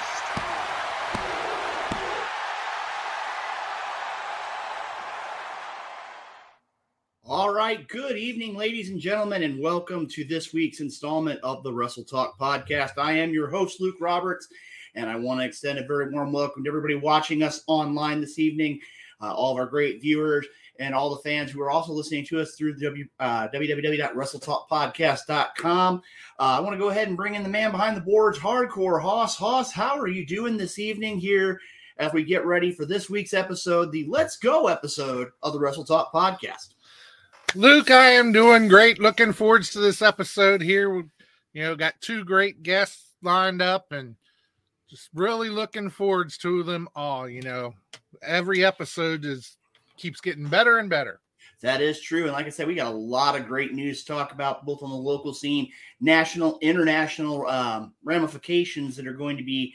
All 7.25 7.55
right. 7.55 7.87
Good 7.87 8.17
evening, 8.17 8.57
ladies 8.57 8.91
and 8.91 8.99
gentlemen, 8.99 9.45
and 9.45 9.63
welcome 9.63 10.09
to 10.09 10.25
this 10.25 10.53
week's 10.53 10.81
installment 10.81 11.39
of 11.45 11.63
the 11.63 11.73
Wrestle 11.73 12.03
Talk 12.03 12.37
podcast. 12.41 12.99
I 12.99 13.13
am 13.13 13.33
your 13.33 13.49
host, 13.49 13.81
Luke 13.81 13.97
Roberts, 14.01 14.49
and 14.97 15.09
I 15.09 15.15
want 15.15 15.41
to 15.41 15.47
extend 15.47 15.79
a 15.79 15.87
very 15.87 16.11
warm 16.11 16.33
welcome 16.33 16.65
to 16.65 16.69
everybody 16.69 16.97
watching 16.97 17.45
us 17.45 17.63
online 17.69 18.21
this 18.21 18.41
evening, 18.41 18.81
uh, 19.21 19.33
all 19.33 19.53
of 19.53 19.59
our 19.59 19.67
great 19.67 20.01
viewers, 20.01 20.47
and 20.79 20.95
all 20.95 21.15
the 21.15 21.23
fans 21.23 21.51
who 21.51 21.61
are 21.61 21.71
also 21.71 21.93
listening 21.93 22.25
to 22.27 22.41
us 22.41 22.55
through 22.55 22.77
w, 22.79 23.07
uh. 23.19 23.49
Uh, 23.53 23.63
I 26.39 26.61
want 26.61 26.73
to 26.73 26.79
go 26.79 26.89
ahead 26.89 27.09
and 27.09 27.17
bring 27.17 27.35
in 27.35 27.43
the 27.43 27.49
man 27.49 27.71
behind 27.71 27.97
the 27.97 28.01
boards, 28.01 28.39
Hardcore 28.39 29.01
Hoss. 29.01 29.37
Hoss, 29.37 29.73
how 29.73 29.99
are 29.99 30.09
you 30.09 30.25
doing 30.25 30.57
this 30.57 30.79
evening 30.79 31.19
here 31.19 31.61
as 31.99 32.13
we 32.13 32.25
get 32.25 32.47
ready 32.47 32.73
for 32.73 32.87
this 32.87 33.11
week's 33.11 33.35
episode, 33.35 33.93
the 33.93 34.07
Let's 34.09 34.39
Go 34.39 34.69
episode 34.69 35.29
of 35.43 35.53
the 35.53 35.61
Wrestle 35.61 35.85
Talk 35.85 36.13
podcast? 36.13 36.75
Luke, 37.55 37.91
I 37.91 38.13
am 38.13 38.33
doing 38.33 38.69
great. 38.69 39.01
Looking 39.01 39.33
forward 39.33 39.65
to 39.65 39.81
this 39.81 40.01
episode 40.01 40.63
here. 40.63 41.05
You 41.53 41.63
know, 41.63 41.75
got 41.75 42.01
two 42.01 42.25
great 42.25 42.63
guests 42.63 43.13
lined 43.23 43.61
up 43.61 43.93
and 43.93 44.15
just 44.91 45.09
really 45.15 45.49
looking 45.49 45.89
forwards 45.89 46.37
to 46.39 46.63
them 46.65 46.89
all. 46.97 47.29
You 47.29 47.43
know, 47.43 47.75
every 48.23 48.65
episode 48.65 49.25
is 49.25 49.57
keeps 49.97 50.21
getting 50.21 50.49
better 50.49 50.79
and 50.79 50.91
better. 50.91 51.21
That 51.63 51.83
is 51.83 52.01
true. 52.01 52.25
And 52.25 52.33
like 52.33 52.47
I 52.47 52.51
said, 52.51 52.67
we 52.67 52.75
got 52.75 52.93
a 52.93 52.97
lot 52.97 53.39
of 53.39 53.47
great 53.47 53.75
news 53.75 54.01
to 54.01 54.07
talk 54.13 54.33
about, 54.33 54.65
both 54.65 54.83
on 54.83 54.91
the 54.91 54.97
local 54.97 55.35
scene, 55.35 55.71
national, 56.01 56.59
international 56.61 57.47
um, 57.47 57.93
ramifications 58.03 58.97
that 58.97 59.07
are 59.07 59.13
going 59.13 59.37
to 59.37 59.45
be 59.45 59.75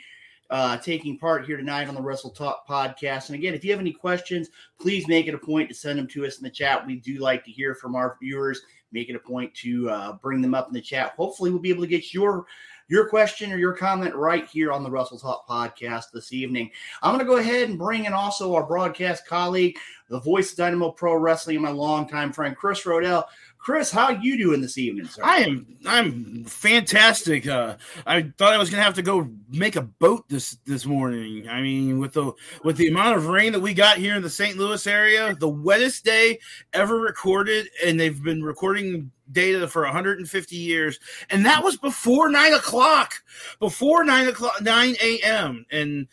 uh, 0.50 0.78
taking 0.78 1.18
part 1.18 1.46
here 1.46 1.58
tonight 1.58 1.88
on 1.88 1.96
the 1.96 2.02
Wrestle 2.02 2.32
Talk 2.32 2.68
podcast. 2.68 3.30
And 3.30 3.36
again, 3.36 3.54
if 3.54 3.64
you 3.64 3.72
have 3.72 3.80
any 3.80 3.92
questions, 3.92 4.50
please 4.80 5.08
make 5.08 5.28
it 5.28 5.36
a 5.36 5.40
point 5.40 5.70
to 5.70 5.76
send 5.76 6.00
them 6.00 6.08
to 6.08 6.26
us 6.26 6.38
in 6.38 6.44
the 6.44 6.50
chat. 6.50 6.86
We 6.86 6.98
do 6.98 7.20
like 7.20 7.46
to 7.46 7.52
hear 7.52 7.76
from 7.76 7.96
our 7.96 8.18
viewers. 8.22 8.62
Make 8.92 9.10
it 9.10 9.16
a 9.16 9.20
point 9.20 9.54
to 9.56 9.90
uh, 9.90 10.14
bring 10.14 10.42
them 10.42 10.56
up 10.56 10.68
in 10.68 10.74
the 10.74 10.82
chat. 10.82 11.14
Hopefully, 11.18 11.52
we'll 11.52 11.60
be 11.60 11.70
able 11.70 11.84
to 11.84 11.88
get 11.88 12.14
your 12.14 12.46
your 12.88 13.08
question 13.10 13.52
or 13.52 13.58
your 13.58 13.74
comment 13.74 14.16
right 14.16 14.46
here 14.48 14.72
on 14.72 14.84
the 14.84 14.90
Wrestle 14.90 15.18
Talk 15.18 15.48
podcast 15.48 16.12
this 16.14 16.32
evening. 16.32 16.70
I'm 17.02 17.14
going 17.14 17.26
to 17.26 17.32
go 17.32 17.38
ahead 17.38 17.70
and 17.70 17.80
bring 17.80 18.06
in 18.06 18.14
also 18.14 18.54
our 18.54 18.66
broadcast 18.66 19.26
colleague, 19.26 19.78
the 20.10 20.20
voice 20.20 20.52
of 20.52 20.58
Dynamo 20.58 20.92
Pro 20.92 21.16
Wrestling, 21.16 21.56
and 21.56 21.66
my 21.66 21.72
longtime 21.72 22.32
friend 22.32 22.56
Chris 22.56 22.84
Rodell. 22.84 23.26
Chris, 23.66 23.90
how 23.90 24.12
you 24.12 24.38
doing 24.38 24.62
this 24.62 24.78
evening, 24.78 25.08
sir? 25.08 25.24
I 25.26 25.38
am 25.38 25.66
I'm 25.88 26.44
fantastic. 26.44 27.48
Uh, 27.48 27.78
I 28.06 28.32
thought 28.38 28.54
I 28.54 28.60
was 28.60 28.70
gonna 28.70 28.84
have 28.84 28.94
to 28.94 29.02
go 29.02 29.28
make 29.50 29.76
a 29.76 29.82
boat 29.82 30.30
this 30.30 30.60
this 30.68 30.86
morning. 30.86 31.50
I 31.50 31.64
mean, 31.64 31.98
with 31.98 32.14
the 32.14 32.34
with 32.64 32.78
the 32.78 32.90
amount 32.90 33.18
of 33.18 33.26
rain 33.26 33.54
that 33.54 33.60
we 33.60 33.74
got 33.74 33.98
here 33.98 34.16
in 34.16 34.22
the 34.22 34.30
St. 34.30 34.56
Louis 34.56 34.86
area, 34.86 35.36
the 35.40 35.50
wettest 35.50 36.06
day 36.06 36.38
ever 36.74 37.00
recorded, 37.00 37.68
and 37.84 38.00
they've 38.00 38.22
been 38.22 38.44
recording 38.44 39.10
data 39.32 39.68
for 39.68 39.82
150 39.82 40.56
years, 40.56 41.00
and 41.32 41.44
that 41.48 41.64
was 41.64 41.76
before 41.76 42.30
nine 42.30 42.54
o'clock, 42.54 43.16
before 43.60 44.04
nine 44.04 44.28
o'clock, 44.28 44.62
nine 44.62 44.96
a.m. 45.02 45.66
And 45.72 46.08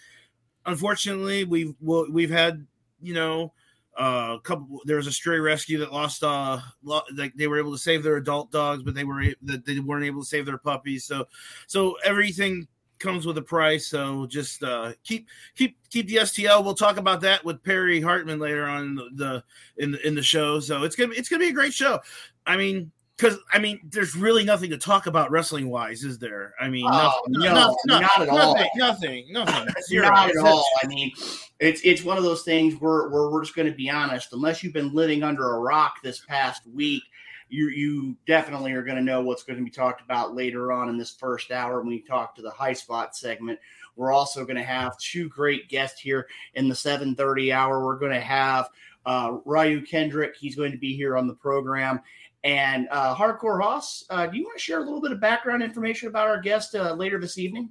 unfortunately, 0.64 1.44
we've 1.44 1.74
we've 1.82 2.30
had 2.30 2.66
you 3.02 3.12
know 3.12 3.52
uh, 3.98 4.36
a 4.38 4.40
couple 4.40 4.80
there 4.84 4.96
was 4.96 5.06
a 5.06 5.12
stray 5.12 5.38
rescue 5.38 5.78
that 5.78 5.92
lost 5.92 6.24
uh 6.24 6.58
lo- 6.82 7.02
like 7.14 7.34
they 7.34 7.46
were 7.46 7.58
able 7.58 7.72
to 7.72 7.78
save 7.78 8.02
their 8.02 8.16
adult 8.16 8.50
dogs 8.50 8.82
but 8.82 8.94
they 8.94 9.04
were 9.04 9.22
that 9.42 9.64
they 9.66 9.78
weren't 9.80 10.04
able 10.04 10.22
to 10.22 10.26
save 10.26 10.46
their 10.46 10.58
puppies. 10.58 11.04
So 11.04 11.26
so 11.66 11.96
everything 12.04 12.66
comes 12.98 13.26
with 13.26 13.36
a 13.36 13.42
price. 13.42 13.88
So 13.88 14.26
just 14.26 14.62
uh 14.62 14.92
keep 15.04 15.28
keep 15.54 15.76
keep 15.90 16.08
the 16.08 16.16
stl 16.16 16.64
we'll 16.64 16.74
talk 16.74 16.96
about 16.96 17.20
that 17.22 17.44
with 17.44 17.62
perry 17.62 18.00
hartman 18.00 18.38
later 18.38 18.64
on 18.64 18.84
in 18.84 18.94
the, 19.16 19.44
in 19.76 19.90
the 19.92 20.06
in 20.06 20.14
the 20.14 20.22
show. 20.22 20.58
So 20.60 20.84
it's 20.84 20.96
gonna 20.96 21.12
it's 21.14 21.28
gonna 21.28 21.40
be 21.40 21.50
a 21.50 21.52
great 21.52 21.74
show. 21.74 22.00
I 22.46 22.56
mean 22.56 22.90
because 23.16 23.38
I 23.52 23.58
mean, 23.58 23.80
there's 23.90 24.16
really 24.16 24.44
nothing 24.44 24.70
to 24.70 24.78
talk 24.78 25.06
about 25.06 25.30
wrestling 25.30 25.68
wise, 25.68 26.02
is 26.02 26.18
there? 26.18 26.54
I 26.60 26.68
mean, 26.68 26.86
oh, 26.88 27.22
nothing, 27.28 27.54
no, 27.54 27.76
no, 27.86 28.00
not 28.00 28.20
at 28.20 28.26
nothing, 28.26 28.30
all. 28.30 28.54
Nothing, 28.76 29.26
nothing, 29.30 29.74
Zero. 29.86 30.08
not 30.08 30.30
at 30.30 30.36
all. 30.38 30.64
I 30.82 30.86
mean, 30.86 31.12
it's 31.60 31.80
it's 31.84 32.02
one 32.02 32.16
of 32.16 32.24
those 32.24 32.42
things 32.42 32.74
where, 32.80 33.08
where 33.08 33.30
we're 33.30 33.42
just 33.42 33.54
going 33.54 33.70
to 33.70 33.76
be 33.76 33.88
honest. 33.88 34.32
Unless 34.32 34.62
you've 34.62 34.72
been 34.72 34.94
living 34.94 35.22
under 35.22 35.54
a 35.54 35.60
rock 35.60 35.96
this 36.02 36.20
past 36.26 36.66
week, 36.66 37.02
you 37.48 37.68
you 37.68 38.16
definitely 38.26 38.72
are 38.72 38.82
going 38.82 38.96
to 38.96 39.02
know 39.02 39.22
what's 39.22 39.44
going 39.44 39.58
to 39.58 39.64
be 39.64 39.70
talked 39.70 40.00
about 40.00 40.34
later 40.34 40.72
on 40.72 40.88
in 40.88 40.96
this 40.96 41.12
first 41.12 41.52
hour 41.52 41.80
when 41.80 41.88
we 41.88 42.00
talk 42.00 42.34
to 42.34 42.42
the 42.42 42.50
high 42.50 42.72
spot 42.72 43.14
segment. 43.14 43.58
We're 43.94 44.12
also 44.12 44.44
going 44.44 44.56
to 44.56 44.62
have 44.62 44.96
two 44.98 45.28
great 45.28 45.68
guests 45.68 46.00
here 46.00 46.26
in 46.54 46.68
the 46.68 46.74
7:30 46.74 47.52
hour. 47.52 47.84
We're 47.84 47.98
going 47.98 48.12
to 48.12 48.20
have 48.20 48.70
uh, 49.04 49.38
Ryu 49.44 49.82
Kendrick. 49.82 50.34
He's 50.36 50.56
going 50.56 50.72
to 50.72 50.78
be 50.78 50.96
here 50.96 51.16
on 51.16 51.26
the 51.26 51.34
program. 51.34 52.00
And 52.44 52.88
uh, 52.90 53.14
Hardcore 53.14 53.62
Hoss, 53.62 54.04
uh, 54.10 54.26
do 54.26 54.36
you 54.36 54.44
want 54.44 54.58
to 54.58 54.62
share 54.62 54.78
a 54.78 54.82
little 54.82 55.00
bit 55.00 55.12
of 55.12 55.20
background 55.20 55.62
information 55.62 56.08
about 56.08 56.26
our 56.26 56.40
guest 56.40 56.74
uh, 56.74 56.92
later 56.94 57.20
this 57.20 57.38
evening? 57.38 57.70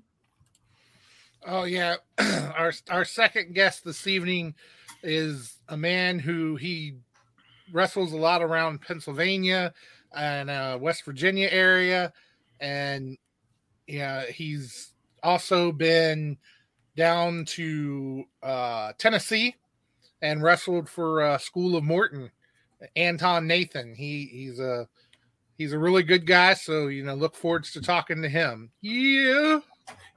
Oh 1.46 1.64
yeah, 1.64 1.96
our 2.56 2.72
our 2.90 3.04
second 3.04 3.54
guest 3.54 3.84
this 3.84 4.08
evening 4.08 4.56
is 5.04 5.58
a 5.68 5.76
man 5.76 6.20
who 6.20 6.56
he 6.56 6.96
wrestles 7.74 8.14
a 8.14 8.18
lot 8.18 8.42
around 8.42 8.82
Pennsylvania 8.82 9.74
and 10.16 10.50
uh, 10.50 10.78
West 10.80 11.04
Virginia 11.04 11.50
area, 11.52 12.14
and 12.60 13.18
yeah, 13.88 14.26
he's 14.26 14.94
also 15.24 15.72
been 15.72 16.38
down 16.96 17.46
to 17.46 18.24
uh, 18.44 18.94
Tennessee 18.98 19.56
and 20.22 20.44
wrestled 20.44 20.88
for 20.88 21.22
uh, 21.22 21.38
School 21.38 21.76
of 21.76 21.84
Morton 21.84 22.32
Anton 22.96 23.48
Nathan. 23.48 23.94
He 23.96 24.30
he's 24.32 24.60
a 24.60 24.88
he's 25.58 25.74
a 25.74 25.80
really 25.80 26.04
good 26.04 26.26
guy. 26.26 26.54
So 26.54 26.88
you 26.88 27.04
know, 27.04 27.16
look 27.16 27.36
forward 27.36 27.64
to 27.66 27.82
talking 27.82 28.22
to 28.22 28.30
him. 28.30 28.72
Yeah. 28.82 29.60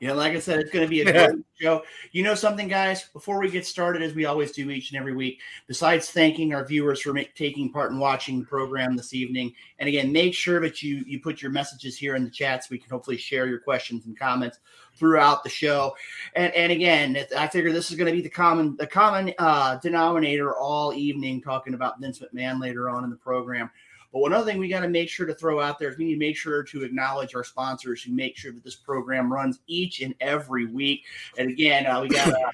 Yeah, 0.00 0.12
like 0.12 0.34
I 0.34 0.40
said, 0.40 0.60
it's 0.60 0.70
going 0.70 0.84
to 0.84 0.90
be 0.90 1.00
a 1.00 1.04
great 1.12 1.44
show. 1.60 1.82
You 2.12 2.22
know 2.22 2.34
something, 2.34 2.68
guys? 2.68 3.08
Before 3.12 3.40
we 3.40 3.50
get 3.50 3.64
started, 3.64 4.02
as 4.02 4.14
we 4.14 4.24
always 4.24 4.52
do 4.52 4.70
each 4.70 4.90
and 4.90 4.98
every 4.98 5.14
week, 5.14 5.40
besides 5.66 6.10
thanking 6.10 6.52
our 6.52 6.64
viewers 6.64 7.00
for 7.00 7.12
make, 7.12 7.34
taking 7.34 7.72
part 7.72 7.92
in 7.92 7.98
watching 7.98 8.40
the 8.40 8.46
program 8.46 8.96
this 8.96 9.14
evening, 9.14 9.54
and 9.78 9.88
again, 9.88 10.12
make 10.12 10.34
sure 10.34 10.60
that 10.60 10.82
you 10.82 11.04
you 11.06 11.20
put 11.20 11.40
your 11.40 11.50
messages 11.50 11.96
here 11.96 12.16
in 12.16 12.24
the 12.24 12.30
chat 12.30 12.64
so 12.64 12.68
we 12.70 12.78
can 12.78 12.90
hopefully 12.90 13.16
share 13.16 13.46
your 13.46 13.60
questions 13.60 14.06
and 14.06 14.18
comments 14.18 14.58
throughout 14.96 15.42
the 15.42 15.50
show. 15.50 15.94
And 16.34 16.52
and 16.54 16.72
again, 16.72 17.24
I 17.36 17.48
figure 17.48 17.72
this 17.72 17.90
is 17.90 17.96
going 17.96 18.10
to 18.10 18.16
be 18.16 18.22
the 18.22 18.28
common 18.28 18.76
the 18.76 18.86
common 18.86 19.32
uh, 19.38 19.76
denominator 19.76 20.54
all 20.54 20.92
evening, 20.92 21.40
talking 21.40 21.74
about 21.74 22.00
Vince 22.00 22.20
McMahon 22.20 22.60
later 22.60 22.88
on 22.90 23.04
in 23.04 23.10
the 23.10 23.16
program. 23.16 23.70
But 24.14 24.20
one 24.20 24.32
other 24.32 24.48
thing 24.48 24.58
we 24.58 24.68
got 24.68 24.80
to 24.80 24.88
make 24.88 25.08
sure 25.08 25.26
to 25.26 25.34
throw 25.34 25.60
out 25.60 25.80
there 25.80 25.90
is 25.90 25.98
we 25.98 26.04
need 26.04 26.14
to 26.14 26.18
make 26.20 26.36
sure 26.36 26.62
to 26.62 26.84
acknowledge 26.84 27.34
our 27.34 27.42
sponsors 27.42 28.00
who 28.00 28.12
make 28.12 28.36
sure 28.36 28.52
that 28.52 28.62
this 28.62 28.76
program 28.76 29.30
runs 29.30 29.58
each 29.66 30.02
and 30.02 30.14
every 30.20 30.66
week. 30.66 31.02
And 31.36 31.50
again, 31.50 31.84
uh, 31.84 32.00
we 32.00 32.10
got 32.10 32.28
uh, 32.28 32.50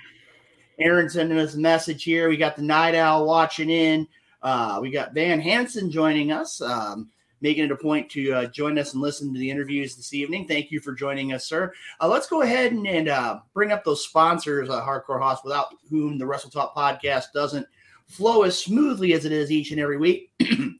Aaron 0.78 1.10
sending 1.10 1.38
us 1.38 1.56
a 1.56 1.58
message 1.58 2.02
here. 2.02 2.30
We 2.30 2.38
got 2.38 2.56
the 2.56 2.62
Night 2.62 2.94
Owl 2.94 3.26
watching 3.26 3.68
in. 3.68 4.08
Uh, 4.40 4.78
we 4.80 4.90
got 4.90 5.12
Van 5.12 5.38
Hansen 5.38 5.90
joining 5.90 6.32
us. 6.32 6.62
Um, 6.62 7.10
making 7.42 7.64
it 7.64 7.70
a 7.70 7.76
point 7.76 8.10
to 8.10 8.32
uh, 8.32 8.46
join 8.46 8.78
us 8.78 8.94
and 8.94 9.02
listen 9.02 9.30
to 9.34 9.38
the 9.38 9.50
interviews 9.50 9.96
this 9.96 10.14
evening. 10.14 10.46
Thank 10.46 10.70
you 10.70 10.80
for 10.80 10.94
joining 10.94 11.34
us, 11.34 11.46
sir. 11.46 11.74
Uh, 12.00 12.08
let's 12.08 12.26
go 12.26 12.40
ahead 12.40 12.72
and, 12.72 12.86
and 12.86 13.08
uh, 13.08 13.40
bring 13.52 13.70
up 13.70 13.84
those 13.84 14.02
sponsors, 14.02 14.70
Hardcore 14.70 15.20
Hoss, 15.20 15.44
without 15.44 15.74
whom 15.90 16.16
the 16.16 16.26
Wrestle 16.26 16.50
Talk 16.50 16.74
podcast 16.74 17.32
doesn't 17.34 17.66
flow 18.06 18.42
as 18.44 18.58
smoothly 18.58 19.12
as 19.12 19.26
it 19.26 19.32
is 19.32 19.50
each 19.50 19.72
and 19.72 19.80
every 19.80 19.98
week. 19.98 20.32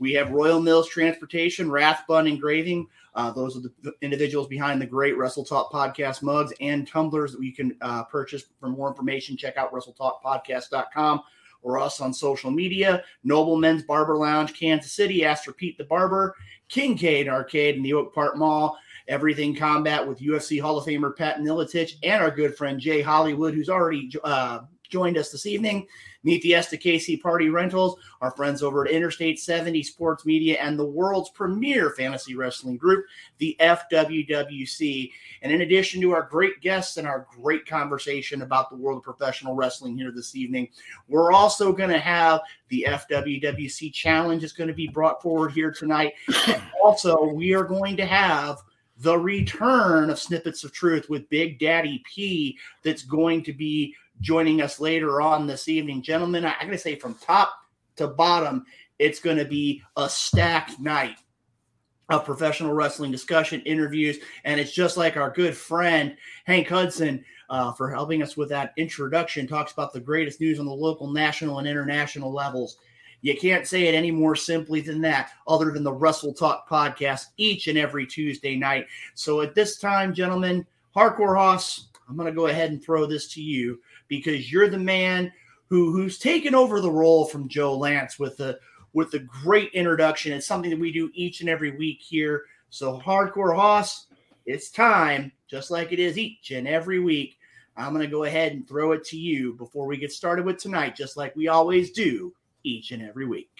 we 0.00 0.12
have 0.14 0.30
Royal 0.30 0.60
Mills 0.60 0.88
Transportation, 0.88 1.70
Rathbun 1.70 2.26
Engraving. 2.26 2.88
Uh, 3.14 3.30
those 3.30 3.56
are 3.56 3.60
the 3.60 3.92
individuals 4.00 4.48
behind 4.48 4.80
the 4.80 4.86
great 4.86 5.16
Wrestle 5.16 5.44
Talk 5.44 5.70
podcast 5.70 6.22
mugs 6.22 6.52
and 6.60 6.88
tumblers 6.88 7.32
that 7.32 7.42
you 7.42 7.52
can 7.52 7.76
uh, 7.82 8.04
purchase. 8.04 8.44
For 8.58 8.70
more 8.70 8.88
information, 8.88 9.36
check 9.36 9.58
out 9.58 9.72
WrestleTalkPodcast.com 9.72 11.20
or 11.62 11.78
us 11.78 12.00
on 12.00 12.14
social 12.14 12.50
media. 12.50 13.04
Noble 13.24 13.56
Men's 13.56 13.82
Barber 13.82 14.16
Lounge, 14.16 14.58
Kansas 14.58 14.92
City, 14.92 15.22
Ask 15.24 15.54
Pete 15.58 15.76
the 15.76 15.84
Barber, 15.84 16.34
Kincaid 16.68 17.28
Arcade 17.28 17.76
in 17.76 17.82
the 17.82 17.92
Oak 17.92 18.14
Park 18.14 18.38
Mall, 18.38 18.78
Everything 19.06 19.54
Combat 19.54 20.06
with 20.06 20.20
UFC 20.20 20.58
Hall 20.58 20.78
of 20.78 20.86
Famer 20.86 21.14
Pat 21.14 21.40
Miletich, 21.40 21.96
and 22.02 22.22
our 22.22 22.30
good 22.30 22.56
friend 22.56 22.80
Jay 22.80 23.02
Hollywood, 23.02 23.52
who's 23.52 23.68
already 23.68 24.10
uh, 24.24 24.60
joined 24.88 25.18
us 25.18 25.30
this 25.30 25.44
evening. 25.44 25.86
Meet 26.22 26.42
the 26.42 26.52
STKC 26.52 27.22
Party 27.22 27.48
Rentals, 27.48 27.98
our 28.20 28.30
friends 28.30 28.62
over 28.62 28.84
at 28.84 28.92
Interstate 28.92 29.40
70 29.40 29.82
Sports 29.82 30.26
Media, 30.26 30.58
and 30.60 30.78
the 30.78 30.84
world's 30.84 31.30
premier 31.30 31.90
fantasy 31.90 32.34
wrestling 32.34 32.76
group, 32.76 33.06
the 33.38 33.56
FWWC. 33.58 35.10
And 35.40 35.50
in 35.50 35.62
addition 35.62 36.00
to 36.02 36.12
our 36.12 36.22
great 36.22 36.60
guests 36.60 36.98
and 36.98 37.08
our 37.08 37.26
great 37.40 37.66
conversation 37.66 38.42
about 38.42 38.68
the 38.68 38.76
world 38.76 38.98
of 38.98 39.04
professional 39.04 39.54
wrestling 39.54 39.96
here 39.96 40.12
this 40.12 40.36
evening, 40.36 40.68
we're 41.08 41.32
also 41.32 41.72
going 41.72 41.90
to 41.90 41.98
have 41.98 42.40
the 42.68 42.86
FWWC 42.86 43.92
Challenge 43.92 44.44
is 44.44 44.52
going 44.52 44.68
to 44.68 44.74
be 44.74 44.88
brought 44.88 45.22
forward 45.22 45.52
here 45.52 45.70
tonight. 45.70 46.12
Also, 46.82 47.24
we 47.32 47.54
are 47.54 47.64
going 47.64 47.96
to 47.96 48.06
have 48.06 48.58
the 48.98 49.18
return 49.18 50.10
of 50.10 50.18
Snippets 50.18 50.64
of 50.64 50.72
Truth 50.72 51.08
with 51.08 51.28
Big 51.30 51.58
Daddy 51.58 52.02
P 52.04 52.58
that's 52.82 53.02
going 53.02 53.42
to 53.44 53.52
be 53.52 53.94
joining 54.20 54.60
us 54.60 54.80
later 54.80 55.20
on 55.20 55.46
this 55.46 55.68
evening. 55.68 56.02
Gentlemen, 56.02 56.44
I, 56.44 56.52
am 56.52 56.66
going 56.66 56.72
to 56.72 56.78
say 56.78 56.96
from 56.96 57.14
top 57.14 57.52
to 57.96 58.06
bottom, 58.06 58.64
it's 58.98 59.20
going 59.20 59.38
to 59.38 59.44
be 59.44 59.82
a 59.96 60.08
stacked 60.08 60.78
night 60.78 61.16
of 62.10 62.24
professional 62.24 62.72
wrestling 62.72 63.12
discussion, 63.12 63.60
interviews, 63.62 64.18
and 64.44 64.60
it's 64.60 64.72
just 64.72 64.96
like 64.96 65.16
our 65.16 65.30
good 65.30 65.56
friend 65.56 66.16
Hank 66.44 66.68
Hudson 66.68 67.24
uh, 67.48 67.72
for 67.72 67.88
helping 67.90 68.22
us 68.22 68.36
with 68.36 68.48
that 68.50 68.72
introduction. 68.76 69.46
Talks 69.46 69.72
about 69.72 69.92
the 69.92 70.00
greatest 70.00 70.40
news 70.40 70.58
on 70.58 70.66
the 70.66 70.72
local, 70.72 71.10
national, 71.10 71.58
and 71.58 71.68
international 71.68 72.32
levels. 72.32 72.78
You 73.22 73.36
can't 73.36 73.66
say 73.66 73.86
it 73.86 73.94
any 73.94 74.10
more 74.10 74.34
simply 74.34 74.80
than 74.80 75.00
that, 75.02 75.30
other 75.46 75.70
than 75.70 75.84
the 75.84 75.92
Wrestle 75.92 76.32
Talk 76.32 76.68
podcast 76.68 77.26
each 77.36 77.68
and 77.68 77.78
every 77.78 78.06
Tuesday 78.06 78.56
night. 78.56 78.86
So 79.14 79.40
at 79.42 79.54
this 79.54 79.78
time, 79.78 80.14
gentlemen, 80.14 80.66
Hardcore 80.96 81.36
Hoss, 81.36 81.88
I'm 82.08 82.16
going 82.16 82.26
to 82.26 82.36
go 82.36 82.46
ahead 82.46 82.70
and 82.70 82.82
throw 82.82 83.06
this 83.06 83.28
to 83.34 83.42
you 83.42 83.78
because 84.10 84.52
you're 84.52 84.68
the 84.68 84.76
man 84.76 85.32
who 85.70 85.92
who's 85.92 86.18
taken 86.18 86.54
over 86.54 86.82
the 86.82 86.90
role 86.90 87.24
from 87.24 87.48
Joe 87.48 87.74
Lance 87.74 88.18
with 88.18 88.36
the 88.36 88.58
with 88.92 89.10
the 89.10 89.20
great 89.20 89.72
introduction. 89.72 90.32
It's 90.32 90.46
something 90.46 90.70
that 90.70 90.80
we 90.80 90.92
do 90.92 91.10
each 91.14 91.40
and 91.40 91.48
every 91.48 91.70
week 91.78 92.02
here. 92.02 92.42
So 92.68 92.98
hardcore 92.98 93.56
Hoss, 93.56 94.08
it's 94.44 94.70
time, 94.70 95.32
just 95.48 95.70
like 95.70 95.92
it 95.92 95.98
is 95.98 96.18
each 96.18 96.50
and 96.50 96.68
every 96.68 97.00
week. 97.00 97.38
I'm 97.76 97.94
going 97.94 98.04
to 98.04 98.10
go 98.10 98.24
ahead 98.24 98.52
and 98.52 98.68
throw 98.68 98.92
it 98.92 99.04
to 99.06 99.16
you 99.16 99.54
before 99.54 99.86
we 99.86 99.96
get 99.96 100.12
started 100.12 100.44
with 100.44 100.58
tonight, 100.58 100.96
just 100.96 101.16
like 101.16 101.34
we 101.34 101.48
always 101.48 101.92
do 101.92 102.34
each 102.64 102.90
and 102.90 103.02
every 103.02 103.26
week. 103.26 103.50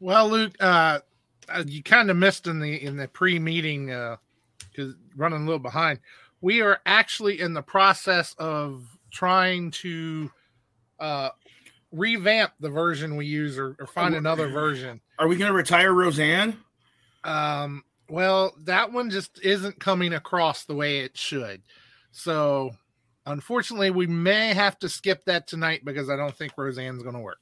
Well, 0.00 0.28
Luke, 0.28 0.54
uh, 0.60 1.00
uh 1.48 1.64
you 1.66 1.82
kind 1.82 2.10
of 2.10 2.16
missed 2.16 2.46
in 2.46 2.60
the 2.60 2.82
in 2.82 2.96
the 2.96 3.08
pre-meeting 3.08 3.86
because 3.86 4.92
uh, 4.92 4.96
running 5.16 5.42
a 5.42 5.44
little 5.44 5.58
behind. 5.58 5.98
We 6.42 6.60
are 6.60 6.80
actually 6.84 7.40
in 7.40 7.54
the 7.54 7.62
process 7.62 8.34
of 8.38 8.93
trying 9.14 9.70
to 9.70 10.30
uh, 10.98 11.30
revamp 11.92 12.52
the 12.60 12.68
version 12.68 13.16
we 13.16 13.26
use 13.26 13.58
or, 13.58 13.76
or 13.78 13.86
find 13.86 14.14
another 14.14 14.48
version. 14.48 15.00
Are 15.18 15.28
we 15.28 15.36
going 15.36 15.50
to 15.50 15.56
retire 15.56 15.94
Roseanne? 15.94 16.58
Um, 17.22 17.84
well, 18.10 18.52
that 18.64 18.92
one 18.92 19.10
just 19.10 19.40
isn't 19.42 19.78
coming 19.78 20.12
across 20.12 20.64
the 20.64 20.74
way 20.74 20.98
it 20.98 21.16
should. 21.16 21.62
So, 22.10 22.72
unfortunately, 23.24 23.90
we 23.90 24.06
may 24.06 24.52
have 24.52 24.78
to 24.80 24.88
skip 24.88 25.24
that 25.26 25.46
tonight 25.46 25.84
because 25.84 26.10
I 26.10 26.16
don't 26.16 26.34
think 26.34 26.52
Roseanne's 26.58 27.02
going 27.02 27.14
to 27.14 27.20
work. 27.20 27.38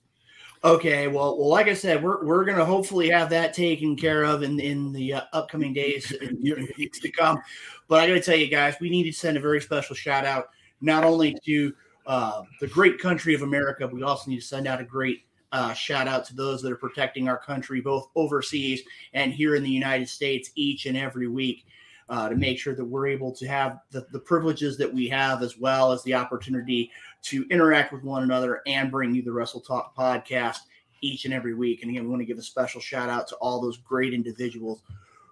Okay, 0.64 1.08
well, 1.08 1.36
well, 1.36 1.48
like 1.48 1.66
I 1.66 1.74
said, 1.74 2.04
we're 2.04 2.24
we're 2.24 2.44
going 2.44 2.58
to 2.58 2.64
hopefully 2.64 3.10
have 3.10 3.30
that 3.30 3.52
taken 3.52 3.96
care 3.96 4.22
of 4.22 4.44
in 4.44 4.60
in 4.60 4.92
the 4.92 5.14
uh, 5.14 5.22
upcoming 5.32 5.72
days 5.72 6.12
and 6.20 6.38
weeks 6.78 7.00
to 7.00 7.10
come. 7.10 7.40
But 7.88 8.00
I 8.00 8.06
got 8.06 8.14
to 8.14 8.20
tell 8.20 8.36
you 8.36 8.46
guys, 8.46 8.76
we 8.80 8.88
need 8.88 9.02
to 9.04 9.12
send 9.12 9.36
a 9.36 9.40
very 9.40 9.60
special 9.60 9.96
shout 9.96 10.24
out 10.24 10.50
not 10.82 11.04
only 11.04 11.36
to 11.46 11.72
uh, 12.06 12.42
the 12.60 12.66
great 12.66 12.98
country 12.98 13.34
of 13.34 13.42
America, 13.42 13.86
we 13.86 14.02
also 14.02 14.30
need 14.30 14.40
to 14.40 14.46
send 14.46 14.66
out 14.66 14.80
a 14.80 14.84
great 14.84 15.24
uh, 15.52 15.72
shout 15.74 16.08
out 16.08 16.24
to 16.24 16.34
those 16.34 16.62
that 16.62 16.72
are 16.72 16.76
protecting 16.76 17.28
our 17.28 17.38
country, 17.38 17.80
both 17.80 18.08
overseas 18.16 18.82
and 19.14 19.32
here 19.32 19.54
in 19.54 19.62
the 19.62 19.70
United 19.70 20.08
States, 20.08 20.50
each 20.54 20.86
and 20.86 20.96
every 20.96 21.28
week. 21.28 21.64
Uh, 22.08 22.28
to 22.28 22.34
make 22.34 22.58
sure 22.58 22.74
that 22.74 22.84
we're 22.84 23.06
able 23.06 23.32
to 23.32 23.46
have 23.46 23.78
the, 23.90 24.04
the 24.10 24.18
privileges 24.18 24.76
that 24.76 24.92
we 24.92 25.08
have, 25.08 25.40
as 25.40 25.56
well 25.56 25.92
as 25.92 26.02
the 26.02 26.12
opportunity 26.12 26.90
to 27.22 27.46
interact 27.48 27.90
with 27.90 28.02
one 28.02 28.22
another 28.24 28.60
and 28.66 28.90
bring 28.90 29.14
you 29.14 29.22
the 29.22 29.32
Wrestle 29.32 29.60
Talk 29.60 29.96
podcast 29.96 30.58
each 31.00 31.24
and 31.24 31.32
every 31.32 31.54
week. 31.54 31.80
And 31.80 31.90
again, 31.90 32.02
we 32.02 32.10
want 32.10 32.20
to 32.20 32.26
give 32.26 32.38
a 32.38 32.42
special 32.42 32.82
shout 32.82 33.08
out 33.08 33.28
to 33.28 33.36
all 33.36 33.62
those 33.62 33.78
great 33.78 34.12
individuals 34.12 34.82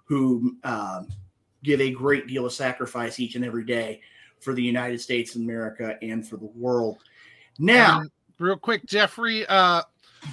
who 0.05 0.55
um, 0.63 1.07
give 1.61 1.81
a 1.81 1.91
great 1.91 2.25
deal 2.25 2.45
of 2.45 2.53
sacrifice 2.53 3.19
each 3.19 3.35
and 3.35 3.45
every 3.45 3.65
day 3.65 4.01
for 4.41 4.53
the 4.53 4.63
United 4.63 4.99
States 4.99 5.35
of 5.35 5.41
America 5.41 5.97
and 6.01 6.27
for 6.27 6.37
the 6.37 6.49
world. 6.55 6.97
Now, 7.59 7.99
um, 7.99 8.11
real 8.39 8.57
quick, 8.57 8.85
Jeffrey, 8.85 9.45
uh, 9.47 9.83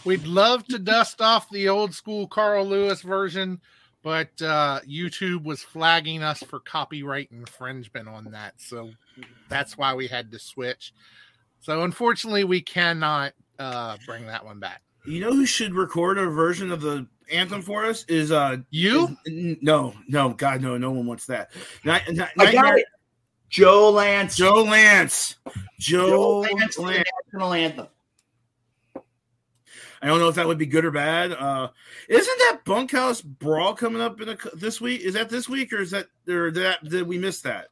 we'd 0.05 0.27
love 0.27 0.67
to 0.69 0.79
dust 0.79 1.21
off 1.21 1.49
the 1.51 1.69
old 1.69 1.95
school 1.95 2.27
Carl 2.27 2.67
Lewis 2.67 3.03
version, 3.03 3.61
but 4.03 4.31
uh, 4.43 4.81
YouTube 4.89 5.45
was 5.45 5.63
flagging 5.63 6.23
us 6.23 6.43
for 6.43 6.61
copyright 6.61 7.31
infringement 7.31 8.09
on 8.09 8.25
that. 8.33 8.55
So 8.57 8.91
that's 9.49 9.77
why 9.77 9.95
we 9.95 10.09
had 10.09 10.31
to 10.33 10.39
switch. 10.39 10.95
So 11.61 11.83
unfortunately, 11.83 12.45
we 12.45 12.63
cannot 12.63 13.35
uh, 13.59 13.99
bring 14.07 14.27
that 14.27 14.45
one 14.45 14.59
back. 14.59 14.83
You 15.05 15.21
know 15.21 15.33
who 15.33 15.47
should 15.47 15.75
record 15.75 16.19
a 16.19 16.27
version 16.27 16.71
of 16.71 16.81
the 16.81 17.07
anthem 17.31 17.61
for 17.61 17.85
us 17.85 18.05
is 18.09 18.33
uh 18.33 18.57
you 18.71 19.17
is, 19.27 19.59
no 19.61 19.93
no 20.09 20.31
god 20.31 20.63
no 20.63 20.79
no 20.79 20.91
one 20.91 21.07
wants 21.07 21.27
that 21.27 21.51
Night, 21.85 22.03
I 22.39 22.53
got 22.53 22.79
it. 22.79 22.87
Joe 23.49 23.91
Lance. 23.91 24.37
Joe 24.37 24.63
Lance. 24.63 25.37
Joe, 25.79 26.09
Joe 26.09 26.39
Lance. 26.41 26.79
Lance. 26.79 27.09
National 27.33 27.53
anthem. 27.53 27.87
I 30.01 30.07
don't 30.07 30.21
know 30.21 30.29
if 30.29 30.37
that 30.37 30.47
would 30.47 30.59
be 30.59 30.67
good 30.67 30.85
or 30.85 30.91
bad. 30.91 31.33
Uh, 31.33 31.69
isn't 32.09 32.39
that 32.39 32.61
bunkhouse 32.65 33.21
brawl 33.21 33.75
coming 33.75 34.01
up 34.01 34.21
in 34.21 34.29
a, 34.29 34.37
this 34.55 34.81
week? 34.81 35.01
Is 35.01 35.15
that 35.15 35.29
this 35.29 35.49
week 35.49 35.73
or 35.73 35.81
is 35.81 35.91
that 35.91 36.07
or 36.29 36.51
that 36.53 36.85
did 36.85 37.07
we 37.07 37.19
miss 37.19 37.41
that? 37.43 37.69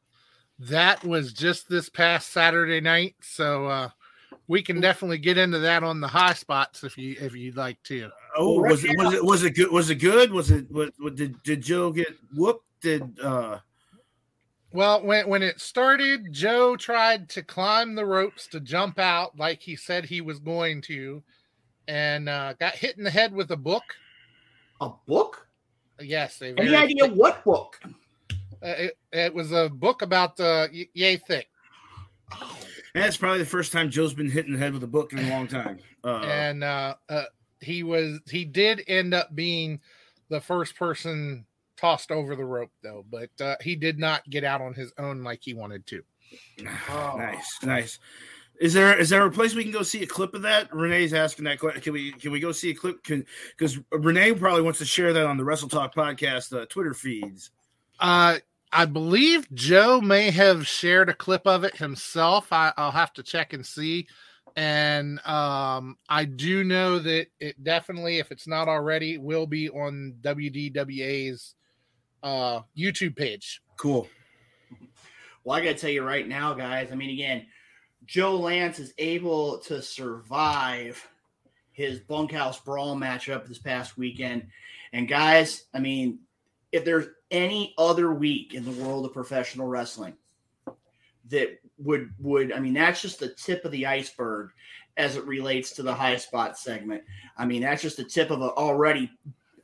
That 0.59 1.03
was 1.03 1.31
just 1.33 1.69
this 1.69 1.87
past 1.87 2.31
Saturday 2.31 2.81
night, 2.81 3.15
so 3.21 3.67
uh, 3.67 3.89
we 4.47 4.61
can 4.61 4.81
definitely 4.81 5.19
get 5.19 5.37
into 5.37 5.59
that 5.59 5.83
on 5.83 6.01
the 6.01 6.07
high 6.07 6.33
spots 6.33 6.83
if 6.83 6.97
you 6.97 7.15
if 7.19 7.35
you'd 7.35 7.55
like 7.55 7.81
to. 7.83 8.09
Oh, 8.35 8.61
was 8.61 8.83
it 8.83 8.97
was 8.97 9.13
it 9.13 9.23
was 9.23 9.43
it 9.43 9.51
good? 9.51 9.71
Was 9.71 9.89
it 9.89 9.95
good? 9.95 10.31
Was 10.31 10.51
it 10.51 10.69
what, 10.69 10.93
what 10.97 11.15
did 11.15 11.41
did 11.43 11.61
Joe 11.61 11.91
get 11.91 12.07
whooped? 12.35 12.65
Did 12.81 13.19
uh 13.21 13.59
well, 14.77 15.01
when 15.01 15.27
when 15.27 15.41
it 15.41 15.59
started, 15.59 16.31
Joe 16.31 16.75
tried 16.75 17.29
to 17.29 17.41
climb 17.41 17.95
the 17.95 18.05
ropes 18.05 18.45
to 18.49 18.59
jump 18.59 18.99
out 18.99 19.35
like 19.35 19.59
he 19.59 19.75
said 19.75 20.05
he 20.05 20.21
was 20.21 20.37
going 20.37 20.83
to, 20.83 21.23
and 21.87 22.29
uh, 22.29 22.53
got 22.59 22.75
hit 22.75 22.95
in 22.95 23.03
the 23.03 23.09
head 23.09 23.33
with 23.33 23.49
a 23.49 23.57
book. 23.57 23.81
A 24.79 24.91
book? 25.07 25.47
Yes. 25.99 26.43
Any 26.43 26.75
idea 26.75 27.05
thick, 27.05 27.13
what 27.15 27.43
book? 27.43 27.79
Uh, 28.31 28.35
it, 28.61 28.97
it, 29.11 29.33
was 29.33 29.51
a 29.51 29.67
book 29.67 30.03
about 30.03 30.39
uh, 30.39 30.67
yay 30.93 31.17
thick. 31.17 31.47
That's 32.93 33.17
probably 33.17 33.39
the 33.39 33.45
first 33.45 33.71
time 33.71 33.89
Joe's 33.89 34.13
been 34.13 34.29
hit 34.29 34.45
in 34.45 34.53
the 34.53 34.59
head 34.59 34.73
with 34.73 34.83
a 34.83 34.87
book 34.87 35.11
in 35.11 35.17
a 35.17 35.29
long 35.31 35.47
time. 35.47 35.79
Uh, 36.03 36.19
and 36.19 36.63
uh, 36.63 36.93
uh, 37.09 37.23
he 37.61 37.81
was 37.81 38.19
he 38.29 38.45
did 38.45 38.83
end 38.87 39.15
up 39.15 39.33
being 39.33 39.79
the 40.29 40.39
first 40.39 40.75
person 40.75 41.46
tossed 41.77 42.11
over 42.11 42.35
the 42.35 42.45
rope 42.45 42.71
though, 42.83 43.05
but 43.09 43.29
uh, 43.39 43.55
he 43.61 43.75
did 43.75 43.99
not 43.99 44.27
get 44.29 44.43
out 44.43 44.61
on 44.61 44.73
his 44.73 44.91
own 44.97 45.23
like 45.23 45.39
he 45.41 45.53
wanted 45.53 45.85
to. 45.87 46.03
Oh. 46.89 47.15
Nice, 47.17 47.59
nice. 47.63 47.99
Is 48.59 48.73
there 48.73 48.97
is 48.99 49.09
there 49.09 49.25
a 49.25 49.31
place 49.31 49.53
we 49.53 49.63
can 49.63 49.71
go 49.71 49.83
see 49.83 50.03
a 50.03 50.07
clip 50.07 50.33
of 50.33 50.41
that? 50.41 50.73
Renee's 50.73 51.13
asking 51.13 51.45
that 51.45 51.59
question. 51.59 51.81
Can 51.81 51.93
we 51.93 52.11
can 52.11 52.31
we 52.31 52.39
go 52.39 52.51
see 52.51 52.71
a 52.71 52.73
clip? 52.73 53.03
Can 53.03 53.25
because 53.55 53.79
Renee 53.91 54.33
probably 54.33 54.63
wants 54.63 54.79
to 54.79 54.85
share 54.85 55.13
that 55.13 55.25
on 55.25 55.37
the 55.37 55.45
Wrestle 55.45 55.69
Talk 55.69 55.93
podcast 55.93 56.59
uh, 56.59 56.65
Twitter 56.65 56.93
feeds. 56.93 57.51
Uh, 57.99 58.37
I 58.71 58.85
believe 58.85 59.47
Joe 59.53 60.01
may 60.01 60.31
have 60.31 60.67
shared 60.67 61.09
a 61.09 61.13
clip 61.13 61.45
of 61.45 61.63
it 61.63 61.77
himself. 61.77 62.51
I, 62.51 62.73
will 62.77 62.91
have 62.91 63.13
to 63.13 63.23
check 63.23 63.53
and 63.53 63.65
see. 63.65 64.07
And 64.55 65.25
um, 65.25 65.97
I 66.09 66.25
do 66.25 66.63
know 66.63 66.97
that 66.99 67.27
it 67.39 67.63
definitely, 67.63 68.17
if 68.17 68.31
it's 68.31 68.47
not 68.47 68.67
already, 68.67 69.19
will 69.19 69.45
be 69.45 69.69
on 69.69 70.15
WDWA's 70.21 71.53
uh, 72.23 72.61
YouTube 72.77 73.15
page. 73.15 73.61
Cool. 73.77 74.07
Well, 75.43 75.57
I 75.57 75.63
got 75.63 75.71
to 75.71 75.77
tell 75.77 75.89
you 75.89 76.03
right 76.03 76.27
now, 76.27 76.53
guys. 76.53 76.91
I 76.91 76.95
mean, 76.95 77.11
again, 77.11 77.45
Joe 78.05 78.35
Lance 78.35 78.79
is 78.79 78.93
able 78.97 79.59
to 79.59 79.81
survive 79.81 81.07
his 81.71 81.99
bunkhouse 81.99 82.59
brawl 82.59 82.95
matchup 82.95 83.47
this 83.47 83.59
past 83.59 83.97
weekend. 83.97 84.47
And 84.93 85.07
guys, 85.07 85.65
I 85.73 85.79
mean, 85.79 86.19
if 86.71 86.83
there's 86.83 87.07
any 87.31 87.73
other 87.77 88.13
week 88.13 88.53
in 88.53 88.65
the 88.65 88.83
world 88.83 89.05
of 89.05 89.13
professional 89.13 89.67
wrestling 89.67 90.15
that 91.29 91.59
would 91.77 92.09
would 92.19 92.51
I 92.53 92.59
mean 92.59 92.73
that's 92.73 93.01
just 93.01 93.19
the 93.19 93.29
tip 93.29 93.65
of 93.65 93.71
the 93.71 93.85
iceberg 93.85 94.51
as 94.95 95.15
it 95.15 95.25
relates 95.25 95.71
to 95.71 95.83
the 95.83 95.93
high 95.93 96.17
spot 96.17 96.57
segment. 96.57 97.03
I 97.37 97.45
mean 97.45 97.61
that's 97.61 97.81
just 97.81 97.97
the 97.97 98.03
tip 98.03 98.31
of 98.31 98.41
an 98.41 98.49
already 98.49 99.11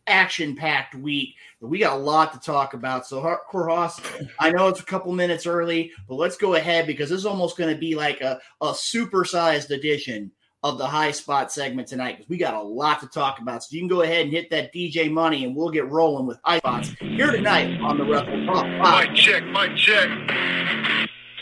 action 0.07 0.55
packed 0.55 0.95
week. 0.95 1.35
We 1.59 1.79
got 1.79 1.97
a 1.97 2.01
lot 2.01 2.33
to 2.33 2.39
talk 2.39 2.73
about. 2.73 3.07
So 3.07 3.21
Corhos, 3.49 4.27
I 4.39 4.51
know 4.51 4.67
it's 4.67 4.81
a 4.81 4.85
couple 4.85 5.11
minutes 5.13 5.47
early, 5.47 5.91
but 6.07 6.15
let's 6.15 6.37
go 6.37 6.55
ahead 6.55 6.87
because 6.87 7.09
this 7.09 7.19
is 7.19 7.25
almost 7.25 7.57
going 7.57 7.73
to 7.73 7.79
be 7.79 7.95
like 7.95 8.21
a, 8.21 8.39
a 8.61 8.67
supersized 8.67 9.69
edition 9.69 10.31
of 10.63 10.77
the 10.77 10.87
high 10.87 11.11
spot 11.11 11.51
segment 11.51 11.87
tonight 11.87 12.13
because 12.13 12.29
we 12.29 12.37
got 12.37 12.53
a 12.53 12.61
lot 12.61 12.99
to 13.01 13.07
talk 13.07 13.39
about. 13.39 13.63
So 13.63 13.75
you 13.75 13.81
can 13.81 13.89
go 13.89 14.01
ahead 14.01 14.21
and 14.21 14.31
hit 14.31 14.49
that 14.49 14.73
DJ 14.73 15.11
money 15.11 15.43
and 15.43 15.55
we'll 15.55 15.69
get 15.69 15.89
rolling 15.89 16.25
with 16.25 16.39
high 16.43 16.59
spots 16.59 16.89
here 16.99 17.31
tonight 17.31 17.79
on 17.81 17.97
the 17.97 18.05
Wrestle 18.05 18.45
Talk. 18.45 18.65
Mic 18.65 19.15
check, 19.15 19.43
mic 19.45 19.75
check. 19.75 20.09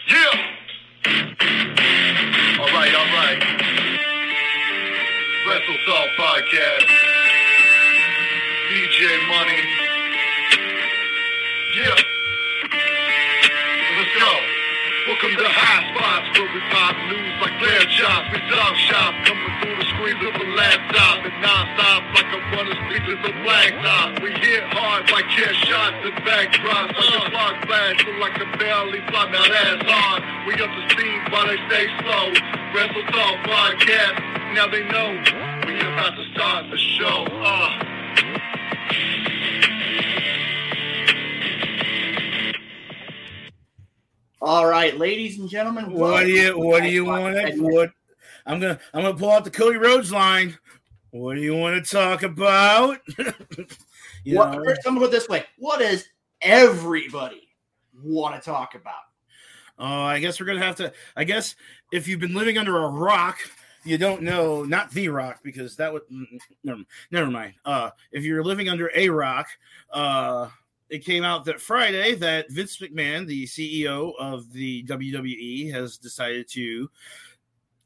Yeah. 0.10 0.48
All 2.60 2.68
right, 2.68 2.96
all 2.96 3.06
right. 3.16 3.40
Wrestle 5.48 5.78
Talk 5.86 6.08
Podcast. 6.18 7.01
DJ 8.72 9.04
Money. 9.28 9.68
Yeah. 11.76 11.92
Let's 14.00 14.14
go. 14.16 14.32
Welcome 15.12 15.36
to 15.44 15.50
High 15.52 15.92
Spots, 15.92 16.40
where 16.40 16.48
we 16.56 16.62
pop 16.72 16.96
news 17.12 17.36
like 17.44 17.52
lamb 17.60 17.88
chops. 17.92 18.32
We 18.32 18.40
talk 18.48 18.76
shop, 18.88 19.12
coming 19.28 19.52
through 19.60 19.76
the 19.76 19.88
screens 19.92 20.24
of 20.24 20.40
a 20.40 20.48
laptop 20.56 21.20
and 21.20 21.36
non-stop 21.44 22.16
like 22.16 22.32
a 22.32 22.40
runner 22.56 22.78
speeches 22.88 23.20
of 23.28 23.36
blacktop. 23.44 24.24
We 24.24 24.32
hit 24.40 24.64
hard 24.72 25.04
like 25.12 25.28
chair 25.36 25.52
shots 25.68 26.00
and 26.08 26.16
backdrops 26.24 26.96
like 26.96 27.12
a 27.12 27.28
spark 27.28 27.56
flash, 27.68 28.00
look 28.08 28.20
like 28.24 28.40
a 28.40 28.48
barely 28.56 29.04
fly, 29.12 29.28
now 29.36 29.52
that's 29.52 29.84
hard. 29.84 30.24
We 30.48 30.56
up 30.64 30.72
to 30.72 30.84
speed 30.96 31.20
while 31.28 31.44
they 31.44 31.60
stay 31.68 31.92
slow. 32.00 32.32
Wrestle 32.72 33.04
Talk 33.12 33.36
Podcast, 33.44 34.16
now 34.56 34.72
they 34.72 34.88
know 34.88 35.20
we 35.68 35.76
about 35.76 36.16
to 36.16 36.24
start 36.32 36.72
the 36.72 36.80
show. 36.80 37.28
Uh. 37.36 37.92
All 44.44 44.66
right, 44.66 44.98
ladies 44.98 45.38
and 45.38 45.48
gentlemen. 45.48 45.94
What 45.94 46.24
do 46.24 46.32
you 46.32 46.58
what 46.58 46.82
do 46.82 46.90
you 46.90 47.06
want 47.06 47.36
to 47.36 47.62
what 47.62 47.92
I'm 48.48 48.60
gonna 48.60 48.80
I'm 48.92 49.04
gonna 49.04 49.16
pull 49.16 49.30
out 49.30 49.44
the 49.44 49.52
Cody 49.52 49.78
Rhodes 49.78 50.12
line. 50.12 50.58
What 51.12 51.36
do 51.36 51.42
you 51.42 51.56
want 51.56 51.84
to 51.84 51.92
talk 51.92 52.24
about? 52.24 53.02
you 54.24 54.38
what, 54.38 54.52
know? 54.52 54.64
First, 54.64 54.82
I'm 54.88 54.96
gonna 54.96 55.06
put 55.06 55.12
this 55.12 55.30
way. 55.30 55.46
What 55.60 55.80
does 55.80 56.06
everybody 56.42 57.50
want 58.04 58.34
to 58.34 58.42
talk 58.42 58.74
about? 58.74 58.96
Oh, 59.78 59.86
uh, 59.86 60.06
I 60.06 60.20
guess 60.20 60.40
we're 60.40 60.48
gonna 60.48 60.66
have 60.66 60.78
to. 60.78 60.92
I 61.16 61.24
guess 61.24 61.56
if 61.92 62.08
you've 62.08 62.20
been 62.20 62.34
living 62.34 62.58
under 62.58 62.80
a 62.80 62.90
rock, 62.90 63.38
you 63.84 64.00
don't 64.00 64.24
know 64.24 64.64
not 64.64 64.90
the 64.90 65.10
rock 65.10 65.42
because 65.44 65.76
that 65.76 65.94
would 65.94 66.02
never, 66.64 66.82
never 67.12 67.30
mind. 67.30 67.54
Uh, 67.64 67.92
if 68.12 68.24
you're 68.24 68.44
living 68.44 68.70
under 68.70 68.90
a 68.96 69.08
rock, 69.10 69.50
uh, 69.92 70.50
it 70.92 71.06
came 71.06 71.24
out 71.24 71.46
that 71.46 71.62
Friday 71.62 72.16
that 72.16 72.52
Vince 72.52 72.78
McMahon, 72.78 73.26
the 73.26 73.46
CEO 73.46 74.14
of 74.20 74.52
the 74.52 74.84
WWE, 74.84 75.72
has 75.72 75.98
decided 75.98 76.50
to 76.50 76.90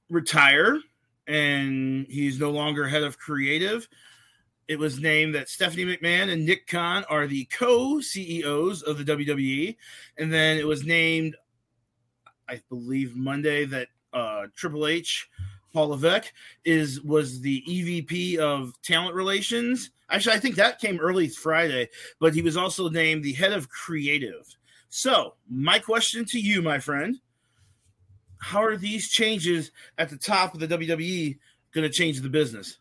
retire 0.09 0.79
and 1.27 2.07
he's 2.09 2.39
no 2.39 2.49
longer 2.49 2.87
head 2.87 3.03
of 3.03 3.19
creative. 3.19 3.87
It 4.67 4.79
was 4.79 4.99
named 4.99 5.35
that 5.35 5.49
Stephanie 5.49 5.85
McMahon 5.85 6.33
and 6.33 6.47
Nick 6.47 6.65
Khan 6.65 7.05
are 7.07 7.27
the 7.27 7.45
co 7.45 8.01
CEOs 8.01 8.81
of 8.81 8.97
the 8.97 9.03
WWE. 9.03 9.75
And 10.17 10.33
then 10.33 10.57
it 10.57 10.65
was 10.65 10.83
named, 10.83 11.35
I 12.49 12.59
believe, 12.69 13.15
Monday 13.15 13.65
that 13.65 13.89
uh, 14.13 14.47
Triple 14.55 14.87
H, 14.87 15.29
Paul 15.75 15.89
Levesque, 15.89 16.33
is 16.63 17.01
was 17.01 17.41
the 17.41 17.63
EVP 17.67 18.37
of 18.37 18.73
talent 18.81 19.13
relations 19.13 19.91
Actually, 20.09 20.35
I 20.35 20.39
think 20.39 20.55
that 20.55 20.79
came 20.79 20.99
early 20.99 21.27
Friday, 21.27 21.89
but 22.19 22.35
he 22.35 22.41
was 22.41 22.57
also 22.57 22.89
named 22.89 23.23
the 23.23 23.33
head 23.33 23.51
of 23.51 23.69
creative. 23.69 24.45
So, 24.89 25.33
my 25.49 25.79
question 25.79 26.25
to 26.25 26.39
you, 26.39 26.61
my 26.61 26.79
friend, 26.79 27.19
how 28.37 28.63
are 28.63 28.77
these 28.77 29.09
changes 29.09 29.71
at 29.97 30.09
the 30.09 30.17
top 30.17 30.53
of 30.53 30.59
the 30.59 30.67
WWE 30.67 31.37
going 31.73 31.89
to 31.89 31.89
change 31.89 32.21
the 32.21 32.29
business? 32.29 32.77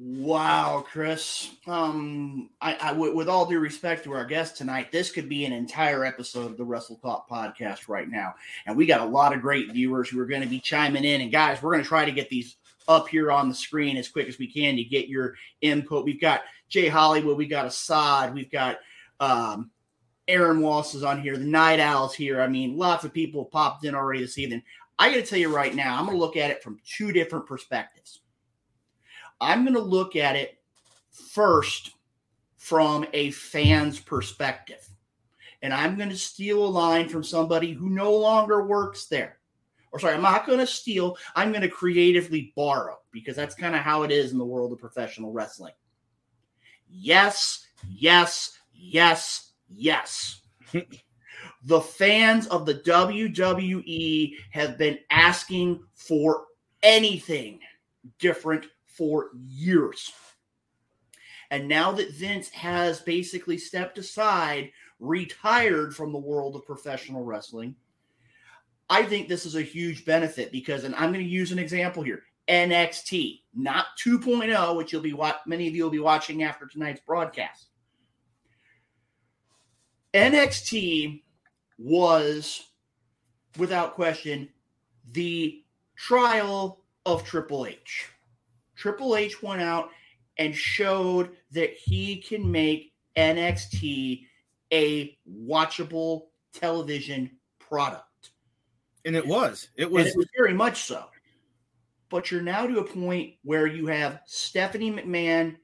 Wow, 0.00 0.84
Chris. 0.88 1.50
Um, 1.66 2.50
I, 2.60 2.76
I 2.80 2.88
w- 2.92 3.16
with 3.16 3.28
all 3.28 3.46
due 3.46 3.58
respect 3.58 4.04
to 4.04 4.12
our 4.12 4.24
guest 4.24 4.56
tonight, 4.56 4.92
this 4.92 5.10
could 5.10 5.28
be 5.28 5.44
an 5.44 5.52
entire 5.52 6.04
episode 6.04 6.46
of 6.46 6.56
the 6.56 6.64
Wrestle 6.64 7.00
Talk 7.02 7.28
podcast 7.28 7.88
right 7.88 8.08
now, 8.08 8.34
and 8.66 8.76
we 8.76 8.86
got 8.86 9.00
a 9.00 9.04
lot 9.04 9.32
of 9.32 9.40
great 9.40 9.72
viewers 9.72 10.08
who 10.08 10.20
are 10.20 10.26
going 10.26 10.42
to 10.42 10.48
be 10.48 10.60
chiming 10.60 11.02
in. 11.02 11.20
And 11.20 11.32
guys, 11.32 11.60
we're 11.60 11.72
going 11.72 11.82
to 11.82 11.88
try 11.88 12.04
to 12.04 12.12
get 12.12 12.30
these 12.30 12.58
up 12.86 13.08
here 13.08 13.32
on 13.32 13.48
the 13.48 13.54
screen 13.54 13.96
as 13.96 14.08
quick 14.08 14.28
as 14.28 14.38
we 14.38 14.46
can 14.46 14.76
to 14.76 14.84
get 14.84 15.08
your 15.08 15.34
input. 15.62 16.04
We've 16.04 16.20
got 16.20 16.42
Jay 16.68 16.86
Hollywood, 16.86 17.36
we 17.36 17.46
got 17.46 17.66
Assad, 17.66 18.32
we've 18.32 18.52
got 18.52 18.78
um, 19.18 19.68
Aaron 20.28 20.60
Walsh 20.60 20.94
is 20.94 21.02
on 21.02 21.20
here, 21.20 21.36
the 21.36 21.44
Night 21.44 21.80
Owls 21.80 22.14
here. 22.14 22.40
I 22.40 22.46
mean, 22.46 22.76
lots 22.76 23.04
of 23.04 23.12
people 23.12 23.46
popped 23.46 23.84
in 23.84 23.96
already 23.96 24.20
this 24.20 24.38
evening. 24.38 24.62
I 24.96 25.08
got 25.08 25.16
to 25.16 25.22
tell 25.22 25.40
you 25.40 25.52
right 25.52 25.74
now, 25.74 25.98
I'm 25.98 26.04
going 26.04 26.16
to 26.16 26.20
look 26.20 26.36
at 26.36 26.52
it 26.52 26.62
from 26.62 26.78
two 26.86 27.10
different 27.10 27.46
perspectives. 27.46 28.20
I'm 29.40 29.64
going 29.64 29.74
to 29.74 29.80
look 29.80 30.16
at 30.16 30.36
it 30.36 30.58
first 31.10 31.92
from 32.56 33.06
a 33.12 33.30
fan's 33.30 33.98
perspective. 34.00 34.86
And 35.62 35.72
I'm 35.72 35.96
going 35.96 36.10
to 36.10 36.16
steal 36.16 36.64
a 36.64 36.66
line 36.66 37.08
from 37.08 37.24
somebody 37.24 37.72
who 37.72 37.90
no 37.90 38.12
longer 38.12 38.66
works 38.66 39.06
there 39.06 39.38
or 39.92 39.98
sorry, 39.98 40.14
I'm 40.14 40.22
not 40.22 40.46
going 40.46 40.58
to 40.58 40.66
steal. 40.66 41.16
I'm 41.34 41.50
going 41.50 41.62
to 41.62 41.68
creatively 41.68 42.52
borrow 42.54 42.98
because 43.10 43.36
that's 43.36 43.54
kind 43.54 43.74
of 43.74 43.82
how 43.82 44.02
it 44.02 44.10
is 44.10 44.32
in 44.32 44.38
the 44.38 44.44
world 44.44 44.72
of 44.72 44.78
professional 44.78 45.32
wrestling. 45.32 45.72
Yes, 46.88 47.66
yes, 47.88 48.58
yes, 48.74 49.52
yes. 49.68 50.42
the 51.64 51.80
fans 51.80 52.46
of 52.48 52.66
the 52.66 52.74
WWE 52.74 54.32
have 54.50 54.78
been 54.78 54.98
asking 55.10 55.82
for 55.94 56.44
anything 56.82 57.60
different 58.18 58.66
for 58.98 59.30
years. 59.46 60.12
And 61.50 61.68
now 61.68 61.92
that 61.92 62.12
Vince 62.12 62.50
has 62.50 63.00
basically 63.00 63.56
stepped 63.56 63.96
aside, 63.96 64.72
retired 64.98 65.96
from 65.96 66.12
the 66.12 66.18
world 66.18 66.56
of 66.56 66.66
professional 66.66 67.24
wrestling, 67.24 67.76
I 68.90 69.04
think 69.04 69.28
this 69.28 69.46
is 69.46 69.54
a 69.54 69.62
huge 69.62 70.04
benefit 70.04 70.50
because, 70.52 70.84
and 70.84 70.94
I'm 70.96 71.12
going 71.12 71.24
to 71.24 71.30
use 71.30 71.52
an 71.52 71.58
example 71.58 72.02
here 72.02 72.24
NXT, 72.48 73.42
not 73.54 73.86
2.0, 74.02 74.76
which 74.76 74.92
you'll 74.92 75.02
be 75.02 75.12
what 75.12 75.46
many 75.46 75.68
of 75.68 75.74
you 75.74 75.84
will 75.84 75.90
be 75.90 75.98
watching 75.98 76.42
after 76.42 76.66
tonight's 76.66 77.00
broadcast. 77.00 77.68
NXT 80.14 81.22
was, 81.78 82.66
without 83.58 83.94
question, 83.94 84.48
the 85.12 85.62
trial 85.96 86.82
of 87.04 87.24
Triple 87.24 87.66
H. 87.66 88.08
Triple 88.78 89.16
H 89.16 89.42
went 89.42 89.60
out 89.60 89.90
and 90.38 90.54
showed 90.54 91.32
that 91.50 91.74
he 91.74 92.16
can 92.16 92.48
make 92.50 92.92
NXT 93.16 94.24
a 94.72 95.18
watchable 95.28 96.26
television 96.52 97.30
product. 97.58 98.30
And 99.04 99.16
it 99.16 99.26
was. 99.26 99.68
It 99.76 99.90
was. 99.90 100.06
It 100.06 100.16
was 100.16 100.28
very 100.36 100.54
much 100.54 100.82
so. 100.82 101.04
But 102.08 102.30
you're 102.30 102.40
now 102.40 102.66
to 102.66 102.78
a 102.78 102.84
point 102.84 103.34
where 103.42 103.66
you 103.66 103.88
have 103.88 104.20
Stephanie 104.26 104.92
McMahon 104.92 105.56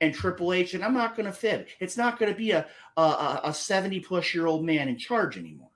and 0.00 0.12
Triple 0.12 0.52
H, 0.52 0.74
and 0.74 0.84
I'm 0.84 0.94
not 0.94 1.16
going 1.16 1.26
to 1.26 1.32
fib. 1.32 1.68
It's 1.78 1.96
not 1.96 2.18
going 2.18 2.32
to 2.32 2.36
be 2.36 2.50
a, 2.50 2.66
a, 2.96 3.40
a 3.44 3.54
70 3.54 4.00
plus 4.00 4.34
year 4.34 4.46
old 4.46 4.64
man 4.64 4.88
in 4.88 4.98
charge 4.98 5.38
anymore. 5.38 5.70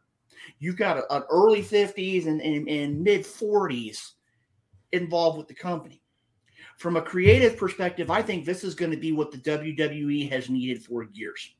You've 0.58 0.76
got 0.76 0.98
a, 0.98 1.14
an 1.14 1.22
early 1.30 1.62
50s 1.62 2.26
and, 2.26 2.40
and, 2.40 2.68
and 2.68 3.02
mid 3.02 3.22
40s 3.22 4.12
involved 4.90 5.38
with 5.38 5.48
the 5.48 5.54
company. 5.54 6.01
From 6.82 6.96
a 6.96 7.02
creative 7.02 7.56
perspective, 7.56 8.10
I 8.10 8.22
think 8.22 8.44
this 8.44 8.64
is 8.64 8.74
going 8.74 8.90
to 8.90 8.96
be 8.96 9.12
what 9.12 9.30
the 9.30 9.38
WWE 9.38 10.28
has 10.32 10.50
needed 10.50 10.82
for 10.82 11.04
years. 11.04 11.54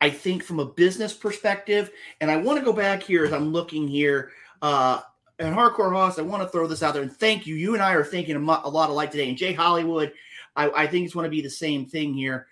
I 0.00 0.08
think 0.08 0.42
from 0.42 0.60
a 0.60 0.64
business 0.64 1.12
perspective, 1.12 1.90
and 2.22 2.30
I 2.30 2.38
want 2.38 2.58
to 2.58 2.64
go 2.64 2.72
back 2.72 3.02
here 3.02 3.22
as 3.26 3.34
I'm 3.34 3.52
looking 3.52 3.86
here. 3.86 4.30
Uh, 4.62 5.02
and 5.38 5.54
Hardcore 5.54 5.92
Hoss, 5.92 6.18
I 6.18 6.22
want 6.22 6.42
to 6.42 6.48
throw 6.48 6.66
this 6.66 6.82
out 6.82 6.94
there 6.94 7.02
and 7.02 7.14
thank 7.14 7.46
you. 7.46 7.54
You 7.54 7.74
and 7.74 7.82
I 7.82 7.92
are 7.92 8.02
thinking 8.02 8.34
a, 8.34 8.40
lot 8.40 8.64
alike 8.64 9.10
today. 9.10 9.28
And 9.28 9.36
Jay 9.36 9.52
Hollywood, 9.52 10.14
I, 10.56 10.70
I 10.70 10.86
think 10.86 11.04
it's 11.04 11.12
going 11.12 11.24
to 11.24 11.30
be 11.30 11.42
the 11.42 11.50
same 11.50 11.84
thing 11.84 12.14
here. 12.14 12.46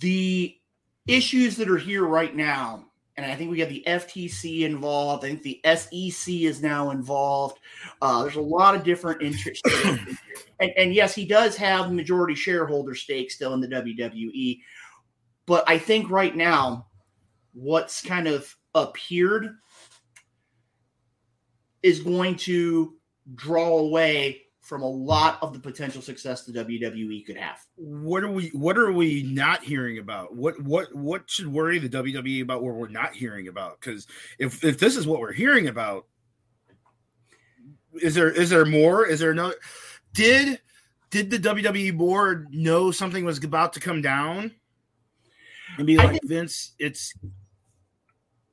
The 0.00 0.56
issues 1.06 1.58
that 1.58 1.68
are 1.68 1.76
here 1.76 2.06
right 2.06 2.34
now, 2.34 2.86
and 3.16 3.26
I 3.26 3.34
think 3.34 3.50
we 3.50 3.58
got 3.58 3.68
the 3.68 3.84
FTC 3.86 4.62
involved. 4.62 5.24
I 5.24 5.34
think 5.34 5.42
the 5.42 5.60
SEC 5.76 6.34
is 6.34 6.62
now 6.62 6.90
involved. 6.90 7.58
Uh, 8.00 8.22
there's 8.22 8.36
a 8.36 8.40
lot 8.40 8.74
of 8.74 8.84
different 8.84 9.22
interests. 9.22 9.62
and, 10.60 10.72
and 10.76 10.94
yes, 10.94 11.14
he 11.14 11.26
does 11.26 11.56
have 11.56 11.92
majority 11.92 12.34
shareholder 12.34 12.94
stake 12.94 13.30
still 13.30 13.52
in 13.52 13.60
the 13.60 13.68
WWE. 13.68 14.60
But 15.44 15.64
I 15.66 15.76
think 15.76 16.10
right 16.10 16.34
now, 16.34 16.86
what's 17.52 18.00
kind 18.00 18.28
of 18.28 18.56
appeared 18.74 19.58
is 21.82 22.00
going 22.00 22.36
to 22.36 22.94
draw 23.34 23.78
away 23.78 24.41
from 24.62 24.82
a 24.82 24.88
lot 24.88 25.38
of 25.42 25.52
the 25.52 25.58
potential 25.58 26.00
success 26.00 26.44
the 26.44 26.52
WWE 26.52 27.26
could 27.26 27.36
have. 27.36 27.58
What 27.76 28.22
are 28.22 28.30
we 28.30 28.48
what 28.50 28.78
are 28.78 28.92
we 28.92 29.24
not 29.24 29.62
hearing 29.62 29.98
about? 29.98 30.34
What 30.34 30.60
what 30.62 30.94
what 30.94 31.28
should 31.28 31.48
worry 31.48 31.78
the 31.78 31.88
WWE 31.88 32.42
about 32.42 32.62
what 32.62 32.74
we're 32.74 32.88
not 32.88 33.12
hearing 33.12 33.48
about? 33.48 33.80
Because 33.80 34.06
if 34.38 34.64
if 34.64 34.78
this 34.78 34.96
is 34.96 35.06
what 35.06 35.20
we're 35.20 35.32
hearing 35.32 35.66
about, 35.66 36.06
is 38.00 38.14
there 38.14 38.30
is 38.30 38.50
there 38.50 38.64
more? 38.64 39.04
Is 39.04 39.18
there 39.18 39.34
no 39.34 39.52
did 40.14 40.60
did 41.10 41.30
the 41.30 41.38
WWE 41.38 41.98
board 41.98 42.54
know 42.54 42.92
something 42.92 43.24
was 43.24 43.42
about 43.42 43.72
to 43.74 43.80
come 43.80 44.00
down? 44.00 44.52
And 45.76 45.86
be 45.86 45.96
like 45.96 46.10
think- 46.12 46.28
Vince, 46.28 46.74
it's 46.78 47.14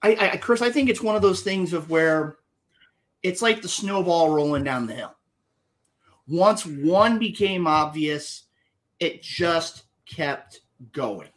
I, 0.01 0.31
I, 0.33 0.37
Chris, 0.37 0.61
I 0.61 0.71
think 0.71 0.89
it's 0.89 1.01
one 1.01 1.15
of 1.15 1.21
those 1.21 1.41
things 1.41 1.73
of 1.73 1.89
where 1.89 2.37
it's 3.21 3.41
like 3.41 3.61
the 3.61 3.67
snowball 3.67 4.33
rolling 4.33 4.63
down 4.63 4.87
the 4.87 4.93
hill. 4.93 5.13
Once 6.29 6.65
one 6.65 7.17
became 7.17 7.65
obvious, 7.65 8.43
it 8.99 9.21
just 9.23 9.83
kept 10.05 10.61
going. 10.91 11.29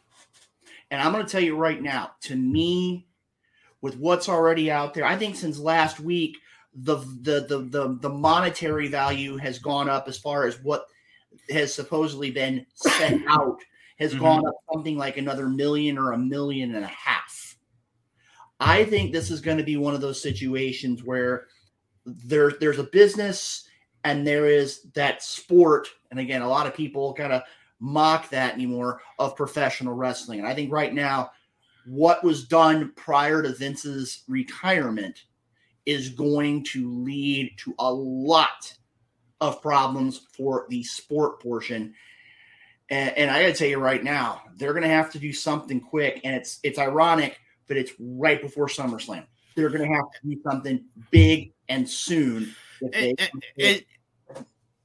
And 0.91 1.01
I'm 1.01 1.11
going 1.11 1.25
to 1.25 1.31
tell 1.31 1.41
you 1.41 1.57
right 1.57 1.81
now, 1.81 2.11
to 2.21 2.35
me, 2.35 3.07
with 3.81 3.97
what's 3.97 4.29
already 4.29 4.69
out 4.71 4.93
there, 4.93 5.05
I 5.05 5.17
think 5.17 5.35
since 5.35 5.57
last 5.57 5.99
week, 5.99 6.37
the 6.75 6.97
the 7.21 7.45
the 7.47 7.57
the, 7.69 7.97
the 8.01 8.09
monetary 8.09 8.87
value 8.87 9.37
has 9.37 9.59
gone 9.59 9.89
up 9.89 10.07
as 10.07 10.17
far 10.17 10.45
as 10.45 10.59
what 10.61 10.85
has 11.49 11.73
supposedly 11.73 12.31
been 12.31 12.65
sent 12.75 13.23
out 13.27 13.57
has 13.99 14.13
Mhm. 14.13 14.19
gone 14.19 14.47
up 14.47 14.55
something 14.71 14.97
like 14.97 15.17
another 15.17 15.47
million 15.49 15.97
or 15.97 16.11
a 16.13 16.17
million 16.17 16.75
and 16.75 16.83
a 16.83 16.87
half. 16.87 17.57
I 18.59 18.85
think 18.85 19.11
this 19.11 19.29
is 19.29 19.41
going 19.41 19.57
to 19.57 19.63
be 19.63 19.77
one 19.77 19.93
of 19.93 20.01
those 20.01 20.21
situations 20.21 21.03
where 21.03 21.47
there, 22.05 22.51
there's 22.59 22.79
a 22.79 22.83
business 22.83 23.67
and 24.03 24.25
there 24.25 24.45
is 24.45 24.83
that 24.93 25.23
sport. 25.23 25.89
And 26.11 26.19
again, 26.19 26.41
a 26.41 26.49
lot 26.49 26.67
of 26.67 26.75
people 26.75 27.13
kind 27.13 27.33
of 27.33 27.43
mock 27.79 28.29
that 28.29 28.53
anymore 28.53 29.01
of 29.19 29.35
professional 29.35 29.93
wrestling. 29.93 30.39
And 30.39 30.47
I 30.47 30.53
think 30.53 30.71
right 30.71 30.93
now, 30.93 31.31
what 31.85 32.23
was 32.23 32.45
done 32.45 32.93
prior 32.95 33.41
to 33.41 33.53
Vince's 33.53 34.23
retirement 34.27 35.23
is 35.85 36.09
going 36.09 36.63
to 36.63 36.89
lead 36.89 37.53
to 37.57 37.75
a 37.79 37.93
lot 37.93 38.73
of 39.41 39.61
problems 39.61 40.21
for 40.35 40.65
the 40.69 40.83
sport 40.83 41.41
portion. 41.41 41.93
And, 42.89 43.17
and 43.17 43.31
I 43.31 43.41
got 43.41 43.47
to 43.47 43.53
tell 43.53 43.67
you 43.67 43.79
right 43.79 44.03
now, 44.03 44.43
they're 44.55 44.71
to 44.83 44.87
have 44.87 45.11
to 45.11 45.19
do 45.19 45.33
something 45.33 45.81
quick. 45.81 46.21
And 46.23 46.35
it's 46.35 46.59
it's 46.63 46.79
ironic, 46.79 47.39
but 47.67 47.75
it's 47.75 47.91
right 47.99 48.41
before 48.41 48.67
SummerSlam. 48.67 49.25
They're 49.55 49.69
to 49.87 49.93
have 49.93 50.11
to 50.11 50.27
do 50.27 50.41
something 50.43 50.85
big 51.11 51.53
and 51.67 51.89
soon. 51.89 52.55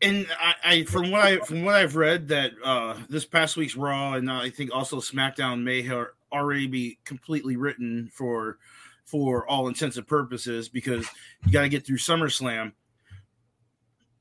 And, 0.01 0.27
I, 0.39 0.55
I 0.65 0.85
from 0.85 1.11
what 1.11 1.21
I 1.23 1.39
from 1.39 1.65
what 1.65 1.75
I've 1.75 1.97
read 1.97 2.29
that 2.29 2.53
uh 2.65 2.95
this 3.09 3.25
past 3.25 3.57
week's 3.57 3.77
Raw 3.77 4.15
and 4.15 4.31
I 4.31 4.51
think 4.51 4.75
also 4.75 4.99
SmackDown 4.99 5.63
may 5.63 5.83
have 5.83 6.09
already 6.33 6.67
be 6.67 6.99
completely 7.05 7.57
written 7.57 8.11
for 8.13 8.59
for 9.05 9.49
all 9.49 9.69
intents 9.69 9.97
and 9.97 10.07
purposes 10.07 10.69
because 10.69 11.07
you 11.47 11.53
got 11.53 11.63
to 11.63 11.69
get 11.69 11.87
through 11.87 11.97
SummerSlam. 11.97 12.73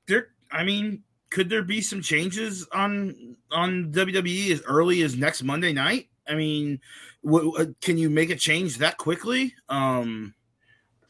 There, 0.08 0.30
I 0.50 0.64
mean, 0.64 1.04
could 1.30 1.50
there 1.50 1.64
be 1.64 1.82
some 1.82 2.02
changes 2.02 2.68
on 2.72 3.36
on 3.52 3.92
WWE 3.92 4.52
as 4.52 4.62
early 4.64 5.02
as 5.02 5.16
next 5.18 5.44
Monday 5.44 5.74
night? 5.74 6.08
I 6.28 6.36
mean, 6.36 6.80
w- 7.24 7.52
w- 7.52 7.76
can 7.82 7.98
you 7.98 8.10
make 8.10 8.30
a 8.30 8.36
change 8.36 8.78
that 8.78 8.98
quickly? 8.98 9.54
Um, 9.68 10.34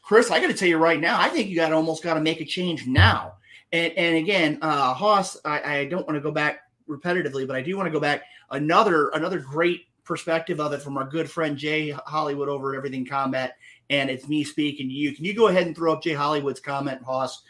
Chris, 0.02 0.30
I 0.30 0.40
got 0.40 0.48
to 0.48 0.54
tell 0.54 0.68
you 0.68 0.78
right 0.78 1.00
now, 1.00 1.20
I 1.20 1.28
think 1.28 1.48
you 1.48 1.56
got 1.56 1.72
almost 1.72 2.02
got 2.02 2.14
to 2.14 2.20
make 2.20 2.40
a 2.40 2.44
change 2.44 2.86
now. 2.86 3.34
And 3.72 3.92
and 3.94 4.16
again, 4.16 4.58
uh, 4.62 4.94
Hoss, 4.94 5.36
I, 5.44 5.78
I 5.78 5.84
don't 5.86 6.06
want 6.06 6.16
to 6.16 6.20
go 6.20 6.30
back 6.30 6.60
repetitively, 6.88 7.46
but 7.46 7.56
I 7.56 7.62
do 7.62 7.76
want 7.76 7.86
to 7.86 7.92
go 7.92 8.00
back 8.00 8.22
another 8.50 9.08
another 9.10 9.38
great 9.38 9.82
perspective 10.04 10.58
of 10.58 10.72
it 10.72 10.80
from 10.80 10.96
our 10.96 11.04
good 11.04 11.30
friend 11.30 11.56
Jay 11.56 11.90
Hollywood 11.90 12.48
over 12.48 12.72
at 12.72 12.78
Everything 12.78 13.04
Combat, 13.04 13.56
and 13.90 14.08
it's 14.08 14.26
me 14.26 14.42
speaking 14.42 14.88
to 14.88 14.94
you. 14.94 15.14
Can 15.14 15.24
you 15.24 15.34
go 15.34 15.48
ahead 15.48 15.66
and 15.66 15.76
throw 15.76 15.92
up 15.92 16.02
Jay 16.02 16.14
Hollywood's 16.14 16.60
comment, 16.60 17.02
Hoss, 17.02 17.42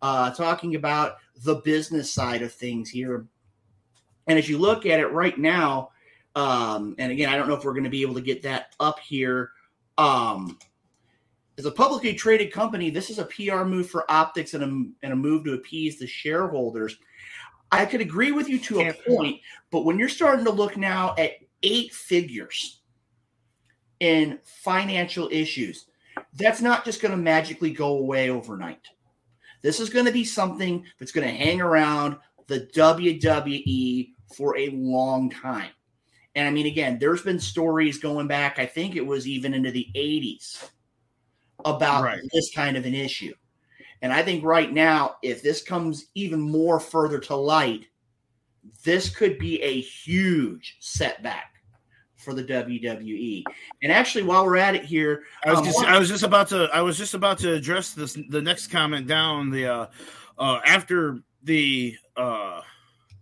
uh, 0.00 0.30
talking 0.30 0.74
about 0.74 1.16
the 1.44 1.56
business 1.56 2.10
side 2.12 2.40
of 2.40 2.52
things 2.52 2.88
here? 2.88 3.26
And 4.26 4.38
as 4.38 4.48
you 4.48 4.58
look 4.58 4.86
at 4.86 5.00
it 5.00 5.12
right 5.12 5.38
now, 5.38 5.90
um, 6.34 6.94
and 6.98 7.12
again, 7.12 7.28
I 7.28 7.36
don't 7.36 7.48
know 7.48 7.54
if 7.54 7.64
we're 7.64 7.72
going 7.72 7.84
to 7.84 7.90
be 7.90 8.02
able 8.02 8.14
to 8.14 8.20
get 8.20 8.42
that 8.42 8.74
up 8.80 9.00
here. 9.00 9.50
Um, 9.98 10.58
as 11.58 11.64
a 11.64 11.72
publicly 11.72 12.14
traded 12.14 12.52
company, 12.52 12.88
this 12.88 13.10
is 13.10 13.18
a 13.18 13.24
PR 13.24 13.64
move 13.64 13.90
for 13.90 14.08
optics 14.10 14.54
and 14.54 14.62
a, 14.62 14.66
and 15.04 15.12
a 15.12 15.16
move 15.16 15.44
to 15.44 15.54
appease 15.54 15.98
the 15.98 16.06
shareholders. 16.06 16.96
I 17.72 17.84
could 17.84 18.00
agree 18.00 18.30
with 18.30 18.48
you 18.48 18.60
to 18.60 18.80
a 18.80 18.92
point, 18.92 19.40
but 19.72 19.84
when 19.84 19.98
you're 19.98 20.08
starting 20.08 20.44
to 20.44 20.52
look 20.52 20.76
now 20.76 21.16
at 21.18 21.32
eight 21.64 21.92
figures 21.92 22.80
in 23.98 24.38
financial 24.44 25.28
issues, 25.32 25.86
that's 26.34 26.62
not 26.62 26.84
just 26.84 27.02
going 27.02 27.10
to 27.10 27.18
magically 27.18 27.72
go 27.72 27.98
away 27.98 28.30
overnight. 28.30 28.86
This 29.60 29.80
is 29.80 29.90
going 29.90 30.06
to 30.06 30.12
be 30.12 30.24
something 30.24 30.84
that's 31.00 31.12
going 31.12 31.26
to 31.26 31.34
hang 31.34 31.60
around 31.60 32.16
the 32.46 32.60
WWE 32.72 34.10
for 34.36 34.56
a 34.56 34.68
long 34.70 35.28
time. 35.28 35.70
And 36.36 36.46
I 36.46 36.52
mean, 36.52 36.66
again, 36.66 36.98
there's 37.00 37.22
been 37.22 37.40
stories 37.40 37.98
going 37.98 38.28
back, 38.28 38.60
I 38.60 38.66
think 38.66 38.94
it 38.94 39.04
was 39.04 39.26
even 39.26 39.54
into 39.54 39.72
the 39.72 39.88
80s 39.96 40.70
about 41.64 42.04
Right. 42.04 42.20
this 42.32 42.50
kind 42.54 42.76
of 42.76 42.86
an 42.86 42.94
issue. 42.94 43.34
And 44.02 44.12
I 44.12 44.22
think 44.22 44.44
right 44.44 44.72
now, 44.72 45.16
if 45.22 45.42
this 45.42 45.62
comes 45.62 46.06
even 46.14 46.40
more 46.40 46.78
further 46.78 47.18
to 47.20 47.36
light, 47.36 47.86
this 48.84 49.10
could 49.10 49.38
be 49.38 49.60
a 49.62 49.80
huge 49.80 50.76
setback 50.80 51.54
for 52.16 52.34
the 52.34 52.44
WWE. 52.44 53.44
And 53.82 53.90
actually, 53.90 54.24
while 54.24 54.44
we're 54.44 54.56
at 54.56 54.74
it 54.74 54.84
here, 54.84 55.24
I 55.44 55.50
was 55.50 55.58
um, 55.60 55.64
just 55.64 55.84
I 55.84 55.98
was 55.98 56.08
just 56.08 56.22
about 56.22 56.48
to 56.48 56.68
I 56.72 56.82
was 56.82 56.98
just 56.98 57.14
about 57.14 57.38
to 57.38 57.54
address 57.54 57.92
this 57.92 58.16
the 58.28 58.42
next 58.42 58.68
comment 58.68 59.06
down 59.06 59.50
the 59.50 59.66
uh 59.66 59.86
uh 60.38 60.60
after 60.66 61.20
the 61.42 61.96
uh 62.16 62.60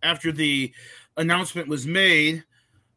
after 0.03 0.33
the 0.33 0.73
announcement 1.17 1.69
was 1.69 1.87
made 1.87 2.45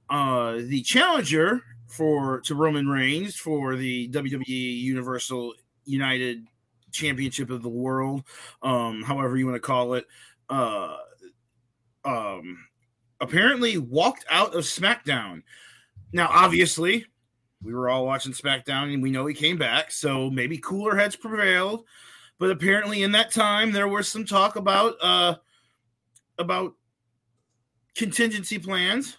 uh 0.09 0.53
the 0.53 0.81
challenger 0.81 1.63
for 1.89 2.41
to 2.41 2.55
Roman 2.55 2.87
Reigns 2.87 3.35
for 3.35 3.75
the 3.75 4.09
WWE 4.09 4.47
Universal 4.47 5.55
United 5.85 6.45
Championship 6.91 7.49
of 7.49 7.61
the 7.61 7.69
World 7.69 8.23
um 8.61 9.03
however 9.03 9.37
you 9.37 9.45
want 9.45 9.55
to 9.55 9.59
call 9.59 9.93
it 9.93 10.05
uh 10.49 10.95
um 12.05 12.65
apparently 13.21 13.77
walked 13.77 14.25
out 14.29 14.55
of 14.55 14.63
SmackDown 14.63 15.43
now 16.13 16.29
obviously 16.31 17.05
we 17.61 17.73
were 17.73 17.89
all 17.89 18.05
watching 18.05 18.31
SmackDown 18.31 18.93
and 18.93 19.03
we 19.03 19.11
know 19.11 19.25
he 19.25 19.33
came 19.33 19.57
back, 19.57 19.91
so 19.91 20.29
maybe 20.29 20.57
cooler 20.57 20.95
heads 20.95 21.15
prevailed. 21.15 21.85
But 22.37 22.51
apparently, 22.51 23.03
in 23.03 23.11
that 23.11 23.31
time, 23.31 23.71
there 23.71 23.87
was 23.87 24.09
some 24.09 24.25
talk 24.25 24.55
about 24.55 24.95
uh 25.01 25.35
about 26.37 26.73
contingency 27.95 28.59
plans, 28.59 29.17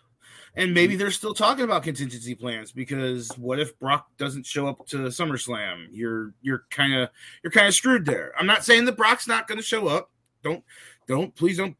and 0.61 0.75
maybe 0.75 0.94
they're 0.94 1.11
still 1.11 1.33
talking 1.33 1.64
about 1.64 1.83
contingency 1.83 2.35
plans 2.35 2.70
because 2.70 3.31
what 3.38 3.59
if 3.59 3.79
Brock 3.79 4.09
doesn't 4.18 4.44
show 4.44 4.66
up 4.66 4.87
to 4.88 4.99
SummerSlam? 4.99 5.87
You're 5.90 6.35
you're 6.42 6.64
kind 6.70 6.92
of 6.92 7.09
you're 7.42 7.51
kind 7.51 7.66
of 7.66 7.75
screwed 7.75 8.05
there. 8.05 8.35
I'm 8.38 8.46
not 8.46 8.62
saying 8.62 8.85
that 8.85 8.96
Brock's 8.96 9.27
not 9.27 9.49
going 9.49 9.57
to 9.57 9.64
show 9.64 9.88
up. 9.88 10.11
Don't 10.44 10.62
don't 11.09 11.35
please 11.35 11.57
don't 11.57 11.75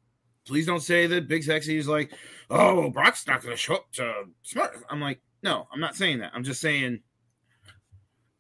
please 0.47 0.64
don't 0.64 0.81
say 0.81 1.07
that 1.07 1.29
Big 1.29 1.45
Sexy 1.45 1.77
is 1.77 1.88
like, 1.88 2.12
oh, 2.49 2.88
Brock's 2.88 3.27
not 3.27 3.43
going 3.43 3.53
to 3.53 3.59
show 3.59 3.75
up 3.75 3.93
to 3.93 4.25
Smart. 4.45 4.83
I'm 4.88 5.01
like, 5.01 5.21
no, 5.43 5.69
I'm 5.71 5.81
not 5.81 5.95
saying 5.95 6.21
that. 6.21 6.33
I'm 6.35 6.43
just 6.43 6.62
saying 6.62 7.01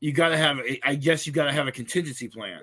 you 0.00 0.12
got 0.12 0.30
to 0.30 0.38
have. 0.38 0.58
A, 0.60 0.80
I 0.88 0.94
guess 0.94 1.26
you 1.26 1.34
got 1.34 1.44
to 1.44 1.52
have 1.52 1.66
a 1.66 1.72
contingency 1.72 2.28
plan. 2.28 2.62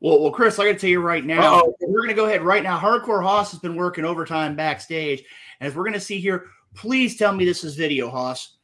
Well, 0.00 0.20
well, 0.20 0.32
Chris, 0.32 0.58
I 0.58 0.66
got 0.66 0.72
to 0.72 0.78
tell 0.78 0.90
you 0.90 1.00
right 1.00 1.24
now, 1.24 1.60
Uh-oh. 1.60 1.76
we're 1.80 2.00
going 2.00 2.08
to 2.10 2.14
go 2.14 2.26
ahead 2.26 2.42
right 2.42 2.62
now. 2.62 2.78
Hardcore 2.78 3.22
Hoss 3.22 3.52
has 3.52 3.60
been 3.60 3.74
working 3.74 4.04
overtime 4.04 4.54
backstage, 4.54 5.24
and 5.60 5.68
as 5.68 5.74
we're 5.74 5.84
going 5.84 5.94
to 5.94 6.00
see 6.00 6.20
here, 6.20 6.48
please 6.74 7.16
tell 7.16 7.32
me 7.34 7.44
this 7.44 7.64
is 7.64 7.74
video, 7.76 8.10
Hoss. 8.10 8.56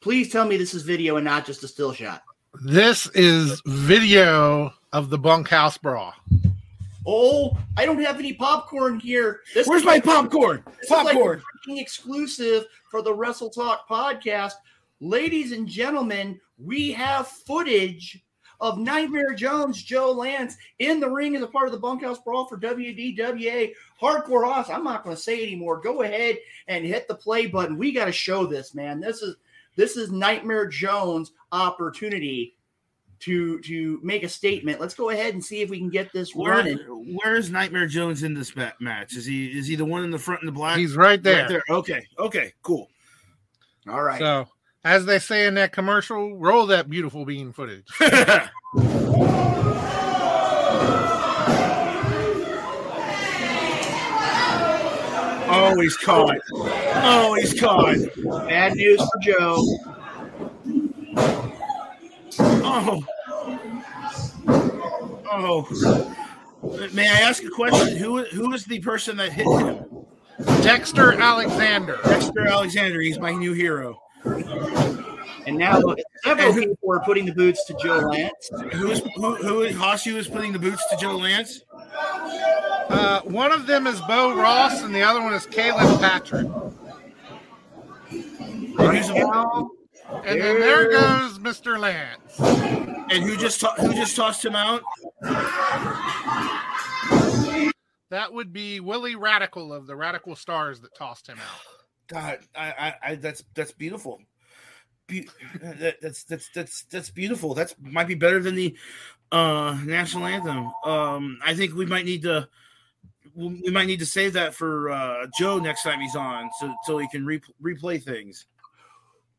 Please 0.00 0.30
tell 0.30 0.46
me 0.46 0.56
this 0.56 0.74
is 0.74 0.82
video 0.82 1.16
and 1.16 1.24
not 1.24 1.46
just 1.46 1.62
a 1.64 1.68
still 1.68 1.92
shot. 1.92 2.22
This 2.62 3.08
is 3.14 3.60
video 3.66 4.72
of 4.92 5.10
the 5.10 5.18
bunkhouse 5.18 5.78
brawl. 5.78 6.12
Oh, 7.06 7.56
I 7.76 7.84
don't 7.84 8.00
have 8.02 8.18
any 8.18 8.32
popcorn 8.32 8.98
here. 8.98 9.40
This 9.54 9.66
Where's 9.66 9.82
is 9.82 9.86
my 9.86 9.94
like- 9.94 10.04
popcorn? 10.04 10.62
This 10.80 10.84
is 10.84 10.90
like 10.90 11.06
Popcorn. 11.14 11.42
exclusive 11.68 12.64
for 12.90 13.02
the 13.02 13.12
Wrestle 13.12 13.50
Talk 13.50 13.88
podcast. 13.88 14.52
Ladies 15.00 15.52
and 15.52 15.66
gentlemen, 15.66 16.40
we 16.58 16.92
have 16.92 17.28
footage 17.28 18.23
of 18.64 18.78
Nightmare 18.78 19.34
Jones, 19.34 19.82
Joe 19.82 20.10
Lance 20.10 20.56
in 20.78 20.98
the 20.98 21.10
ring 21.10 21.36
as 21.36 21.42
a 21.42 21.46
part 21.46 21.66
of 21.66 21.72
the 21.72 21.78
bunkhouse 21.78 22.18
brawl 22.18 22.46
for 22.46 22.56
WDWA. 22.56 23.72
Hardcore 24.00 24.50
Hoss, 24.50 24.70
I'm 24.70 24.82
not 24.82 25.04
going 25.04 25.14
to 25.14 25.20
say 25.20 25.42
anymore. 25.42 25.82
Go 25.82 26.00
ahead 26.00 26.38
and 26.66 26.82
hit 26.82 27.06
the 27.06 27.14
play 27.14 27.46
button. 27.46 27.76
We 27.76 27.92
got 27.92 28.06
to 28.06 28.12
show 28.12 28.46
this, 28.46 28.74
man. 28.74 29.00
This 29.00 29.20
is 29.20 29.36
this 29.76 29.98
is 29.98 30.10
Nightmare 30.10 30.66
Jones' 30.66 31.32
opportunity 31.52 32.56
to 33.20 33.60
to 33.60 34.00
make 34.02 34.22
a 34.22 34.30
statement. 34.30 34.80
Let's 34.80 34.94
go 34.94 35.10
ahead 35.10 35.34
and 35.34 35.44
see 35.44 35.60
if 35.60 35.68
we 35.68 35.78
can 35.78 35.90
get 35.90 36.10
this 36.14 36.34
Where, 36.34 36.52
running. 36.52 36.78
where 37.22 37.36
is 37.36 37.50
Nightmare 37.50 37.86
Jones 37.86 38.22
in 38.22 38.32
this 38.32 38.54
match? 38.80 39.14
Is 39.14 39.26
he 39.26 39.58
is 39.58 39.66
he 39.66 39.76
the 39.76 39.84
one 39.84 40.04
in 40.04 40.10
the 40.10 40.18
front 40.18 40.40
in 40.40 40.46
the 40.46 40.52
black? 40.52 40.78
He's 40.78 40.96
right 40.96 41.22
there. 41.22 41.42
Right 41.42 41.48
there. 41.50 41.62
Okay. 41.68 42.06
Okay. 42.18 42.54
Cool. 42.62 42.88
All 43.86 44.02
right. 44.02 44.18
So, 44.18 44.48
as 44.84 45.06
they 45.06 45.18
say 45.18 45.46
in 45.46 45.54
that 45.54 45.72
commercial, 45.72 46.36
roll 46.36 46.66
that 46.66 46.90
beautiful 46.90 47.24
bean 47.24 47.52
footage. 47.52 47.86
oh, 55.50 55.80
he's 55.80 55.96
caught. 55.96 56.38
Oh, 56.52 57.34
he's 57.40 57.58
caught. 57.58 57.96
Bad 58.46 58.74
news 58.74 59.00
for 59.00 59.20
Joe. 59.22 59.64
Oh. 62.38 63.04
Oh. 65.26 66.16
May 66.92 67.08
I 67.08 67.20
ask 67.20 67.42
a 67.42 67.50
question? 67.50 67.96
Who 67.96 68.24
who 68.24 68.52
is 68.52 68.64
the 68.64 68.80
person 68.80 69.16
that 69.16 69.32
hit 69.32 69.46
him? 69.46 69.84
Dexter 70.62 71.12
Alexander. 71.14 71.98
Dexter 72.04 72.46
Alexander. 72.46 73.00
He's 73.00 73.18
my 73.18 73.32
new 73.32 73.52
hero. 73.52 73.98
And 74.24 75.58
now 75.58 75.78
look, 75.78 75.98
several 76.24 76.54
people 76.54 76.90
are 76.90 77.00
putting 77.00 77.26
the 77.26 77.34
boots 77.34 77.64
to 77.66 77.74
Joe 77.82 77.98
Lance. 77.98 78.50
Who 78.72 78.90
is 78.90 79.02
who? 79.16 79.34
Who 79.36 79.62
is 79.62 79.76
Hosu 79.76 80.16
is 80.16 80.26
putting 80.28 80.52
the 80.52 80.58
boots 80.58 80.82
to 80.90 80.96
Joe 80.96 81.16
Lance? 81.16 81.60
Uh, 82.88 83.20
one 83.22 83.52
of 83.52 83.66
them 83.66 83.86
is 83.86 84.00
Bo 84.02 84.34
Ross, 84.36 84.82
and 84.82 84.94
the 84.94 85.02
other 85.02 85.20
one 85.22 85.34
is 85.34 85.46
Caleb 85.46 86.00
Patrick. 86.00 86.46
And, 88.10 88.96
who's, 88.96 89.08
Now, 89.10 89.70
And 90.24 90.40
then 90.40 90.60
there 90.60 90.90
goes 90.90 91.38
Mr. 91.38 91.78
Lance. 91.78 92.38
and 93.10 93.22
who 93.22 93.36
just 93.36 93.60
to- 93.60 93.74
who 93.78 93.94
just 93.94 94.16
tossed 94.16 94.44
him 94.44 94.54
out? 94.56 94.82
That 98.10 98.32
would 98.32 98.52
be 98.52 98.80
Willie 98.80 99.16
Radical 99.16 99.72
of 99.72 99.86
the 99.86 99.96
Radical 99.96 100.36
Stars 100.36 100.80
that 100.80 100.94
tossed 100.94 101.28
him 101.28 101.38
out. 101.38 101.60
God, 102.06 102.38
I, 102.54 102.66
I, 102.70 102.94
I 103.10 103.14
that's 103.16 103.44
that's 103.54 103.72
beautiful. 103.72 104.20
Be- 105.06 105.28
that, 105.60 105.96
that's 106.00 106.24
that's 106.24 106.48
that's 106.54 106.82
that's 106.84 107.10
beautiful. 107.10 107.54
That's 107.54 107.74
might 107.80 108.08
be 108.08 108.14
better 108.14 108.40
than 108.42 108.54
the 108.54 108.76
uh 109.32 109.78
national 109.84 110.26
anthem. 110.26 110.70
Um, 110.84 111.38
I 111.44 111.54
think 111.54 111.74
we 111.74 111.86
might 111.86 112.04
need 112.04 112.22
to 112.22 112.48
we 113.34 113.70
might 113.70 113.86
need 113.86 114.00
to 114.00 114.06
save 114.06 114.34
that 114.34 114.54
for 114.54 114.90
uh 114.90 115.26
Joe 115.38 115.58
next 115.58 115.82
time 115.82 116.00
he's 116.00 116.16
on, 116.16 116.50
so 116.60 116.74
so 116.84 116.98
he 116.98 117.08
can 117.08 117.24
re- 117.26 117.40
replay 117.62 118.02
things. 118.02 118.46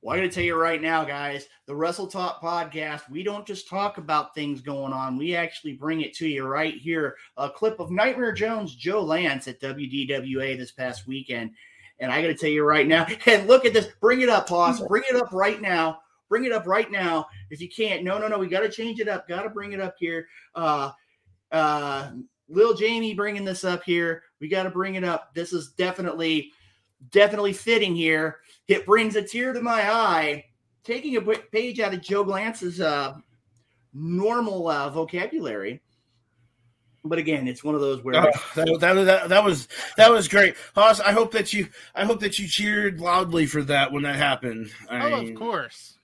well, 0.02 0.16
I 0.16 0.20
got 0.20 0.24
to 0.24 0.30
tell 0.30 0.44
you 0.44 0.56
right 0.56 0.82
now, 0.82 1.04
guys, 1.04 1.48
the 1.66 1.76
Wrestle 1.76 2.06
Talk 2.08 2.42
podcast, 2.42 3.10
we 3.10 3.24
don't 3.24 3.46
just 3.48 3.68
talk 3.68 3.98
about 3.98 4.36
things 4.36 4.62
going 4.62 4.94
on. 4.94 5.18
We 5.18 5.36
actually 5.36 5.74
bring 5.74 6.02
it 6.02 6.14
to 6.18 6.28
you 6.28 6.46
right 6.46 6.76
here. 6.76 7.16
A 7.38 7.50
clip 7.50 7.80
of 7.80 7.90
Nightmare 7.90 8.34
Jones, 8.34 8.76
Joe 8.76 9.02
Lance 9.02 9.48
at 9.48 9.60
WDWA 9.62 10.58
this 10.58 10.72
past 10.72 11.08
weekend. 11.08 11.52
And 12.00 12.12
I 12.12 12.22
got 12.22 12.28
to 12.28 12.36
tell 12.36 12.50
you 12.50 12.64
right 12.64 12.88
now, 12.88 13.08
and 13.26 13.48
look 13.48 13.66
at 13.66 13.74
this. 13.74 13.88
Bring 14.02 14.22
it 14.22 14.30
up, 14.30 14.50
boss. 14.50 14.82
Bring 14.88 15.04
it 15.10 15.16
up 15.16 15.32
right 15.32 15.62
now. 15.62 16.00
Bring 16.30 16.46
it 16.46 16.52
up 16.52 16.66
right 16.66 16.90
now. 16.92 17.28
If 17.50 17.62
you 17.62 17.70
can't, 17.70 18.04
no, 18.04 18.18
no, 18.18 18.28
no. 18.28 18.40
We 18.40 18.48
got 18.48 18.62
to 18.62 18.70
change 18.70 19.00
it 19.00 19.08
up. 19.08 19.28
Got 19.28 19.44
to 19.44 19.50
bring 19.50 19.74
it 19.74 19.80
up 19.80 19.96
here. 20.00 20.28
Uh, 20.56 20.92
uh, 21.52 22.12
Lil 22.50 22.74
Jamie 22.74 23.14
bringing 23.14 23.46
this 23.46 23.64
up 23.64 23.84
here. 23.84 24.24
We 24.42 24.48
got 24.48 24.64
to 24.64 24.70
bring 24.70 24.96
it 24.96 25.04
up. 25.04 25.34
This 25.36 25.54
is 25.54 25.72
definitely, 25.74 26.52
definitely 27.12 27.54
fitting 27.54 27.96
here. 27.96 28.38
It 28.68 28.86
brings 28.86 29.16
a 29.16 29.22
tear 29.22 29.54
to 29.54 29.62
my 29.62 29.92
eye. 29.92 30.46
Taking 30.84 31.16
a 31.18 31.22
page 31.22 31.80
out 31.80 31.94
of 31.94 32.02
Joe 32.02 32.22
Lance's 32.22 32.82
uh, 32.82 33.16
normal 33.94 34.68
uh, 34.68 34.90
vocabulary. 34.90 35.82
But 37.08 37.20
again, 37.20 37.48
it's 37.48 37.64
one 37.64 37.76
of 37.76 37.82
those 37.82 38.04
where 38.04 38.16
Oh, 38.16 38.32
that, 38.56 38.80
that, 38.80 38.94
that, 39.06 39.30
that 39.30 39.44
was 39.44 39.68
that 39.96 40.12
was 40.12 40.28
great, 40.28 40.56
Hoss. 40.74 41.00
I 41.00 41.12
hope 41.12 41.32
that 41.34 41.54
you 41.54 41.68
I 41.94 42.04
hope 42.04 42.20
that 42.22 42.40
you 42.40 42.48
cheered 42.48 43.00
loudly 43.00 43.46
for 43.46 43.62
that 43.64 43.92
when 43.92 44.04
that 44.04 44.16
happened. 44.16 44.72
I 44.90 45.12
Oh, 45.12 45.22
mean, 45.22 45.34
of 45.34 45.40
course. 45.40 45.98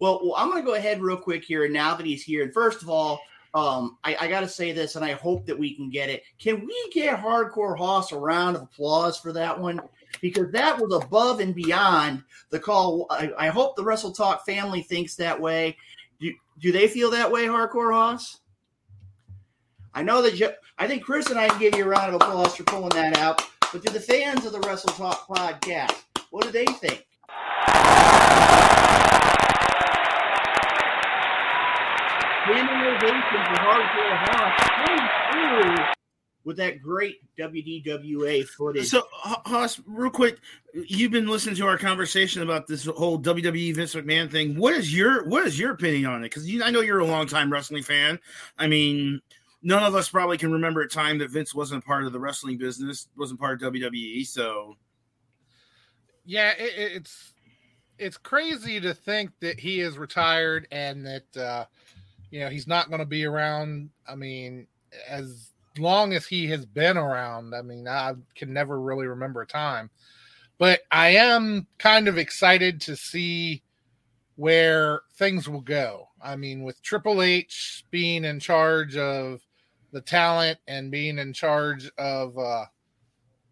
Well, 0.00 0.20
well, 0.22 0.34
I'm 0.36 0.48
going 0.50 0.62
to 0.62 0.66
go 0.66 0.74
ahead 0.74 1.00
real 1.02 1.16
quick 1.16 1.44
here. 1.44 1.64
And 1.64 1.72
now 1.74 1.94
that 1.94 2.06
he's 2.06 2.22
here, 2.22 2.42
and 2.42 2.52
first 2.52 2.82
of 2.82 2.88
all, 2.90 3.20
um, 3.54 3.98
I, 4.04 4.16
I 4.20 4.28
got 4.28 4.40
to 4.40 4.48
say 4.48 4.72
this, 4.72 4.96
and 4.96 5.04
I 5.04 5.12
hope 5.12 5.46
that 5.46 5.58
we 5.58 5.74
can 5.74 5.90
get 5.90 6.08
it. 6.08 6.22
Can 6.38 6.64
we 6.66 6.90
get 6.92 7.18
Hardcore 7.18 7.76
Hoss 7.76 8.12
a 8.12 8.18
round 8.18 8.56
of 8.56 8.62
applause 8.62 9.18
for 9.18 9.32
that 9.32 9.58
one? 9.58 9.80
Because 10.20 10.50
that 10.52 10.78
was 10.78 10.92
above 10.92 11.40
and 11.40 11.54
beyond 11.54 12.22
the 12.50 12.58
call. 12.58 13.06
I, 13.10 13.32
I 13.38 13.48
hope 13.48 13.76
the 13.76 13.84
Wrestle 13.84 14.12
Talk 14.12 14.44
family 14.46 14.82
thinks 14.82 15.16
that 15.16 15.40
way. 15.40 15.76
Do, 16.20 16.32
do 16.58 16.72
they 16.72 16.86
feel 16.88 17.10
that 17.12 17.30
way, 17.30 17.46
Hardcore 17.46 17.92
Hoss? 17.92 18.39
I 19.92 20.02
know 20.02 20.22
that 20.22 20.38
you, 20.38 20.50
I 20.78 20.86
think 20.86 21.02
Chris 21.02 21.30
and 21.30 21.38
I 21.38 21.48
can 21.48 21.58
give 21.58 21.74
you 21.76 21.84
a 21.84 21.88
round 21.88 22.14
of 22.14 22.14
applause 22.14 22.54
for 22.54 22.62
pulling 22.64 22.90
that 22.90 23.18
out. 23.18 23.42
But 23.72 23.84
to 23.84 23.92
the 23.92 24.00
fans 24.00 24.44
of 24.44 24.52
the 24.52 24.60
Wrestle 24.60 24.92
Talk 24.92 25.26
podcast, 25.26 25.96
what 26.30 26.44
do 26.44 26.52
they 26.52 26.64
think? 26.66 27.06
Standing 35.30 35.94
with 36.44 36.56
that 36.56 36.80
great 36.82 37.18
WDWA 37.38 38.46
footage. 38.46 38.88
So, 38.88 39.02
Hoss, 39.12 39.80
real 39.86 40.10
quick, 40.10 40.38
you've 40.72 41.12
been 41.12 41.28
listening 41.28 41.56
to 41.56 41.66
our 41.66 41.78
conversation 41.78 42.42
about 42.42 42.66
this 42.66 42.86
whole 42.86 43.20
WWE 43.20 43.74
Vince 43.74 43.94
McMahon 43.94 44.30
thing. 44.30 44.56
What 44.56 44.74
is 44.74 44.94
your 44.94 45.26
what 45.28 45.46
is 45.46 45.58
your 45.58 45.72
opinion 45.72 46.06
on 46.06 46.24
it? 46.24 46.32
Because 46.32 46.48
I 46.62 46.70
know 46.70 46.80
you're 46.80 47.00
a 47.00 47.06
longtime 47.06 47.52
wrestling 47.52 47.82
fan. 47.82 48.18
I 48.58 48.66
mean, 48.66 49.20
none 49.62 49.82
of 49.82 49.94
us 49.94 50.08
probably 50.08 50.38
can 50.38 50.52
remember 50.52 50.80
a 50.82 50.88
time 50.88 51.18
that 51.18 51.30
Vince 51.30 51.54
wasn't 51.54 51.82
a 51.82 51.86
part 51.86 52.04
of 52.04 52.12
the 52.12 52.20
wrestling 52.20 52.56
business, 52.58 53.08
wasn't 53.16 53.40
part 53.40 53.62
of 53.62 53.72
WWE. 53.72 54.24
So, 54.26 54.76
Yeah, 56.24 56.50
it- 56.52 56.92
it's 56.96 57.32
it's 57.98 58.16
crazy 58.16 58.80
to 58.80 58.94
think 58.94 59.30
that 59.40 59.60
he 59.60 59.80
is 59.80 59.98
retired 59.98 60.66
and 60.70 61.04
that 61.06 61.36
uh, 61.36 61.66
you 62.30 62.40
know 62.40 62.48
he's 62.48 62.66
not 62.66 62.88
going 62.88 63.00
to 63.00 63.06
be 63.06 63.24
around. 63.26 63.90
I 64.08 64.14
mean, 64.14 64.66
as 65.06 65.50
long 65.78 66.12
as 66.14 66.26
he 66.26 66.46
has 66.48 66.64
been 66.64 66.96
around, 66.96 67.54
I 67.54 67.62
mean, 67.62 67.86
I 67.86 68.14
can 68.34 68.52
never 68.52 68.80
really 68.80 69.06
remember 69.06 69.42
a 69.42 69.46
time. 69.46 69.90
But 70.58 70.80
I 70.90 71.10
am 71.10 71.66
kind 71.78 72.06
of 72.08 72.18
excited 72.18 72.80
to 72.82 72.96
see 72.96 73.62
where 74.36 75.02
things 75.16 75.48
will 75.48 75.60
go. 75.62 76.08
I 76.22 76.36
mean, 76.36 76.62
with 76.62 76.80
Triple 76.82 77.22
H 77.22 77.84
being 77.90 78.24
in 78.24 78.40
charge 78.40 78.96
of 78.96 79.40
the 79.92 80.00
talent 80.00 80.58
and 80.68 80.90
being 80.90 81.18
in 81.18 81.32
charge 81.32 81.90
of 81.98 82.38
uh, 82.38 82.64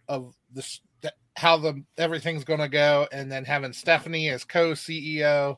of 0.09 0.35
the 0.53 0.61
s- 0.61 0.81
th- 1.03 1.15
how 1.37 1.57
the 1.57 1.83
everything's 1.97 2.45
going 2.45 2.61
to 2.61 2.69
go, 2.69 3.09
and 3.13 3.31
then 3.31 3.45
having 3.45 3.73
Stephanie 3.73 4.29
as 4.29 4.45
co 4.45 4.73
CEO, 4.73 5.57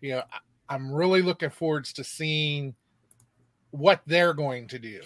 you 0.00 0.12
know, 0.12 0.22
I, 0.32 0.74
I'm 0.74 0.92
really 0.92 1.22
looking 1.22 1.50
forwards 1.50 1.92
to 1.94 2.04
seeing 2.04 2.74
what 3.70 4.00
they're 4.06 4.34
going 4.34 4.68
to 4.68 4.78
do. 4.78 5.00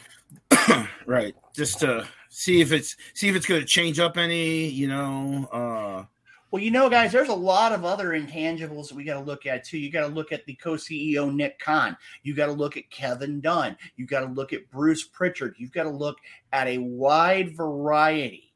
right, 1.06 1.34
just 1.54 1.80
to 1.80 2.06
see 2.28 2.60
if 2.60 2.72
it's 2.72 2.96
see 3.14 3.28
if 3.28 3.36
it's 3.36 3.46
going 3.46 3.60
to 3.60 3.66
change 3.66 3.98
up 3.98 4.16
any. 4.16 4.68
You 4.68 4.88
know, 4.88 5.48
uh, 5.52 6.04
Well, 6.50 6.62
you 6.62 6.72
know, 6.72 6.90
guys, 6.90 7.12
there's 7.12 7.28
a 7.28 7.34
lot 7.34 7.72
of 7.72 7.84
other 7.84 8.08
intangibles 8.08 8.88
that 8.88 8.96
we 8.96 9.04
got 9.04 9.14
to 9.14 9.24
look 9.24 9.46
at 9.46 9.64
too. 9.64 9.78
You 9.78 9.90
got 9.90 10.08
to 10.08 10.12
look 10.12 10.32
at 10.32 10.44
the 10.46 10.54
co-CEO 10.54 11.32
Nick 11.32 11.60
Khan. 11.60 11.96
You 12.24 12.34
got 12.34 12.46
to 12.46 12.52
look 12.52 12.76
at 12.76 12.90
Kevin 12.90 13.40
Dunn. 13.40 13.76
You 13.96 14.06
got 14.06 14.20
to 14.20 14.26
look 14.26 14.52
at 14.52 14.68
Bruce 14.68 15.04
Pritchard. 15.04 15.54
You've 15.58 15.72
got 15.72 15.84
to 15.84 15.90
look 15.90 16.18
at 16.52 16.66
a 16.66 16.78
wide 16.78 17.56
variety 17.56 18.52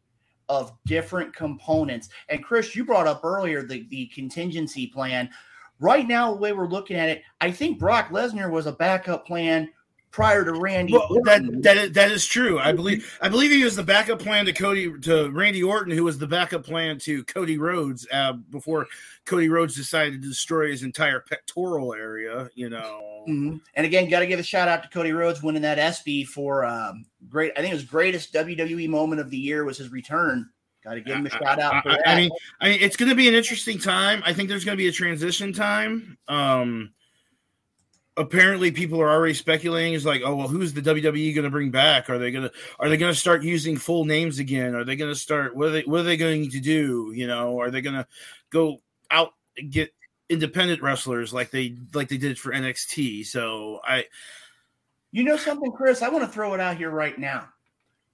of 0.48 0.72
different 0.86 1.34
components. 1.34 2.08
And 2.28 2.42
Chris, 2.42 2.74
you 2.74 2.84
brought 2.84 3.06
up 3.06 3.24
earlier 3.24 3.62
the, 3.62 3.86
the 3.90 4.06
contingency 4.06 4.88
plan. 4.88 5.30
Right 5.78 6.06
now, 6.06 6.32
the 6.32 6.40
way 6.40 6.52
we're 6.52 6.66
looking 6.66 6.96
at 6.96 7.08
it, 7.08 7.22
I 7.40 7.52
think 7.52 7.78
Brock 7.78 8.08
Lesnar 8.08 8.50
was 8.50 8.66
a 8.66 8.72
backup 8.72 9.24
plan 9.24 9.70
prior 10.14 10.44
to 10.44 10.52
Randy. 10.52 10.92
Well, 10.92 11.08
that 11.24 11.42
Orton. 11.42 11.60
that 11.62 11.76
is, 11.76 11.92
that 11.92 12.12
is 12.12 12.24
true. 12.24 12.60
I 12.60 12.70
believe 12.72 13.18
I 13.20 13.28
believe 13.28 13.50
he 13.50 13.64
was 13.64 13.74
the 13.74 13.82
backup 13.82 14.20
plan 14.20 14.46
to 14.46 14.52
Cody 14.52 14.96
to 15.00 15.28
Randy 15.30 15.62
Orton, 15.62 15.92
who 15.92 16.04
was 16.04 16.18
the 16.18 16.26
backup 16.28 16.64
plan 16.64 17.00
to 17.00 17.24
Cody 17.24 17.58
Rhodes 17.58 18.06
uh, 18.12 18.34
before 18.34 18.86
Cody 19.26 19.48
Rhodes 19.48 19.74
decided 19.74 20.22
to 20.22 20.28
destroy 20.28 20.70
his 20.70 20.84
entire 20.84 21.18
pectoral 21.18 21.94
area. 21.94 22.48
You 22.54 22.70
know, 22.70 23.24
Mhm. 23.28 23.60
And 23.74 23.86
again, 23.86 24.08
got 24.08 24.20
to 24.20 24.26
give 24.26 24.38
a 24.38 24.44
shout 24.44 24.68
out 24.68 24.84
to 24.84 24.88
Cody 24.88 25.12
Rhodes 25.12 25.42
winning 25.42 25.62
that 25.62 25.78
SB 25.78 26.28
for 26.28 26.64
um, 26.64 27.04
great. 27.28 27.52
I 27.56 27.62
think 27.62 27.72
his 27.72 27.84
greatest 27.84 28.32
WWE 28.32 28.88
moment 28.88 29.20
of 29.20 29.30
the 29.30 29.38
year 29.38 29.64
was 29.64 29.78
his 29.78 29.90
return. 29.90 30.48
Got 30.84 30.94
to 30.94 31.00
give 31.00 31.16
him 31.16 31.26
a 31.26 31.30
shout 31.30 31.58
out 31.58 31.82
for 31.82 31.90
I, 31.90 31.96
that. 31.96 32.08
I 32.08 32.16
mean, 32.16 32.30
I 32.60 32.68
mean, 32.68 32.78
it's 32.82 32.96
going 32.96 33.08
to 33.08 33.14
be 33.14 33.26
an 33.26 33.34
interesting 33.34 33.78
time. 33.78 34.22
I 34.24 34.32
think 34.32 34.48
there's 34.48 34.64
going 34.64 34.76
to 34.76 34.82
be 34.82 34.88
a 34.88 34.92
transition 34.92 35.52
time. 35.52 36.18
Um, 36.28 36.92
apparently, 38.16 38.70
people 38.70 39.00
are 39.00 39.10
already 39.10 39.34
speculating. 39.34 39.94
Is 39.94 40.06
like, 40.06 40.22
oh 40.24 40.36
well, 40.36 40.48
who's 40.48 40.72
the 40.72 40.82
WWE 40.82 41.34
going 41.34 41.44
to 41.44 41.50
bring 41.50 41.70
back? 41.70 42.08
Are 42.10 42.18
they 42.18 42.30
going 42.30 42.48
to 42.48 42.52
are 42.78 42.88
they 42.88 42.96
going 42.96 43.12
to 43.12 43.18
start 43.18 43.42
using 43.42 43.76
full 43.76 44.04
names 44.04 44.38
again? 44.38 44.74
Are 44.74 44.84
they 44.84 44.96
going 44.96 45.10
to 45.10 45.18
start? 45.18 45.56
What 45.56 45.68
are 45.68 45.72
they 45.72 45.82
What 45.82 46.00
are 46.00 46.04
they 46.04 46.16
going 46.16 46.50
to 46.50 46.60
do? 46.60 47.12
You 47.14 47.26
know, 47.26 47.60
are 47.60 47.70
they 47.70 47.80
going 47.80 47.96
to 47.96 48.06
go 48.50 48.80
out 49.10 49.34
and 49.56 49.70
get 49.70 49.92
independent 50.30 50.80
wrestlers 50.80 51.34
like 51.34 51.50
they 51.50 51.76
like 51.92 52.08
they 52.08 52.16
did 52.16 52.38
for 52.38 52.52
NXT? 52.52 53.26
So 53.26 53.80
I 53.84 54.06
You 55.12 55.24
know 55.24 55.36
something, 55.36 55.72
Chris? 55.72 56.02
I 56.02 56.08
want 56.08 56.24
to 56.24 56.30
throw 56.30 56.54
it 56.54 56.60
out 56.60 56.76
here 56.76 56.90
right 56.90 57.18
now. 57.18 57.48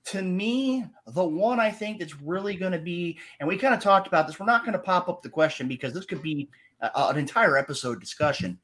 To 0.07 0.23
me, 0.23 0.87
the 1.07 1.25
one 1.25 1.61
I 1.61 1.71
think 1.71 1.99
that's 1.99 2.19
really 2.21 2.57
going 2.57 2.73
to 2.73 2.79
be, 2.79 3.19
and 3.39 3.49
we 3.49 3.59
kind 3.59 3.75
of 3.75 3.81
talked 3.81 4.07
about 4.07 4.27
this, 4.27 4.41
we're 4.41 4.47
not 4.47 4.63
going 4.63 4.73
to 4.73 4.79
pop 4.79 5.11
up 5.11 5.23
the 5.23 5.29
question 5.29 5.69
because 5.69 5.93
this 5.93 6.07
could 6.07 6.23
be 6.23 6.49
a, 6.81 6.91
an 6.95 7.19
entire 7.19 7.59
episode 7.59 8.01
discussion. 8.01 8.59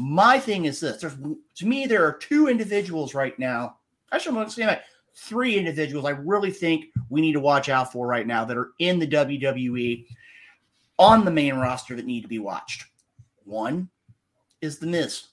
My 0.00 0.38
thing 0.38 0.64
is 0.64 0.80
this: 0.80 1.02
there's 1.02 1.14
to 1.56 1.66
me, 1.66 1.84
there 1.84 2.06
are 2.06 2.14
two 2.14 2.48
individuals 2.48 3.14
right 3.14 3.38
now. 3.38 3.76
Actually, 4.10 4.30
I'm 4.30 4.34
going 4.36 4.46
to 4.46 4.52
say 4.52 4.64
that 4.64 4.84
three 5.14 5.58
individuals 5.58 6.06
I 6.06 6.10
really 6.10 6.50
think 6.50 6.86
we 7.10 7.20
need 7.20 7.34
to 7.34 7.40
watch 7.40 7.68
out 7.68 7.92
for 7.92 8.06
right 8.06 8.26
now 8.26 8.46
that 8.46 8.56
are 8.56 8.70
in 8.78 8.98
the 8.98 9.06
WWE 9.06 10.06
on 10.98 11.26
the 11.26 11.30
main 11.30 11.54
roster 11.54 11.96
that 11.96 12.06
need 12.06 12.22
to 12.22 12.28
be 12.28 12.38
watched. 12.38 12.86
One 13.44 13.90
is 14.62 14.78
the 14.78 14.86
Miz. 14.86 15.24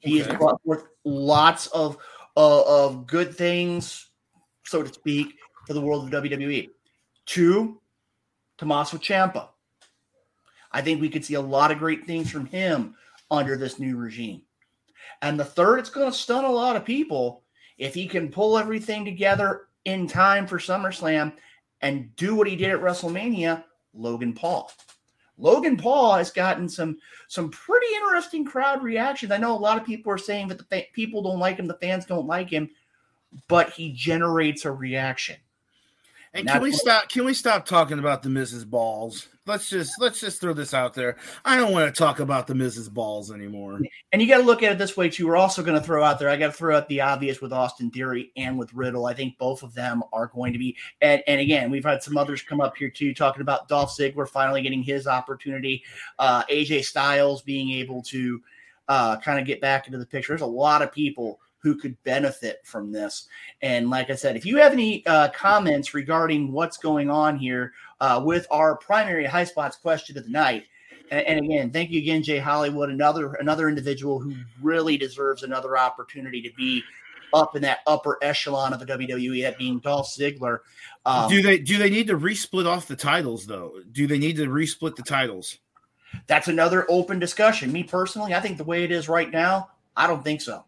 He 0.00 0.18
has 0.18 0.26
brought 0.26 0.60
forth 0.62 0.88
lots 1.04 1.68
of 1.68 1.98
uh, 2.36 2.86
of 2.86 3.06
good 3.06 3.32
things, 3.32 4.08
so 4.64 4.82
to 4.82 4.92
speak, 4.92 5.36
for 5.68 5.72
the 5.72 5.80
world 5.80 6.12
of 6.12 6.24
WWE. 6.24 6.70
Two, 7.26 7.80
Tommaso 8.58 8.96
Ciampa. 8.96 9.50
I 10.72 10.82
think 10.82 11.00
we 11.00 11.08
could 11.08 11.24
see 11.24 11.34
a 11.34 11.40
lot 11.40 11.70
of 11.70 11.78
great 11.78 12.06
things 12.06 12.28
from 12.28 12.46
him 12.46 12.96
under 13.30 13.56
this 13.56 13.78
new 13.78 13.96
regime. 13.96 14.42
And 15.22 15.38
the 15.38 15.44
third, 15.44 15.78
it's 15.78 15.90
going 15.90 16.10
to 16.10 16.16
stun 16.16 16.44
a 16.44 16.50
lot 16.50 16.76
of 16.76 16.84
people 16.84 17.42
if 17.78 17.94
he 17.94 18.06
can 18.06 18.30
pull 18.30 18.58
everything 18.58 19.04
together 19.04 19.68
in 19.84 20.06
time 20.06 20.46
for 20.46 20.58
SummerSlam 20.58 21.32
and 21.80 22.14
do 22.16 22.34
what 22.34 22.48
he 22.48 22.56
did 22.56 22.70
at 22.70 22.80
WrestleMania, 22.80 23.64
Logan 23.94 24.32
Paul. 24.32 24.70
Logan 25.38 25.76
Paul 25.76 26.14
has 26.14 26.30
gotten 26.30 26.68
some 26.68 26.96
some 27.28 27.50
pretty 27.50 27.86
interesting 27.94 28.44
crowd 28.44 28.82
reactions. 28.82 29.32
I 29.32 29.36
know 29.36 29.54
a 29.54 29.58
lot 29.58 29.78
of 29.78 29.84
people 29.84 30.10
are 30.10 30.18
saying 30.18 30.48
that 30.48 30.58
the 30.58 30.64
fa- 30.64 30.84
people 30.94 31.22
don't 31.22 31.38
like 31.38 31.58
him, 31.58 31.66
the 31.66 31.74
fans 31.74 32.06
don't 32.06 32.26
like 32.26 32.48
him, 32.48 32.70
but 33.48 33.70
he 33.70 33.92
generates 33.92 34.64
a 34.64 34.72
reaction. 34.72 35.36
And 36.38 36.48
can 36.48 36.62
we 36.62 36.70
what- 36.70 36.78
stop? 36.78 37.08
Can 37.08 37.24
we 37.24 37.34
stop 37.34 37.66
talking 37.66 37.98
about 37.98 38.22
the 38.22 38.28
Mrs. 38.28 38.68
Balls? 38.68 39.28
Let's 39.46 39.70
just 39.70 39.92
let's 40.00 40.20
just 40.20 40.40
throw 40.40 40.52
this 40.52 40.74
out 40.74 40.94
there. 40.94 41.16
I 41.44 41.56
don't 41.56 41.72
want 41.72 41.92
to 41.92 41.96
talk 41.96 42.18
about 42.18 42.48
the 42.48 42.54
Mrs. 42.54 42.92
Balls 42.92 43.30
anymore. 43.30 43.80
And 44.12 44.20
you 44.20 44.26
got 44.26 44.38
to 44.38 44.42
look 44.42 44.64
at 44.64 44.72
it 44.72 44.78
this 44.78 44.96
way 44.96 45.08
too. 45.08 45.28
We're 45.28 45.36
also 45.36 45.62
going 45.62 45.78
to 45.78 45.84
throw 45.84 46.02
out 46.02 46.18
there. 46.18 46.28
I 46.28 46.36
got 46.36 46.48
to 46.48 46.52
throw 46.52 46.76
out 46.76 46.88
the 46.88 47.00
obvious 47.00 47.40
with 47.40 47.52
Austin 47.52 47.90
Theory 47.90 48.32
and 48.36 48.58
with 48.58 48.74
Riddle. 48.74 49.06
I 49.06 49.14
think 49.14 49.38
both 49.38 49.62
of 49.62 49.72
them 49.72 50.02
are 50.12 50.26
going 50.26 50.52
to 50.52 50.58
be. 50.58 50.76
And, 51.00 51.22
and 51.28 51.40
again, 51.40 51.70
we've 51.70 51.84
had 51.84 52.02
some 52.02 52.16
others 52.16 52.42
come 52.42 52.60
up 52.60 52.76
here 52.76 52.90
too, 52.90 53.14
talking 53.14 53.40
about 53.40 53.68
Dolph 53.68 53.96
Ziggler 53.96 54.28
finally 54.28 54.62
getting 54.62 54.82
his 54.82 55.06
opportunity. 55.06 55.84
Uh, 56.18 56.42
AJ 56.46 56.84
Styles 56.84 57.42
being 57.42 57.70
able 57.70 58.02
to 58.02 58.42
uh, 58.88 59.16
kind 59.18 59.38
of 59.38 59.46
get 59.46 59.60
back 59.60 59.86
into 59.86 59.98
the 59.98 60.06
picture. 60.06 60.32
There's 60.32 60.40
a 60.40 60.46
lot 60.46 60.82
of 60.82 60.92
people 60.92 61.40
who 61.66 61.74
could 61.76 62.00
benefit 62.04 62.60
from 62.64 62.92
this. 62.92 63.26
And 63.62 63.90
like 63.90 64.10
I 64.10 64.14
said, 64.14 64.36
if 64.36 64.46
you 64.46 64.58
have 64.58 64.72
any 64.72 65.04
uh, 65.06 65.28
comments 65.30 65.94
regarding 65.94 66.52
what's 66.52 66.76
going 66.76 67.10
on 67.10 67.36
here 67.36 67.72
uh, 68.00 68.22
with 68.24 68.46
our 68.50 68.76
primary 68.76 69.24
high 69.24 69.44
spots 69.44 69.76
question 69.76 70.16
of 70.16 70.24
the 70.24 70.30
night. 70.30 70.64
And, 71.10 71.26
and 71.26 71.44
again, 71.44 71.70
thank 71.70 71.90
you 71.90 71.98
again, 71.98 72.22
Jay 72.22 72.38
Hollywood, 72.38 72.90
another 72.90 73.34
another 73.34 73.68
individual 73.68 74.20
who 74.20 74.34
really 74.62 74.96
deserves 74.96 75.42
another 75.42 75.76
opportunity 75.76 76.40
to 76.42 76.52
be 76.54 76.82
up 77.34 77.56
in 77.56 77.62
that 77.62 77.80
upper 77.86 78.18
echelon 78.22 78.72
of 78.72 78.78
the 78.78 78.86
WWE, 78.86 79.42
that 79.42 79.58
being 79.58 79.80
Dolph 79.80 80.08
Ziggler. 80.08 80.60
Um, 81.04 81.28
do 81.28 81.42
they 81.42 81.58
do 81.58 81.78
they 81.78 81.90
need 81.90 82.06
to 82.06 82.18
resplit 82.18 82.66
off 82.66 82.86
the 82.86 82.96
titles 82.96 83.46
though? 83.46 83.74
Do 83.90 84.06
they 84.06 84.18
need 84.18 84.36
to 84.36 84.46
resplit 84.46 84.94
the 84.94 85.02
titles? 85.02 85.58
that's 86.26 86.48
another 86.48 86.86
open 86.88 87.18
discussion. 87.18 87.72
Me 87.72 87.82
personally, 87.82 88.34
I 88.34 88.40
think 88.40 88.58
the 88.58 88.64
way 88.64 88.84
it 88.84 88.92
is 88.92 89.08
right 89.08 89.30
now, 89.30 89.70
I 89.96 90.06
don't 90.06 90.24
think 90.24 90.40
so. 90.40 90.64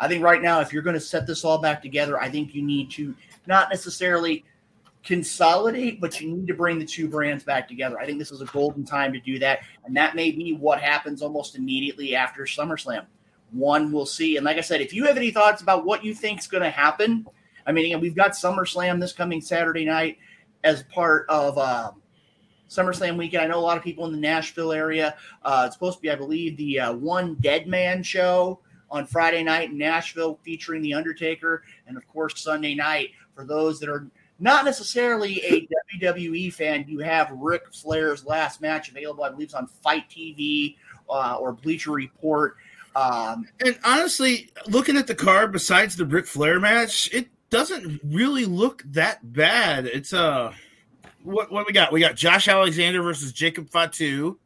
I 0.00 0.08
think 0.08 0.24
right 0.24 0.40
now, 0.40 0.60
if 0.60 0.72
you're 0.72 0.82
going 0.82 0.94
to 0.94 1.00
set 1.00 1.26
this 1.26 1.44
all 1.44 1.58
back 1.58 1.82
together, 1.82 2.18
I 2.18 2.30
think 2.30 2.54
you 2.54 2.62
need 2.62 2.90
to 2.92 3.14
not 3.46 3.68
necessarily 3.68 4.44
consolidate, 5.04 6.00
but 6.00 6.20
you 6.20 6.30
need 6.30 6.46
to 6.46 6.54
bring 6.54 6.78
the 6.78 6.86
two 6.86 7.06
brands 7.06 7.44
back 7.44 7.68
together. 7.68 8.00
I 8.00 8.06
think 8.06 8.18
this 8.18 8.32
is 8.32 8.40
a 8.40 8.46
golden 8.46 8.84
time 8.84 9.12
to 9.12 9.20
do 9.20 9.38
that. 9.40 9.60
And 9.84 9.94
that 9.96 10.16
may 10.16 10.30
be 10.30 10.54
what 10.54 10.80
happens 10.80 11.20
almost 11.20 11.54
immediately 11.54 12.16
after 12.16 12.44
SummerSlam. 12.44 13.04
One 13.52 13.92
we'll 13.92 14.06
see. 14.06 14.36
And 14.36 14.44
like 14.44 14.56
I 14.56 14.62
said, 14.62 14.80
if 14.80 14.94
you 14.94 15.04
have 15.04 15.18
any 15.18 15.30
thoughts 15.30 15.60
about 15.60 15.84
what 15.84 16.02
you 16.02 16.14
think 16.14 16.38
is 16.38 16.46
going 16.46 16.62
to 16.62 16.70
happen, 16.70 17.26
I 17.66 17.72
mean, 17.72 18.00
we've 18.00 18.16
got 18.16 18.32
SummerSlam 18.32 19.00
this 19.00 19.12
coming 19.12 19.42
Saturday 19.42 19.84
night 19.84 20.16
as 20.64 20.82
part 20.84 21.26
of 21.28 21.58
um, 21.58 22.00
SummerSlam 22.70 23.18
weekend. 23.18 23.42
I 23.42 23.46
know 23.46 23.58
a 23.58 23.60
lot 23.60 23.76
of 23.76 23.82
people 23.82 24.06
in 24.06 24.12
the 24.12 24.18
Nashville 24.18 24.72
area. 24.72 25.16
Uh, 25.42 25.64
it's 25.66 25.76
supposed 25.76 25.98
to 25.98 26.02
be, 26.02 26.10
I 26.10 26.14
believe, 26.14 26.56
the 26.56 26.80
uh, 26.80 26.92
one 26.94 27.34
Dead 27.36 27.66
Man 27.66 28.02
show 28.02 28.60
on 28.90 29.06
Friday 29.06 29.42
night 29.42 29.70
in 29.70 29.78
Nashville 29.78 30.38
featuring 30.42 30.82
The 30.82 30.94
Undertaker. 30.94 31.62
And 31.86 31.96
of 31.96 32.06
course, 32.08 32.40
Sunday 32.40 32.74
night, 32.74 33.10
for 33.34 33.44
those 33.44 33.80
that 33.80 33.88
are 33.88 34.06
not 34.38 34.64
necessarily 34.64 35.40
a 35.44 35.68
WWE 35.98 36.52
fan, 36.52 36.84
you 36.88 37.00
have 37.00 37.30
Ric 37.32 37.72
Flair's 37.72 38.24
last 38.24 38.60
match 38.60 38.88
available, 38.88 39.24
I 39.24 39.30
believe, 39.30 39.46
it's 39.46 39.54
on 39.54 39.66
FITE 39.66 40.08
TV 40.08 40.76
uh, 41.08 41.36
or 41.38 41.52
Bleacher 41.52 41.92
Report. 41.92 42.56
Um, 42.96 43.46
And 43.64 43.78
honestly, 43.84 44.50
looking 44.66 44.96
at 44.96 45.06
the 45.06 45.14
card, 45.14 45.52
besides 45.52 45.96
the 45.96 46.06
Ric 46.06 46.26
Flair 46.26 46.58
match, 46.58 47.12
it 47.12 47.28
doesn't 47.50 48.00
really 48.04 48.46
look 48.46 48.82
that 48.86 49.32
bad. 49.32 49.86
It's 49.86 50.12
uh 50.12 50.52
what 51.22 51.52
what 51.52 51.66
we 51.66 51.72
got? 51.72 51.92
We 51.92 52.00
got 52.00 52.16
Josh 52.16 52.48
Alexander 52.48 53.02
versus 53.02 53.32
Jacob 53.32 53.68
Fatu. 53.68 54.38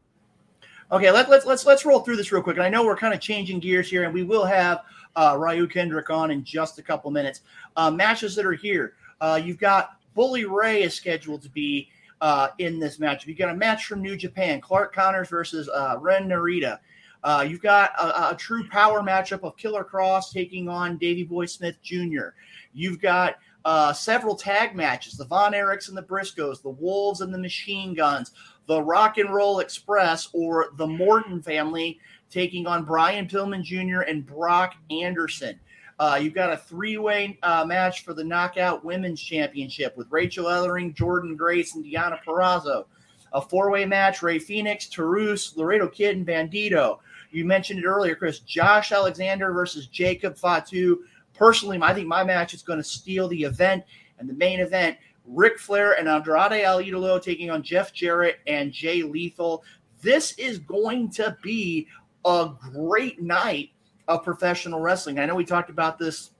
Okay, 0.94 1.10
let, 1.10 1.28
let's 1.28 1.44
let's 1.44 1.66
let's 1.66 1.84
roll 1.84 1.98
through 1.98 2.14
this 2.14 2.30
real 2.30 2.40
quick. 2.40 2.56
And 2.56 2.62
I 2.62 2.68
know 2.68 2.84
we're 2.84 2.94
kind 2.94 3.12
of 3.12 3.18
changing 3.18 3.58
gears 3.58 3.90
here, 3.90 4.04
and 4.04 4.14
we 4.14 4.22
will 4.22 4.44
have 4.44 4.82
uh, 5.16 5.36
Ryu 5.36 5.66
Kendrick 5.66 6.08
on 6.08 6.30
in 6.30 6.44
just 6.44 6.78
a 6.78 6.82
couple 6.82 7.10
minutes. 7.10 7.40
Uh, 7.74 7.90
matches 7.90 8.36
that 8.36 8.46
are 8.46 8.52
here. 8.52 8.94
Uh, 9.20 9.40
you've 9.42 9.58
got 9.58 9.96
Bully 10.14 10.44
Ray 10.44 10.84
is 10.84 10.94
scheduled 10.94 11.42
to 11.42 11.48
be 11.48 11.88
uh, 12.20 12.50
in 12.58 12.78
this 12.78 13.00
match. 13.00 13.26
You've 13.26 13.38
got 13.38 13.50
a 13.50 13.56
match 13.56 13.86
from 13.86 14.02
New 14.02 14.16
Japan: 14.16 14.60
Clark 14.60 14.94
Connors 14.94 15.28
versus 15.28 15.68
uh, 15.68 15.96
Ren 15.98 16.28
Narita. 16.28 16.78
Uh, 17.24 17.44
you've 17.48 17.62
got 17.62 17.90
a, 17.98 18.30
a 18.30 18.36
true 18.36 18.68
power 18.68 19.00
matchup 19.00 19.42
of 19.42 19.56
Killer 19.56 19.82
Kross 19.82 20.30
taking 20.32 20.68
on 20.68 20.96
Davey 20.96 21.24
Boy 21.24 21.46
Smith 21.46 21.74
Jr. 21.82 22.28
You've 22.72 23.00
got 23.00 23.38
uh, 23.64 23.92
several 23.92 24.36
tag 24.36 24.76
matches: 24.76 25.16
the 25.16 25.24
Von 25.24 25.54
Erichs 25.54 25.88
and 25.88 25.96
the 25.96 26.02
Briscoes, 26.02 26.62
the 26.62 26.68
Wolves 26.68 27.20
and 27.20 27.34
the 27.34 27.38
Machine 27.38 27.94
Guns, 27.94 28.30
the 28.66 28.82
Rock 28.82 29.18
and 29.18 29.34
Roll 29.34 29.60
Express, 29.60 30.28
or 30.32 30.68
the 30.76 30.86
Morton 30.86 31.42
family 31.42 31.98
taking 32.30 32.66
on 32.66 32.84
Brian 32.84 33.28
Pillman 33.28 33.62
Jr. 33.62 34.00
and 34.00 34.26
Brock 34.26 34.74
Anderson. 34.90 35.58
Uh, 35.98 36.18
you've 36.20 36.34
got 36.34 36.52
a 36.52 36.56
three-way 36.56 37.38
uh, 37.42 37.64
match 37.64 38.04
for 38.04 38.14
the 38.14 38.24
Knockout 38.24 38.84
Women's 38.84 39.22
Championship 39.22 39.96
with 39.96 40.10
Rachel 40.10 40.46
Ellering, 40.46 40.94
Jordynne 40.94 41.36
Grace, 41.36 41.74
and 41.76 41.84
Deonna 41.84 42.18
Purrazzo. 42.24 42.86
A 43.32 43.40
four-way 43.40 43.84
match: 43.84 44.22
Rey 44.22 44.38
Fénix, 44.38 44.90
Taurus, 44.90 45.56
Laredo 45.56 45.88
Kid, 45.88 46.16
and 46.16 46.26
Bandito. 46.26 46.98
You 47.30 47.44
mentioned 47.44 47.80
it 47.80 47.84
earlier, 47.84 48.14
Chris. 48.14 48.40
Josh 48.40 48.92
Alexander 48.92 49.52
versus 49.52 49.86
Jacob 49.86 50.36
Fatu. 50.36 51.04
Personally, 51.34 51.78
I 51.82 51.92
think 51.92 52.06
my 52.06 52.22
match 52.22 52.54
is 52.54 52.62
going 52.62 52.78
to 52.78 52.84
steal 52.84 53.26
the 53.28 53.42
event 53.42 53.84
and 54.18 54.28
the 54.28 54.34
main 54.34 54.60
event. 54.60 54.96
Ric 55.24 55.58
Flair 55.58 55.98
and 55.98 56.08
Andrade 56.08 56.62
El 56.62 56.82
Idolo 56.82 57.20
taking 57.20 57.50
on 57.50 57.62
Jeff 57.62 57.92
Jarrett 57.92 58.40
and 58.46 58.72
Jay 58.72 59.02
Lethal. 59.02 59.64
This 60.02 60.32
is 60.32 60.58
going 60.58 61.10
to 61.12 61.36
be 61.42 61.88
a 62.24 62.50
great 62.72 63.20
night 63.22 63.70
of 64.08 64.22
professional 64.22 64.80
wrestling. 64.80 65.18
I 65.18 65.26
know 65.26 65.34
we 65.34 65.44
talked 65.44 65.70
about 65.70 65.98
this 65.98 66.30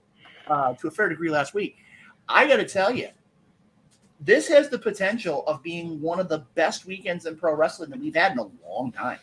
uh, 0.47 0.73
to 0.73 0.87
a 0.87 0.91
fair 0.91 1.09
degree 1.09 1.29
last 1.29 1.53
week. 1.53 1.77
I 2.29 2.47
got 2.47 2.57
to 2.57 2.65
tell 2.65 2.91
you, 2.91 3.09
this 4.19 4.47
has 4.47 4.69
the 4.69 4.79
potential 4.79 5.43
of 5.47 5.61
being 5.61 5.99
one 6.01 6.19
of 6.19 6.29
the 6.29 6.39
best 6.55 6.85
weekends 6.85 7.25
in 7.25 7.35
pro 7.35 7.53
wrestling 7.53 7.89
that 7.89 7.99
we've 7.99 8.15
had 8.15 8.33
in 8.33 8.39
a 8.39 8.49
long 8.67 8.91
time. 8.91 9.19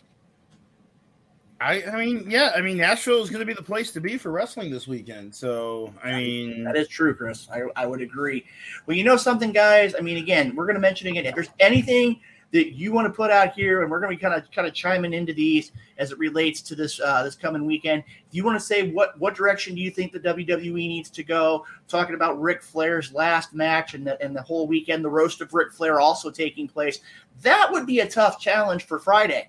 I, 1.62 1.84
I 1.92 2.04
mean, 2.04 2.28
yeah, 2.28 2.52
I 2.56 2.60
mean, 2.60 2.76
Nashville 2.76 3.22
is 3.22 3.30
going 3.30 3.40
to 3.40 3.46
be 3.46 3.54
the 3.54 3.62
place 3.62 3.92
to 3.92 4.00
be 4.00 4.18
for 4.18 4.32
wrestling 4.32 4.70
this 4.70 4.88
weekend. 4.88 5.32
So, 5.34 5.94
I 6.02 6.12
mean, 6.12 6.64
That 6.64 6.76
is 6.76 6.88
true, 6.88 7.14
Chris. 7.14 7.48
I, 7.52 7.62
I 7.76 7.86
would 7.86 8.02
agree. 8.02 8.44
Well, 8.86 8.96
you 8.96 9.04
know 9.04 9.16
something, 9.16 9.52
guys. 9.52 9.94
I 9.96 10.00
mean, 10.00 10.16
again, 10.16 10.56
we're 10.56 10.66
going 10.66 10.74
to 10.74 10.80
mention 10.80 11.06
again. 11.06 11.24
If 11.24 11.36
there's 11.36 11.50
anything 11.60 12.20
that 12.50 12.74
you 12.74 12.92
want 12.92 13.06
to 13.06 13.12
put 13.12 13.30
out 13.30 13.54
here, 13.54 13.82
and 13.82 13.90
we're 13.90 14.00
going 14.00 14.10
to 14.10 14.16
be 14.16 14.20
kind 14.20 14.34
of 14.34 14.50
kind 14.50 14.66
of 14.66 14.74
chiming 14.74 15.14
into 15.14 15.32
these 15.32 15.72
as 15.98 16.12
it 16.12 16.18
relates 16.18 16.60
to 16.62 16.74
this 16.74 17.00
uh, 17.00 17.22
this 17.22 17.34
coming 17.34 17.64
weekend. 17.64 18.04
If 18.28 18.34
you 18.34 18.44
want 18.44 18.58
to 18.58 18.64
say 18.64 18.90
what 18.90 19.18
what 19.18 19.34
direction 19.34 19.74
do 19.74 19.80
you 19.80 19.90
think 19.90 20.12
the 20.12 20.20
WWE 20.20 20.74
needs 20.74 21.10
to 21.10 21.22
go? 21.22 21.64
Talking 21.88 22.14
about 22.14 22.40
Ric 22.40 22.62
Flair's 22.62 23.12
last 23.12 23.54
match 23.54 23.94
and 23.94 24.06
the 24.06 24.22
and 24.22 24.36
the 24.36 24.42
whole 24.42 24.66
weekend, 24.66 25.04
the 25.04 25.10
roast 25.10 25.40
of 25.40 25.54
Ric 25.54 25.72
Flair 25.72 25.98
also 25.98 26.30
taking 26.30 26.68
place. 26.68 27.00
That 27.40 27.68
would 27.72 27.86
be 27.86 28.00
a 28.00 28.08
tough 28.08 28.38
challenge 28.38 28.84
for 28.84 28.98
Friday. 28.98 29.48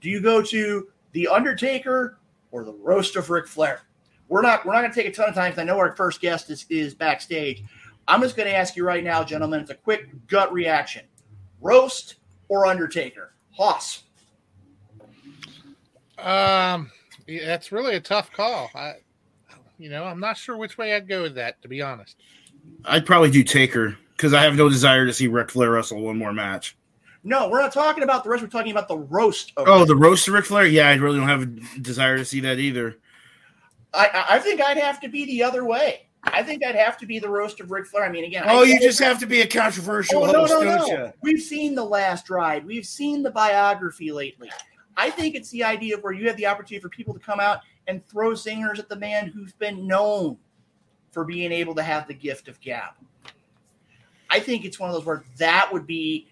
Do 0.00 0.08
you 0.08 0.20
go 0.20 0.40
to 0.40 0.88
the 1.12 1.28
Undertaker 1.28 2.18
or 2.50 2.64
the 2.64 2.72
roast 2.72 3.16
of 3.16 3.30
Ric 3.30 3.46
Flair? 3.46 3.80
We're 4.28 4.42
not 4.42 4.64
we're 4.64 4.72
not 4.72 4.82
going 4.82 4.92
to 4.92 5.02
take 5.02 5.12
a 5.12 5.14
ton 5.14 5.28
of 5.28 5.34
time. 5.34 5.52
'cause 5.52 5.58
I 5.58 5.64
know 5.64 5.78
our 5.78 5.94
first 5.96 6.20
guest 6.20 6.50
is, 6.50 6.64
is 6.68 6.94
backstage. 6.94 7.64
I'm 8.08 8.20
just 8.22 8.36
going 8.36 8.48
to 8.48 8.54
ask 8.54 8.76
you 8.76 8.84
right 8.84 9.02
now, 9.04 9.24
gentlemen. 9.24 9.60
It's 9.60 9.70
a 9.70 9.74
quick 9.74 10.08
gut 10.26 10.52
reaction: 10.52 11.02
roast 11.60 12.16
or 12.48 12.66
Undertaker? 12.66 13.34
Hoss. 13.56 14.04
Um, 16.18 16.90
yeah, 17.26 17.46
that's 17.46 17.72
really 17.72 17.96
a 17.96 18.00
tough 18.00 18.30
call. 18.32 18.70
I, 18.74 18.94
you 19.78 19.88
know, 19.90 20.04
I'm 20.04 20.20
not 20.20 20.36
sure 20.36 20.56
which 20.56 20.76
way 20.76 20.94
I'd 20.94 21.08
go 21.08 21.22
with 21.22 21.34
that, 21.36 21.60
to 21.62 21.68
be 21.68 21.80
honest. 21.82 22.16
I'd 22.84 23.06
probably 23.06 23.30
do 23.30 23.42
Taker 23.42 23.96
because 24.16 24.34
I 24.34 24.42
have 24.42 24.54
no 24.54 24.68
desire 24.68 25.06
to 25.06 25.12
see 25.12 25.28
Ric 25.28 25.50
Flair 25.50 25.70
wrestle 25.70 26.00
one 26.02 26.18
more 26.18 26.32
match. 26.32 26.76
No, 27.22 27.48
we're 27.50 27.60
not 27.60 27.72
talking 27.72 28.02
about 28.02 28.24
the 28.24 28.30
roast. 28.30 28.42
We're 28.42 28.48
talking 28.48 28.72
about 28.72 28.88
the 28.88 28.96
roast. 28.96 29.52
Of 29.56 29.68
Oh, 29.68 29.84
the 29.84 29.96
roast 29.96 30.26
of 30.28 30.34
Ric 30.34 30.46
Flair? 30.46 30.66
Yeah, 30.66 30.88
I 30.88 30.94
really 30.94 31.18
don't 31.18 31.28
have 31.28 31.42
a 31.42 31.78
desire 31.80 32.16
to 32.16 32.24
see 32.24 32.40
that 32.40 32.58
either. 32.58 32.96
I, 33.92 34.26
I- 34.30 34.38
think 34.38 34.60
I'd 34.60 34.78
have 34.78 35.00
to 35.00 35.08
be 35.08 35.24
the 35.26 35.42
other 35.42 35.64
way. 35.64 36.06
I 36.22 36.42
think 36.42 36.64
I'd 36.64 36.76
have 36.76 36.96
to 36.98 37.06
be 37.06 37.18
the 37.18 37.28
roast 37.28 37.60
of 37.60 37.70
Ric 37.70 37.86
Flair. 37.86 38.04
I 38.04 38.10
mean, 38.10 38.24
again, 38.24 38.44
Oh, 38.46 38.62
you 38.62 38.78
just 38.80 38.98
have 39.00 39.18
to 39.20 39.26
be 39.26 39.40
a 39.40 39.46
controversial 39.46 40.22
Oh, 40.24 40.30
no, 40.30 40.40
host, 40.40 40.52
no, 40.52 40.64
don't 40.64 40.88
no. 40.88 41.04
you? 41.06 41.12
We've 41.22 41.40
seen 41.40 41.74
the 41.74 41.84
last 41.84 42.28
ride. 42.30 42.64
We've 42.66 42.84
seen 42.86 43.22
the 43.22 43.30
biography 43.30 44.12
lately. 44.12 44.50
I 44.96 45.10
think 45.10 45.34
it's 45.34 45.48
the 45.50 45.64
idea 45.64 45.96
of 45.96 46.02
where 46.02 46.12
you 46.12 46.26
have 46.28 46.36
the 46.36 46.46
opportunity 46.46 46.82
for 46.82 46.90
people 46.90 47.14
to 47.14 47.20
come 47.20 47.40
out 47.40 47.60
and 47.86 48.06
throw 48.06 48.34
singers 48.34 48.78
at 48.78 48.88
the 48.88 48.96
man 48.96 49.28
who's 49.28 49.52
been 49.54 49.86
known 49.86 50.36
for 51.10 51.24
being 51.24 51.52
able 51.52 51.74
to 51.74 51.82
have 51.82 52.06
the 52.06 52.14
gift 52.14 52.48
of 52.48 52.60
gab. 52.60 52.92
I 54.28 54.40
think 54.40 54.64
it's 54.64 54.78
one 54.78 54.90
of 54.90 54.94
those 54.94 55.04
where 55.06 55.24
that 55.38 55.72
would 55.72 55.86
be 55.86 56.28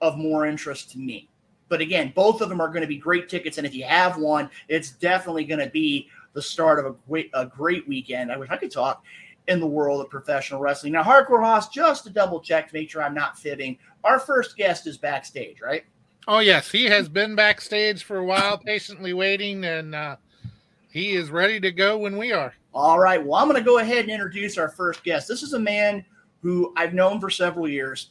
of 0.00 0.16
more 0.16 0.46
interest 0.46 0.90
to 0.92 0.98
me. 0.98 1.28
But 1.68 1.80
again, 1.80 2.12
both 2.14 2.40
of 2.40 2.48
them 2.48 2.60
are 2.60 2.68
going 2.68 2.82
to 2.82 2.88
be 2.88 2.96
great 2.96 3.28
tickets, 3.28 3.58
and 3.58 3.66
if 3.66 3.74
you 3.74 3.84
have 3.84 4.16
one, 4.16 4.50
it's 4.68 4.90
definitely 4.90 5.44
going 5.44 5.60
to 5.60 5.70
be 5.70 6.08
the 6.32 6.42
start 6.42 6.78
of 6.78 6.86
a 6.86 6.94
great 7.08 7.30
a 7.34 7.46
great 7.46 7.86
weekend. 7.86 8.32
I 8.32 8.36
wish 8.36 8.50
I 8.50 8.56
could 8.56 8.72
talk 8.72 9.04
in 9.48 9.60
the 9.60 9.66
world 9.66 10.00
of 10.00 10.10
professional 10.10 10.60
wrestling. 10.60 10.92
Now, 10.92 11.02
Hardcore 11.02 11.42
Hoss, 11.42 11.68
just 11.68 12.04
to 12.04 12.10
double 12.10 12.40
check 12.40 12.68
to 12.68 12.74
make 12.74 12.90
sure 12.90 13.02
I'm 13.02 13.14
not 13.14 13.38
fibbing, 13.38 13.78
our 14.04 14.18
first 14.18 14.56
guest 14.56 14.86
is 14.86 14.98
backstage, 14.98 15.60
right? 15.60 15.84
Oh 16.28 16.40
yes, 16.40 16.70
he 16.70 16.84
has 16.84 17.08
been 17.08 17.34
backstage 17.34 18.04
for 18.04 18.18
a 18.18 18.24
while, 18.24 18.58
patiently 18.58 19.12
waiting, 19.12 19.64
and 19.64 19.94
uh, 19.94 20.16
he 20.90 21.12
is 21.12 21.30
ready 21.30 21.60
to 21.60 21.72
go 21.72 21.98
when 21.98 22.16
we 22.16 22.32
are. 22.32 22.54
All 22.72 22.98
right. 22.98 23.24
Well, 23.24 23.40
I'm 23.40 23.48
going 23.48 23.60
to 23.60 23.66
go 23.66 23.78
ahead 23.78 24.04
and 24.04 24.10
introduce 24.10 24.58
our 24.58 24.68
first 24.68 25.02
guest. 25.02 25.26
This 25.26 25.42
is 25.42 25.54
a 25.54 25.58
man 25.58 26.04
who 26.42 26.72
I've 26.76 26.94
known 26.94 27.20
for 27.20 27.30
several 27.30 27.68
years. 27.68 28.10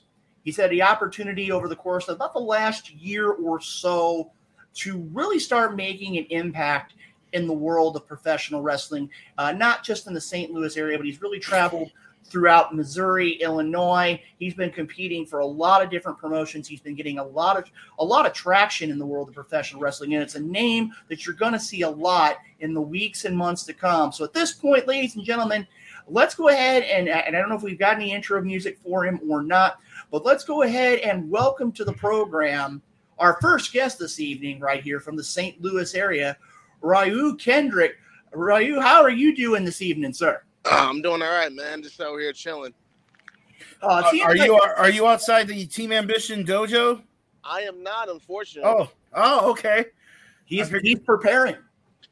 He's 0.50 0.58
had 0.58 0.72
the 0.72 0.82
opportunity 0.82 1.52
over 1.52 1.68
the 1.68 1.76
course 1.76 2.08
of 2.08 2.16
about 2.16 2.34
the 2.34 2.40
last 2.40 2.92
year 2.92 3.34
or 3.34 3.62
so 3.62 4.32
to 4.74 5.08
really 5.14 5.38
start 5.38 5.76
making 5.76 6.18
an 6.18 6.26
impact 6.32 6.96
in 7.34 7.46
the 7.46 7.54
world 7.54 7.96
of 7.96 8.08
professional 8.08 8.64
wrestling, 8.64 9.12
uh, 9.38 9.52
not 9.52 9.84
just 9.84 10.08
in 10.08 10.14
the 10.16 10.20
St. 10.20 10.52
Louis 10.52 10.76
area, 10.76 10.98
but 10.98 11.06
he's 11.06 11.22
really 11.22 11.38
traveled 11.38 11.92
throughout 12.24 12.76
Missouri, 12.76 13.34
Illinois. 13.34 14.20
He's 14.40 14.56
been 14.56 14.72
competing 14.72 15.24
for 15.24 15.38
a 15.38 15.46
lot 15.46 15.84
of 15.84 15.92
different 15.92 16.18
promotions. 16.18 16.68
He's 16.68 16.82
been 16.82 16.96
getting 16.96 17.20
a 17.20 17.24
lot 17.24 17.56
of 17.56 17.66
a 18.00 18.04
lot 18.04 18.26
of 18.26 18.34
traction 18.34 18.90
in 18.90 18.98
the 18.98 19.06
world 19.06 19.30
of 19.30 19.36
professional 19.36 19.84
wrestling, 19.84 20.16
and 20.16 20.24
it's 20.24 20.34
a 20.34 20.40
name 20.40 20.94
that 21.10 21.28
you're 21.28 21.36
going 21.36 21.54
to 21.54 21.60
see 21.60 21.84
a 21.84 21.90
lot 21.90 22.38
in 22.60 22.74
the 22.74 22.82
weeks 22.82 23.26
and 23.26 23.38
months 23.38 23.66
to 23.66 23.74
come. 23.74 24.12
So 24.12 24.24
at 24.24 24.34
this 24.34 24.52
point, 24.52 24.88
ladies 24.88 25.16
and 25.16 25.24
gentlemen, 25.24 25.68
let's 26.08 26.34
go 26.34 26.50
ahead 26.50 26.82
and 26.84 27.08
and 27.08 27.36
I 27.36 27.40
don't 27.40 27.50
know 27.50 27.56
if 27.56 27.62
we've 27.62 27.78
got 27.78 27.98
any 27.98 28.14
intro 28.14 28.42
music 28.42 28.80
for 28.84 29.06
him 29.06 29.20
or 29.30 29.44
not, 29.44 29.80
but 30.12 30.26
let's 30.26 30.44
go 30.44 30.64
ahead 30.64 31.00
and 31.00 31.30
welcome 31.30 31.72
to 31.74 31.84
the 31.86 31.94
program 31.94 32.82
our 33.20 33.38
first 33.42 33.74
guest 33.74 34.00
this 34.00 34.20
evening, 34.20 34.60
right 34.60 34.82
here 34.82 35.00
from 35.00 35.18
the 35.18 35.24
St. 35.24 35.62
Louis 35.62 35.94
area, 35.94 36.38
Ryu 36.82 37.36
Kendrick. 37.36 37.98
Ryu, 38.32 38.80
how 38.80 39.02
are 39.02 39.10
you 39.10 39.36
doing 39.36 39.66
this 39.66 39.82
evening, 39.82 40.14
sir? 40.14 40.42
I'm 40.66 41.02
doing 41.02 41.22
all 41.22 41.30
right, 41.32 41.52
man. 41.52 41.84
Just 41.84 42.00
out 42.00 42.18
here 42.18 42.32
chilling. 42.32 42.74
Uh, 43.82 44.04
Uh, 44.06 44.12
are 44.24 44.36
like- 44.36 44.48
you 44.48 44.54
are 44.56 44.90
you 44.90 45.06
outside 45.08 45.48
the 45.48 45.66
Team 45.66 45.92
Ambition 45.92 46.46
dojo? 46.46 47.02
I 47.44 47.62
am 47.62 47.84
not, 47.84 48.10
unfortunately. 48.10 48.72
Oh, 48.72 48.90
oh, 49.14 49.52
okay. 49.52 49.86
He's 50.46 50.70
he's 50.82 51.00
preparing. 51.00 51.56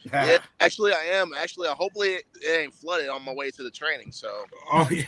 Yeah, 0.03 0.37
actually, 0.59 0.93
I 0.93 1.03
am. 1.13 1.33
Actually, 1.37 1.67
I 1.67 1.73
hopefully 1.73 2.19
it 2.41 2.59
ain't 2.61 2.73
flooded 2.73 3.09
on 3.09 3.23
my 3.23 3.33
way 3.33 3.51
to 3.51 3.63
the 3.63 3.71
training. 3.71 4.11
So 4.11 4.45
Oh 4.71 4.87
yeah. 4.91 5.03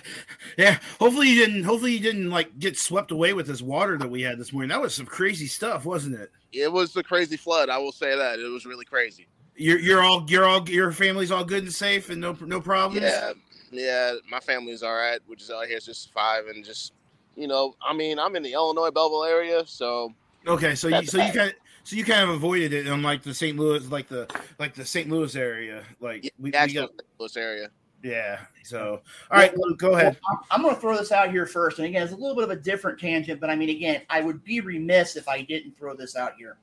yeah. 0.58 0.80
Hopefully 1.00 1.30
you 1.30 1.46
didn't. 1.46 1.64
Hopefully 1.64 1.94
you 1.94 2.00
didn't 2.00 2.30
like 2.30 2.58
get 2.60 2.78
swept 2.78 3.12
away 3.12 3.34
with 3.34 3.48
this 3.48 3.62
water 3.62 3.98
that 3.98 4.10
we 4.10 4.22
had 4.22 4.38
this 4.38 4.52
morning. 4.52 4.70
That 4.70 4.82
was 4.82 4.94
some 4.94 5.06
crazy 5.06 5.48
stuff, 5.48 5.86
wasn't 5.86 6.16
it? 6.20 6.32
it 6.52 6.72
was 6.72 6.96
a 6.96 7.04
crazy 7.04 7.38
flood. 7.38 7.70
I 7.70 7.78
will 7.78 7.92
say 7.92 8.16
that 8.16 8.40
it 8.40 8.48
was 8.48 8.66
really 8.66 8.86
crazy. 8.86 9.28
You're 9.56 9.80
you're 9.80 10.02
all 10.02 10.26
you're 10.28 10.46
all 10.46 10.68
your 10.70 10.92
family's 10.92 11.32
all 11.32 11.44
good 11.44 11.64
and 11.64 11.74
safe 11.74 12.10
and 12.10 12.22
no 12.22 12.36
no 12.42 12.62
problems. 12.62 13.04
Yeah, 13.04 13.34
yeah. 13.72 14.14
My 14.30 14.40
family's 14.40 14.84
all 14.84 14.96
right. 14.96 15.20
We're 15.28 15.36
just 15.36 15.52
out 15.52 15.68
here 15.68 15.80
just 15.80 16.12
five 16.14 16.48
and 16.48 16.64
just 16.64 16.94
you 17.36 17.48
know. 17.48 17.76
I 17.86 17.94
mean, 17.94 18.20
I'm 18.20 18.36
in 18.36 18.44
the 18.44 18.54
Illinois 18.54 18.92
Belleville 18.92 19.26
area, 19.26 19.64
so 19.66 20.14
Okay, 20.48 20.76
so 20.76 20.88
you 20.88 21.06
so 21.06 21.22
you 21.24 21.32
kind 21.34 21.54
so 21.84 21.96
you 21.96 22.04
kind 22.04 22.24
of 22.24 22.30
avoided 22.30 22.74
it 22.74 22.88
on 22.88 23.02
like 23.02 23.24
the 23.24 23.34
St. 23.34 23.58
Louis 23.58 23.86
like 23.90 24.08
the 24.08 24.28
like 24.60 24.74
the 24.74 24.86
St. 24.86 25.10
Louis 25.10 25.36
area. 25.36 25.84
Like 26.00 26.24
yeah, 26.26 26.30
we, 26.40 26.50
we 26.52 26.56
actual 26.56 26.88
got 26.88 26.92
Louis 27.20 27.38
area. 27.38 27.70
yeah. 28.04 28.40
So 28.64 29.02
all 29.32 29.38
right, 29.38 29.52
Well, 29.58 29.74
go 29.76 29.94
ahead. 29.94 30.18
Well, 30.30 30.40
I'm, 30.52 30.58
I'm 30.58 30.62
going 30.62 30.76
to 30.76 30.82
throw 30.82 30.96
this 30.98 31.12
out 31.12 31.32
here 31.32 31.46
first. 31.46 31.80
And 31.80 31.88
again, 31.88 32.04
it's 32.04 32.14
a 32.14 32.16
little 32.16 32.36
bit 32.36 32.44
of 32.44 32.52
a 32.52 32.56
different 32.56 33.00
tangent, 33.00 33.42
but 33.42 33.50
I 33.50 33.56
mean, 33.56 33.70
again, 33.70 34.02
I 34.10 34.22
would 34.22 34.44
be 34.44 34.62
remiss 34.62 35.16
if 35.16 35.28
I 35.28 35.42
didn't 35.42 35.78
throw 35.78 35.96
this 35.96 36.16
out 36.16 36.34
here. 36.38 36.58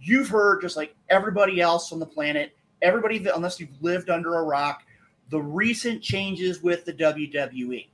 You've 0.00 0.28
heard, 0.28 0.60
just 0.60 0.76
like 0.76 0.94
everybody 1.08 1.60
else 1.60 1.92
on 1.92 1.98
the 1.98 2.06
planet, 2.06 2.54
everybody, 2.82 3.18
that, 3.18 3.34
unless 3.36 3.58
you've 3.60 3.70
lived 3.80 4.10
under 4.10 4.36
a 4.36 4.42
rock, 4.42 4.82
the 5.30 5.40
recent 5.40 6.02
changes 6.02 6.62
with 6.62 6.84
the 6.84 6.92
WWE. 6.92 7.86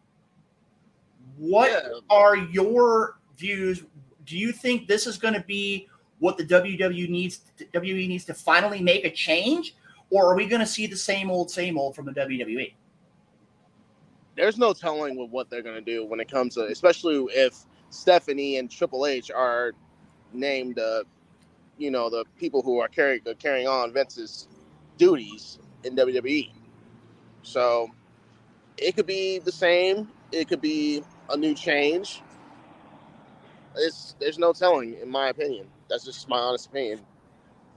What 1.38 1.70
Yeah. 1.70 1.88
are 2.10 2.36
your 2.36 3.18
views? 3.38 3.84
Do 4.26 4.36
you 4.38 4.52
think 4.52 4.86
this 4.88 5.06
is 5.06 5.18
going 5.18 5.34
to 5.34 5.40
be 5.42 5.88
what 6.22 6.38
the 6.38 6.44
WWE 6.44 7.08
needs? 7.08 7.40
WWE 7.74 8.06
needs 8.06 8.24
to 8.26 8.34
finally 8.34 8.80
make 8.80 9.04
a 9.04 9.10
change, 9.10 9.74
or 10.08 10.30
are 10.30 10.36
we 10.36 10.46
going 10.46 10.60
to 10.60 10.66
see 10.66 10.86
the 10.86 10.96
same 10.96 11.32
old, 11.32 11.50
same 11.50 11.76
old 11.76 11.96
from 11.96 12.06
the? 12.06 12.12
WWE? 12.12 12.72
There's 14.36 14.56
no 14.56 14.72
telling 14.72 15.16
with 15.16 15.30
what 15.30 15.50
they're 15.50 15.62
gonna 15.62 15.80
do 15.80 16.06
when 16.06 16.20
it 16.20 16.30
comes 16.30 16.54
to, 16.54 16.66
especially 16.66 17.16
if 17.34 17.58
Stephanie 17.90 18.58
and 18.58 18.70
Triple 18.70 19.04
H 19.04 19.32
are 19.32 19.72
named, 20.32 20.78
uh, 20.78 21.02
you 21.76 21.90
know, 21.90 22.08
the 22.08 22.24
people 22.38 22.62
who 22.62 22.78
are 22.78 22.88
carrying 22.88 23.20
uh, 23.28 23.34
carrying 23.40 23.66
on 23.66 23.92
Vince's 23.92 24.46
duties 24.98 25.58
in 25.82 25.96
WWE. 25.96 26.52
So 27.42 27.90
it 28.78 28.94
could 28.94 29.06
be 29.06 29.40
the 29.40 29.52
same. 29.52 30.08
It 30.30 30.48
could 30.48 30.60
be 30.60 31.02
a 31.28 31.36
new 31.36 31.54
change. 31.54 32.22
It's 33.76 34.14
there's 34.20 34.38
no 34.38 34.52
telling, 34.52 34.94
in 35.02 35.10
my 35.10 35.28
opinion. 35.28 35.66
That's 35.88 36.04
just 36.04 36.28
my 36.28 36.38
honest 36.38 36.66
opinion. 36.66 37.00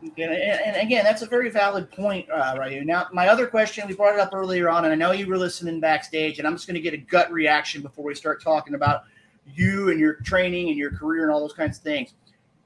And, 0.02 0.20
and 0.20 0.76
again, 0.76 1.04
that's 1.04 1.22
a 1.22 1.26
very 1.26 1.50
valid 1.50 1.90
point, 1.90 2.30
uh, 2.30 2.56
Ryu. 2.60 2.84
Now, 2.84 3.08
my 3.12 3.28
other 3.28 3.48
question, 3.48 3.88
we 3.88 3.96
brought 3.96 4.14
it 4.14 4.20
up 4.20 4.34
earlier 4.34 4.70
on, 4.70 4.86
and 4.86 4.92
I 4.92 4.96
know 4.96 5.12
you 5.12 5.28
were 5.28 5.38
listening 5.38 5.80
backstage, 5.80 6.38
and 6.38 6.48
I'm 6.48 6.54
just 6.54 6.68
going 6.68 6.76
to 6.76 6.82
get 6.82 6.94
a 6.94 6.98
gut 6.98 7.32
reaction 7.32 7.82
before 7.82 8.06
we 8.06 8.14
start 8.14 8.42
talking 8.42 8.76
about 8.76 9.04
you 9.46 9.90
and 9.90 10.00
your 10.00 10.16
training 10.16 10.70
and 10.70 10.78
your 10.78 10.92
career 10.92 11.24
and 11.24 11.32
all 11.32 11.40
those 11.40 11.54
kinds 11.54 11.78
of 11.78 11.84
things. 11.84 12.14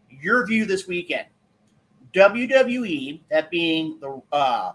Your 0.09 0.45
view 0.45 0.65
this 0.65 0.87
weekend, 0.87 1.27
WWE, 2.13 3.21
that 3.29 3.49
being 3.49 3.99
the 3.99 4.21
uh, 4.31 4.73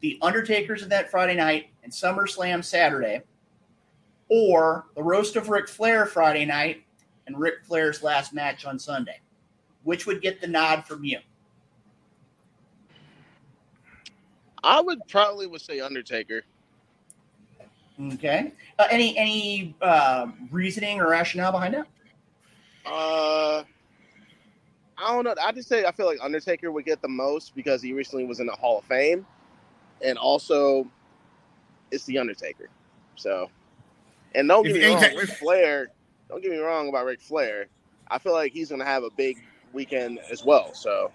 the 0.00 0.18
Undertaker's 0.22 0.82
event 0.82 1.08
Friday 1.08 1.34
night 1.34 1.70
and 1.82 1.92
SummerSlam 1.92 2.64
Saturday, 2.64 3.22
or 4.28 4.86
the 4.94 5.02
roast 5.02 5.36
of 5.36 5.48
Ric 5.48 5.68
Flair 5.68 6.06
Friday 6.06 6.44
night 6.44 6.84
and 7.26 7.38
Ric 7.38 7.64
Flair's 7.64 8.02
last 8.02 8.32
match 8.32 8.64
on 8.64 8.78
Sunday. 8.78 9.20
Which 9.86 10.04
would 10.04 10.20
get 10.20 10.40
the 10.40 10.48
nod 10.48 10.84
from 10.84 11.04
you? 11.04 11.20
I 14.64 14.80
would 14.80 14.98
probably 15.06 15.46
would 15.46 15.60
say 15.60 15.78
Undertaker. 15.78 16.42
Okay. 18.14 18.50
Uh, 18.80 18.88
any 18.90 19.16
any 19.16 19.76
uh, 19.80 20.26
reasoning 20.50 21.00
or 21.00 21.08
rationale 21.08 21.52
behind 21.52 21.74
that? 21.74 21.86
Uh, 22.84 23.62
I 24.98 25.06
don't 25.12 25.22
know. 25.22 25.36
I 25.40 25.52
just 25.52 25.68
say 25.68 25.84
I 25.84 25.92
feel 25.92 26.06
like 26.06 26.18
Undertaker 26.20 26.72
would 26.72 26.84
get 26.84 27.00
the 27.00 27.08
most 27.08 27.54
because 27.54 27.80
he 27.80 27.92
recently 27.92 28.24
was 28.24 28.40
in 28.40 28.46
the 28.46 28.56
Hall 28.56 28.78
of 28.80 28.84
Fame, 28.86 29.24
and 30.02 30.18
also 30.18 30.84
it's 31.92 32.04
the 32.06 32.18
Undertaker. 32.18 32.70
So, 33.14 33.52
and 34.34 34.48
don't 34.48 34.64
get 34.64 34.74
If 34.74 34.82
me 34.82 34.88
wrong, 34.88 34.96
anything- 35.04 35.18
Ric 35.18 35.28
Flair. 35.30 35.88
Don't 36.28 36.42
get 36.42 36.50
me 36.50 36.58
wrong 36.58 36.88
about 36.88 37.06
Ric 37.06 37.20
Flair. 37.20 37.66
I 38.10 38.18
feel 38.18 38.32
like 38.32 38.52
he's 38.52 38.68
gonna 38.70 38.84
have 38.84 39.04
a 39.04 39.10
big 39.10 39.36
weekend 39.72 40.20
as 40.30 40.44
well. 40.44 40.74
So 40.74 41.10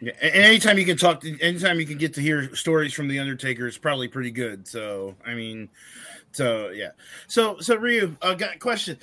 Yeah, 0.00 0.12
and 0.22 0.34
anytime 0.34 0.78
you 0.78 0.84
can 0.84 0.96
talk, 0.96 1.20
to, 1.22 1.40
anytime 1.40 1.80
you 1.80 1.86
can 1.86 1.98
get 1.98 2.14
to 2.14 2.20
hear 2.20 2.54
stories 2.54 2.92
from 2.92 3.08
the 3.08 3.18
Undertaker, 3.18 3.66
is 3.66 3.78
probably 3.78 4.08
pretty 4.08 4.30
good. 4.30 4.66
So, 4.66 5.14
I 5.26 5.34
mean, 5.34 5.68
so 6.32 6.70
yeah. 6.70 6.90
So, 7.26 7.58
so 7.60 7.76
Ryu, 7.76 8.16
uh, 8.22 8.34
got 8.34 8.56
a 8.56 8.58
question. 8.58 8.98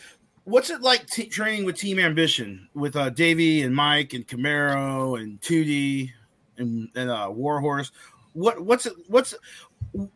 What's 0.46 0.70
it 0.70 0.82
like 0.82 1.08
t- 1.08 1.28
training 1.28 1.66
with 1.66 1.78
Team 1.78 2.00
Ambition 2.00 2.70
with 2.76 2.96
uh, 2.96 3.10
Davey 3.10 3.64
and 3.64 3.76
Mike 3.76 4.14
and 4.14 4.28
Camaro 4.28 5.20
and 5.20 5.42
Tootie 5.42 6.12
and 6.58 6.90
and 6.96 7.10
uh, 7.10 7.30
Warhorse? 7.32 7.92
What 8.34 8.62
what's 8.64 8.86
it 8.86 8.94
what's 9.08 9.34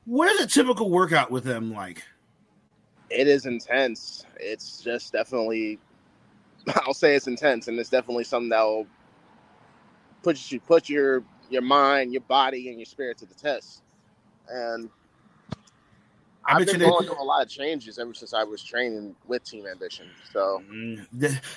what 0.06 0.32
is 0.32 0.41
a 0.41 0.47
typical 0.47 0.91
workout 0.91 1.32
with 1.32 1.43
them 1.43 1.74
like? 1.74 2.04
it 3.10 3.28
is 3.28 3.45
intense. 3.45 4.26
It's 4.38 4.82
just 4.82 5.14
definitely. 5.14 5.80
I'll 6.86 6.93
say 6.93 7.16
it's 7.16 7.28
intense, 7.28 7.68
and 7.68 7.80
it's 7.80 7.89
definitely 7.89 8.24
something 8.26 8.49
that 8.49 8.64
will 8.64 8.88
put 10.24 10.51
you 10.51 10.60
put 10.60 10.89
your 10.89 11.24
your 11.49 11.62
mind, 11.64 12.14
your 12.14 12.22
body, 12.24 12.70
and 12.70 12.80
your 12.80 12.86
spirit 12.86 13.18
to 13.20 13.26
the 13.26 13.34
test. 13.36 13.84
And 14.49 14.89
I 16.45 16.60
you 16.60 16.66
been 16.66 16.80
they- 16.80 16.86
going 16.86 17.05
through 17.05 17.22
a 17.22 17.24
lot 17.24 17.43
of 17.43 17.49
changes 17.49 17.99
ever 17.99 18.14
since 18.14 18.34
I 18.34 18.43
was 18.43 18.64
training 18.64 19.16
with 19.28 19.43
Team 19.43 19.66
Ambition. 19.68 20.07
So 20.34 20.64
Mm, 20.72 21.07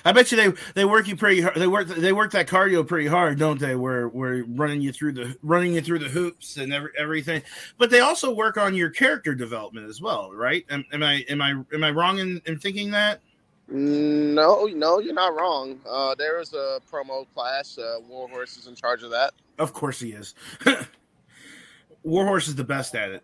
I 0.05 0.11
bet 0.13 0.31
you 0.31 0.37
they 0.37 0.53
they 0.75 0.85
work 0.85 1.07
you 1.07 1.15
pretty 1.15 1.41
hard. 1.41 1.55
They 1.55 1.67
work 1.67 1.87
they 1.87 2.13
work 2.13 2.31
that 2.31 2.47
cardio 2.47 2.87
pretty 2.87 3.07
hard, 3.07 3.39
don't 3.39 3.59
they? 3.59 3.75
Where 3.75 4.07
where 4.09 4.43
running 4.45 4.81
you 4.81 4.93
through 4.93 5.13
the 5.13 5.37
running 5.43 5.73
you 5.73 5.81
through 5.81 5.99
the 5.99 6.09
hoops 6.09 6.57
and 6.57 6.73
every, 6.73 6.91
everything. 6.97 7.43
But 7.77 7.89
they 7.91 7.99
also 8.01 8.33
work 8.33 8.57
on 8.57 8.75
your 8.75 8.89
character 8.89 9.35
development 9.35 9.89
as 9.89 10.01
well, 10.01 10.31
right? 10.33 10.65
Am, 10.69 10.85
am 10.93 11.03
I 11.03 11.25
am 11.29 11.41
I 11.41 11.51
am 11.73 11.83
I 11.83 11.91
wrong 11.91 12.19
in, 12.19 12.41
in 12.45 12.59
thinking 12.59 12.91
that? 12.91 13.21
No, 13.67 14.65
no, 14.65 14.99
you're 14.99 15.13
not 15.13 15.35
wrong. 15.35 15.79
Uh, 15.89 16.15
there 16.15 16.39
is 16.39 16.53
a 16.53 16.79
promo 16.91 17.25
class. 17.33 17.77
Uh, 17.77 17.97
Warhorse 18.07 18.57
is 18.57 18.67
in 18.67 18.75
charge 18.75 19.03
of 19.03 19.11
that. 19.11 19.33
Of 19.57 19.73
course 19.73 19.99
he 19.99 20.11
is. 20.11 20.35
Warhorse 22.03 22.47
is 22.47 22.55
the 22.55 22.63
best 22.63 22.95
at 22.95 23.11
it. 23.11 23.23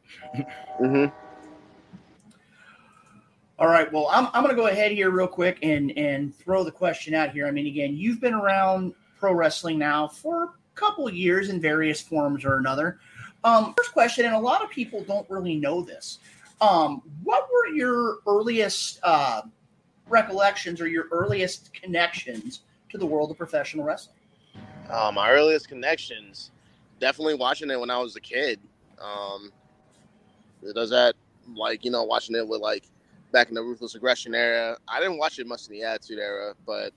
hmm 0.77 1.05
All 3.57 3.67
right. 3.67 3.91
Well, 3.91 4.07
I'm, 4.11 4.27
I'm 4.27 4.43
going 4.43 4.55
to 4.55 4.61
go 4.61 4.67
ahead 4.67 4.91
here 4.91 5.09
real 5.09 5.27
quick 5.27 5.59
and 5.61 5.91
and 5.97 6.33
throw 6.35 6.63
the 6.63 6.71
question 6.71 7.13
out 7.13 7.31
here. 7.31 7.45
I 7.45 7.51
mean, 7.51 7.67
again, 7.67 7.97
you've 7.97 8.21
been 8.21 8.33
around 8.33 8.93
pro 9.19 9.33
wrestling 9.33 9.77
now 9.77 10.07
for 10.07 10.43
a 10.43 10.49
couple 10.75 11.07
of 11.07 11.13
years 11.13 11.49
in 11.49 11.59
various 11.59 11.99
forms 11.99 12.45
or 12.45 12.57
another. 12.57 12.99
Um, 13.43 13.73
first 13.75 13.91
question, 13.91 14.25
and 14.25 14.35
a 14.35 14.39
lot 14.39 14.63
of 14.63 14.69
people 14.69 15.03
don't 15.03 15.29
really 15.29 15.55
know 15.55 15.81
this. 15.81 16.19
Um, 16.61 17.01
what 17.23 17.47
were 17.51 17.67
your 17.73 18.17
earliest 18.27 18.99
uh, 19.03 19.41
recollections 20.10 20.82
or 20.82 20.88
your 20.88 21.05
earliest 21.12 21.74
connections 21.74 22.62
to 22.89 22.97
the 22.97 23.05
world 23.05 23.32
of 23.32 23.38
professional 23.38 23.86
wrestling? 23.86 24.16
Uh, 24.89 25.12
my 25.14 25.30
earliest 25.30 25.68
connections, 25.68 26.51
definitely 26.99 27.36
watching 27.36 27.70
it 27.70 27.80
when 27.80 27.89
I 27.89 27.99
was 27.99 28.16
a 28.16 28.22
kid. 28.22 28.60
Um, 28.99 29.51
does 30.74 30.89
that 30.89 31.16
like 31.55 31.86
you 31.86 31.91
know 31.91 32.03
watching 32.03 32.36
it 32.36 32.47
with 32.47 32.62
like 32.62 32.84
back 33.32 33.49
in 33.49 33.55
the 33.55 33.62
ruthless 33.62 33.95
aggression 33.95 34.34
era. 34.34 34.78
I 34.88 34.99
didn't 34.99 35.18
watch 35.18 35.39
it 35.39 35.47
much 35.47 35.68
in 35.68 35.74
the 35.74 35.84
attitude 35.84 36.20
era, 36.20 36.53
but 36.66 36.93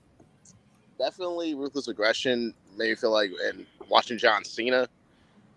definitely 0.97 1.53
ruthless 1.55 1.87
aggression 1.87 2.53
made 2.77 2.89
me 2.89 2.95
feel 2.95 3.11
like 3.11 3.31
and 3.45 3.65
watching 3.89 4.17
John 4.17 4.43
Cena. 4.43 4.87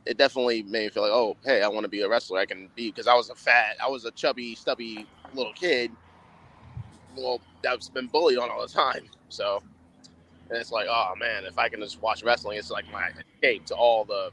It 0.05 0.19
definitely 0.19 0.63
made 0.63 0.85
me 0.85 0.89
feel 0.91 1.03
like, 1.03 1.13
oh, 1.13 1.37
hey, 1.45 1.63
I 1.63 1.69
want 1.69 1.83
to 1.85 1.89
be 1.89 2.03
a 2.03 2.09
wrestler. 2.09 2.39
I 2.39 2.47
can 2.47 2.69
be 2.77 2.91
because 2.91 3.09
I 3.09 3.15
was 3.15 3.31
a 3.31 3.35
fat, 3.35 3.77
I 3.83 3.89
was 3.89 4.05
a 4.05 4.11
chubby, 4.13 4.55
stubby 4.55 5.07
little 5.35 5.53
kid. 5.53 5.91
Well, 7.17 7.41
that's 7.62 7.89
been 7.89 8.07
bullied 8.09 8.39
on 8.39 8.51
all 8.51 8.61
the 8.61 8.73
time. 8.73 9.05
So 9.29 9.62
and 10.49 10.59
it's 10.59 10.71
like, 10.71 10.87
oh 10.89 11.14
man, 11.19 11.45
if 11.45 11.59
I 11.59 11.69
can 11.69 11.81
just 11.81 12.01
watch 12.01 12.23
wrestling, 12.23 12.59
it's 12.59 12.71
like 12.71 12.85
my 12.93 13.11
escape 13.35 13.67
to 13.67 13.75
all 13.75 14.05
the, 14.05 14.31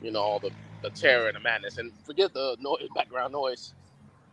you 0.00 0.10
know, 0.10 0.20
all 0.22 0.38
the, 0.38 0.50
the 0.82 0.90
terror 0.90 1.28
and 1.28 1.36
the 1.36 1.40
madness, 1.40 1.78
and 1.78 1.92
forget 2.04 2.32
the 2.32 2.56
noise, 2.60 2.88
background 2.94 3.32
noise. 3.32 3.74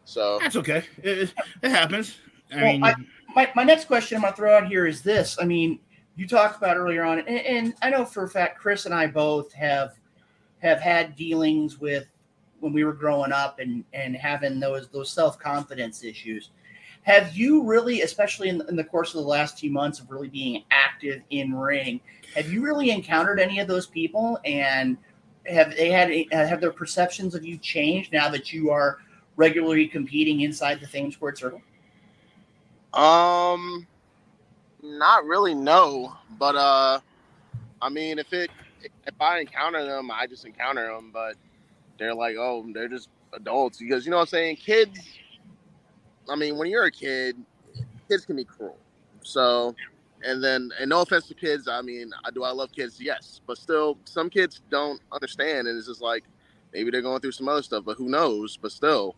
So 0.06 0.40
That's 0.40 0.56
okay. 0.58 0.84
It, 1.02 1.18
it- 1.20 1.34
it 1.62 1.70
happens. 1.70 2.18
I 2.52 2.56
Well, 2.62 2.72
mean, 2.74 2.84
I- 2.84 2.96
my, 3.36 3.52
my 3.56 3.64
next 3.64 3.86
question 3.86 4.18
I'm 4.18 4.22
going 4.22 4.34
to 4.34 4.38
throw 4.38 4.56
out 4.56 4.68
here 4.68 4.86
is 4.86 5.02
this. 5.02 5.38
I 5.42 5.46
mean, 5.46 5.80
you 6.16 6.28
talked 6.28 6.58
about 6.58 6.78
earlier 6.78 7.04
on, 7.04 7.20
and, 7.20 7.30
and 7.30 7.74
I 7.82 7.90
know 7.90 8.06
for 8.06 8.26
a 8.26 8.30
fact 8.30 8.60
Chris 8.60 8.86
and 8.86 8.94
I 8.94 9.08
both 9.08 9.52
have 9.54 9.96
have 10.60 10.80
had 10.80 11.16
dealings 11.16 11.80
with 11.80 12.06
when 12.60 12.72
we 12.72 12.84
were 12.84 12.94
growing 12.94 13.32
up 13.32 13.58
and 13.60 13.84
and 13.94 14.16
having 14.16 14.60
those 14.60 14.88
those 14.90 15.10
self 15.10 15.40
confidence 15.40 16.04
issues. 16.04 16.52
Have 17.04 17.36
you 17.36 17.64
really, 17.64 18.02
especially 18.02 18.50
in, 18.50 18.62
in 18.70 18.76
the 18.76 18.84
course 18.84 19.14
of 19.14 19.22
the 19.22 19.28
last 19.28 19.60
few 19.60 19.70
months 19.70 20.00
of 20.00 20.10
really 20.10 20.30
being 20.30 20.64
active 20.72 21.22
in 21.30 21.54
ring, 21.54 22.00
have 22.36 22.52
you 22.52 22.64
really 22.64 22.92
encountered 22.92 23.40
any 23.40 23.60
of 23.60 23.68
those 23.68 23.88
people? 23.88 24.40
And 24.46 24.98
have 25.46 25.76
they 25.76 25.90
had 25.90 26.12
have 26.32 26.62
their 26.62 26.72
perceptions 26.72 27.36
of 27.36 27.46
you 27.46 27.58
changed 27.58 28.14
now 28.14 28.30
that 28.30 28.54
you 28.54 28.72
are 28.72 29.00
regularly 29.36 29.88
competing 29.88 30.42
inside 30.42 30.80
the 30.80 30.88
Fame 30.88 31.12
Squared 31.12 31.38
Circle? 31.38 31.62
Um, 32.94 33.88
not 34.82 35.26
really, 35.26 35.54
no. 35.54 36.16
But 36.40 36.56
uh, 36.56 37.00
I 37.82 37.90
mean, 37.90 38.20
if 38.20 38.32
it 38.34 38.50
if 38.82 39.20
I 39.20 39.40
encounter 39.40 39.86
them, 39.86 40.10
I 40.12 40.28
just 40.28 40.46
encounter 40.46 40.88
them. 40.88 41.12
But 41.14 41.36
they're 42.00 42.16
like, 42.16 42.36
oh, 42.38 42.66
they're 42.74 42.88
just 42.88 43.10
adults 43.34 43.80
because 43.80 44.06
you 44.06 44.12
know 44.12 44.18
what 44.18 44.24
I'm 44.24 44.28
saying. 44.28 44.56
Kids. 44.58 45.00
I 46.30 46.36
mean, 46.36 46.58
when 46.58 46.70
you're 46.70 46.86
a 46.86 46.92
kid, 46.92 47.38
kids 48.10 48.26
can 48.26 48.36
be 48.36 48.44
cruel. 48.44 48.78
So, 49.22 49.76
and 50.26 50.44
then, 50.44 50.72
and 50.80 50.90
no 50.90 51.02
offense 51.02 51.28
to 51.28 51.34
kids. 51.34 51.68
I 51.68 51.82
mean, 51.82 52.12
I 52.24 52.32
do 52.32 52.44
I 52.44 52.52
love 52.52 52.72
kids? 52.72 53.00
Yes, 53.00 53.42
but 53.46 53.58
still, 53.58 53.98
some 54.06 54.30
kids 54.30 54.62
don't 54.70 55.02
understand, 55.12 55.68
and 55.68 55.78
it's 55.78 55.88
just 55.88 56.02
like 56.02 56.24
maybe 56.74 56.92
they're 56.92 57.02
going 57.02 57.22
through 57.22 57.32
some 57.32 57.48
other 57.48 57.64
stuff, 57.64 57.84
but 57.86 57.98
who 57.98 58.10
knows? 58.10 58.58
But 58.58 58.72
still, 58.72 59.16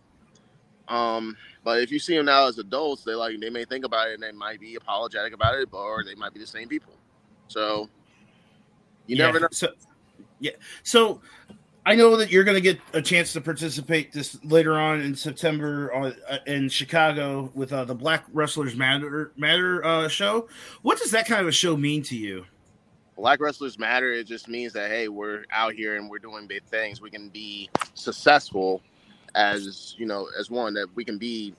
um, 0.87 1.35
but 1.63 1.81
if 1.81 1.91
you 1.91 1.99
see 1.99 2.15
them 2.15 2.25
now 2.25 2.47
as 2.47 2.57
adults, 2.57 3.03
they 3.03 3.13
like 3.13 3.39
they 3.39 3.49
may 3.49 3.65
think 3.65 3.85
about 3.85 4.09
it 4.09 4.15
and 4.15 4.23
they 4.23 4.31
might 4.31 4.59
be 4.59 4.75
apologetic 4.75 5.33
about 5.33 5.55
it, 5.55 5.69
or 5.71 6.03
they 6.03 6.15
might 6.15 6.33
be 6.33 6.39
the 6.39 6.47
same 6.47 6.67
people. 6.67 6.93
So 7.47 7.89
you 9.07 9.15
yeah, 9.15 9.25
never 9.25 9.39
know. 9.39 9.47
So, 9.51 9.69
yeah. 10.39 10.51
So 10.83 11.21
I 11.87 11.93
know 11.93 12.17
that 12.17 12.31
you're 12.31 12.43
going 12.43 12.55
to 12.55 12.61
get 12.61 12.79
a 12.93 13.01
chance 13.01 13.31
to 13.33 13.41
participate 13.41 14.11
this 14.11 14.43
later 14.43 14.73
on 14.73 15.01
in 15.01 15.15
September 15.15 15.93
on, 15.93 16.15
uh, 16.27 16.39
in 16.47 16.67
Chicago 16.67 17.51
with 17.53 17.71
uh, 17.71 17.85
the 17.85 17.93
Black 17.93 18.25
Wrestlers 18.33 18.75
Matter 18.75 19.31
Matter 19.37 19.85
uh, 19.85 20.07
show. 20.07 20.47
What 20.81 20.97
does 20.97 21.11
that 21.11 21.27
kind 21.27 21.41
of 21.41 21.47
a 21.47 21.51
show 21.51 21.77
mean 21.77 22.01
to 22.03 22.17
you? 22.17 22.45
Black 23.15 23.39
wrestlers 23.39 23.79
matter. 23.79 24.11
It 24.11 24.27
just 24.27 24.49
means 24.49 24.73
that 24.73 24.89
hey, 24.89 25.07
we're 25.07 25.45
out 25.51 25.73
here 25.73 25.95
and 25.95 26.09
we're 26.09 26.19
doing 26.19 26.47
big 26.47 26.63
things. 26.63 27.01
We 27.01 27.11
can 27.11 27.29
be 27.29 27.69
successful 27.93 28.81
as 29.35 29.95
you 29.97 30.05
know, 30.07 30.27
as 30.37 30.49
one 30.49 30.73
that 30.73 30.87
we 30.95 31.05
can 31.05 31.17
be. 31.17 31.53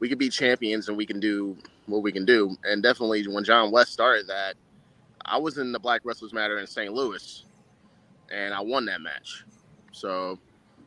We 0.00 0.08
can 0.08 0.18
be 0.18 0.30
champions 0.30 0.88
and 0.88 0.96
we 0.96 1.06
can 1.06 1.20
do 1.20 1.56
what 1.86 2.02
we 2.02 2.10
can 2.10 2.24
do. 2.24 2.56
And 2.64 2.82
definitely, 2.82 3.26
when 3.28 3.44
John 3.44 3.70
West 3.70 3.92
started 3.92 4.26
that, 4.26 4.56
I 5.24 5.36
was 5.38 5.58
in 5.58 5.72
the 5.72 5.78
Black 5.78 6.00
Wrestlers 6.04 6.32
Matter 6.32 6.58
in 6.58 6.66
St. 6.66 6.92
Louis, 6.92 7.44
and 8.32 8.52
I 8.52 8.60
won 8.60 8.84
that 8.86 9.00
match. 9.00 9.44
So 9.92 10.38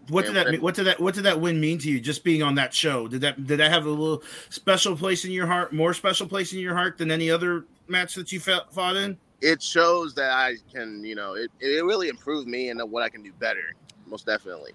What 0.09 0.25
did 0.25 0.35
that 0.35 0.49
mean? 0.49 0.61
What 0.61 0.75
did 0.75 0.85
that 0.85 0.99
What 0.99 1.15
did 1.15 1.23
that 1.23 1.39
win 1.39 1.59
mean 1.59 1.77
to 1.79 1.89
you? 1.89 1.99
Just 1.99 2.23
being 2.23 2.43
on 2.43 2.55
that 2.55 2.73
show 2.73 3.07
did 3.07 3.21
that 3.21 3.45
did 3.45 3.59
that 3.59 3.71
have 3.71 3.85
a 3.85 3.89
little 3.89 4.23
special 4.49 4.95
place 4.95 5.25
in 5.25 5.31
your 5.31 5.47
heart? 5.47 5.73
More 5.73 5.93
special 5.93 6.27
place 6.27 6.53
in 6.53 6.59
your 6.59 6.75
heart 6.75 6.97
than 6.97 7.11
any 7.11 7.29
other 7.29 7.65
match 7.87 8.15
that 8.15 8.31
you 8.31 8.39
fought, 8.39 8.73
fought 8.73 8.95
in? 8.95 9.17
it 9.43 9.61
shows 9.61 10.13
that 10.15 10.31
I 10.31 10.55
can, 10.73 11.03
you 11.03 11.15
know, 11.15 11.33
it, 11.33 11.51
it 11.59 11.83
really 11.83 12.07
improved 12.07 12.47
me 12.47 12.69
and 12.69 12.81
what 12.89 13.03
I 13.03 13.09
can 13.09 13.21
do 13.21 13.33
better, 13.33 13.75
most 14.07 14.25
definitely. 14.25 14.71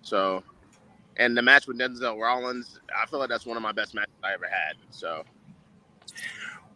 So, 0.00 0.42
and 1.18 1.36
the 1.36 1.42
match 1.42 1.66
with 1.66 1.78
Denzel 1.78 2.18
Rollins, 2.18 2.80
I 2.98 3.04
feel 3.06 3.18
like 3.18 3.28
that's 3.28 3.44
one 3.44 3.58
of 3.58 3.62
my 3.62 3.72
best 3.72 3.94
matches 3.94 4.14
I 4.24 4.32
ever 4.32 4.46
had. 4.46 4.76
So, 4.90 5.22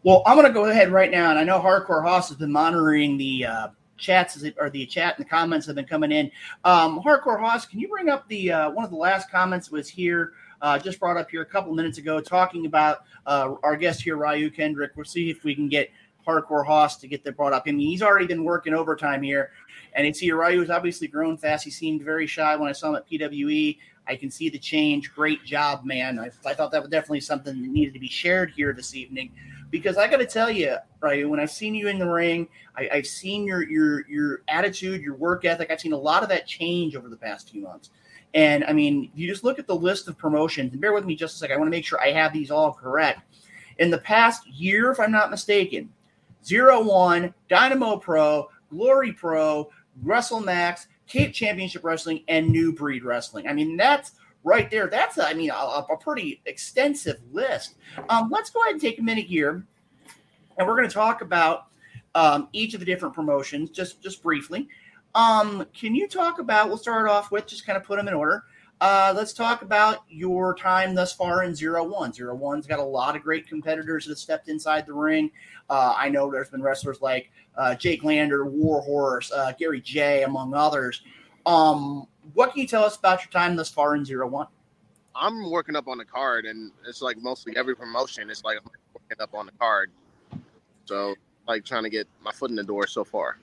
Well, 0.03 0.23
I'm 0.27 0.37
going 0.37 0.47
to 0.47 0.53
go 0.53 0.67
ahead 0.67 0.91
right 0.91 1.11
now, 1.11 1.31
and 1.31 1.39
I 1.39 1.45
know 1.45 1.59
Hardcore 1.61 2.03
Hoss 2.03 2.29
has 2.29 2.37
been 2.37 2.53
monitoring 2.53 3.17
the 3.17 3.47
uh, 3.47 3.69
chats 4.01 4.43
or 4.59 4.71
the 4.71 4.87
chat 4.87 5.17
and 5.17 5.25
the 5.25 5.29
comments 5.29 5.67
have 5.67 5.77
been 5.77 5.85
coming 5.85 6.11
in. 6.11 6.31
Um, 6.65 7.01
Hardcore 7.01 7.39
Hoss, 7.39 7.67
can 7.67 7.79
you 7.79 7.89
bring 7.89 8.09
up 8.09 8.27
the 8.29 8.51
uh, 8.51 8.71
one 8.71 8.85
of 8.85 8.91
the 8.91 8.97
last 8.97 9.31
comments 9.31 9.71
was 9.71 9.89
here, 9.89 10.33
uh, 10.63 10.79
just 10.79 10.99
brought 10.99 11.17
up 11.17 11.31
here 11.31 11.43
a 11.43 11.47
couple 11.47 11.73
minutes 11.75 11.99
ago, 11.99 12.21
talking 12.21 12.67
about 12.67 13.05
uh, 13.27 13.55
our 13.63 13.77
guest 13.77 14.03
here, 14.03 14.17
Ryu 14.17 14.51
Kendrick. 14.51 14.93
We'll 14.97 15.05
see 15.05 15.31
if 15.31 15.45
we 15.45 15.55
can 15.55 15.69
get 15.69 15.91
Hardcore 16.27 16.67
Hoss 16.67 16.97
to 16.99 17.07
get 17.07 17.25
that 17.25 17.37
brought 17.37 17.53
up. 17.53 17.65
I 17.67 17.73
mean, 17.73 17.89
he's 17.89 18.03
already 18.03 18.27
been 18.27 18.45
working 18.45 18.75
overtime 18.75 19.23
here, 19.23 19.51
and 19.95 20.07
it's 20.07 20.19
here. 20.19 20.37
Ryu 20.37 20.61
has 20.61 20.71
obviously 20.71 21.09
grown 21.09 21.37
fast. 21.37 21.65
He 21.65 21.71
seemed 21.71 22.03
very 22.03 22.27
shy 22.27 22.57
when 22.57 22.69
I 22.69 22.73
saw 22.73 22.91
him 22.91 22.97
at 22.97 23.09
PWE. 23.09 23.79
I 24.07 24.17
can 24.17 24.31
see 24.31 24.49
the 24.49 24.59
change. 24.59 25.13
Great 25.15 25.45
job, 25.45 25.85
man. 25.85 26.19
I, 26.19 26.31
I 26.45 26.55
thought 26.55 26.73
that 26.73 26.83
was 26.83 26.91
definitely 26.91 27.21
something 27.21 27.61
that 27.61 27.69
needed 27.69 27.95
to 27.95 28.01
be 28.01 28.09
shared 28.09 28.51
here 28.51 28.73
this 28.73 28.95
evening. 28.95 29.31
Because 29.71 29.97
I 29.97 30.09
got 30.09 30.19
to 30.19 30.27
tell 30.27 30.51
you, 30.51 30.77
right, 31.01 31.29
when 31.29 31.41
I've 31.41 31.51
seen 31.51 31.75
you 31.75 31.89
in 31.89 31.99
the 31.99 32.09
ring, 32.09 32.49
I, 32.77 32.89
I've 32.93 33.07
seen 33.07 33.45
your 33.45 33.63
your 33.69 34.07
your 34.09 34.43
attitude, 34.49 35.01
your 35.01 35.15
work 35.15 35.45
ethic. 35.45 35.71
I've 35.71 35.81
seen 35.81 35.93
a 35.93 35.99
lot 35.99 36.23
of 36.23 36.29
that 36.29 36.47
change 36.47 36.97
over 36.97 37.09
the 37.09 37.17
past 37.17 37.51
few 37.51 37.63
months. 37.63 37.91
And 38.35 38.65
I 38.65 38.73
mean, 38.73 39.11
you 39.15 39.29
just 39.29 39.45
look 39.45 39.59
at 39.59 39.67
the 39.67 39.75
list 39.75 40.09
of 40.09 40.19
promotions, 40.19 40.73
and 40.73 40.81
bear 40.81 40.93
with 40.93 41.05
me 41.05 41.17
just 41.17 41.37
a 41.37 41.39
second. 41.39 41.57
I 41.57 41.59
want 41.59 41.69
to 41.69 41.77
make 41.77 41.85
sure 41.85 42.01
I 42.01 42.13
have 42.13 42.33
these 42.33 42.51
all 42.51 42.73
correct. 42.73 43.23
In 43.79 43.91
the 43.91 43.99
past 43.99 44.47
year, 44.47 44.91
if 44.91 45.01
I'm 45.01 45.13
not 45.13 45.31
mistaken, 45.31 45.91
Zero 46.45 46.83
One, 46.83 47.35
Dynamo 47.49 47.97
Pro, 47.97 48.49
Glory 48.71 49.13
Pro, 49.13 49.71
WrestleMax, 50.05 50.87
Cape 51.07 51.33
Championship 51.33 51.85
Wrestling, 51.85 52.23
and 52.29 52.49
New 52.49 52.73
Breed 52.73 53.05
Wrestling. 53.05 53.49
I 53.49 53.53
mean, 53.53 53.77
that's 53.77 54.13
right 54.45 54.71
there. 54.71 54.87
That's, 54.87 55.19
I 55.19 55.35
mean, 55.35 55.51
a, 55.51 55.55
a 55.55 55.97
pretty 55.99 56.41
extensive 56.47 57.21
list. 57.33 57.75
Um, 58.09 58.31
let's 58.31 58.51
go 58.51 58.61
ahead 58.63 58.73
and 58.73 58.81
take 58.81 58.99
a 58.99 59.03
minute 59.03 59.27
here, 59.27 59.65
and 60.59 60.67
we're 60.67 60.77
going 60.77 60.89
to 60.89 60.95
talk 60.95 61.21
about 61.21 61.67
um, 62.15 62.49
each 62.53 62.75
of 62.75 62.81
the 62.81 62.87
different 62.87 63.15
promotions 63.15 63.71
just 63.71 64.03
just 64.03 64.23
briefly. 64.23 64.69
Um, 65.15 65.67
can 65.75 65.95
you 65.95 66.09
talk 66.09 66.39
about? 66.39 66.69
We'll 66.69 66.79
start 66.79 67.09
off 67.09 67.31
with 67.31 67.47
just 67.47 67.67
kind 67.67 67.77
of 67.77 67.85
put 67.85 67.97
them 67.97 68.09
in 68.09 68.15
order. 68.15 68.45
Uh, 68.81 69.13
let's 69.15 69.35
talk 69.35 69.61
about 69.61 70.05
your 70.09 70.55
time 70.55 70.95
thus 70.95 71.13
far 71.13 71.43
in 71.43 71.55
Zero 71.55 71.85
One. 71.85 72.13
Zero 72.13 72.35
One's 72.35 72.67
got 72.67 72.79
a 72.79 72.85
lot 72.85 73.15
of 73.15 73.23
great 73.23 73.47
competitors 73.47 74.07
that 74.07 74.13
have 74.13 74.19
stepped 74.19 74.49
inside 74.49 74.87
the 74.87 74.95
ring. 74.95 75.31
Uh, 75.69 75.95
I 75.97 76.09
know 76.09 76.31
there's 76.31 76.49
been 76.49 76.63
wrestlers 76.63 77.03
like 77.03 77.31
uh, 77.59 77.75
Jake 77.75 78.05
Lander, 78.05 78.47
Warhorse, 78.47 79.31
uh, 79.33 79.53
Gary 79.59 79.83
J, 79.83 80.23
among 80.23 80.55
others. 80.55 81.03
Um, 81.45 82.07
what 82.35 82.53
can 82.53 82.61
you 82.61 82.67
tell 82.67 82.85
us 82.85 82.97
about 82.97 83.23
your 83.23 83.31
time 83.31 83.57
thus 83.57 83.71
far 83.71 83.95
in 83.95 84.05
Zero 84.05 84.27
One? 84.29 84.47
I'm 85.15 85.51
working 85.51 85.77
up 85.77 85.89
on 85.89 85.99
the 85.99 86.05
card, 86.05 86.47
and 86.47 86.71
it's 86.87 87.03
like 87.03 87.19
mostly 87.19 87.57
every 87.57 87.75
promotion. 87.75 88.31
It's 88.31 88.45
like 88.45 88.59
I'm 88.59 88.71
working 88.95 89.23
up 89.23 89.35
on 89.35 89.47
the 89.47 89.53
card, 89.53 89.91
so 90.85 91.15
like 91.49 91.65
trying 91.65 91.83
to 91.83 91.91
get 91.91 92.07
my 92.23 92.33
foot 92.33 92.51
in 92.51 92.57
the 92.57 92.63
door 92.63 92.87
so 92.87 93.05
far. 93.05 93.39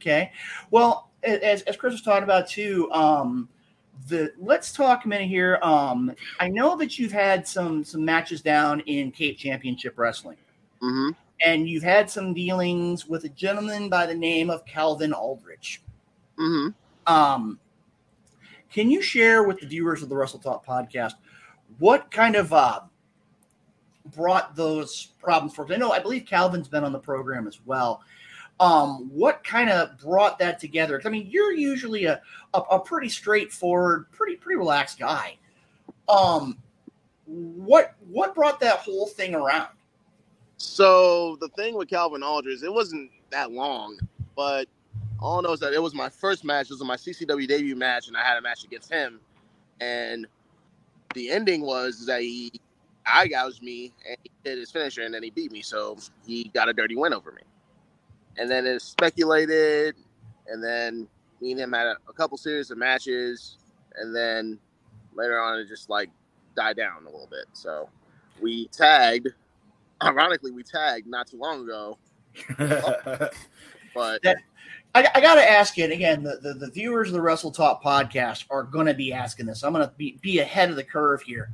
Okay, 0.00 0.32
well, 0.70 1.10
as, 1.22 1.62
as 1.62 1.76
Chris 1.76 1.92
was 1.92 2.02
talking 2.02 2.24
about 2.24 2.48
too, 2.48 2.90
um, 2.92 3.48
the 4.08 4.32
let's 4.38 4.72
talk 4.72 5.04
a 5.04 5.08
minute 5.08 5.28
here. 5.28 5.58
Um, 5.62 6.14
I 6.40 6.48
know 6.48 6.76
that 6.76 6.98
you've 6.98 7.12
had 7.12 7.46
some 7.46 7.84
some 7.84 8.04
matches 8.04 8.40
down 8.40 8.80
in 8.80 9.12
Cape 9.12 9.38
Championship 9.38 9.98
Wrestling, 9.98 10.38
hmm 10.80 11.10
and 11.42 11.68
you've 11.68 11.82
had 11.82 12.10
some 12.10 12.34
dealings 12.34 13.06
with 13.06 13.24
a 13.24 13.28
gentleman 13.30 13.88
by 13.88 14.04
the 14.06 14.14
name 14.14 14.50
of 14.50 14.64
Calvin 14.66 15.12
Aldrich. 15.12 15.80
hmm 16.36 16.68
Um, 17.06 17.58
can 18.72 18.90
you 18.90 19.02
share 19.02 19.42
with 19.42 19.60
the 19.60 19.66
viewers 19.66 20.02
of 20.02 20.08
the 20.08 20.16
Wrestle 20.16 20.38
Talk 20.38 20.64
podcast 20.64 21.14
what 21.78 22.10
kind 22.10 22.36
of 22.36 22.52
uh, 22.52 22.80
brought 24.06 24.54
those 24.56 25.08
problems 25.20 25.54
forth? 25.54 25.70
I 25.70 25.76
know 25.76 25.92
I 25.92 25.98
believe 25.98 26.26
Calvin's 26.26 26.68
been 26.68 26.84
on 26.84 26.92
the 26.92 26.98
program 26.98 27.46
as 27.46 27.60
well. 27.64 28.02
Um, 28.60 29.08
what 29.10 29.42
kind 29.42 29.70
of 29.70 29.98
brought 29.98 30.38
that 30.38 30.60
together? 30.60 31.00
I 31.04 31.08
mean, 31.08 31.28
you're 31.30 31.52
usually 31.52 32.04
a, 32.04 32.20
a, 32.52 32.58
a 32.58 32.80
pretty 32.80 33.08
straightforward, 33.08 34.10
pretty 34.12 34.36
pretty 34.36 34.58
relaxed 34.58 34.98
guy. 34.98 35.38
Um, 36.08 36.58
what 37.26 37.94
what 38.10 38.34
brought 38.34 38.60
that 38.60 38.78
whole 38.80 39.06
thing 39.06 39.34
around? 39.34 39.68
So 40.58 41.36
the 41.40 41.48
thing 41.48 41.74
with 41.74 41.88
Calvin 41.88 42.22
Aldridge, 42.22 42.62
it 42.62 42.72
wasn't 42.72 43.10
that 43.30 43.50
long, 43.50 43.98
but 44.36 44.66
all 45.20 45.38
I 45.38 45.42
know 45.42 45.52
is 45.52 45.60
that 45.60 45.72
it 45.72 45.82
was 45.82 45.94
my 45.94 46.08
first 46.08 46.44
match. 46.44 46.66
It 46.66 46.74
was 46.74 46.84
my 46.84 46.96
CCW 46.96 47.46
debut 47.46 47.76
match, 47.76 48.08
and 48.08 48.16
I 48.16 48.22
had 48.22 48.38
a 48.38 48.42
match 48.42 48.64
against 48.64 48.90
him. 48.90 49.20
And 49.80 50.26
the 51.14 51.30
ending 51.30 51.62
was 51.62 52.06
that 52.06 52.22
he 52.22 52.52
eye 53.06 53.28
gouged 53.28 53.62
me 53.62 53.92
and 54.08 54.16
he 54.22 54.30
did 54.44 54.58
his 54.58 54.70
finisher, 54.70 55.02
and 55.02 55.12
then 55.12 55.22
he 55.22 55.30
beat 55.30 55.52
me. 55.52 55.62
So 55.62 55.98
he 56.26 56.44
got 56.54 56.68
a 56.68 56.72
dirty 56.72 56.96
win 56.96 57.12
over 57.12 57.32
me. 57.32 57.42
And 58.38 58.50
then 58.50 58.66
it 58.66 58.80
speculated, 58.80 59.96
and 60.46 60.62
then 60.62 61.08
me 61.40 61.52
and 61.52 61.60
him 61.60 61.72
had 61.72 61.86
a, 61.88 61.96
a 62.08 62.12
couple 62.12 62.38
series 62.38 62.70
of 62.70 62.78
matches, 62.78 63.58
and 63.96 64.14
then 64.14 64.58
later 65.14 65.40
on 65.40 65.58
it 65.58 65.68
just 65.68 65.90
like 65.90 66.10
died 66.56 66.76
down 66.76 67.02
a 67.02 67.10
little 67.10 67.28
bit. 67.30 67.46
So 67.52 67.88
we 68.40 68.68
tagged. 68.68 69.28
Ironically, 70.02 70.50
we 70.50 70.62
tagged 70.62 71.06
not 71.06 71.26
too 71.26 71.38
long 71.38 71.64
ago, 71.64 71.98
but 73.94 74.22
I, 74.94 75.08
I 75.14 75.20
got 75.20 75.36
to 75.36 75.48
ask 75.48 75.76
you, 75.76 75.84
and 75.84 75.92
again, 75.92 76.22
the, 76.22 76.38
the, 76.42 76.54
the 76.54 76.70
viewers 76.70 77.08
of 77.08 77.14
the 77.14 77.20
Wrestle 77.20 77.50
Talk 77.50 77.82
podcast 77.82 78.44
are 78.50 78.62
going 78.62 78.86
to 78.86 78.94
be 78.94 79.12
asking 79.12 79.46
this. 79.46 79.62
I'm 79.62 79.72
going 79.72 79.86
to 79.86 79.94
be, 79.96 80.18
be 80.20 80.40
ahead 80.40 80.70
of 80.70 80.76
the 80.76 80.84
curve 80.84 81.22
here. 81.22 81.52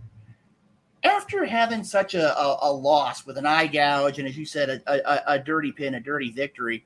After 1.05 1.45
having 1.45 1.84
such 1.84 2.14
a, 2.14 2.37
a, 2.39 2.59
a 2.62 2.72
loss 2.72 3.26
with 3.26 3.39
an 3.39 3.47
eye 3.47 3.66
gouge, 3.66 4.18
and 4.18 4.26
as 4.26 4.37
you 4.37 4.47
said, 4.47 4.70
a, 4.70 4.80
a, 4.87 5.34
a 5.34 5.39
dirty 5.39 5.70
pin, 5.70 5.95
a 5.95 6.01
dirty 6.01 6.30
victory, 6.30 6.84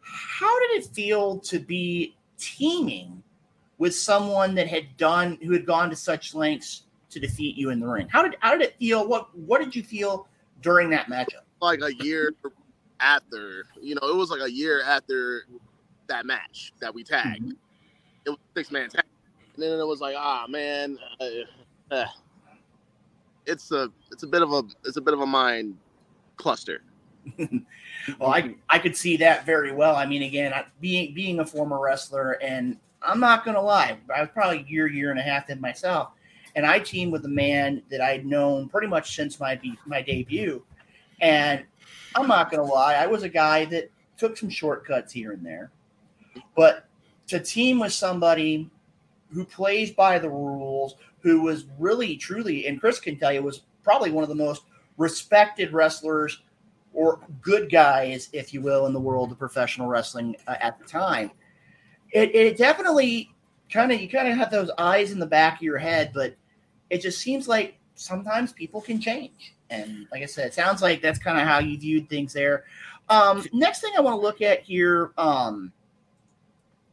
how 0.00 0.58
did 0.60 0.82
it 0.82 0.86
feel 0.86 1.38
to 1.40 1.58
be 1.58 2.16
teaming 2.38 3.22
with 3.78 3.94
someone 3.94 4.54
that 4.54 4.68
had 4.68 4.96
done, 4.96 5.38
who 5.42 5.52
had 5.52 5.66
gone 5.66 5.90
to 5.90 5.96
such 5.96 6.34
lengths 6.34 6.84
to 7.10 7.20
defeat 7.20 7.56
you 7.56 7.70
in 7.70 7.80
the 7.80 7.86
ring? 7.86 8.08
How 8.08 8.22
did 8.22 8.36
how 8.40 8.52
did 8.52 8.62
it 8.62 8.76
feel? 8.78 9.06
What 9.06 9.36
what 9.36 9.58
did 9.58 9.76
you 9.76 9.82
feel 9.82 10.28
during 10.60 10.88
that 10.90 11.06
matchup? 11.06 11.42
like 11.62 11.80
a 11.82 11.94
year 12.04 12.34
after, 13.00 13.66
you 13.80 13.94
know, 13.94 14.08
it 14.08 14.16
was 14.16 14.30
like 14.30 14.42
a 14.42 14.50
year 14.50 14.82
after 14.84 15.46
that 16.12 16.26
match 16.26 16.72
that 16.80 16.94
we 16.94 17.02
tagged. 17.02 17.54
It 18.26 18.30
was 18.30 18.38
six 18.54 18.70
man 18.70 18.90
tag, 18.90 19.04
and 19.54 19.62
then 19.62 19.80
it 19.80 19.86
was 19.86 20.00
like, 20.00 20.14
ah, 20.16 20.46
man, 20.48 20.98
uh, 21.20 21.94
uh, 21.94 22.06
it's 23.46 23.72
a 23.72 23.90
it's 24.10 24.22
a 24.22 24.26
bit 24.26 24.42
of 24.42 24.52
a 24.52 24.62
it's 24.84 24.96
a 24.96 25.00
bit 25.00 25.14
of 25.14 25.20
a 25.20 25.26
mind 25.26 25.76
cluster. 26.36 26.82
Well, 28.18 28.30
I 28.30 28.56
I 28.68 28.80
could 28.80 28.96
see 28.96 29.16
that 29.18 29.46
very 29.46 29.70
well. 29.70 29.94
I 29.94 30.06
mean, 30.06 30.24
again, 30.24 30.52
I, 30.52 30.64
being 30.80 31.14
being 31.14 31.38
a 31.38 31.46
former 31.46 31.78
wrestler, 31.78 32.32
and 32.42 32.76
I'm 33.00 33.20
not 33.20 33.44
gonna 33.44 33.60
lie, 33.60 33.96
I 34.12 34.22
was 34.22 34.30
probably 34.34 34.58
a 34.58 34.64
year, 34.64 34.88
year 34.88 35.12
and 35.12 35.20
a 35.20 35.22
half 35.22 35.48
in 35.50 35.60
myself, 35.60 36.10
and 36.56 36.66
I 36.66 36.80
teamed 36.80 37.12
with 37.12 37.24
a 37.26 37.28
man 37.28 37.80
that 37.92 38.00
I'd 38.00 38.26
known 38.26 38.68
pretty 38.68 38.88
much 38.88 39.14
since 39.14 39.38
my 39.38 39.60
my 39.86 40.02
debut, 40.02 40.64
and 41.20 41.62
I'm 42.16 42.26
not 42.26 42.50
gonna 42.50 42.64
lie, 42.64 42.94
I 42.94 43.06
was 43.06 43.22
a 43.22 43.28
guy 43.28 43.66
that 43.66 43.88
took 44.16 44.36
some 44.36 44.50
shortcuts 44.50 45.12
here 45.12 45.30
and 45.30 45.46
there, 45.46 45.70
but 46.56 46.86
to 47.28 47.40
team 47.40 47.78
with 47.78 47.92
somebody 47.92 48.70
who 49.32 49.44
plays 49.44 49.90
by 49.90 50.18
the 50.18 50.28
rules, 50.28 50.96
who 51.20 51.42
was 51.42 51.64
really 51.78 52.16
truly, 52.16 52.66
and 52.66 52.80
Chris 52.80 53.00
can 53.00 53.18
tell 53.18 53.32
you, 53.32 53.42
was 53.42 53.62
probably 53.82 54.10
one 54.10 54.22
of 54.22 54.28
the 54.28 54.34
most 54.34 54.62
respected 54.98 55.72
wrestlers 55.72 56.42
or 56.92 57.20
good 57.40 57.70
guys, 57.70 58.28
if 58.32 58.52
you 58.52 58.60
will, 58.60 58.86
in 58.86 58.92
the 58.92 59.00
world 59.00 59.32
of 59.32 59.38
professional 59.38 59.88
wrestling 59.88 60.36
uh, 60.46 60.56
at 60.60 60.78
the 60.78 60.84
time. 60.84 61.30
It, 62.12 62.34
it 62.34 62.58
definitely 62.58 63.30
kind 63.70 63.90
of 63.90 64.00
you 64.00 64.08
kind 64.08 64.28
of 64.28 64.36
have 64.36 64.50
those 64.50 64.70
eyes 64.76 65.12
in 65.12 65.18
the 65.18 65.26
back 65.26 65.56
of 65.56 65.62
your 65.62 65.78
head, 65.78 66.12
but 66.12 66.36
it 66.90 67.00
just 67.00 67.20
seems 67.20 67.48
like 67.48 67.78
sometimes 67.94 68.52
people 68.52 68.80
can 68.80 69.00
change. 69.00 69.54
And 69.70 70.06
like 70.12 70.22
I 70.22 70.26
said, 70.26 70.48
it 70.48 70.54
sounds 70.54 70.82
like 70.82 71.00
that's 71.00 71.18
kind 71.18 71.40
of 71.40 71.46
how 71.46 71.58
you 71.58 71.78
viewed 71.78 72.10
things 72.10 72.34
there. 72.34 72.64
Um, 73.08 73.44
next 73.54 73.80
thing 73.80 73.92
I 73.96 74.02
want 74.02 74.14
to 74.16 74.20
look 74.20 74.42
at 74.42 74.60
here 74.60 75.12
um, 75.16 75.72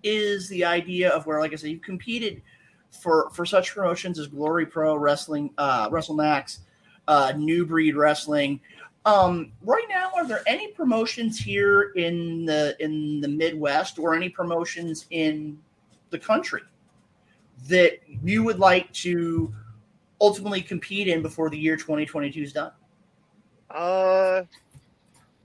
is 0.03 0.47
the 0.49 0.63
idea 0.65 1.09
of 1.09 1.25
where, 1.25 1.39
like 1.39 1.53
I 1.53 1.55
said, 1.55 1.69
you 1.69 1.79
competed 1.79 2.41
for 2.91 3.29
for 3.31 3.45
such 3.45 3.73
promotions 3.73 4.19
as 4.19 4.27
Glory 4.27 4.65
Pro 4.65 4.95
Wrestling, 4.95 5.51
uh, 5.57 5.89
WrestleMax, 5.89 6.59
uh, 7.07 7.33
New 7.35 7.65
Breed 7.65 7.95
Wrestling. 7.95 8.59
Um, 9.05 9.51
right 9.63 9.85
now, 9.89 10.11
are 10.15 10.27
there 10.27 10.43
any 10.45 10.69
promotions 10.69 11.39
here 11.39 11.91
in 11.95 12.45
the 12.45 12.75
in 12.79 13.21
the 13.21 13.27
Midwest 13.27 13.99
or 13.99 14.15
any 14.15 14.29
promotions 14.29 15.05
in 15.09 15.57
the 16.09 16.19
country 16.19 16.61
that 17.67 17.99
you 18.23 18.43
would 18.43 18.59
like 18.59 18.91
to 18.93 19.53
ultimately 20.21 20.61
compete 20.61 21.07
in 21.07 21.21
before 21.21 21.49
the 21.49 21.57
year 21.57 21.75
2022 21.75 22.41
is 22.41 22.53
done? 22.53 22.71
Uh, 23.69 24.43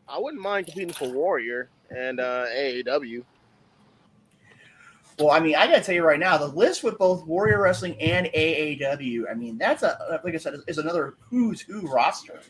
I 0.09 0.19
wouldn't 0.19 0.43
mind 0.43 0.67
competing 0.67 0.93
for 0.93 1.09
Warrior 1.09 1.69
and 1.91 2.21
uh, 2.21 2.47
AAW. 2.47 3.25
Well, 5.19 5.31
I 5.31 5.39
mean, 5.39 5.55
I 5.55 5.67
got 5.67 5.77
to 5.77 5.83
tell 5.83 5.95
you 5.95 6.05
right 6.05 6.19
now, 6.19 6.37
the 6.37 6.49
list 6.49 6.83
with 6.83 6.99
both 6.99 7.25
Warrior 7.25 7.63
Wrestling 7.63 8.01
and 8.01 8.27
AAW, 8.27 9.31
I 9.31 9.35
mean, 9.35 9.59
that's 9.59 9.85
a 9.85 10.21
like 10.25 10.35
I 10.35 10.39
said, 10.39 10.55
is 10.67 10.79
another 10.79 11.15
who's 11.21 11.61
who 11.61 11.83
roster. 11.83 12.41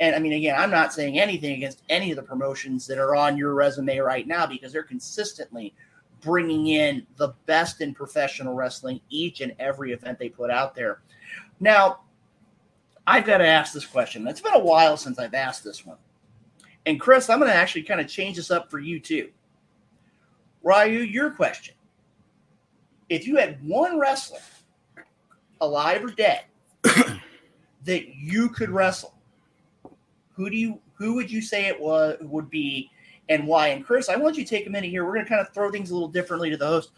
And 0.00 0.14
I 0.14 0.18
mean, 0.18 0.32
again, 0.32 0.58
I'm 0.58 0.70
not 0.70 0.92
saying 0.92 1.18
anything 1.18 1.54
against 1.54 1.82
any 1.88 2.10
of 2.10 2.16
the 2.16 2.22
promotions 2.22 2.86
that 2.86 2.98
are 2.98 3.14
on 3.14 3.36
your 3.38 3.54
resume 3.54 3.98
right 3.98 4.26
now 4.26 4.46
because 4.46 4.72
they're 4.72 4.82
consistently 4.82 5.74
bringing 6.20 6.68
in 6.68 7.06
the 7.16 7.34
best 7.46 7.80
in 7.80 7.94
professional 7.94 8.54
wrestling 8.54 9.00
each 9.10 9.40
and 9.40 9.54
every 9.58 9.92
event 9.92 10.18
they 10.18 10.28
put 10.28 10.50
out 10.50 10.74
there. 10.74 11.02
Now, 11.60 12.00
I've 13.06 13.24
got 13.24 13.38
to 13.38 13.46
ask 13.46 13.72
this 13.72 13.86
question. 13.86 14.26
It's 14.26 14.40
been 14.40 14.54
a 14.54 14.58
while 14.58 14.96
since 14.96 15.18
I've 15.18 15.34
asked 15.34 15.64
this 15.64 15.84
one. 15.84 15.98
And 16.86 17.00
Chris, 17.00 17.30
I'm 17.30 17.38
going 17.38 17.50
to 17.50 17.56
actually 17.56 17.82
kind 17.82 18.00
of 18.00 18.08
change 18.08 18.36
this 18.36 18.50
up 18.50 18.70
for 18.70 18.78
you 18.78 19.00
too. 19.00 19.30
Ryu, 20.62 21.00
your 21.00 21.30
question. 21.30 21.74
If 23.12 23.26
you 23.26 23.36
had 23.36 23.62
one 23.62 23.98
wrestler, 23.98 24.40
alive 25.60 26.02
or 26.02 26.08
dead, 26.08 26.44
that 27.84 28.14
you 28.16 28.48
could 28.48 28.70
wrestle, 28.70 29.14
who 30.34 30.48
do 30.48 30.56
you 30.56 30.80
who 30.94 31.14
would 31.14 31.30
you 31.30 31.42
say 31.42 31.66
it 31.66 31.78
was 31.78 32.16
would 32.22 32.48
be 32.48 32.90
and 33.28 33.46
why? 33.46 33.68
And 33.68 33.84
Chris, 33.84 34.08
I 34.08 34.16
want 34.16 34.38
you 34.38 34.44
to 34.44 34.48
take 34.48 34.66
a 34.66 34.70
minute 34.70 34.88
here. 34.88 35.04
We're 35.04 35.12
going 35.12 35.26
to 35.26 35.28
kind 35.28 35.46
of 35.46 35.52
throw 35.52 35.70
things 35.70 35.90
a 35.90 35.94
little 35.94 36.08
differently 36.08 36.48
to 36.50 36.56
the 36.56 36.66
host. 36.66 36.92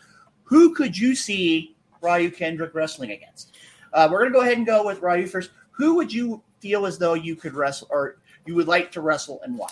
Who 0.44 0.72
could 0.72 0.96
you 0.96 1.16
see 1.16 1.74
Ryu 2.00 2.30
Kendrick 2.30 2.74
wrestling 2.74 3.10
against? 3.10 3.56
Uh, 3.92 4.08
we're 4.08 4.20
going 4.20 4.32
to 4.32 4.38
go 4.38 4.42
ahead 4.42 4.56
and 4.56 4.64
go 4.64 4.86
with 4.86 5.02
Ryu 5.02 5.26
first. 5.26 5.50
Who 5.72 5.96
would 5.96 6.12
you 6.12 6.40
feel 6.60 6.86
as 6.86 6.96
though 6.96 7.14
you 7.14 7.34
could 7.34 7.54
wrestle 7.54 7.88
or 7.90 8.18
you 8.46 8.54
would 8.54 8.68
like 8.68 8.92
to 8.92 9.00
wrestle 9.00 9.40
and 9.42 9.58
why? 9.58 9.70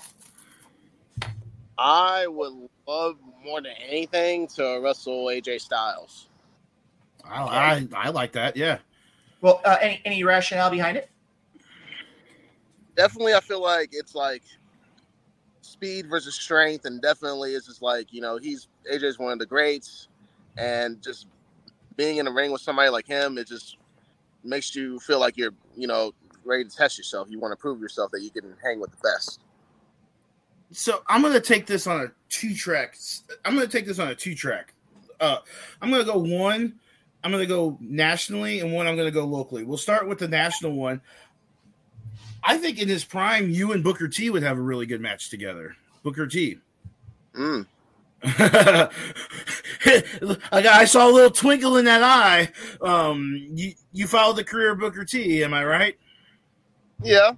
I 1.78 2.26
would 2.26 2.68
love 2.86 3.16
more 3.44 3.60
than 3.60 3.74
anything 3.88 4.48
to 4.48 4.80
wrestle 4.82 5.26
AJ 5.26 5.60
Styles. 5.60 6.28
I, 7.24 7.42
I, 7.42 7.88
I 7.94 8.08
like 8.10 8.32
that. 8.32 8.56
Yeah. 8.56 8.78
Well, 9.40 9.60
uh, 9.64 9.76
any 9.80 10.00
any 10.04 10.24
rationale 10.24 10.70
behind 10.70 10.96
it? 10.96 11.10
Definitely, 12.96 13.34
I 13.34 13.40
feel 13.40 13.60
like 13.60 13.90
it's 13.92 14.14
like 14.14 14.42
speed 15.62 16.08
versus 16.08 16.34
strength, 16.34 16.84
and 16.84 17.02
definitely 17.02 17.54
it's 17.54 17.66
just 17.66 17.82
like 17.82 18.12
you 18.12 18.20
know 18.20 18.38
he's 18.38 18.68
AJ's 18.92 19.18
one 19.18 19.32
of 19.32 19.38
the 19.38 19.46
greats, 19.46 20.08
and 20.56 21.02
just 21.02 21.26
being 21.96 22.18
in 22.18 22.26
the 22.26 22.30
ring 22.30 22.52
with 22.52 22.60
somebody 22.60 22.88
like 22.88 23.06
him, 23.06 23.38
it 23.38 23.46
just 23.46 23.76
makes 24.44 24.74
you 24.74 24.98
feel 25.00 25.18
like 25.18 25.36
you're 25.36 25.54
you 25.76 25.86
know 25.86 26.12
ready 26.44 26.64
to 26.64 26.70
test 26.70 26.98
yourself. 26.98 27.28
You 27.30 27.40
want 27.40 27.52
to 27.52 27.56
prove 27.56 27.80
yourself 27.80 28.10
that 28.12 28.22
you 28.22 28.30
can 28.30 28.54
hang 28.62 28.80
with 28.80 28.90
the 28.90 28.96
best. 29.02 29.40
So 30.70 31.02
I'm 31.08 31.22
gonna 31.22 31.40
take 31.40 31.66
this 31.66 31.86
on 31.86 32.00
a 32.00 32.12
two 32.28 32.54
track. 32.54 32.96
I'm 33.44 33.54
gonna 33.54 33.66
take 33.66 33.86
this 33.86 33.98
on 33.98 34.08
a 34.08 34.14
two 34.14 34.34
track. 34.34 34.72
Uh, 35.20 35.38
I'm 35.80 35.90
gonna 35.90 36.04
go 36.04 36.18
one. 36.18 36.74
I'm 37.24 37.30
gonna 37.30 37.46
go 37.46 37.78
nationally, 37.80 38.60
and 38.60 38.72
one 38.72 38.86
I'm 38.86 38.96
gonna 38.96 39.10
go 39.10 39.24
locally. 39.24 39.64
We'll 39.64 39.78
start 39.78 40.08
with 40.08 40.18
the 40.18 40.28
national 40.28 40.72
one. 40.72 41.00
I 42.44 42.58
think 42.58 42.80
in 42.80 42.88
his 42.88 43.04
prime, 43.04 43.50
you 43.50 43.72
and 43.72 43.84
Booker 43.84 44.08
T 44.08 44.28
would 44.30 44.42
have 44.42 44.58
a 44.58 44.62
really 44.62 44.86
good 44.86 45.00
match 45.00 45.30
together. 45.30 45.76
Booker 46.02 46.26
T. 46.26 46.58
Mm. 47.34 47.66
I 50.52 50.84
saw 50.84 51.08
a 51.08 51.12
little 51.12 51.30
twinkle 51.30 51.76
in 51.76 51.84
that 51.86 52.02
eye. 52.02 52.50
Um, 52.80 53.48
you 53.54 53.74
you 53.92 54.06
followed 54.06 54.36
the 54.36 54.44
career 54.44 54.72
of 54.72 54.80
Booker 54.80 55.04
T, 55.04 55.42
am 55.44 55.54
I 55.54 55.64
right? 55.64 55.98
Yeah. 57.02 57.32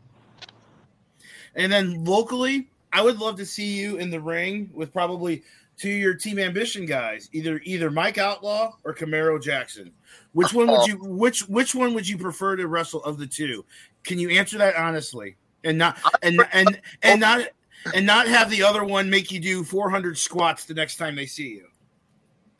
And 1.54 1.72
then 1.72 2.04
locally, 2.04 2.68
I 2.92 3.02
would 3.02 3.18
love 3.18 3.36
to 3.36 3.46
see 3.46 3.78
you 3.80 3.96
in 3.96 4.10
the 4.10 4.20
ring 4.20 4.70
with 4.74 4.92
probably 4.92 5.42
of 5.82 5.84
your 5.90 6.14
team 6.14 6.38
ambition 6.38 6.86
guys, 6.86 7.28
either 7.32 7.60
either 7.64 7.90
Mike 7.90 8.18
Outlaw 8.18 8.72
or 8.84 8.94
Camaro 8.94 9.42
Jackson. 9.42 9.90
Which 10.32 10.52
one 10.52 10.68
would 10.68 10.86
you 10.86 10.96
which 10.96 11.48
which 11.48 11.74
one 11.74 11.94
would 11.94 12.08
you 12.08 12.18
prefer 12.18 12.56
to 12.56 12.66
wrestle 12.66 13.02
of 13.04 13.18
the 13.18 13.26
two? 13.26 13.64
Can 14.04 14.18
you 14.18 14.30
answer 14.30 14.58
that 14.58 14.76
honestly? 14.76 15.36
And 15.64 15.78
not 15.78 15.98
and 16.22 16.40
and 16.52 16.80
and 17.02 17.20
not 17.20 17.48
and 17.94 18.06
not 18.06 18.28
have 18.28 18.50
the 18.50 18.62
other 18.62 18.84
one 18.84 19.10
make 19.10 19.30
you 19.30 19.40
do 19.40 19.64
400 19.64 20.16
squats 20.16 20.64
the 20.64 20.74
next 20.74 20.96
time 20.96 21.16
they 21.16 21.26
see 21.26 21.48
you. 21.48 21.66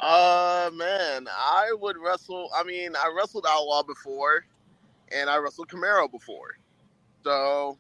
Uh 0.01 0.71
man, 0.75 1.29
I 1.31 1.73
would 1.81 1.97
wrestle. 1.97 2.51
I 2.55 2.65
mean, 2.65 2.95
I 2.97 3.13
wrestled 3.17 3.47
Outlaw 3.49 3.83
before, 3.83 4.45
and 5.13 5.31
I 5.31 5.37
wrestled 5.37 5.69
Camaro 5.69 6.11
before. 6.11 6.59
So, 7.23 7.79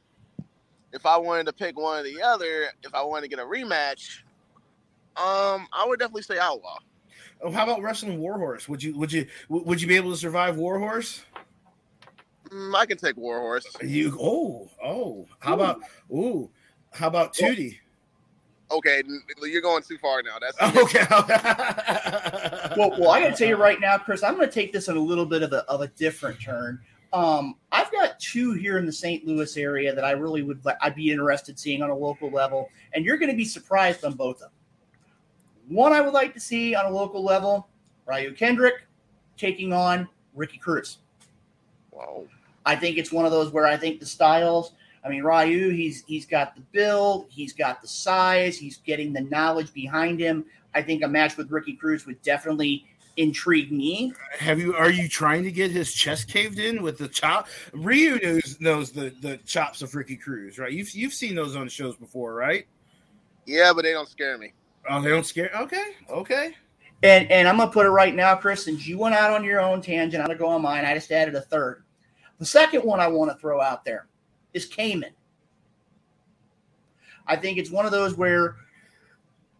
if 0.93 1.05
I 1.05 1.19
wanted 1.19 1.47
to 1.47 1.53
pick 1.53 1.77
one 1.77 2.01
or 2.01 2.03
the 2.03 2.23
other, 2.23 2.69
if 2.83 2.95
I 2.95 3.03
wanted 3.03 3.23
to 3.23 3.29
get 3.29 3.41
a 3.41 3.47
rematch, 3.47 4.24
um, 5.17 5.67
I 5.73 5.85
would 5.87 5.99
definitely 5.99 6.23
say 6.23 6.39
Outlaw. 6.39 6.79
Oh, 7.43 7.51
how 7.51 7.65
about 7.65 7.83
wrestling 7.83 8.21
Warhorse? 8.21 8.69
Would 8.69 8.83
you 8.83 8.97
would 8.97 9.13
you 9.13 9.27
would 9.49 9.81
you 9.81 9.89
be 9.89 9.97
able 9.97 10.11
to 10.11 10.17
survive 10.17 10.57
Warhorse? 10.57 11.25
Mm, 12.51 12.75
I 12.75 12.87
can 12.87 12.97
take 12.97 13.17
Warhorse. 13.17 13.67
You 13.83 14.17
oh 14.21 14.71
oh. 14.83 15.27
How 15.41 15.53
ooh. 15.53 15.55
about 15.55 15.81
ooh? 16.11 16.51
How 16.93 17.09
about 17.09 17.35
Tootie? 17.35 17.79
Okay, 18.71 19.03
you're 19.43 19.63
going 19.63 19.83
too 19.83 19.99
far 19.99 20.23
now. 20.23 20.39
That's 20.41 20.77
okay. 20.77 21.05
well, 22.77 22.99
well, 22.99 23.11
I 23.11 23.21
got 23.21 23.31
to 23.31 23.37
tell 23.37 23.49
you 23.49 23.57
right 23.57 23.81
now, 23.81 23.99
Chris. 23.99 24.23
I'm 24.23 24.37
going 24.37 24.49
to 24.49 24.53
take 24.53 24.73
this 24.73 24.89
in 24.89 24.97
a 24.97 25.01
little 25.01 25.27
bit 25.27 25.43
of 25.43 25.53
a 25.53 25.59
of 25.71 25.81
a 25.81 25.89
different 25.89 26.41
turn. 26.41 26.81
Um, 27.13 27.55
I've 27.71 27.93
got 27.93 28.19
two 28.19 28.55
here 28.55 28.79
in 28.79 28.87
the 28.87 28.93
St. 28.93 29.25
Louis 29.25 29.57
area 29.57 29.95
that 29.95 30.05
I 30.05 30.13
really 30.13 30.43
would 30.43 30.61
I'd 30.81 30.97
be 30.97 31.13
interested 31.13 31.59
seeing 31.59 31.83
on 31.83 31.91
a 31.91 31.95
local 31.95 32.31
level, 32.31 32.71
and 32.95 33.05
you're 33.05 33.19
going 33.19 33.31
to 33.31 33.37
be 33.37 33.45
surprised 33.45 34.05
on 34.05 34.15
both 34.15 34.37
of 34.37 34.41
them. 34.41 34.51
One 35.69 35.93
I 35.93 36.01
would 36.01 36.13
like 36.13 36.35
to 36.35 36.41
see 36.41 36.75
on 36.75 36.87
a 36.87 36.91
local 36.91 37.23
level, 37.23 37.69
Ryu 38.07 38.35
Kendrick 38.35 38.87
taking 39.37 39.73
on 39.73 40.09
Ricky 40.35 40.59
Cruz. 40.59 40.99
Wow. 41.91 42.25
I 42.67 42.77
think 42.77 42.99
it's 42.99 43.13
one 43.13 43.25
of 43.25 43.31
those 43.31 43.53
where 43.53 43.67
I 43.67 43.77
think 43.77 44.01
the 44.01 44.07
styles. 44.07 44.73
I 45.05 45.09
mean, 45.09 45.23
Ryu, 45.23 45.71
he's 45.71 46.03
he's 46.07 46.27
got 46.27 46.55
the 46.55 46.63
build, 46.73 47.27
he's 47.29 47.53
got 47.53 47.83
the 47.83 47.89
size, 47.89 48.57
he's 48.57 48.79
getting 48.79 49.13
the 49.13 49.21
knowledge 49.21 49.73
behind 49.73 50.19
him. 50.19 50.45
I 50.75 50.83
think 50.83 51.03
a 51.03 51.09
match 51.09 51.37
with 51.37 51.51
Ricky 51.51 51.75
Cruz 51.75 52.07
would 52.07 52.21
definitely 52.23 52.87
intrigue 53.17 53.71
me. 53.71 54.13
Have 54.39 54.59
you? 54.59 54.75
Are 54.75 54.91
you 54.91 55.09
trying 55.09 55.45
to 55.45 55.53
get 55.53 55.71
his 55.71 55.93
chest 55.93 56.29
caved 56.29 56.59
in 56.59 56.83
with 56.83 56.99
the 56.99 57.09
chop? 57.09 57.49
Ryu 57.73 58.19
knows 58.21 58.61
knows 58.61 58.91
the 58.93 59.15
the 59.21 59.37
chops 59.39 59.83
of 59.83 59.95
Ricky 59.95 60.17
Cruz, 60.17 60.59
right? 60.59 60.73
You've 60.73 60.91
you've 60.93 61.15
seen 61.15 61.35
those 61.35 61.55
on 61.55 61.69
shows 61.69 61.97
before, 61.97 62.35
right? 62.35 62.67
Yeah, 63.47 63.73
but 63.75 63.83
they 63.83 63.93
don't 63.93 64.09
scare 64.09 64.39
me. 64.39 64.53
Oh, 64.89 65.01
they 65.01 65.11
don't 65.11 65.27
scare. 65.27 65.51
Okay, 65.57 65.85
okay. 66.11 66.55
And 67.03 67.31
and 67.31 67.49
I'm 67.49 67.57
gonna 67.57 67.71
put 67.71 67.87
it 67.87 67.91
right 67.91 68.15
now, 68.15 68.35
Chris. 68.35 68.65
Since 68.65 68.87
you 68.87 68.99
went 68.99 69.15
out 69.15 69.31
on 69.31 69.45
your 69.45 69.61
own 69.61 69.81
tangent, 69.81 70.23
I'm 70.23 70.29
gonna 70.29 70.39
go 70.39 70.47
on 70.47 70.63
mine. 70.63 70.85
I 70.85 70.95
just 70.95 71.13
added 71.13 71.35
a 71.35 71.41
third. 71.41 71.85
The 72.39 72.47
second 72.47 72.83
one 72.83 73.01
I 73.01 73.09
want 73.09 73.31
to 73.31 73.39
throw 73.39 73.61
out 73.61 73.85
there 73.85 74.07
is 74.53 74.67
Cayman. 74.67 75.13
I 77.27 77.37
think 77.37 77.59
it's 77.59 77.71
one 77.71 77.87
of 77.87 77.93
those 77.93 78.17
where, 78.17 78.57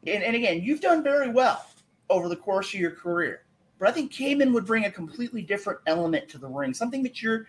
and, 0.07 0.23
and 0.23 0.37
again, 0.37 0.61
you've 0.63 0.81
done 0.81 1.03
very 1.03 1.31
well 1.31 1.65
over 2.11 2.29
the 2.29 2.37
course 2.37 2.75
of 2.75 2.81
your 2.81 2.91
career. 2.91 3.45
But 3.79 3.89
I 3.89 3.93
think 3.93 4.13
Cayman 4.13 4.53
would 4.53 4.67
bring 4.67 4.85
a 4.85 4.91
completely 4.91 5.43
different 5.43 5.81
element 5.87 6.29
to 6.31 6.39
the 6.39 6.49
ring, 6.49 6.75
something 6.75 7.03
that 7.03 7.23
you're 7.23 7.47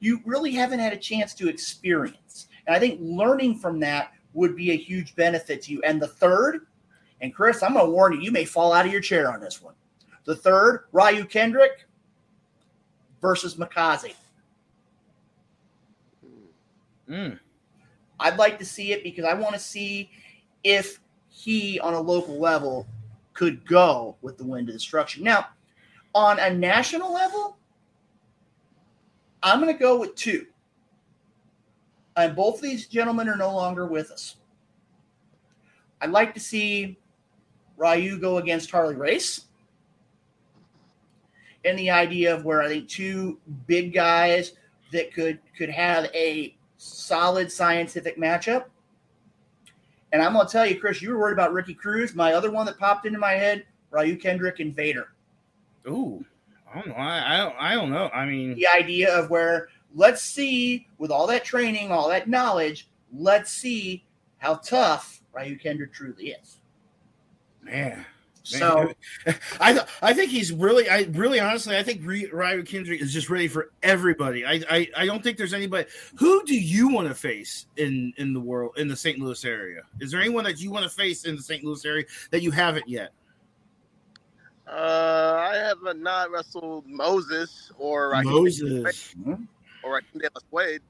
you 0.00 0.20
really 0.24 0.52
haven't 0.52 0.80
had 0.80 0.92
a 0.92 0.96
chance 0.96 1.34
to 1.34 1.48
experience. 1.48 2.48
And 2.66 2.74
I 2.74 2.78
think 2.78 2.98
learning 3.02 3.58
from 3.58 3.78
that 3.80 4.12
would 4.32 4.56
be 4.56 4.70
a 4.70 4.76
huge 4.76 5.14
benefit 5.14 5.62
to 5.62 5.72
you. 5.72 5.82
And 5.82 6.00
the 6.00 6.08
third, 6.08 6.66
and 7.20 7.34
Chris, 7.34 7.62
I'm 7.62 7.74
going 7.74 7.86
to 7.86 7.90
warn 7.90 8.14
you, 8.14 8.20
you 8.20 8.32
may 8.32 8.44
fall 8.44 8.72
out 8.72 8.86
of 8.86 8.92
your 8.92 9.00
chair 9.00 9.32
on 9.32 9.40
this 9.40 9.60
one. 9.60 9.74
The 10.24 10.36
third, 10.36 10.84
Ryu 10.92 11.24
Kendrick 11.24 11.86
versus 13.20 13.56
Mikaze. 13.56 14.14
Mm. 17.08 17.38
I'd 18.20 18.38
like 18.38 18.58
to 18.58 18.64
see 18.64 18.92
it 18.92 19.02
because 19.02 19.24
I 19.24 19.34
want 19.34 19.54
to 19.54 19.60
see 19.60 20.10
if 20.62 21.00
he, 21.28 21.80
on 21.80 21.94
a 21.94 22.00
local 22.00 22.38
level, 22.38 22.86
could 23.34 23.66
go 23.66 24.16
with 24.22 24.38
the 24.38 24.44
wind 24.44 24.68
of 24.68 24.74
destruction. 24.74 25.24
Now, 25.24 25.48
on 26.14 26.38
a 26.38 26.52
national 26.52 27.12
level, 27.12 27.56
I'm 29.42 29.60
going 29.60 29.72
to 29.72 29.78
go 29.78 29.98
with 29.98 30.14
two. 30.14 30.46
And 32.16 32.36
both 32.36 32.56
of 32.56 32.62
these 32.62 32.86
gentlemen 32.86 33.28
are 33.28 33.36
no 33.36 33.54
longer 33.54 33.86
with 33.86 34.10
us. 34.10 34.36
I'd 36.00 36.10
like 36.10 36.34
to 36.34 36.40
see 36.40 36.98
Ryu 37.80 38.18
go 38.18 38.36
against 38.36 38.70
Harley 38.70 38.94
Race. 38.94 39.46
And 41.64 41.78
the 41.78 41.90
idea 41.90 42.34
of 42.34 42.44
where 42.44 42.62
I 42.62 42.68
think 42.68 42.88
two 42.88 43.38
big 43.66 43.92
guys 43.92 44.52
that 44.92 45.12
could 45.12 45.38
could 45.56 45.70
have 45.70 46.04
a 46.14 46.56
solid 46.76 47.50
scientific 47.50 48.18
matchup. 48.18 48.66
And 50.12 50.22
I'm 50.22 50.32
going 50.32 50.46
to 50.46 50.52
tell 50.52 50.66
you, 50.66 50.78
Chris, 50.78 51.00
you 51.00 51.10
were 51.10 51.18
worried 51.18 51.34
about 51.34 51.52
Ricky 51.52 51.74
Cruz. 51.74 52.14
My 52.14 52.32
other 52.32 52.50
one 52.50 52.66
that 52.66 52.78
popped 52.78 53.06
into 53.06 53.18
my 53.18 53.32
head, 53.32 53.64
Ryu 53.90 54.16
Kendrick 54.16 54.60
and 54.60 54.74
Vader. 54.74 55.12
Ooh, 55.86 56.24
I 56.72 56.78
don't 56.78 56.88
know. 56.88 56.94
I, 56.94 57.34
I 57.34 57.36
don't. 57.38 57.56
I 57.58 57.74
don't 57.74 57.90
know. 57.90 58.10
I 58.12 58.26
mean, 58.26 58.54
the 58.54 58.66
idea 58.66 59.14
of 59.16 59.30
where 59.30 59.68
let's 59.94 60.22
see, 60.22 60.86
with 60.98 61.10
all 61.10 61.26
that 61.28 61.44
training, 61.44 61.92
all 61.92 62.08
that 62.08 62.28
knowledge, 62.28 62.88
let's 63.12 63.50
see 63.50 64.04
how 64.38 64.56
tough 64.56 65.22
Ryu 65.32 65.58
Kendrick 65.58 65.92
truly 65.92 66.28
is. 66.42 66.59
Man. 67.62 68.04
So 68.42 68.92
I 69.60 69.84
I 70.02 70.14
think 70.14 70.30
he's 70.30 70.52
really 70.52 70.88
I 70.88 71.02
really 71.12 71.40
honestly 71.40 71.76
I 71.76 71.82
think 71.82 72.04
Ryu 72.04 72.62
Kendrick 72.64 73.00
is 73.00 73.12
just 73.12 73.30
ready 73.30 73.48
for 73.48 73.70
everybody. 73.82 74.44
I, 74.44 74.62
I 74.70 74.88
I 74.96 75.06
don't 75.06 75.22
think 75.22 75.36
there's 75.36 75.54
anybody. 75.54 75.88
Who 76.16 76.44
do 76.44 76.54
you 76.54 76.88
want 76.88 77.08
to 77.08 77.14
face 77.14 77.66
in 77.76 78.12
in 78.16 78.32
the 78.32 78.40
world 78.40 78.72
in 78.76 78.88
the 78.88 78.96
St. 78.96 79.18
Louis 79.18 79.44
area? 79.44 79.82
Is 80.00 80.10
there 80.10 80.20
anyone 80.20 80.44
that 80.44 80.60
you 80.60 80.70
want 80.70 80.84
to 80.84 80.90
face 80.90 81.24
in 81.24 81.36
the 81.36 81.42
St. 81.42 81.62
Louis 81.64 81.84
area 81.84 82.04
that 82.30 82.42
you 82.42 82.50
haven't 82.50 82.88
yet? 82.88 83.12
Uh, 84.66 85.50
I 85.50 85.56
have 85.56 85.96
not 85.96 86.30
wrestled 86.30 86.86
Moses 86.86 87.72
or 87.76 88.22
Moses 88.22 89.14
or 89.82 90.00
Dallas 90.16 90.44
Wade. 90.50 90.80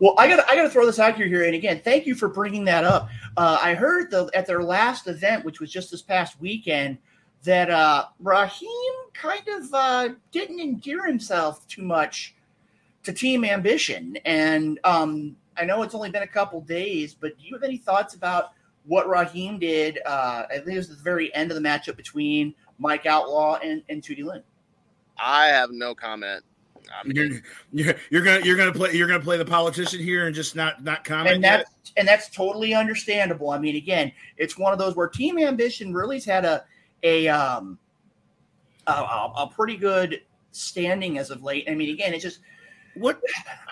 Well, 0.00 0.14
I 0.16 0.28
got 0.28 0.48
I 0.50 0.56
got 0.56 0.62
to 0.62 0.70
throw 0.70 0.86
this 0.86 0.98
out 0.98 1.16
here 1.16 1.26
here, 1.26 1.44
and 1.44 1.54
again, 1.54 1.82
thank 1.84 2.06
you 2.06 2.14
for 2.14 2.26
bringing 2.26 2.64
that 2.64 2.84
up. 2.84 3.10
Uh, 3.36 3.58
I 3.60 3.74
heard 3.74 4.10
the, 4.10 4.30
at 4.34 4.46
their 4.46 4.62
last 4.62 5.06
event, 5.06 5.44
which 5.44 5.60
was 5.60 5.70
just 5.70 5.90
this 5.90 6.00
past 6.00 6.40
weekend, 6.40 6.96
that 7.42 7.70
uh, 7.70 8.06
Raheem 8.18 8.92
kind 9.12 9.46
of 9.48 9.74
uh, 9.74 10.08
didn't 10.32 10.58
endear 10.58 11.06
himself 11.06 11.68
too 11.68 11.82
much 11.82 12.34
to 13.02 13.12
Team 13.12 13.44
Ambition, 13.44 14.16
and 14.24 14.80
um, 14.84 15.36
I 15.58 15.66
know 15.66 15.82
it's 15.82 15.94
only 15.94 16.10
been 16.10 16.22
a 16.22 16.26
couple 16.26 16.62
days, 16.62 17.12
but 17.12 17.38
do 17.38 17.46
you 17.46 17.54
have 17.54 17.62
any 17.62 17.76
thoughts 17.76 18.14
about 18.14 18.52
what 18.86 19.06
Raheem 19.06 19.58
did? 19.58 19.98
Uh, 20.06 20.44
I 20.48 20.54
think 20.54 20.68
it 20.68 20.76
was 20.78 20.88
the 20.88 21.02
very 21.02 21.32
end 21.34 21.50
of 21.50 21.62
the 21.62 21.68
matchup 21.68 21.96
between 21.96 22.54
Mike 22.78 23.04
Outlaw 23.04 23.58
and, 23.62 23.82
and 23.90 24.02
Tootie 24.02 24.24
Lynn. 24.24 24.42
I 25.18 25.48
have 25.48 25.70
no 25.70 25.94
comment. 25.94 26.42
I 26.92 27.06
mean, 27.06 27.16
You're, 27.16 27.40
you're 27.86 27.94
you're 28.10 28.22
gonna 28.22 28.44
you're 28.44 28.56
gonna 28.56 28.72
play 28.72 28.92
you're 28.92 29.08
gonna 29.08 29.20
play 29.22 29.36
the 29.38 29.44
politician 29.44 30.00
here 30.00 30.26
and 30.26 30.34
just 30.34 30.56
not 30.56 30.82
not 30.82 31.04
comment. 31.04 31.34
and 31.36 31.42
yet? 31.44 31.58
that's 31.58 31.92
and 31.96 32.06
that's 32.08 32.28
totally 32.28 32.74
understandable. 32.74 33.50
I 33.50 33.58
mean, 33.58 33.76
again, 33.76 34.12
it's 34.36 34.58
one 34.58 34.72
of 34.72 34.78
those 34.78 34.96
where 34.96 35.08
Team 35.08 35.38
Ambition 35.38 35.92
really's 35.92 36.24
had 36.24 36.44
a 36.44 36.64
a 37.02 37.28
um 37.28 37.78
a, 38.86 38.92
a, 38.92 39.32
a 39.38 39.46
pretty 39.54 39.76
good 39.76 40.22
standing 40.52 41.18
as 41.18 41.30
of 41.30 41.42
late. 41.42 41.66
I 41.68 41.74
mean, 41.74 41.90
again, 41.90 42.12
it's 42.12 42.22
just 42.24 42.40
What 42.94 43.20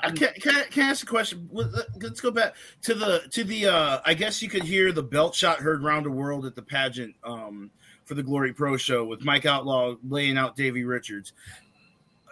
can, 0.05 0.14
can, 0.41 0.57
I, 0.57 0.62
can 0.64 0.85
I 0.85 0.91
ask 0.91 1.03
a 1.03 1.07
question? 1.07 1.49
Let- 1.53 1.73
let- 1.73 1.87
Let's 2.03 2.21
go 2.21 2.31
back 2.31 2.55
to 2.83 2.95
the 2.95 3.23
to 3.33 3.43
the. 3.45 3.66
uh 3.66 4.01
I 4.05 4.14
guess 4.14 4.41
you 4.43 4.49
could 4.49 4.62
hear 4.62 4.93
the 4.93 5.03
belt 5.03 5.35
shot 5.35 5.59
heard 5.59 5.83
round 5.83 6.07
the 6.07 6.11
world 6.11 6.47
at 6.47 6.55
the 6.55 6.62
pageant 6.62 7.14
um 7.25 7.71
for 8.05 8.14
the 8.14 8.23
Glory 8.23 8.53
Pro 8.55 8.77
show 8.77 9.05
with 9.05 9.23
Mike 9.25 9.45
Outlaw 9.45 9.97
laying 10.09 10.39
out 10.39 10.57
Davey 10.57 10.85
Richards. 10.85 11.33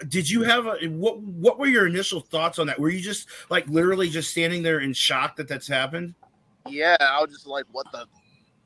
Did 0.08 0.28
you 0.28 0.42
have 0.42 0.66
a 0.66 0.86
what? 0.88 1.20
What 1.20 1.58
were 1.58 1.66
your 1.66 1.86
initial 1.86 2.20
thoughts 2.20 2.58
on 2.58 2.66
that? 2.66 2.78
Were 2.78 2.90
you 2.90 3.00
just 3.00 3.28
like 3.50 3.66
literally 3.68 4.08
just 4.08 4.30
standing 4.30 4.62
there 4.62 4.80
in 4.80 4.92
shock 4.92 5.36
that 5.36 5.48
that's 5.48 5.68
happened? 5.68 6.14
yeah, 6.68 6.96
I 7.00 7.20
was 7.20 7.30
just 7.30 7.46
like, 7.46 7.64
what 7.72 7.86
the? 7.92 8.06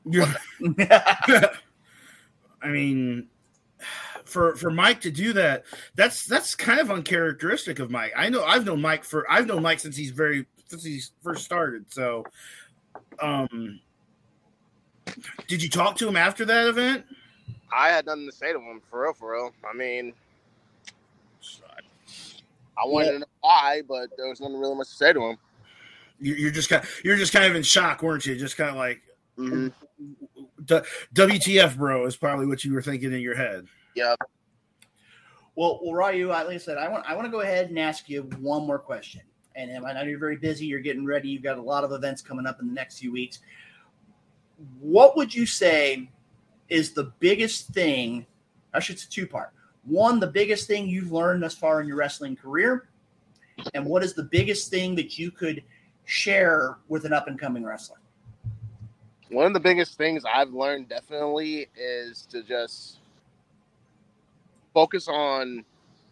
You're- 0.05 0.33
I 2.61 2.67
mean, 2.67 3.27
for 4.25 4.55
for 4.55 4.71
Mike 4.71 5.01
to 5.01 5.11
do 5.11 5.33
that, 5.33 5.63
that's 5.95 6.25
that's 6.25 6.55
kind 6.55 6.79
of 6.79 6.91
uncharacteristic 6.91 7.79
of 7.79 7.89
Mike. 7.91 8.13
I 8.15 8.29
know 8.29 8.43
I've 8.43 8.65
known 8.65 8.81
Mike 8.81 9.03
for 9.03 9.29
I've 9.31 9.47
known 9.47 9.61
Mike 9.61 9.79
since 9.79 9.95
he's 9.95 10.11
very 10.11 10.45
since 10.67 10.83
he's 10.83 11.11
first 11.23 11.43
started. 11.43 11.85
So, 11.91 12.25
um, 13.19 13.79
did 15.47 15.61
you 15.63 15.69
talk 15.69 15.95
to 15.97 16.07
him 16.07 16.15
after 16.15 16.45
that 16.45 16.67
event? 16.67 17.05
I 17.75 17.89
had 17.89 18.05
nothing 18.05 18.29
to 18.29 18.35
say 18.35 18.53
to 18.53 18.59
him 18.59 18.81
for 18.89 19.03
real, 19.03 19.13
for 19.13 19.31
real. 19.33 19.53
I 19.69 19.75
mean, 19.75 20.13
I 22.83 22.87
wanted 22.87 23.11
to 23.11 23.19
know 23.19 23.25
why, 23.41 23.81
but 23.87 24.09
there 24.17 24.27
was 24.27 24.39
nothing 24.41 24.59
really 24.59 24.75
much 24.75 24.89
to 24.89 24.95
say 24.95 25.13
to 25.13 25.21
him. 25.21 25.37
You- 26.19 26.35
You're 26.35 26.51
just 26.51 26.69
kind 26.69 26.83
you're 27.03 27.17
just 27.17 27.33
kind 27.33 27.45
of 27.45 27.55
in 27.55 27.63
shock, 27.63 28.01
weren't 28.03 28.25
you? 28.25 28.35
Just 28.35 28.57
kind 28.57 28.69
of 28.69 28.75
like 28.75 29.01
hmm 29.35 29.69
WTF, 30.65 31.77
bro, 31.77 32.05
is 32.05 32.15
probably 32.15 32.45
what 32.45 32.63
you 32.63 32.73
were 32.73 32.81
thinking 32.81 33.11
in 33.13 33.21
your 33.21 33.35
head. 33.35 33.65
Yeah, 33.95 34.15
Well, 35.55 35.79
well, 35.83 35.93
Ryu, 35.93 36.27
like 36.29 36.47
I 36.47 36.57
said, 36.57 36.77
I 36.77 36.87
want 36.87 37.05
I 37.09 37.15
want 37.15 37.25
to 37.25 37.31
go 37.31 37.41
ahead 37.41 37.69
and 37.69 37.77
ask 37.79 38.07
you 38.09 38.23
one 38.39 38.65
more 38.65 38.79
question. 38.79 39.21
And 39.55 39.85
I 39.85 39.91
know 39.93 40.03
you're 40.03 40.17
very 40.19 40.37
busy. 40.37 40.65
You're 40.65 40.79
getting 40.79 41.05
ready. 41.05 41.27
You've 41.27 41.43
got 41.43 41.57
a 41.57 41.61
lot 41.61 41.83
of 41.83 41.91
events 41.91 42.21
coming 42.21 42.45
up 42.47 42.61
in 42.61 42.67
the 42.67 42.73
next 42.73 42.99
few 42.99 43.11
weeks. 43.11 43.39
What 44.79 45.17
would 45.17 45.33
you 45.35 45.45
say 45.45 46.09
is 46.69 46.93
the 46.93 47.11
biggest 47.19 47.67
thing? 47.69 48.25
Actually, 48.73 48.93
it's 48.95 49.03
a 49.05 49.09
two 49.09 49.27
part. 49.27 49.51
One, 49.85 50.19
the 50.19 50.27
biggest 50.27 50.67
thing 50.67 50.87
you've 50.87 51.11
learned 51.11 51.43
thus 51.43 51.55
far 51.55 51.81
in 51.81 51.87
your 51.87 51.97
wrestling 51.97 52.35
career, 52.35 52.87
and 53.73 53.85
what 53.85 54.03
is 54.03 54.13
the 54.13 54.23
biggest 54.23 54.69
thing 54.69 54.95
that 54.95 55.17
you 55.17 55.31
could 55.31 55.63
share 56.05 56.77
with 56.87 57.05
an 57.05 57.13
up 57.13 57.27
and 57.27 57.39
coming 57.39 57.63
wrestler? 57.63 57.97
one 59.31 59.45
of 59.45 59.53
the 59.53 59.59
biggest 59.59 59.97
things 59.97 60.23
I've 60.25 60.51
learned 60.51 60.89
definitely 60.89 61.67
is 61.75 62.27
to 62.31 62.43
just 62.43 62.97
focus 64.73 65.07
on 65.07 65.63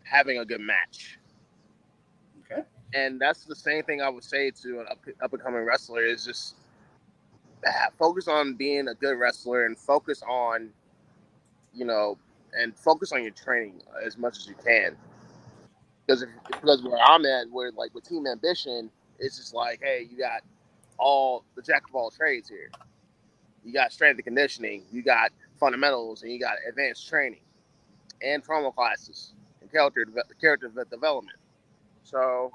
having 0.04 0.40
a 0.40 0.46
good 0.46 0.62
match. 0.62 1.20
Okay. 2.46 2.62
And 2.94 3.20
that's 3.20 3.44
the 3.44 3.56
same 3.56 3.84
thing 3.84 4.02
I 4.02 4.10
would 4.10 4.24
say 4.24 4.52
to 4.64 4.80
an 4.80 4.86
up, 5.22 5.34
and 5.34 5.42
coming 5.42 5.64
wrestler 5.64 6.06
is 6.06 6.26
just 6.26 6.56
focus 7.98 8.30
on 8.30 8.54
being 8.54 8.88
a 8.88 8.94
good 8.96 9.18
wrestler 9.18 9.66
and 9.66 9.78
focus 9.78 10.24
on, 10.28 10.70
you 11.74 11.84
know, 11.84 12.18
and 12.58 12.76
focus 12.78 13.12
on 13.12 13.24
your 13.24 13.32
training 13.32 13.82
as 14.06 14.18
much 14.18 14.38
as 14.38 14.48
you 14.48 14.56
can. 14.66 14.96
Because 16.06 16.24
if, 16.24 16.30
because 16.48 16.84
where 16.84 17.00
I'm 17.00 17.26
at, 17.26 17.50
where 17.52 17.72
like 17.72 17.94
with 17.96 18.08
Team 18.08 18.28
Ambition, 18.28 18.90
it's 19.20 19.38
just 19.38 19.54
like, 19.54 19.82
hey, 19.84 20.08
you 20.10 20.18
got 20.18 20.42
all 20.98 21.46
the 21.56 21.62
jack 21.62 21.84
of 21.90 21.96
all 21.96 22.12
trades 22.12 22.50
here. 22.50 22.72
You 23.64 23.74
got 23.74 23.94
strength 23.94 24.18
and 24.18 24.26
conditioning, 24.26 24.86
you 24.92 25.04
got 25.04 25.32
fundamentals, 25.60 26.24
and 26.24 26.32
you 26.32 26.40
got 26.40 26.56
advanced 26.68 27.08
training, 27.10 27.42
and 28.24 28.46
promo 28.46 28.74
classes 28.74 29.34
and 29.62 29.72
character 29.72 30.06
character 30.42 30.70
de- 30.70 30.86
development. 30.86 31.38
So, 32.04 32.52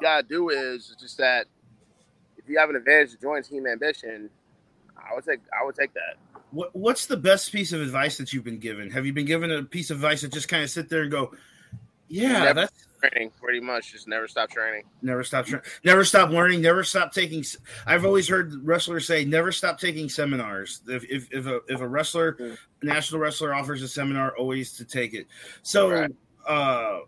you 0.00 0.02
gotta 0.06 0.26
do 0.26 0.50
is 0.50 0.96
just 1.00 1.18
that 1.18 1.46
if 2.38 2.48
you 2.48 2.58
have 2.58 2.70
an 2.70 2.76
advantage 2.76 3.12
to 3.12 3.18
join 3.18 3.42
Team 3.42 3.66
Ambition, 3.66 4.30
I 4.96 5.14
would 5.14 5.24
take 5.24 5.40
I 5.60 5.64
would 5.64 5.76
take 5.76 5.94
that. 5.94 6.16
What 6.50 6.74
What's 6.74 7.06
the 7.06 7.16
best 7.16 7.52
piece 7.52 7.72
of 7.72 7.80
advice 7.80 8.16
that 8.18 8.32
you've 8.32 8.44
been 8.44 8.58
given? 8.58 8.90
Have 8.90 9.06
you 9.06 9.12
been 9.12 9.26
given 9.26 9.50
a 9.52 9.62
piece 9.62 9.90
of 9.90 9.98
advice 9.98 10.22
that 10.22 10.32
just 10.32 10.48
kind 10.48 10.62
of 10.62 10.70
sit 10.70 10.88
there 10.88 11.02
and 11.02 11.10
go, 11.10 11.32
"Yeah, 12.08 12.32
Never- 12.44 12.54
that's 12.62 12.86
Training, 13.00 13.30
pretty 13.40 13.60
much, 13.60 13.92
just 13.92 14.06
never 14.08 14.28
stop 14.28 14.50
training. 14.50 14.84
never 15.00 15.24
stop, 15.24 15.46
training. 15.46 15.64
never 15.84 16.04
stop 16.04 16.28
learning, 16.30 16.60
never 16.60 16.84
stop 16.84 17.14
taking." 17.14 17.42
I've 17.86 18.04
always 18.04 18.28
heard 18.28 18.54
wrestlers 18.66 19.06
say, 19.06 19.24
"Never 19.24 19.52
stop 19.52 19.80
taking 19.80 20.08
seminars." 20.10 20.82
If 20.86 21.04
if, 21.08 21.28
if 21.32 21.46
a 21.46 21.60
if 21.68 21.80
a 21.80 21.88
wrestler, 21.88 22.34
Mm. 22.34 22.58
a 22.82 22.84
national 22.84 23.20
wrestler 23.22 23.54
offers 23.54 23.82
a 23.82 23.88
seminar, 23.88 24.36
always 24.36 24.72
to 24.74 24.84
take 24.84 25.14
it. 25.14 25.28
So, 25.62 25.88
Right. 25.90 26.10
uh, 26.46 27.00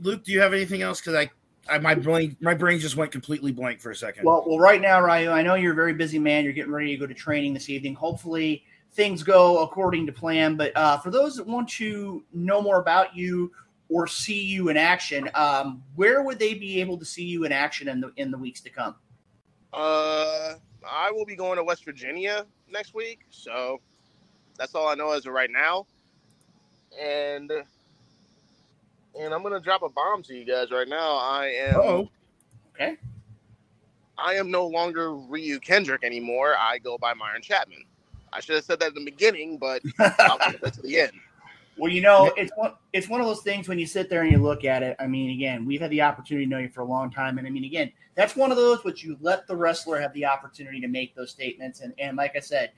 Luke, 0.00 0.24
do 0.24 0.32
you 0.32 0.40
have 0.40 0.52
anything 0.52 0.82
else? 0.82 1.00
Because 1.00 1.14
I, 1.14 1.30
I 1.68 1.78
my 1.78 1.94
brain 1.94 2.36
my 2.40 2.54
brain 2.54 2.78
just 2.78 2.96
went 2.96 3.12
completely 3.12 3.52
blank 3.52 3.80
for 3.80 3.90
a 3.90 3.96
second. 3.96 4.24
Well, 4.24 4.44
well, 4.46 4.58
right 4.58 4.80
now, 4.80 5.00
Ryu, 5.00 5.30
I 5.30 5.42
know 5.42 5.54
you're 5.54 5.72
a 5.72 5.76
very 5.76 5.94
busy 5.94 6.18
man. 6.18 6.44
You're 6.44 6.52
getting 6.52 6.72
ready 6.72 6.90
to 6.92 6.96
go 6.96 7.06
to 7.06 7.14
training 7.14 7.54
this 7.54 7.68
evening. 7.68 7.94
Hopefully, 7.94 8.64
things 8.92 9.22
go 9.22 9.62
according 9.62 10.06
to 10.06 10.12
plan. 10.12 10.56
But 10.56 10.76
uh, 10.76 10.98
for 10.98 11.10
those 11.10 11.36
that 11.36 11.46
want 11.46 11.68
to 11.70 12.22
know 12.32 12.60
more 12.60 12.80
about 12.80 13.16
you 13.16 13.52
or 13.88 14.06
see 14.06 14.42
you 14.42 14.70
in 14.70 14.76
action, 14.76 15.30
um, 15.34 15.82
where 15.94 16.22
would 16.22 16.38
they 16.38 16.54
be 16.54 16.80
able 16.80 16.98
to 16.98 17.04
see 17.04 17.24
you 17.24 17.44
in 17.44 17.52
action 17.52 17.88
in 17.88 18.00
the 18.00 18.12
in 18.16 18.30
the 18.30 18.38
weeks 18.38 18.60
to 18.62 18.70
come? 18.70 18.96
Uh, 19.72 20.54
I 20.88 21.10
will 21.12 21.24
be 21.24 21.36
going 21.36 21.56
to 21.56 21.64
West 21.64 21.84
Virginia 21.84 22.44
next 22.70 22.94
week, 22.94 23.20
so 23.30 23.80
that's 24.58 24.74
all 24.74 24.88
I 24.88 24.94
know 24.94 25.12
as 25.12 25.26
of 25.26 25.32
right 25.32 25.50
now. 25.50 25.86
And 27.00 27.50
and 29.18 29.34
I'm 29.34 29.42
gonna 29.42 29.60
drop 29.60 29.82
a 29.82 29.88
bomb 29.88 30.22
to 30.24 30.34
you 30.34 30.44
guys 30.44 30.70
right 30.70 30.88
now. 30.88 31.16
I 31.16 31.46
am 31.46 31.76
oh, 31.76 32.08
Okay. 32.74 32.96
I 34.18 34.34
am 34.34 34.50
no 34.50 34.66
longer 34.66 35.14
Ryu 35.14 35.58
Kendrick 35.58 36.04
anymore. 36.04 36.54
I 36.56 36.78
go 36.78 36.96
by 36.98 37.14
Myron 37.14 37.42
Chapman. 37.42 37.84
I 38.32 38.40
should 38.40 38.54
have 38.54 38.64
said 38.64 38.80
that 38.80 38.88
in 38.88 39.04
the 39.04 39.10
beginning, 39.10 39.58
but 39.58 39.82
I'll 39.98 40.38
get 40.38 40.60
that 40.62 40.74
to 40.74 40.82
the 40.82 41.00
end. 41.00 41.12
Well, 41.76 41.90
you 41.90 42.02
know, 42.02 42.32
it's 42.36 42.52
one 42.54 42.72
it's 42.92 43.08
one 43.08 43.20
of 43.20 43.26
those 43.26 43.42
things 43.42 43.68
when 43.68 43.78
you 43.78 43.86
sit 43.86 44.10
there 44.10 44.22
and 44.22 44.30
you 44.30 44.38
look 44.38 44.64
at 44.64 44.82
it. 44.82 44.96
I 45.00 45.06
mean, 45.06 45.30
again, 45.30 45.64
we've 45.64 45.80
had 45.80 45.90
the 45.90 46.02
opportunity 46.02 46.44
to 46.46 46.50
know 46.50 46.58
you 46.58 46.68
for 46.68 46.82
a 46.82 46.86
long 46.86 47.10
time, 47.10 47.38
and 47.38 47.46
I 47.46 47.50
mean, 47.50 47.64
again, 47.64 47.90
that's 48.14 48.36
one 48.36 48.50
of 48.50 48.56
those 48.56 48.84
which 48.84 49.02
you 49.02 49.16
let 49.20 49.46
the 49.46 49.56
wrestler 49.56 50.00
have 50.00 50.12
the 50.12 50.26
opportunity 50.26 50.80
to 50.80 50.88
make 50.88 51.14
those 51.14 51.30
statements. 51.30 51.80
And 51.80 51.94
and 51.98 52.16
like 52.16 52.36
I 52.36 52.40
said, 52.40 52.72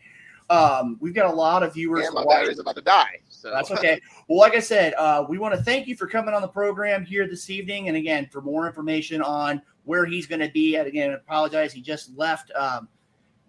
um, 0.51 0.99
we've 1.01 1.15
got 1.15 1.27
a 1.27 1.35
lot 1.35 1.63
of 1.63 1.75
viewers. 1.75 2.07
And 2.07 2.15
my 2.15 2.23
that 2.23 2.29
battery's 2.29 2.59
about 2.59 2.77
to 2.77 2.83
die. 2.83 3.21
So 3.29 3.51
That's 3.51 3.71
okay. 3.71 4.01
Well, 4.29 4.39
like 4.39 4.55
I 4.55 4.61
said, 4.61 4.95
uh, 4.95 5.25
we 5.29 5.39
want 5.39 5.55
to 5.55 5.63
thank 5.63 5.87
you 5.87 5.97
for 5.97 6.07
coming 6.07 6.35
on 6.35 6.43
the 6.43 6.49
program 6.49 7.05
here 7.05 7.27
this 7.27 7.51
evening. 7.51 7.89
And 7.89 7.97
again, 7.97 8.29
for 8.31 8.41
more 8.41 8.67
information 8.67 9.23
on 9.23 9.61
where 9.85 10.07
he's 10.07 10.27
going 10.27 10.41
to 10.41 10.51
be 10.51 10.77
at, 10.77 10.87
again, 10.87 11.11
I 11.11 11.15
apologize. 11.15 11.73
He 11.73 11.81
just 11.81 12.17
left. 12.17 12.51
Um, 12.55 12.89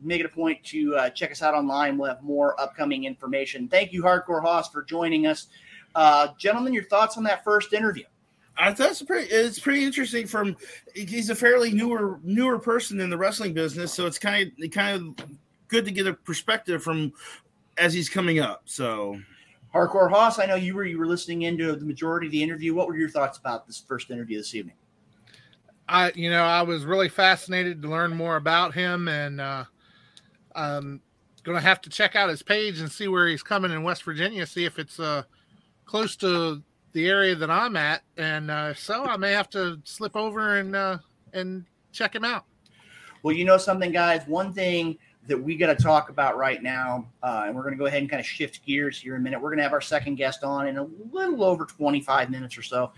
make 0.02 0.20
it 0.20 0.26
a 0.26 0.30
point 0.30 0.64
to 0.66 0.96
uh, 0.96 1.10
check 1.10 1.32
us 1.32 1.42
out 1.42 1.54
online. 1.54 1.98
We'll 1.98 2.10
have 2.10 2.24
more 2.24 2.60
upcoming 2.60 3.06
information. 3.06 3.68
Thank 3.68 3.94
you, 3.94 4.04
Hardcore 4.04 4.42
Hoss, 4.42 4.70
for 4.70 4.84
joining 4.84 5.28
us. 5.28 5.48
Uh, 5.96 6.30
gentlemen, 6.38 6.74
your 6.74 6.84
thoughts 6.84 7.18
on 7.18 7.24
that 7.24 7.44
first 7.44 7.74
interview? 7.74 8.04
I 8.58 8.72
that's 8.72 9.02
pretty. 9.02 9.28
It's 9.34 9.60
pretty 9.60 9.84
interesting. 9.84 10.28
From 10.28 10.56
he's 10.94 11.30
a 11.30 11.36
fairly 11.36 11.72
newer 11.72 12.20
newer 12.24 12.58
person 12.58 13.02
in 13.02 13.10
the 13.10 13.18
wrestling 13.18 13.54
business, 13.54 13.94
so 13.94 14.06
it's 14.06 14.18
kind 14.18 14.50
of 14.62 14.72
kind 14.72 15.18
of 15.20 15.26
good 15.68 15.86
to 15.86 15.92
get 15.92 16.08
a 16.08 16.14
perspective 16.14 16.84
from 16.84 17.14
as 17.78 17.94
he's 17.94 18.10
coming 18.10 18.40
up. 18.40 18.64
So 18.66 19.20
Hardcore 19.74 20.10
Hoss, 20.10 20.40
I 20.40 20.46
know 20.46 20.56
you 20.56 20.74
were 20.74 20.86
you 20.86 20.98
were 20.98 21.08
listening 21.08 21.44
into 21.44 21.76
the 21.76 21.86
majority 21.86 22.28
of 22.28 22.32
the 22.32 22.42
interview. 22.42 22.74
What 22.74 22.88
were 22.88 22.96
your 22.96 23.10
thoughts 23.10 23.38
about 23.38 23.68
this 23.68 23.84
first 23.86 24.10
interview 24.10 24.38
this 24.38 24.56
evening? 24.56 24.76
I, 25.88 26.12
you 26.16 26.30
know, 26.30 26.44
I 26.44 26.64
was 26.64 26.86
really 26.86 27.10
fascinated 27.10 27.82
to 27.82 27.90
learn 27.90 28.16
more 28.16 28.38
about 28.38 28.74
him, 28.74 29.08
and 29.08 29.40
uh, 29.40 29.66
I'm 30.56 31.02
going 31.44 31.58
to 31.58 31.62
have 31.62 31.82
to 31.82 31.90
check 31.90 32.16
out 32.16 32.30
his 32.30 32.42
page 32.42 32.80
and 32.80 32.92
see 32.92 33.08
where 33.08 33.28
he's 33.28 33.44
coming 33.44 33.72
in 33.72 33.84
West 33.84 34.04
Virginia, 34.04 34.48
see 34.48 34.66
if 34.66 34.80
it's 34.80 35.00
uh, 35.00 35.24
close 35.86 36.16
to 36.18 36.64
the 36.94 37.08
area 37.08 37.36
that 37.36 37.52
I'm 37.52 37.76
at, 37.76 38.02
and 38.18 38.50
uh, 38.50 38.74
so 38.74 39.04
I 39.04 39.18
may 39.18 39.34
have 39.34 39.50
to 39.52 39.80
slip 39.84 40.16
over 40.16 40.58
and 40.58 40.76
uh, 40.76 40.98
and 41.34 41.66
check 41.92 42.16
him 42.16 42.24
out. 42.24 42.46
Well, 43.22 43.36
you 43.36 43.44
know 43.44 43.58
something, 43.58 43.92
guys. 43.92 44.26
One 44.28 44.54
thing 44.54 44.98
that 45.28 45.42
we 45.42 45.56
got 45.56 45.76
to 45.76 45.84
talk 45.84 46.10
about 46.10 46.38
right 46.38 46.62
now, 46.62 47.08
uh, 47.24 47.44
and 47.46 47.56
we're 47.56 47.64
going 47.64 47.74
to 47.74 47.80
go 47.80 47.88
ahead 47.88 48.02
and 48.02 48.10
kind 48.10 48.20
of 48.20 48.26
shift 48.26 48.66
gears 48.66 49.00
here 49.00 49.16
in 49.16 49.22
a 49.22 49.24
minute. 49.24 49.42
We're 49.42 49.50
going 49.50 49.58
to 49.58 49.64
have 49.64 49.74
our 49.74 49.82
second 49.82 50.16
guest 50.16 50.44
on 50.44 50.68
in 50.68 50.78
a 50.78 50.88
little 51.12 51.44
over 51.44 51.66
25 51.66 52.30
minutes 52.30 52.58
or 52.58 52.62
so. 52.62 52.92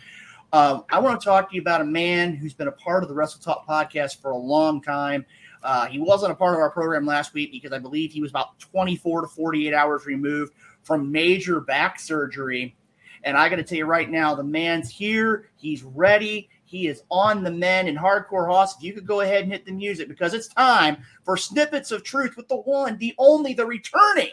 Uh, 0.54 0.82
I 0.90 1.00
want 1.00 1.20
to 1.20 1.26
talk 1.26 1.50
to 1.50 1.56
you 1.56 1.62
about 1.62 1.82
a 1.82 1.86
man 1.86 2.36
who's 2.36 2.54
been 2.54 2.68
a 2.68 2.74
part 2.74 3.04
of 3.04 3.10
the 3.10 3.16
Wrestle 3.16 3.42
Talk 3.42 3.68
podcast 3.68 4.22
for 4.22 4.32
a 4.32 4.38
long 4.38 4.82
time. 4.82 5.26
Uh, 5.64 5.88
he 5.88 6.00
wasn't 6.00 6.32
a 6.32 6.36
part 6.36 6.54
of 6.54 6.60
our 6.60 6.70
program 6.70 7.06
last 7.06 7.34
week 7.34 7.52
because 7.52 7.74
I 7.74 7.80
believe 7.80 8.12
he 8.12 8.22
was 8.22 8.32
about 8.32 8.60
24 8.60 9.22
to 9.22 9.28
48 9.28 9.74
hours 9.74 10.06
removed 10.06 10.54
from 10.84 11.12
major 11.12 11.60
back 11.60 12.00
surgery. 12.00 12.76
And 13.24 13.36
I 13.36 13.50
got 13.50 13.58
to 13.58 13.64
tell 13.64 13.80
you 13.80 13.86
right 13.86 14.10
now, 14.10 14.36
the 14.36 14.44
man's 14.44 14.90
here. 14.90 15.50
He's 15.58 15.84
ready. 15.84 16.50
He 16.68 16.88
is 16.88 17.04
on 17.10 17.44
the 17.44 17.52
men 17.52 17.88
in 17.88 17.96
Hardcore. 17.96 18.76
If 18.76 18.84
you 18.84 18.94
could 18.94 19.08
go 19.08 19.22
ahead 19.22 19.44
and 19.44 19.52
hit 19.52 19.66
the 19.66 19.72
music 19.72 20.10
because 20.10 20.34
it's 20.34 20.50
time 20.50 20.98
for 21.24 21.38
snippets 21.38 21.92
of 21.92 22.04
truth 22.04 22.36
with 22.36 22.50
the 22.50 22.58
one, 22.58 22.98
the 22.98 23.16
only, 23.18 23.54
the 23.54 23.66
returning 23.66 24.32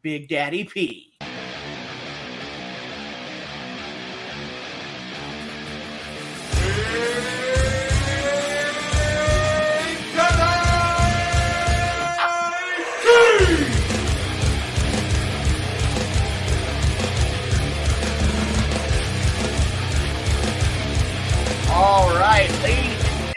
Big 0.00 0.28
Daddy 0.28 0.64
P. 0.64 1.12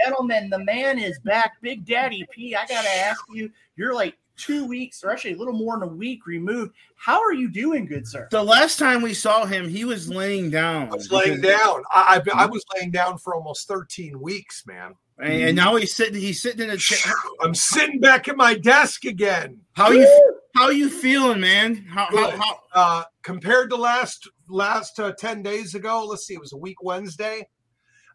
ladies 0.07 0.19
and 0.19 0.29
gentlemen, 0.29 0.49
the 0.49 0.59
man 0.65 0.99
is 0.99 1.19
back. 1.19 1.53
Big 1.61 1.85
Daddy 1.85 2.25
P. 2.31 2.55
I 2.55 2.65
got 2.65 2.83
to 2.83 2.89
ask 2.89 3.21
you, 3.33 3.51
you're 3.75 3.93
like 3.93 4.15
two 4.37 4.67
weeks, 4.67 5.03
or 5.03 5.11
actually 5.11 5.33
a 5.33 5.37
little 5.37 5.53
more 5.53 5.79
than 5.79 5.89
a 5.89 5.91
week 5.91 6.27
removed. 6.27 6.73
How 6.95 7.19
are 7.21 7.33
you 7.33 7.49
doing, 7.49 7.85
good 7.85 8.07
sir? 8.07 8.27
The 8.31 8.43
last 8.43 8.77
time 8.77 9.01
we 9.01 9.13
saw 9.13 9.45
him, 9.45 9.67
he 9.67 9.85
was 9.85 10.09
laying 10.09 10.49
down. 10.49 10.89
I 10.91 10.95
was 10.95 11.11
laying 11.11 11.41
down. 11.41 11.83
I, 11.91 12.21
I, 12.33 12.43
I 12.43 12.45
was 12.45 12.63
laying 12.75 12.91
down 12.91 13.17
for 13.17 13.35
almost 13.35 13.67
13 13.67 14.19
weeks, 14.19 14.63
man. 14.67 14.93
and, 15.19 15.33
and 15.33 15.55
now 15.55 15.75
he's 15.75 15.95
sitting. 15.95 16.19
He's 16.19 16.41
sitting 16.41 16.61
in 16.61 16.69
a 16.69 16.77
chair. 16.77 17.13
I'm 17.41 17.55
sitting 17.55 17.99
back 17.99 18.27
at 18.27 18.37
my 18.37 18.53
desk 18.55 19.05
again. 19.05 19.59
How 19.73 19.91
you? 19.91 20.33
How 20.55 20.69
you 20.69 20.89
feeling, 20.89 21.39
man? 21.39 21.85
How, 21.87 22.07
how, 22.09 22.31
how 22.31 22.59
Uh, 22.73 23.03
compared 23.21 23.69
to 23.69 23.75
last 23.75 24.27
last 24.49 24.99
uh, 24.99 25.11
10 25.13 25.43
days 25.43 25.75
ago, 25.75 26.03
let's 26.05 26.25
see, 26.25 26.33
it 26.33 26.39
was 26.39 26.53
a 26.53 26.57
week 26.57 26.81
Wednesday. 26.81 27.47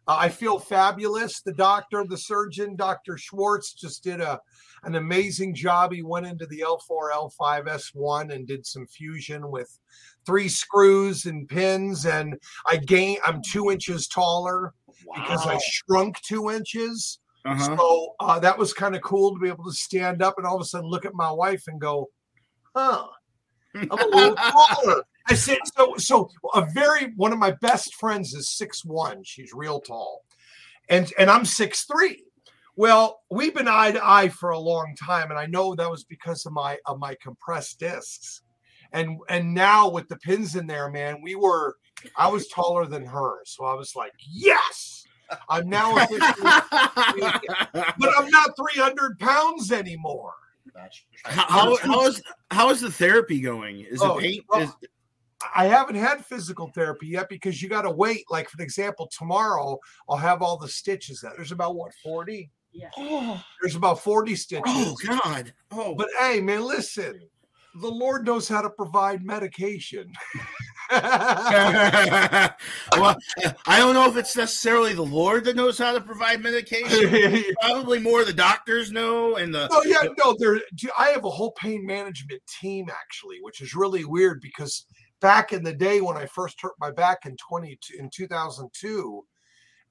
Uh, 0.07 0.17
I 0.19 0.29
feel 0.29 0.59
fabulous. 0.59 1.41
The 1.41 1.53
doctor, 1.53 2.05
the 2.07 2.17
surgeon, 2.17 2.75
Dr. 2.75 3.17
Schwartz, 3.17 3.73
just 3.73 4.03
did 4.03 4.19
a 4.19 4.39
an 4.83 4.95
amazing 4.95 5.55
job. 5.55 5.91
He 5.91 6.03
went 6.03 6.25
into 6.25 6.45
the 6.47 6.63
L4, 6.65 7.11
L5, 7.13 7.67
S1 7.67 8.33
and 8.33 8.47
did 8.47 8.65
some 8.65 8.85
fusion 8.85 9.49
with 9.49 9.79
three 10.25 10.49
screws 10.49 11.25
and 11.25 11.47
pins. 11.47 12.05
And 12.05 12.35
I 12.67 12.77
gained, 12.77 13.19
I'm 13.25 13.41
two 13.41 13.71
inches 13.71 14.07
taller 14.07 14.73
because 15.15 15.45
I 15.47 15.57
shrunk 15.63 16.19
two 16.21 16.51
inches. 16.51 17.19
uh-huh. 17.45 17.77
So 17.77 18.15
uh, 18.19 18.39
that 18.39 18.57
was 18.57 18.73
kind 18.73 18.95
of 18.95 19.01
cool 19.01 19.33
to 19.33 19.39
be 19.39 19.49
able 19.49 19.65
to 19.65 19.73
stand 19.73 20.21
up 20.21 20.35
and 20.37 20.45
all 20.45 20.55
of 20.55 20.61
a 20.61 20.65
sudden 20.65 20.89
look 20.89 21.05
at 21.05 21.13
my 21.13 21.31
wife 21.31 21.63
and 21.67 21.79
go, 21.79 22.09
huh, 22.75 23.07
I'm 23.75 23.89
a 23.89 23.95
little 23.95 24.35
taller. 24.51 25.03
I 25.27 25.35
said, 25.35 25.57
so, 25.75 25.95
so 25.97 26.29
a 26.53 26.65
very, 26.73 27.13
one 27.15 27.31
of 27.33 27.39
my 27.39 27.51
best 27.51 27.95
friends 27.95 28.33
is 28.33 28.49
six 28.49 28.83
one. 28.83 29.23
She's 29.23 29.51
real 29.53 29.79
tall. 29.79 30.23
And, 30.89 31.11
and 31.17 31.29
I'm 31.29 31.45
six 31.45 31.85
three. 31.85 32.23
Well, 32.75 33.21
we've 33.29 33.53
been 33.53 33.67
eye 33.67 33.91
to 33.91 34.05
eye 34.05 34.29
for 34.29 34.49
a 34.49 34.59
long 34.59 34.95
time. 35.01 35.29
And 35.29 35.39
I 35.39 35.45
know 35.45 35.75
that 35.75 35.89
was 35.89 36.03
because 36.03 36.45
of 36.45 36.53
my, 36.53 36.77
of 36.85 36.99
my 36.99 37.15
compressed 37.21 37.79
discs. 37.79 38.41
And, 38.91 39.17
and 39.29 39.53
now 39.53 39.89
with 39.89 40.07
the 40.09 40.17
pins 40.17 40.55
in 40.55 40.67
there, 40.67 40.89
man, 40.89 41.21
we 41.21 41.35
were, 41.35 41.77
I 42.17 42.27
was 42.29 42.47
taller 42.47 42.85
than 42.85 43.05
her. 43.05 43.37
So 43.45 43.65
I 43.65 43.73
was 43.75 43.95
like, 43.95 44.13
yes, 44.27 45.05
I'm 45.49 45.69
now 45.69 45.95
officially 45.97 46.23
but 46.41 48.11
I'm 48.17 48.29
not 48.29 48.51
300 48.57 49.19
pounds 49.19 49.71
anymore. 49.71 50.33
how, 51.23 51.45
how, 51.47 51.77
how 51.77 52.05
is 52.05 52.21
how 52.51 52.69
is 52.69 52.81
the 52.81 52.91
therapy 52.91 53.39
going? 53.41 53.81
Is 53.81 54.01
Oh, 54.01 54.17
it 54.17 54.21
pain? 54.21 54.41
well, 54.49 54.61
Is, 54.61 54.69
I 55.55 55.65
haven't 55.65 55.95
had 55.95 56.25
physical 56.25 56.71
therapy 56.73 57.07
yet 57.07 57.29
because 57.29 57.61
you 57.61 57.69
got 57.69 57.83
to 57.83 57.91
wait. 57.91 58.25
Like, 58.29 58.49
for 58.49 58.61
example, 58.61 59.09
tomorrow 59.17 59.79
I'll 60.09 60.17
have 60.17 60.41
all 60.41 60.57
the 60.57 60.67
stitches 60.67 61.23
out. 61.23 61.33
There's 61.35 61.51
about 61.51 61.75
what, 61.75 61.91
40? 62.03 62.49
Oh, 62.97 63.43
There's 63.61 63.75
about 63.75 63.99
40 63.99 64.35
stitches. 64.35 64.63
oh 64.67 64.95
God! 65.05 65.53
Oh, 65.71 65.95
But 65.95 66.09
hey, 66.19 66.41
man, 66.41 66.63
listen, 66.63 67.19
the 67.75 67.87
Lord 67.89 68.25
knows 68.25 68.47
how 68.47 68.61
to 68.61 68.69
provide 68.69 69.23
medication. 69.23 70.11
well, 70.91 71.05
I 73.65 73.77
don't 73.77 73.93
know 73.93 74.07
if 74.09 74.17
it's 74.17 74.35
necessarily 74.35 74.93
the 74.93 75.01
Lord 75.03 75.45
that 75.45 75.55
knows 75.55 75.77
how 75.77 75.93
to 75.93 76.01
provide 76.01 76.41
medication. 76.41 77.43
Probably 77.61 77.99
more 77.99 78.25
the 78.25 78.33
doctors 78.33 78.91
know, 78.91 79.35
and 79.37 79.53
the 79.53 79.67
Oh 79.71 79.83
yeah, 79.85 80.07
no, 80.23 80.35
there. 80.37 80.59
I 80.97 81.09
have 81.09 81.25
a 81.25 81.29
whole 81.29 81.51
pain 81.53 81.85
management 81.85 82.41
team 82.59 82.89
actually, 82.91 83.37
which 83.41 83.61
is 83.61 83.75
really 83.75 84.05
weird 84.05 84.41
because 84.41 84.85
back 85.23 85.53
in 85.53 85.63
the 85.63 85.73
day 85.73 86.01
when 86.01 86.17
I 86.17 86.25
first 86.27 86.61
hurt 86.61 86.73
my 86.79 86.91
back 86.91 87.25
in 87.25 87.35
twenty 87.37 87.79
in 87.97 88.09
two 88.13 88.27
thousand 88.27 88.69
two, 88.73 89.25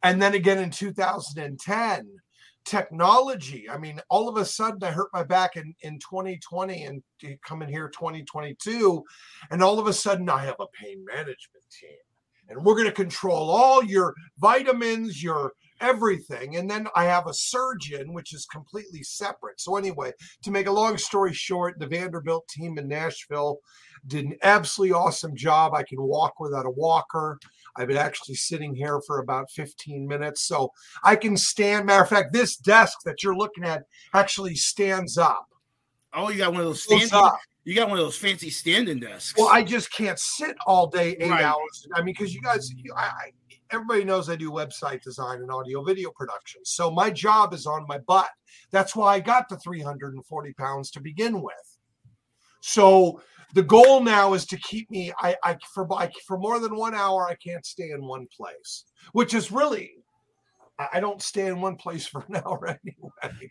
and 0.05 0.22
then 0.22 0.35
again 0.35 0.59
in 0.59 0.70
two 0.70 0.93
thousand 0.93 1.43
and 1.43 1.59
ten, 1.59 2.07
technology. 2.64 3.68
I 3.68 3.78
mean, 3.78 3.99
all 4.11 4.28
of 4.28 4.37
a 4.37 4.45
sudden 4.45 4.85
I 4.85 4.91
hurt 4.93 5.09
my 5.12 5.24
back 5.24 5.57
in 5.57 5.74
in 5.80 5.99
twenty 5.99 6.39
twenty 6.39 6.85
and 6.85 7.03
coming 7.45 7.68
here 7.68 7.89
twenty 7.89 8.22
twenty 8.24 8.55
two, 8.62 9.03
and 9.51 9.62
all 9.62 9.80
of 9.80 9.87
a 9.87 9.93
sudden 9.93 10.28
I 10.28 10.45
have 10.45 10.61
a 10.61 10.66
pain 10.80 11.03
management 11.05 11.64
team, 11.80 11.99
and 12.49 12.62
we're 12.62 12.74
going 12.76 12.87
to 12.87 12.93
control 12.93 13.51
all 13.51 13.83
your 13.83 14.14
vitamins, 14.39 15.22
your 15.22 15.55
everything. 15.83 16.57
And 16.57 16.70
then 16.70 16.87
I 16.97 17.05
have 17.05 17.26
a 17.26 17.35
surgeon, 17.35 18.12
which 18.14 18.33
is 18.33 18.47
completely 18.47 19.03
separate. 19.03 19.61
So, 19.61 19.76
anyway, 19.76 20.12
to 20.45 20.51
make 20.51 20.66
a 20.66 20.72
long 20.72 20.97
story 20.97 21.35
short, 21.35 21.78
the 21.78 21.87
Vanderbilt 21.87 22.49
team 22.49 22.78
in 22.78 22.89
Nashville 22.89 23.59
did 24.07 24.24
an 24.24 24.37
absolutely 24.43 24.95
awesome 24.95 25.37
job. 25.37 25.74
I 25.74 25.83
can 25.83 26.01
walk 26.01 26.41
without 26.41 26.66
a 26.66 26.70
walker. 26.70 27.39
I've 27.76 27.89
been 27.89 27.97
actually 27.97 28.35
sitting 28.37 28.74
here 28.74 29.01
for 29.07 29.18
about 29.20 29.51
15 29.51 30.07
minutes. 30.07 30.47
So 30.47 30.70
I 31.05 31.16
can 31.16 31.37
stand. 31.37 31.87
Matter 31.87 32.03
of 32.03 32.09
fact, 32.09 32.33
this 32.33 32.57
desk 32.57 32.99
that 33.05 33.22
you're 33.22 33.37
looking 33.37 33.64
at 33.64 33.83
actually 34.14 34.55
stands 34.55 35.18
up. 35.18 35.47
oh, 36.14 36.28
you 36.30 36.39
got 36.39 36.53
one 36.53 36.61
of 36.61 36.66
those 36.66 36.83
standing. 36.83 37.09
You 37.64 37.76
got 37.76 37.89
one 37.89 37.97
of 37.99 38.05
those 38.05 38.16
fancy 38.18 38.51
standing 38.51 38.99
desks. 38.99 39.39
Well, 39.39 39.49
I 39.49 39.62
just 39.62 39.93
can't 39.93 40.18
sit 40.18 40.57
all 40.66 40.89
day, 40.89 41.16
eight 41.20 41.30
Right. 41.30 41.45
hours. 41.45 41.87
I 41.95 42.03
mean, 42.03 42.12
because 42.18 42.35
you 42.35 42.43
guys, 42.43 42.68
you, 42.76 42.93
I, 42.97 43.05
I, 43.05 43.30
everybody 43.72 44.04
knows 44.04 44.28
I 44.28 44.36
do 44.36 44.50
website 44.50 45.02
design 45.02 45.40
and 45.40 45.50
audio 45.50 45.82
video 45.82 46.10
production. 46.10 46.60
So 46.64 46.90
my 46.90 47.10
job 47.10 47.54
is 47.54 47.66
on 47.66 47.86
my 47.88 47.98
butt. 47.98 48.28
That's 48.70 48.94
why 48.94 49.14
I 49.14 49.20
got 49.20 49.48
to 49.48 49.56
340 49.56 50.52
pounds 50.54 50.90
to 50.92 51.00
begin 51.00 51.40
with. 51.40 51.78
So 52.60 53.20
the 53.54 53.62
goal 53.62 54.00
now 54.00 54.34
is 54.34 54.46
to 54.46 54.56
keep 54.58 54.90
me. 54.90 55.12
I, 55.18 55.36
I 55.44 55.56
for 55.74 55.86
I, 55.92 56.10
for 56.26 56.38
more 56.38 56.58
than 56.58 56.76
one 56.76 56.94
hour, 56.94 57.26
I 57.28 57.34
can't 57.34 57.66
stay 57.66 57.90
in 57.90 58.04
one 58.04 58.26
place, 58.34 58.84
which 59.12 59.34
is 59.34 59.50
really. 59.50 59.92
I 60.78 61.00
don't 61.00 61.22
stay 61.22 61.46
in 61.46 61.60
one 61.60 61.76
place 61.76 62.06
for 62.06 62.24
an 62.28 62.36
hour 62.46 62.66
anyway. 62.66 63.50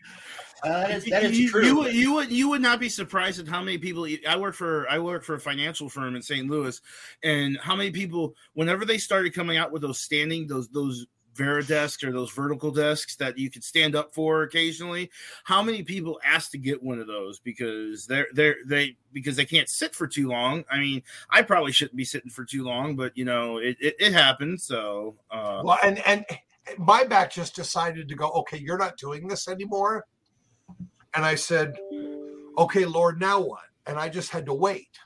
uh, 0.64 0.80
that 0.80 0.90
is, 0.90 1.04
that 1.06 1.24
is 1.24 1.38
you, 1.38 1.48
true. 1.50 1.64
You, 1.64 1.76
would- 1.76 1.94
you 1.94 2.12
would 2.14 2.30
you 2.32 2.48
would 2.50 2.62
not 2.62 2.80
be 2.80 2.88
surprised 2.88 3.40
at 3.40 3.48
how 3.48 3.62
many 3.62 3.78
people 3.78 4.06
I 4.28 4.36
work 4.36 4.54
for. 4.54 4.88
I 4.90 4.98
work 4.98 5.24
for 5.24 5.34
a 5.34 5.40
financial 5.40 5.88
firm 5.88 6.14
in 6.16 6.22
St. 6.22 6.48
Louis, 6.48 6.80
and 7.22 7.58
how 7.62 7.74
many 7.76 7.90
people, 7.90 8.34
whenever 8.54 8.84
they 8.84 8.98
started 8.98 9.34
coming 9.34 9.56
out 9.56 9.72
with 9.72 9.82
those 9.82 10.00
standing 10.00 10.46
those 10.46 10.68
those 10.68 11.06
Varidesks 11.34 12.04
or 12.04 12.12
those 12.12 12.30
vertical 12.30 12.70
desks 12.70 13.16
that 13.16 13.38
you 13.38 13.50
could 13.50 13.64
stand 13.64 13.96
up 13.96 14.12
for 14.12 14.42
occasionally, 14.42 15.10
how 15.44 15.62
many 15.62 15.82
people 15.82 16.20
asked 16.22 16.52
to 16.52 16.58
get 16.58 16.82
one 16.82 16.98
of 16.98 17.06
those 17.06 17.38
because 17.40 18.06
they're 18.06 18.26
they're 18.34 18.56
they 18.66 18.96
because 19.14 19.36
they 19.36 19.46
can't 19.46 19.70
sit 19.70 19.94
for 19.94 20.06
too 20.06 20.28
long. 20.28 20.62
I 20.70 20.78
mean, 20.78 21.02
I 21.30 21.40
probably 21.40 21.72
shouldn't 21.72 21.96
be 21.96 22.04
sitting 22.04 22.30
for 22.30 22.44
too 22.44 22.64
long, 22.64 22.96
but 22.96 23.16
you 23.16 23.24
know 23.24 23.56
it 23.56 23.78
it, 23.80 23.94
it 23.98 24.12
happens. 24.12 24.64
So 24.64 25.14
uh, 25.30 25.62
Well, 25.64 25.78
and 25.82 25.98
and 26.06 26.26
my 26.78 27.04
back 27.04 27.32
just 27.32 27.54
decided 27.54 28.08
to 28.08 28.14
go. 28.14 28.28
Okay, 28.30 28.58
you're 28.58 28.78
not 28.78 28.96
doing 28.96 29.28
this 29.28 29.48
anymore. 29.48 30.06
And 31.14 31.24
I 31.24 31.34
said, 31.34 31.74
okay, 32.58 32.84
Lord, 32.84 33.20
now 33.20 33.40
what? 33.40 33.64
And 33.86 33.98
I 33.98 34.08
just 34.08 34.30
had 34.30 34.46
to 34.46 34.54
wait. 34.54 34.98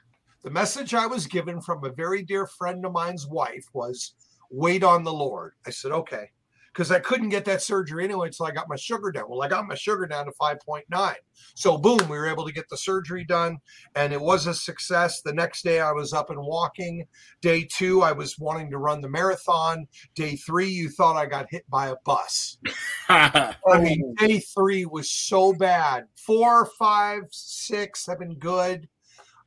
The 0.42 0.50
message 0.50 0.94
I 0.94 1.06
was 1.06 1.26
given 1.26 1.60
from 1.60 1.84
a 1.84 1.90
very 1.90 2.22
dear 2.22 2.46
friend 2.46 2.84
of 2.84 2.92
mine's 2.92 3.26
wife 3.26 3.66
was, 3.72 4.14
wait 4.50 4.84
on 4.84 5.02
the 5.02 5.12
Lord. 5.12 5.54
I 5.66 5.70
said, 5.70 5.92
okay. 5.92 6.30
Because 6.76 6.90
I 6.90 6.98
couldn't 6.98 7.30
get 7.30 7.46
that 7.46 7.62
surgery 7.62 8.04
anyway 8.04 8.26
until 8.26 8.44
I 8.44 8.50
got 8.50 8.68
my 8.68 8.76
sugar 8.76 9.10
down. 9.10 9.30
Well, 9.30 9.42
I 9.42 9.48
got 9.48 9.66
my 9.66 9.74
sugar 9.74 10.06
down 10.06 10.26
to 10.26 10.32
5.9. 10.32 11.14
So, 11.54 11.78
boom, 11.78 12.00
we 12.10 12.18
were 12.18 12.28
able 12.28 12.44
to 12.44 12.52
get 12.52 12.68
the 12.68 12.76
surgery 12.76 13.24
done. 13.24 13.56
And 13.94 14.12
it 14.12 14.20
was 14.20 14.46
a 14.46 14.52
success. 14.52 15.22
The 15.22 15.32
next 15.32 15.62
day, 15.62 15.80
I 15.80 15.92
was 15.92 16.12
up 16.12 16.28
and 16.28 16.38
walking. 16.38 17.06
Day 17.40 17.66
two, 17.72 18.02
I 18.02 18.12
was 18.12 18.38
wanting 18.38 18.70
to 18.72 18.78
run 18.78 19.00
the 19.00 19.08
marathon. 19.08 19.86
Day 20.14 20.36
three, 20.36 20.68
you 20.68 20.90
thought 20.90 21.16
I 21.16 21.24
got 21.24 21.46
hit 21.48 21.64
by 21.70 21.88
a 21.88 21.96
bus. 22.04 22.58
I 23.08 23.54
mean, 23.78 24.14
day 24.18 24.40
three 24.40 24.84
was 24.84 25.10
so 25.10 25.54
bad. 25.54 26.04
Four, 26.14 26.66
five, 26.78 27.22
six 27.30 28.06
have 28.06 28.18
been 28.18 28.34
good. 28.34 28.86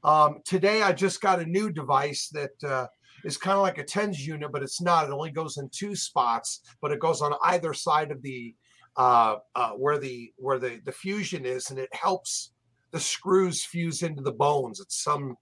Um, 0.04 0.40
today, 0.46 0.82
I 0.82 0.94
just 0.94 1.22
got 1.22 1.40
a 1.40 1.46
new 1.46 1.70
device 1.72 2.30
that 2.30 2.64
uh, 2.68 2.88
is 3.24 3.38
kind 3.38 3.56
of 3.58 3.62
like 3.64 3.78
a 3.78 3.84
TENS 3.84 4.26
unit, 4.26 4.52
but 4.52 4.64
it's 4.64 4.82
not. 4.82 5.06
It 5.08 5.12
only 5.12 5.32
goes 5.32 5.58
in 5.58 5.70
two 5.72 5.96
spots, 5.96 6.62
but 6.82 6.92
it 6.92 7.00
goes 7.00 7.22
on 7.22 7.34
either 7.44 7.74
side 7.74 8.12
of 8.12 8.22
the 8.22 8.56
uh, 8.98 9.38
uh, 9.56 9.72
where 9.72 9.98
the 9.98 10.32
where 10.38 10.60
the 10.60 10.82
the 10.86 10.92
fusion 10.92 11.46
is, 11.46 11.70
and 11.70 11.80
it 11.80 11.90
helps 11.94 12.52
the 12.92 13.00
screws 13.00 13.64
fuse 13.66 14.02
into 14.04 14.22
the 14.24 14.32
bones. 14.32 14.80
It's 14.80 15.04
some 15.04 15.36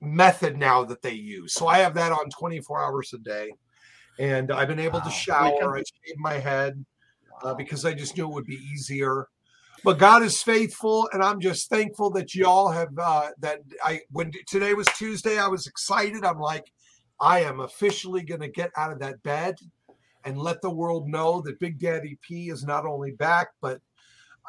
method 0.00 0.56
now 0.56 0.84
that 0.84 1.02
they 1.02 1.12
use. 1.14 1.54
So 1.54 1.66
I 1.66 1.78
have 1.78 1.94
that 1.94 2.12
on 2.12 2.30
24 2.30 2.82
hours 2.84 3.12
a 3.14 3.18
day, 3.18 3.50
and 4.18 4.50
I've 4.52 4.68
been 4.68 4.78
able 4.78 5.00
Wow. 5.00 5.04
to 5.06 5.10
shower. 5.10 5.76
I 5.76 5.80
shave 5.80 6.16
my 6.18 6.34
head 6.34 6.84
uh, 7.42 7.54
because 7.54 7.84
I 7.84 7.94
just 7.94 8.16
knew 8.16 8.24
it 8.28 8.34
would 8.34 8.46
be 8.46 8.60
easier. 8.74 9.26
But 9.84 9.98
God 9.98 10.22
is 10.22 10.42
faithful, 10.42 11.08
and 11.12 11.22
I'm 11.22 11.40
just 11.40 11.68
thankful 11.68 12.10
that 12.12 12.34
y'all 12.34 12.70
have 12.70 12.88
uh, 13.00 13.30
that. 13.40 13.60
I 13.84 14.00
when 14.10 14.32
today 14.48 14.74
was 14.74 14.86
Tuesday, 14.96 15.38
I 15.38 15.48
was 15.48 15.66
excited. 15.66 16.24
I'm 16.24 16.40
like, 16.40 16.64
I 17.20 17.40
am 17.40 17.60
officially 17.60 18.22
going 18.22 18.40
to 18.40 18.48
get 18.48 18.70
out 18.76 18.92
of 18.92 18.98
that 19.00 19.22
bed 19.22 19.56
and 20.24 20.38
let 20.38 20.60
the 20.60 20.70
world 20.70 21.08
know 21.08 21.40
that 21.42 21.60
Big 21.60 21.78
Daddy 21.78 22.18
P 22.20 22.50
is 22.50 22.64
not 22.64 22.84
only 22.84 23.12
back, 23.12 23.48
but 23.60 23.80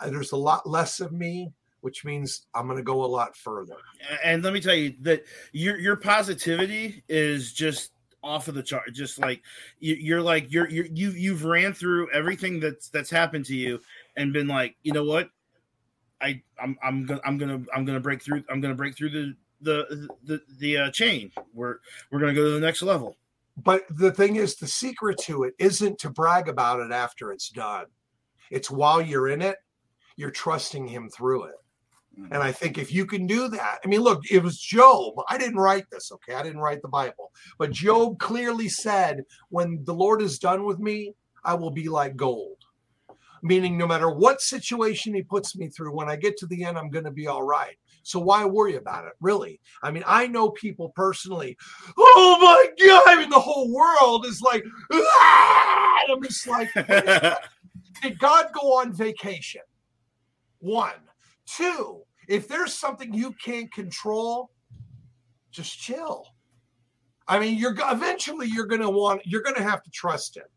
uh, 0.01 0.09
there's 0.09 0.31
a 0.31 0.37
lot 0.37 0.67
less 0.67 0.99
of 0.99 1.11
me, 1.11 1.51
which 1.81 2.03
means 2.03 2.47
I'm 2.53 2.65
going 2.65 2.77
to 2.77 2.83
go 2.83 3.03
a 3.03 3.07
lot 3.07 3.37
further. 3.37 3.77
and 4.23 4.43
let 4.43 4.53
me 4.53 4.59
tell 4.59 4.75
you 4.75 4.93
that 5.01 5.23
your 5.53 5.77
your 5.79 5.95
positivity 5.95 7.03
is 7.07 7.53
just 7.53 7.91
off 8.23 8.47
of 8.47 8.55
the 8.55 8.63
chart 8.63 8.91
just 8.93 9.19
like 9.19 9.41
you, 9.79 9.95
you're 9.95 10.21
like 10.21 10.51
you're, 10.51 10.67
you're 10.69 10.87
you 10.87 11.11
you've 11.11 11.45
ran 11.45 11.71
through 11.71 12.11
everything 12.11 12.59
that's 12.59 12.89
that's 12.89 13.09
happened 13.09 13.45
to 13.45 13.55
you 13.55 13.79
and 14.17 14.33
been 14.33 14.47
like 14.47 14.75
you 14.81 14.91
know 14.91 15.03
what 15.03 15.29
i 16.19 16.41
i'm 16.61 16.77
i'm 16.83 17.05
gonna 17.05 17.21
i'm 17.23 17.37
gonna 17.37 17.61
i'm 17.73 17.85
gonna 17.85 17.99
break 17.99 18.21
through 18.21 18.43
i'm 18.49 18.59
gonna 18.59 18.75
break 18.75 18.97
through 18.97 19.09
the 19.09 19.35
the 19.61 20.07
the 20.23 20.41
the 20.59 20.77
uh, 20.77 20.91
chain 20.91 21.31
we're 21.53 21.77
we're 22.11 22.19
gonna 22.19 22.33
go 22.33 22.43
to 22.43 22.51
the 22.51 22.59
next 22.59 22.81
level 22.81 23.15
But 23.63 23.85
the 23.89 24.11
thing 24.11 24.35
is, 24.35 24.55
the 24.55 24.67
secret 24.67 25.17
to 25.23 25.43
it 25.43 25.55
isn't 25.57 25.97
to 25.99 26.11
brag 26.11 26.47
about 26.47 26.79
it 26.79 26.91
after 26.91 27.31
it's 27.31 27.49
done. 27.49 27.87
It's 28.51 28.69
while 28.69 29.01
you're 29.01 29.29
in 29.29 29.41
it, 29.41 29.57
you're 30.15 30.31
trusting 30.31 30.87
him 30.87 31.09
through 31.09 31.45
it. 31.45 31.55
And 32.31 32.41
I 32.41 32.51
think 32.51 32.77
if 32.77 32.91
you 32.91 33.05
can 33.05 33.27
do 33.27 33.47
that, 33.47 33.79
I 33.83 33.87
mean, 33.87 34.01
look, 34.01 34.23
it 34.31 34.41
was 34.41 34.59
Job. 34.59 35.13
I 35.29 35.37
didn't 35.37 35.57
write 35.59 35.85
this, 35.91 36.11
okay? 36.11 36.33
I 36.33 36.43
didn't 36.43 36.61
write 36.61 36.81
the 36.81 36.87
Bible. 36.87 37.31
But 37.59 37.71
Job 37.71 38.17
clearly 38.17 38.69
said, 38.69 39.23
when 39.49 39.83
the 39.83 39.93
Lord 39.93 40.21
is 40.21 40.39
done 40.39 40.63
with 40.63 40.79
me, 40.79 41.13
I 41.43 41.53
will 41.53 41.69
be 41.69 41.89
like 41.89 42.15
gold. 42.15 42.57
Meaning, 43.43 43.77
no 43.77 43.85
matter 43.85 44.09
what 44.09 44.41
situation 44.41 45.13
he 45.13 45.21
puts 45.21 45.55
me 45.55 45.69
through, 45.69 45.95
when 45.95 46.09
I 46.09 46.15
get 46.15 46.37
to 46.37 46.47
the 46.47 46.63
end, 46.63 46.75
I'm 46.75 46.89
going 46.89 47.05
to 47.05 47.11
be 47.11 47.27
all 47.27 47.43
right. 47.43 47.77
So 48.07 48.19
why 48.19 48.45
worry 48.45 48.77
about 48.77 49.05
it, 49.05 49.11
really? 49.19 49.59
I 49.83 49.91
mean, 49.91 50.03
I 50.07 50.27
know 50.27 50.51
people 50.51 50.93
personally. 50.95 51.57
Oh 51.97 52.37
my 52.39 52.85
God! 52.87 53.03
I 53.05 53.19
mean, 53.19 53.29
the 53.29 53.37
whole 53.37 53.69
world 53.69 54.25
is 54.25 54.41
like, 54.41 54.63
"Ah!" 54.93 55.99
I'm 56.09 56.23
just 56.23 56.47
like, 56.47 56.73
did 58.01 58.17
God 58.17 58.45
go 58.53 58.79
on 58.79 58.93
vacation? 58.93 59.59
One, 60.59 60.93
two. 61.45 62.03
If 62.29 62.47
there's 62.47 62.73
something 62.73 63.13
you 63.13 63.33
can't 63.43 63.71
control, 63.73 64.51
just 65.51 65.77
chill. 65.77 66.27
I 67.27 67.39
mean, 67.39 67.57
you're 67.57 67.75
eventually 67.91 68.47
you're 68.47 68.67
going 68.67 68.79
to 68.79 68.89
want 68.89 69.21
you're 69.25 69.43
going 69.43 69.57
to 69.57 69.63
have 69.63 69.83
to 69.83 69.91
trust 69.91 70.37
him. 70.37 70.47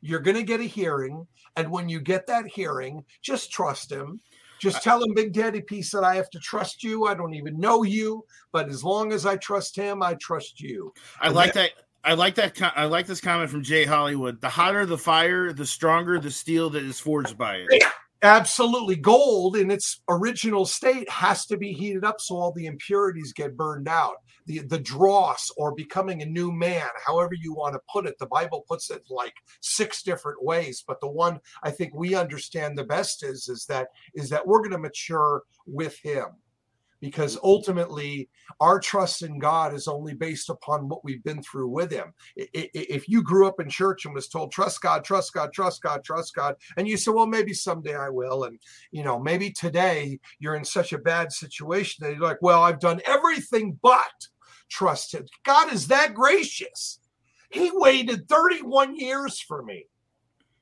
You're 0.00 0.18
going 0.18 0.36
to 0.36 0.42
get 0.42 0.58
a 0.58 0.64
hearing, 0.64 1.24
and 1.54 1.70
when 1.70 1.88
you 1.88 2.00
get 2.00 2.26
that 2.26 2.48
hearing, 2.48 3.04
just 3.22 3.52
trust 3.52 3.92
him. 3.92 4.20
Just 4.58 4.82
tell 4.82 5.02
him, 5.02 5.14
Big 5.14 5.32
Daddy 5.32 5.60
P 5.60 5.82
said, 5.82 6.02
I 6.02 6.16
have 6.16 6.30
to 6.30 6.38
trust 6.38 6.82
you. 6.82 7.06
I 7.06 7.14
don't 7.14 7.34
even 7.34 7.58
know 7.58 7.82
you, 7.82 8.24
but 8.52 8.68
as 8.68 8.82
long 8.82 9.12
as 9.12 9.26
I 9.26 9.36
trust 9.36 9.76
him, 9.76 10.02
I 10.02 10.14
trust 10.14 10.60
you. 10.60 10.92
i 11.20 11.28
like 11.28 11.52
that 11.54 11.72
I 12.06 12.14
like 12.14 12.36
that. 12.36 12.60
I 12.76 12.84
like 12.84 13.06
this 13.06 13.20
comment 13.20 13.50
from 13.50 13.64
Jay 13.64 13.84
Hollywood. 13.84 14.40
The 14.40 14.48
hotter 14.48 14.86
the 14.86 14.96
fire, 14.96 15.52
the 15.52 15.66
stronger 15.66 16.20
the 16.20 16.30
steel 16.30 16.70
that 16.70 16.84
is 16.84 17.00
forged 17.00 17.36
by 17.36 17.56
it. 17.68 17.82
Absolutely. 18.22 18.94
Gold 18.94 19.56
in 19.56 19.72
its 19.72 20.02
original 20.08 20.64
state 20.64 21.10
has 21.10 21.46
to 21.46 21.56
be 21.56 21.72
heated 21.72 22.04
up 22.04 22.20
so 22.20 22.36
all 22.36 22.52
the 22.52 22.66
impurities 22.66 23.32
get 23.32 23.56
burned 23.56 23.88
out. 23.88 24.16
The 24.46 24.60
the 24.60 24.78
dross 24.78 25.50
or 25.56 25.74
becoming 25.74 26.22
a 26.22 26.26
new 26.26 26.52
man, 26.52 26.88
however 27.04 27.34
you 27.34 27.52
want 27.52 27.74
to 27.74 27.80
put 27.92 28.06
it. 28.06 28.18
The 28.18 28.26
Bible 28.26 28.64
puts 28.68 28.90
it 28.90 29.02
like 29.10 29.34
six 29.60 30.02
different 30.02 30.42
ways, 30.42 30.84
but 30.86 31.00
the 31.00 31.10
one 31.10 31.40
I 31.62 31.70
think 31.70 31.94
we 31.94 32.14
understand 32.14 32.76
the 32.78 32.84
best 32.84 33.22
is 33.24 33.48
is 33.48 33.66
that 33.66 33.88
is 34.14 34.30
that 34.30 34.46
we're 34.46 34.60
going 34.60 34.70
to 34.70 34.78
mature 34.78 35.42
with 35.66 35.98
him. 35.98 36.26
Because 36.98 37.38
ultimately, 37.42 38.30
our 38.58 38.80
trust 38.80 39.20
in 39.20 39.38
God 39.38 39.74
is 39.74 39.86
only 39.86 40.14
based 40.14 40.48
upon 40.48 40.88
what 40.88 41.04
we've 41.04 41.22
been 41.22 41.42
through 41.42 41.68
with 41.68 41.92
Him. 41.92 42.14
If 42.36 43.06
you 43.06 43.22
grew 43.22 43.46
up 43.46 43.60
in 43.60 43.68
church 43.68 44.06
and 44.06 44.14
was 44.14 44.28
told, 44.28 44.50
trust 44.50 44.80
God, 44.80 45.04
trust 45.04 45.34
God, 45.34 45.52
trust 45.52 45.82
God, 45.82 46.02
trust 46.02 46.34
God, 46.34 46.56
and 46.78 46.88
you 46.88 46.96
said, 46.96 47.12
well, 47.12 47.26
maybe 47.26 47.52
someday 47.52 47.94
I 47.94 48.08
will. 48.08 48.44
And, 48.44 48.58
you 48.92 49.04
know, 49.04 49.18
maybe 49.18 49.50
today 49.50 50.18
you're 50.38 50.56
in 50.56 50.64
such 50.64 50.94
a 50.94 50.98
bad 50.98 51.32
situation 51.32 52.06
that 52.06 52.14
you're 52.14 52.22
like, 52.22 52.40
well, 52.40 52.62
I've 52.62 52.80
done 52.80 53.02
everything 53.04 53.78
but 53.82 54.28
trust 54.68 55.14
Him. 55.14 55.26
God 55.44 55.72
is 55.72 55.88
that 55.88 56.14
gracious. 56.14 57.00
He 57.50 57.70
waited 57.72 58.28
31 58.28 58.96
years 58.96 59.40
for 59.40 59.62
me 59.62 59.86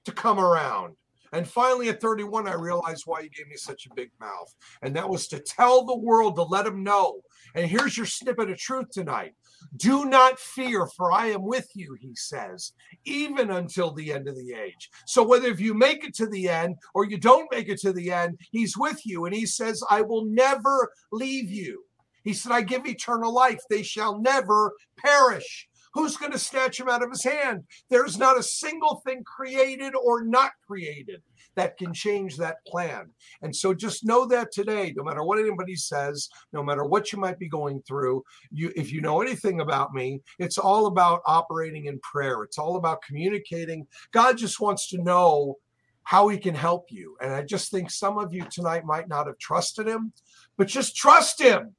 to 0.05 0.13
come 0.13 0.39
around. 0.39 0.97
And 1.35 1.49
finally, 1.49 1.89
at 1.89 2.01
31, 2.01 2.47
I 2.47 2.55
realized 2.55 3.03
why 3.07 3.23
he 3.23 3.29
gave 3.29 3.49
me 3.49 3.57
such 3.57 3.87
a 3.87 3.95
big 3.95 4.11
mouth. 4.21 4.55
And 4.83 4.95
that 4.95 5.09
was 5.09 5.27
to 5.29 5.41
tell 5.41 5.85
the 5.85 5.97
world, 5.97 6.37
to 6.37 6.45
let 6.45 6.65
them 6.65 6.85
know. 6.85 7.23
And 7.57 7.67
here's 7.67 7.97
your 7.97 8.07
snippet 8.07 8.51
of 8.51 8.59
truth 8.59 8.91
tonight. 8.93 9.35
Do 9.77 10.05
not 10.05 10.39
fear, 10.39 10.87
for 10.87 11.11
I 11.11 11.29
am 11.29 11.43
with 11.43 11.69
you, 11.75 11.97
he 11.99 12.15
says, 12.15 12.73
even 13.05 13.51
until 13.51 13.93
the 13.93 14.13
end 14.13 14.29
of 14.29 14.37
the 14.37 14.53
age. 14.53 14.91
So 15.07 15.25
whether 15.25 15.49
if 15.49 15.59
you 15.59 15.75
make 15.75 16.05
it 16.05 16.15
to 16.17 16.27
the 16.27 16.49
end 16.49 16.77
or 16.95 17.05
you 17.05 17.19
don't 17.19 17.51
make 17.51 17.69
it 17.69 17.81
to 17.81 17.93
the 17.93 18.13
end, 18.13 18.39
he's 18.53 18.77
with 18.77 19.05
you. 19.05 19.25
And 19.25 19.35
he 19.35 19.47
says, 19.47 19.83
I 19.91 20.03
will 20.03 20.27
never 20.27 20.93
leave 21.11 21.51
you. 21.51 21.85
He 22.25 22.33
said, 22.33 22.53
I 22.53 22.63
give 22.63 22.87
eternal 22.87 23.33
life. 23.33 23.61
They 23.71 23.83
shall 23.83 24.19
never 24.19 24.73
perish. 24.99 25.69
Who's 25.95 26.17
going 26.17 26.33
to 26.33 26.39
snatch 26.39 26.81
him 26.81 26.89
out 26.89 27.05
of 27.05 27.11
his 27.11 27.23
hand? 27.23 27.63
There's 27.89 28.19
not 28.19 28.39
a 28.39 28.43
single 28.43 29.01
thing 29.07 29.23
created 29.23 29.95
or 29.95 30.25
not 30.25 30.51
created 30.67 31.23
that 31.55 31.77
can 31.77 31.93
change 31.93 32.37
that 32.37 32.57
plan. 32.67 33.11
And 33.43 33.55
so 33.55 33.73
just 33.73 34.05
know 34.05 34.27
that 34.27 34.51
today, 34.51 34.93
no 34.97 35.05
matter 35.05 35.23
what 35.23 35.39
anybody 35.39 35.77
says, 35.77 36.29
no 36.53 36.65
matter 36.65 36.85
what 36.85 37.13
you 37.13 37.21
might 37.21 37.39
be 37.39 37.49
going 37.49 37.81
through, 37.87 38.25
you 38.51 38.73
if 38.75 38.91
you 38.93 39.01
know 39.01 39.23
anything 39.23 39.61
about 39.61 39.95
me, 39.95 40.21
it's 40.41 40.59
all 40.59 40.87
about 40.87 41.23
operating 41.27 41.87
in 41.87 42.01
prayer. 42.01 42.43
It's 42.43 42.59
all 42.59 42.75
about 42.75 43.03
communicating. 43.03 43.87
God 44.11 44.37
just 44.37 44.61
wants 44.61 44.89
to 44.89 45.03
know 45.03 45.59
how 46.03 46.29
he 46.29 46.39
can 46.39 46.57
help 46.57 46.87
you. 46.91 47.17
And 47.21 47.33
I 47.33 47.43
just 47.43 47.71
think 47.71 47.91
some 47.91 48.19
of 48.19 48.33
you 48.33 48.45
tonight 48.51 48.85
might 48.85 49.09
not 49.09 49.29
have 49.29 49.39
trusted 49.39 49.87
him, 49.87 50.13
but 50.57 50.67
just 50.67 50.97
trust 50.97 51.41
him. 51.41 51.77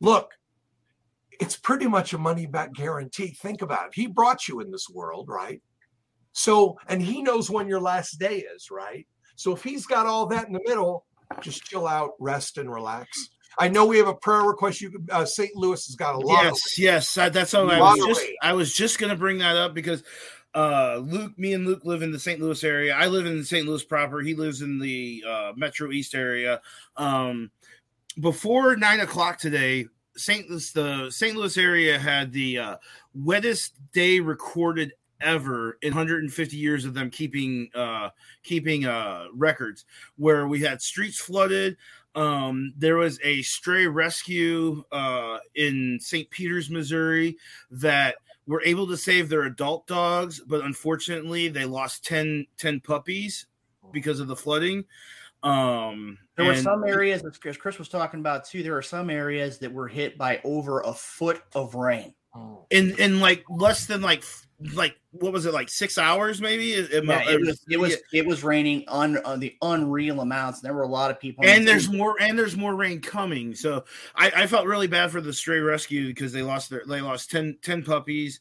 Look, 0.00 0.32
it's 1.40 1.56
pretty 1.56 1.86
much 1.86 2.12
a 2.12 2.18
money 2.18 2.46
back 2.46 2.72
guarantee. 2.74 3.28
Think 3.28 3.62
about 3.62 3.88
it. 3.88 3.94
He 3.94 4.06
brought 4.06 4.48
you 4.48 4.60
in 4.60 4.70
this 4.70 4.88
world, 4.88 5.28
right? 5.28 5.62
So, 6.32 6.78
and 6.88 7.02
he 7.02 7.22
knows 7.22 7.50
when 7.50 7.68
your 7.68 7.80
last 7.80 8.18
day 8.18 8.44
is, 8.54 8.70
right? 8.70 9.06
So 9.36 9.52
if 9.54 9.62
he's 9.62 9.86
got 9.86 10.06
all 10.06 10.26
that 10.26 10.46
in 10.46 10.52
the 10.52 10.60
middle, 10.66 11.06
just 11.40 11.64
chill 11.64 11.86
out, 11.86 12.12
rest, 12.18 12.58
and 12.58 12.70
relax. 12.70 13.30
I 13.58 13.68
know 13.68 13.86
we 13.86 13.98
have 13.98 14.06
a 14.06 14.14
prayer 14.14 14.42
request. 14.42 14.80
You, 14.80 14.92
uh, 15.10 15.24
St. 15.24 15.54
Louis 15.56 15.84
has 15.86 15.96
got 15.96 16.14
a 16.14 16.18
lot. 16.18 16.46
of 16.46 16.52
Yes, 16.52 16.78
yes, 16.78 17.14
that, 17.14 17.32
that's 17.32 17.54
all 17.54 17.70
I 17.70 17.80
was 17.80 18.06
just. 18.06 18.26
I 18.42 18.52
was 18.52 18.74
just 18.74 18.98
gonna 18.98 19.16
bring 19.16 19.38
that 19.38 19.56
up 19.56 19.74
because 19.74 20.02
uh 20.54 20.96
Luke, 20.96 21.38
me 21.38 21.52
and 21.52 21.66
Luke 21.66 21.84
live 21.84 22.02
in 22.02 22.10
the 22.12 22.18
St. 22.18 22.40
Louis 22.40 22.62
area. 22.64 22.94
I 22.94 23.06
live 23.06 23.26
in 23.26 23.38
the 23.38 23.44
St. 23.44 23.66
Louis 23.66 23.84
proper. 23.84 24.20
He 24.20 24.34
lives 24.34 24.62
in 24.62 24.78
the 24.78 25.24
uh, 25.26 25.52
Metro 25.56 25.90
East 25.90 26.14
area. 26.14 26.60
Um, 26.96 27.50
before 28.12 28.76
nine 28.76 29.00
o'clock 29.00 29.38
today, 29.38 29.86
St. 30.16 30.48
Louis, 30.48 30.72
the 30.72 31.10
St. 31.10 31.36
Louis 31.36 31.56
area 31.56 31.98
had 31.98 32.32
the 32.32 32.58
uh, 32.58 32.76
wettest 33.14 33.72
day 33.92 34.20
recorded 34.20 34.92
ever 35.20 35.78
in 35.82 35.90
150 35.90 36.56
years 36.56 36.84
of 36.84 36.94
them 36.94 37.10
keeping 37.10 37.68
uh 37.74 38.08
keeping 38.42 38.86
uh 38.86 39.26
records 39.34 39.84
where 40.16 40.46
we 40.46 40.60
had 40.60 40.80
streets 40.80 41.18
flooded 41.18 41.76
um 42.14 42.72
there 42.76 42.96
was 42.96 43.18
a 43.22 43.42
stray 43.42 43.86
rescue 43.86 44.82
uh 44.92 45.38
in 45.54 45.98
st 46.00 46.28
peters 46.30 46.70
missouri 46.70 47.36
that 47.70 48.16
were 48.46 48.62
able 48.64 48.86
to 48.86 48.96
save 48.96 49.28
their 49.28 49.42
adult 49.42 49.86
dogs 49.86 50.40
but 50.46 50.64
unfortunately 50.64 51.48
they 51.48 51.64
lost 51.64 52.04
10 52.04 52.46
10 52.56 52.80
puppies 52.80 53.46
because 53.92 54.20
of 54.20 54.26
the 54.28 54.36
flooding 54.36 54.84
um 55.42 56.18
There 56.40 56.48
were 56.48 56.54
some 56.62 56.84
areas, 56.84 57.24
as 57.24 57.38
Chris- 57.38 57.56
Chris 57.56 57.78
was 57.78 57.88
talking 57.88 58.20
about 58.20 58.44
too. 58.44 58.62
There 58.62 58.72
were 58.74 58.82
some 58.82 59.10
areas 59.10 59.58
that 59.58 59.72
were 59.72 59.88
hit 59.88 60.16
by 60.18 60.40
over 60.44 60.80
a 60.80 60.92
foot 60.92 61.42
of 61.54 61.74
rain. 61.74 62.14
in 62.70 62.96
in 63.00 63.20
like 63.20 63.44
less 63.50 63.86
than 63.86 64.00
like 64.02 64.22
like 64.74 64.94
what 65.10 65.32
was 65.32 65.46
it 65.46 65.52
like 65.54 65.68
six 65.68 65.98
hours 65.98 66.40
maybe 66.40 66.74
It- 66.74 66.92
it- 66.92 67.04
Yeah, 67.04 67.32
it 67.32 67.40
was 67.40 67.64
it 67.68 67.76
was 67.80 67.90
it 68.12 68.24
was 68.26 68.44
raining 68.44 68.84
on 68.86 69.18
uh, 69.24 69.34
the 69.36 69.56
unreal 69.62 70.20
amounts. 70.20 70.60
There 70.60 70.72
were 70.72 70.82
a 70.82 70.88
lot 70.88 71.10
of 71.10 71.18
people, 71.18 71.44
and 71.44 71.66
there's 71.66 71.88
more 71.90 72.14
and 72.20 72.38
there's 72.38 72.56
more 72.56 72.76
rain 72.76 73.00
coming 73.00 73.54
so 73.56 73.84
i, 74.14 74.30
I 74.42 74.46
felt 74.46 74.66
really 74.66 74.86
bad 74.86 75.10
for 75.10 75.20
the 75.20 75.32
stray 75.32 75.58
rescue 75.58 76.06
because 76.06 76.30
they 76.32 76.42
lost 76.42 76.70
their 76.70 76.84
they 76.86 77.00
lost 77.00 77.30
10, 77.32 77.58
10 77.62 77.82
puppies 77.82 78.38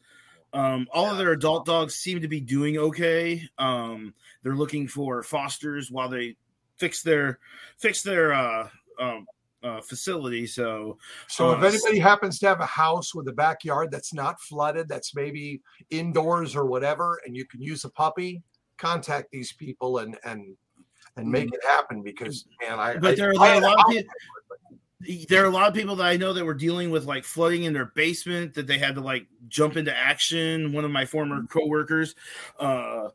Um, 0.53 0.87
all 0.93 1.09
of 1.11 1.17
their 1.17 1.31
adult 1.31 1.65
dogs 1.65 1.95
seem 1.95 2.21
to 2.21 2.27
be 2.27 2.41
doing 2.41 2.77
okay. 2.77 3.47
Um, 3.57 4.13
they're 4.43 4.55
looking 4.55 4.87
for 4.87 5.23
fosters 5.23 5.89
while 5.91 6.09
they 6.09 6.35
fix 6.79 7.03
their 7.03 7.39
fix 7.77 8.01
their 8.01 8.33
uh, 8.33 8.69
um, 8.99 9.27
uh, 9.63 9.81
facility. 9.81 10.47
So, 10.47 10.97
So 11.27 11.51
if 11.51 11.61
Uh, 11.61 11.67
anybody 11.67 11.99
happens 11.99 12.39
to 12.39 12.47
have 12.47 12.61
a 12.61 12.65
house 12.65 13.13
with 13.13 13.27
a 13.27 13.33
backyard 13.33 13.91
that's 13.91 14.13
not 14.13 14.39
flooded, 14.41 14.87
that's 14.87 15.13
maybe 15.13 15.61
indoors 15.89 16.55
or 16.55 16.65
whatever, 16.65 17.19
and 17.25 17.35
you 17.35 17.45
can 17.45 17.61
use 17.61 17.83
a 17.85 17.89
puppy, 17.89 18.41
contact 18.77 19.29
these 19.31 19.53
people 19.53 19.99
and 19.99 20.17
and 20.23 20.55
and 21.17 21.29
make 21.29 21.53
it 21.53 21.59
happen 21.65 22.01
because 22.01 22.45
man, 22.61 22.79
I 22.79 22.97
but 22.97 23.17
there 23.17 23.31
are, 23.31 23.39
I 23.39 23.59
there 23.59 23.63
are 23.63 23.63
a 23.63 23.67
lot 23.67 23.79
of 23.79 23.91
people. 23.91 24.13
There 25.29 25.43
are 25.43 25.47
a 25.47 25.51
lot 25.51 25.69
of 25.69 25.73
people 25.73 25.95
that 25.95 26.05
I 26.05 26.17
know 26.17 26.33
that 26.33 26.43
were 26.43 26.53
dealing 26.53 26.91
with 26.91 27.05
like 27.05 27.23
flooding 27.23 27.63
in 27.63 27.71
their 27.71 27.85
basement 27.85 28.53
that 28.55 28.67
they 28.67 28.77
had 28.77 28.95
to 28.95 29.01
like 29.01 29.27
jump 29.47 29.77
into 29.77 29.95
action. 29.95 30.73
One 30.73 30.83
of 30.83 30.91
my 30.91 31.05
former 31.05 31.43
coworkers 31.47 32.15
uh, 32.59 33.07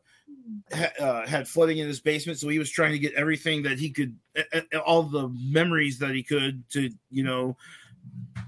uh, 0.99 1.25
had 1.25 1.47
flooding 1.47 1.77
in 1.79 1.87
his 1.87 1.99
basement, 1.99 2.39
so 2.39 2.47
he 2.49 2.59
was 2.59 2.69
trying 2.69 2.91
to 2.91 2.99
get 2.99 3.13
everything 3.13 3.63
that 3.63 3.79
he 3.79 3.89
could, 3.89 4.15
a- 4.35 4.63
a- 4.73 4.79
all 4.81 5.03
the 5.03 5.29
memories 5.29 5.99
that 5.99 6.13
he 6.13 6.23
could 6.23 6.63
to, 6.71 6.89
you 7.11 7.23
know. 7.23 7.57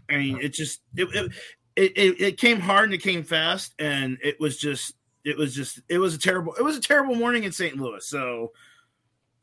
I 0.10 0.18
mean, 0.18 0.40
it 0.42 0.50
just 0.54 0.82
it 0.96 1.08
it, 1.14 1.32
it, 1.76 1.92
it 1.98 2.22
it 2.22 2.38
came 2.38 2.60
hard 2.60 2.86
and 2.86 2.94
it 2.94 3.02
came 3.04 3.24
fast, 3.24 3.74
and 3.80 4.18
it 4.24 4.40
was 4.40 4.58
just 4.58 4.96
it 5.24 5.38
was 5.38 5.54
just 5.56 5.82
it 5.90 5.98
was 5.98 6.14
a 6.16 6.20
terrible 6.20 6.54
it 6.56 6.64
was 6.64 6.78
a 6.78 6.82
terrible 6.82 7.16
morning 7.16 7.44
in 7.44 7.52
St. 7.52 7.78
Louis. 7.78 8.06
So 8.06 8.52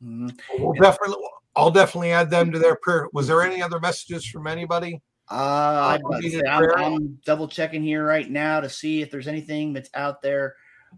Mhm. 0.02 0.38
We'll 0.58 0.74
definitely, 0.74 1.24
I'll 1.56 1.70
definitely 1.70 2.12
add 2.12 2.30
them 2.30 2.52
to 2.52 2.58
their 2.58 2.76
prayer. 2.76 3.08
Was 3.12 3.26
there 3.28 3.42
any 3.42 3.62
other 3.62 3.80
messages 3.80 4.26
from 4.26 4.46
anybody? 4.46 5.00
Uh, 5.30 5.98
I'd 6.12 6.22
say, 6.22 6.42
I'm. 6.46 6.70
I'm 6.76 7.18
double 7.24 7.48
checking 7.48 7.82
here 7.82 8.04
right 8.04 8.28
now 8.28 8.60
to 8.60 8.68
see 8.68 9.00
if 9.00 9.10
there's 9.10 9.28
anything 9.28 9.72
that's 9.72 9.88
out 9.94 10.20
there. 10.20 10.56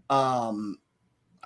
Um, 0.09 0.77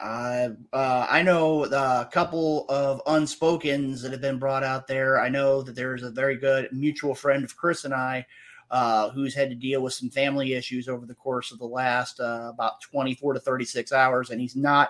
I 0.02 0.49
uh, 0.74 1.06
I 1.10 1.22
know 1.22 1.66
a 1.66 2.10
couple 2.12 2.66
of 2.70 3.04
unspokens 3.06 4.02
that 4.02 4.12
have 4.12 4.22
been 4.22 4.39
brought 4.39 4.64
out 4.64 4.88
there. 4.88 5.20
I 5.22 5.30
know 5.30 5.62
that 5.62 5.76
there's 5.76 6.04
a 6.04 6.10
very 6.10 6.38
good 6.38 6.70
mutual 6.72 7.14
friend 7.14 7.43
of 7.43 7.56
Chris 7.56 7.86
and 7.86 7.93
I, 7.93 8.26
uh, 8.72 9.10
who's 9.12 9.36
had 9.36 9.49
to 9.49 9.56
deal 9.56 9.82
with 9.82 9.93
some 9.93 10.10
family 10.10 10.54
issues 10.54 10.88
over 10.88 11.06
the 11.06 11.14
course 11.14 11.52
of 11.52 11.60
the 11.60 11.66
last 11.66 12.20
uh, 12.20 12.52
about 12.54 12.82
24 12.82 13.34
to 13.34 13.39
36 13.39 13.91
hours, 13.91 14.32
and 14.32 14.41
he's 14.41 14.56
not 14.56 14.89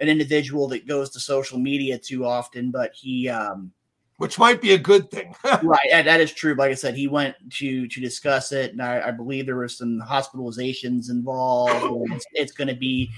an 0.00 0.08
individual 0.08 0.68
that 0.68 0.86
goes 0.86 1.08
to 1.10 1.20
social 1.20 1.58
media 1.58 1.98
too 1.98 2.26
often, 2.26 2.70
but 2.70 2.92
he 2.94 3.28
um, 3.28 3.72
Which 4.18 4.38
might 4.38 4.60
be 4.60 4.72
a 4.72 4.78
good 4.78 5.10
thing. 5.10 5.34
right 5.62 5.78
that- 5.90 6.04
that 6.04 6.20
is 6.20 6.32
true 6.32 6.54
like 6.54 6.70
i 6.70 6.74
said 6.74 6.94
he 6.94 7.08
went 7.08 7.36
to 7.50 7.86
to 7.88 8.00
discuss 8.00 8.52
it 8.52 8.72
and 8.72 8.82
i, 8.82 9.08
I 9.08 9.10
believe 9.10 9.46
there 9.46 9.56
were 9.56 9.68
some 9.68 10.00
hospitalizations 10.00 11.10
involved 11.10 12.12
it's, 12.12 12.26
it's 12.32 12.52
going 12.52 12.68
to 12.68 12.74
be 12.74 13.10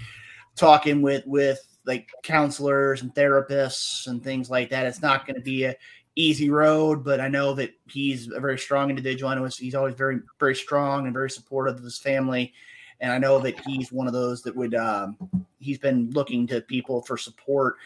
talking 0.57 1.03
with 1.03 1.27
with 1.27 1.61
like 1.87 2.09
counselors 2.23 3.03
and 3.03 3.15
therapists 3.15 4.07
and 4.07 4.23
things 4.23 4.49
like 4.51 4.71
that 4.71 4.87
it's 4.87 5.03
not 5.03 5.27
going 5.27 5.35
to 5.35 5.43
be 5.43 5.65
a 5.65 5.75
easy 6.17 6.49
road 6.49 7.05
but 7.05 7.21
i 7.21 7.29
know 7.29 7.53
that 7.55 7.73
he's 7.89 8.31
a 8.31 8.41
very 8.41 8.59
strong 8.59 8.89
individual. 8.89 9.31
I 9.31 9.35
know 9.35 9.43
he's- 9.43 9.59
he's 9.59 9.75
always 9.75 9.95
very 9.95 10.21
very 10.39 10.55
strong 10.55 11.05
and 11.07 11.13
very 11.13 11.31
supportive 11.31 11.77
of 11.77 11.83
his 11.83 11.99
family. 11.99 12.53
And 13.01 13.11
i 13.13 13.19
know 13.19 13.41
that 13.41 13.59
he's 13.67 13.91
one 13.91 14.07
of 14.07 14.13
those 14.13 14.43
that 14.43 14.55
would 14.55 14.75
um, 14.75 15.17
he's 15.59 15.79
been 15.79 16.11
looking 16.13 16.47
to 16.47 16.61
people 16.61 17.03
for 17.03 17.19
support. 17.19 17.77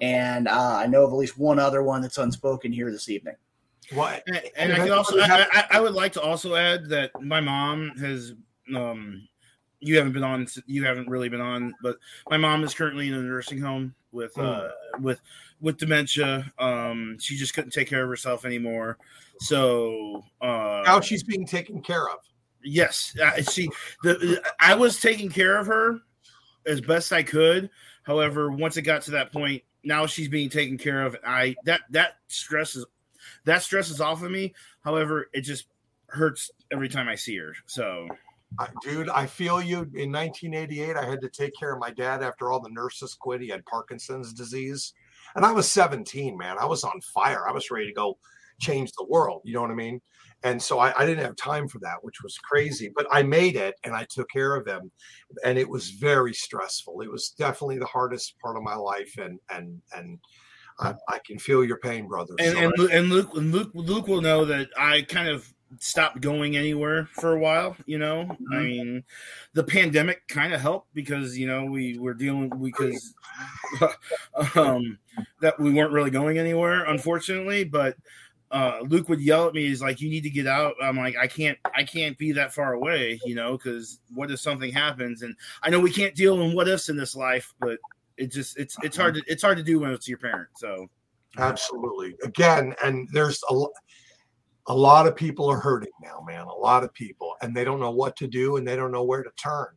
And 0.00 0.46
uh, 0.46 0.76
i 0.76 0.86
know 0.86 1.04
of 1.04 1.10
at 1.12 1.16
least 1.16 1.36
one 1.38 1.58
other 1.58 1.82
one 1.82 2.02
that's 2.02 2.18
unspoken 2.18 2.72
here 2.72 2.90
this 2.92 3.08
evening. 3.08 3.34
What? 3.92 4.22
And, 4.26 4.40
and 4.56 4.72
I 4.72 4.78
could 4.78 4.90
also, 4.90 5.18
I, 5.18 5.46
I, 5.52 5.64
I 5.72 5.80
would 5.80 5.92
like 5.92 6.12
to 6.12 6.22
also 6.22 6.54
add 6.54 6.86
that 6.90 7.10
my 7.20 7.40
mom 7.40 7.90
has, 7.98 8.32
um, 8.74 9.28
you 9.82 9.96
haven't 9.96 10.12
been 10.12 10.24
on, 10.24 10.46
you 10.66 10.84
haven't 10.84 11.08
really 11.08 11.28
been 11.28 11.40
on, 11.40 11.74
but 11.82 11.98
my 12.30 12.36
mom 12.36 12.64
is 12.64 12.74
currently 12.74 13.08
in 13.08 13.14
a 13.14 13.22
nursing 13.22 13.60
home 13.60 13.94
with, 14.12 14.36
uh, 14.38 14.68
with, 15.00 15.20
with 15.60 15.76
dementia. 15.76 16.50
Um, 16.58 17.16
she 17.20 17.36
just 17.36 17.54
couldn't 17.54 17.72
take 17.72 17.88
care 17.88 18.02
of 18.02 18.08
herself 18.08 18.44
anymore. 18.44 18.98
So, 19.40 20.24
uh, 20.40 20.82
Now 20.86 21.00
she's 21.00 21.22
being 21.22 21.46
taken 21.46 21.82
care 21.82 22.08
of. 22.08 22.18
Yes, 22.64 23.14
she. 23.50 23.68
The 24.02 24.40
I 24.60 24.74
was 24.74 25.00
taking 25.00 25.28
care 25.30 25.58
of 25.58 25.66
her 25.66 25.98
as 26.66 26.80
best 26.80 27.12
I 27.12 27.22
could. 27.22 27.70
However, 28.04 28.50
once 28.50 28.76
it 28.76 28.82
got 28.82 29.02
to 29.02 29.10
that 29.12 29.32
point, 29.32 29.62
now 29.84 30.06
she's 30.06 30.28
being 30.28 30.48
taken 30.48 30.78
care 30.78 31.02
of. 31.02 31.16
I 31.26 31.56
that 31.64 31.80
that 31.90 32.18
stress 32.28 32.76
is 32.76 32.86
that 33.44 33.62
stress 33.62 33.90
is 33.90 34.00
off 34.00 34.22
of 34.22 34.30
me. 34.30 34.54
However, 34.84 35.28
it 35.32 35.40
just 35.40 35.66
hurts 36.06 36.50
every 36.70 36.88
time 36.88 37.08
I 37.08 37.16
see 37.16 37.36
her. 37.38 37.54
So 37.66 38.06
I, 38.58 38.68
dude, 38.82 39.08
I 39.08 39.26
feel 39.26 39.62
you. 39.62 39.78
In 39.94 40.12
1988, 40.12 40.96
I 40.96 41.04
had 41.04 41.20
to 41.20 41.28
take 41.28 41.52
care 41.58 41.72
of 41.72 41.80
my 41.80 41.90
dad 41.90 42.22
after 42.22 42.50
all 42.50 42.60
the 42.60 42.70
nurses 42.70 43.14
quit. 43.14 43.40
He 43.40 43.48
had 43.48 43.64
Parkinson's 43.66 44.32
disease. 44.32 44.92
And 45.34 45.44
I 45.44 45.52
was 45.52 45.70
17, 45.70 46.36
man. 46.36 46.56
I 46.58 46.66
was 46.66 46.84
on 46.84 47.00
fire. 47.14 47.48
I 47.48 47.52
was 47.52 47.70
ready 47.70 47.86
to 47.86 47.92
go 47.92 48.18
change 48.60 48.92
the 48.92 49.06
world. 49.08 49.42
You 49.44 49.54
know 49.54 49.62
what 49.62 49.70
I 49.70 49.74
mean? 49.74 50.00
And 50.44 50.60
so 50.60 50.80
I, 50.80 50.92
I 50.98 51.06
didn't 51.06 51.24
have 51.24 51.36
time 51.36 51.68
for 51.68 51.78
that, 51.80 52.02
which 52.02 52.22
was 52.22 52.36
crazy. 52.38 52.90
But 52.94 53.06
I 53.10 53.22
made 53.22 53.56
it 53.56 53.76
and 53.84 53.94
I 53.94 54.06
took 54.10 54.28
care 54.28 54.56
of 54.56 54.66
him. 54.66 54.90
And 55.44 55.58
it 55.58 55.68
was 55.68 55.90
very 55.90 56.34
stressful. 56.34 57.00
It 57.00 57.10
was 57.10 57.30
definitely 57.38 57.78
the 57.78 57.86
hardest 57.86 58.38
part 58.40 58.56
of 58.56 58.62
my 58.62 58.74
life. 58.74 59.14
And, 59.18 59.38
and, 59.50 59.80
and, 59.96 60.18
I, 60.80 60.94
I 61.08 61.18
can 61.24 61.38
feel 61.38 61.64
your 61.64 61.78
pain, 61.78 62.08
brother. 62.08 62.34
and 62.38 62.56
So 62.56 62.84
and, 62.84 62.92
and 62.92 63.08
Luke 63.10 63.30
Luke 63.34 63.70
Luke 63.74 64.08
will 64.08 64.20
know 64.20 64.44
that 64.46 64.68
I 64.76 65.02
kind 65.02 65.28
of 65.28 65.51
stopped 65.78 66.20
going 66.20 66.56
anywhere 66.56 67.08
for 67.12 67.32
a 67.32 67.38
while. 67.38 67.76
You 67.86 67.98
know, 67.98 68.36
I 68.52 68.58
mean, 68.58 69.04
the 69.54 69.64
pandemic 69.64 70.26
kind 70.28 70.52
of 70.52 70.60
helped 70.60 70.92
because 70.94 71.36
you 71.38 71.46
know 71.46 71.64
we 71.64 71.98
were 71.98 72.14
dealing 72.14 72.48
because 72.48 73.14
um, 74.54 74.98
that 75.40 75.58
we 75.58 75.72
weren't 75.72 75.92
really 75.92 76.10
going 76.10 76.38
anywhere, 76.38 76.84
unfortunately. 76.84 77.64
But 77.64 77.96
uh, 78.50 78.80
Luke 78.86 79.08
would 79.08 79.20
yell 79.20 79.48
at 79.48 79.54
me, 79.54 79.66
"He's 79.66 79.82
like, 79.82 80.00
you 80.00 80.10
need 80.10 80.22
to 80.22 80.30
get 80.30 80.46
out." 80.46 80.74
I'm 80.82 80.96
like, 80.96 81.16
I 81.16 81.26
can't, 81.26 81.58
I 81.74 81.84
can't 81.84 82.18
be 82.18 82.32
that 82.32 82.52
far 82.52 82.74
away, 82.74 83.20
you 83.24 83.34
know, 83.34 83.56
because 83.56 84.00
what 84.12 84.30
if 84.30 84.40
something 84.40 84.72
happens? 84.72 85.22
And 85.22 85.34
I 85.62 85.70
know 85.70 85.80
we 85.80 85.92
can't 85.92 86.14
deal 86.14 86.40
in 86.42 86.54
what 86.54 86.68
ifs 86.68 86.88
in 86.88 86.96
this 86.96 87.16
life, 87.16 87.54
but 87.60 87.78
it 88.16 88.30
just 88.30 88.58
it's 88.58 88.76
it's 88.82 88.96
hard 88.96 89.14
to 89.14 89.22
it's 89.26 89.42
hard 89.42 89.56
to 89.56 89.64
do 89.64 89.80
when 89.80 89.92
it's 89.92 90.08
your 90.08 90.18
parent. 90.18 90.48
So. 90.56 90.88
Absolutely. 91.38 92.14
Again, 92.24 92.74
and 92.84 93.08
there's 93.10 93.42
a, 93.48 93.64
a 94.66 94.74
lot 94.74 95.06
of 95.06 95.16
people 95.16 95.50
are 95.50 95.58
hurting 95.58 95.92
now, 96.02 96.24
man. 96.26 96.46
A 96.46 96.54
lot 96.54 96.84
of 96.84 96.94
people, 96.94 97.34
and 97.42 97.54
they 97.54 97.64
don't 97.64 97.80
know 97.80 97.90
what 97.90 98.16
to 98.16 98.26
do 98.26 98.56
and 98.56 98.66
they 98.66 98.76
don't 98.76 98.92
know 98.92 99.04
where 99.04 99.22
to 99.22 99.30
turn. 99.36 99.68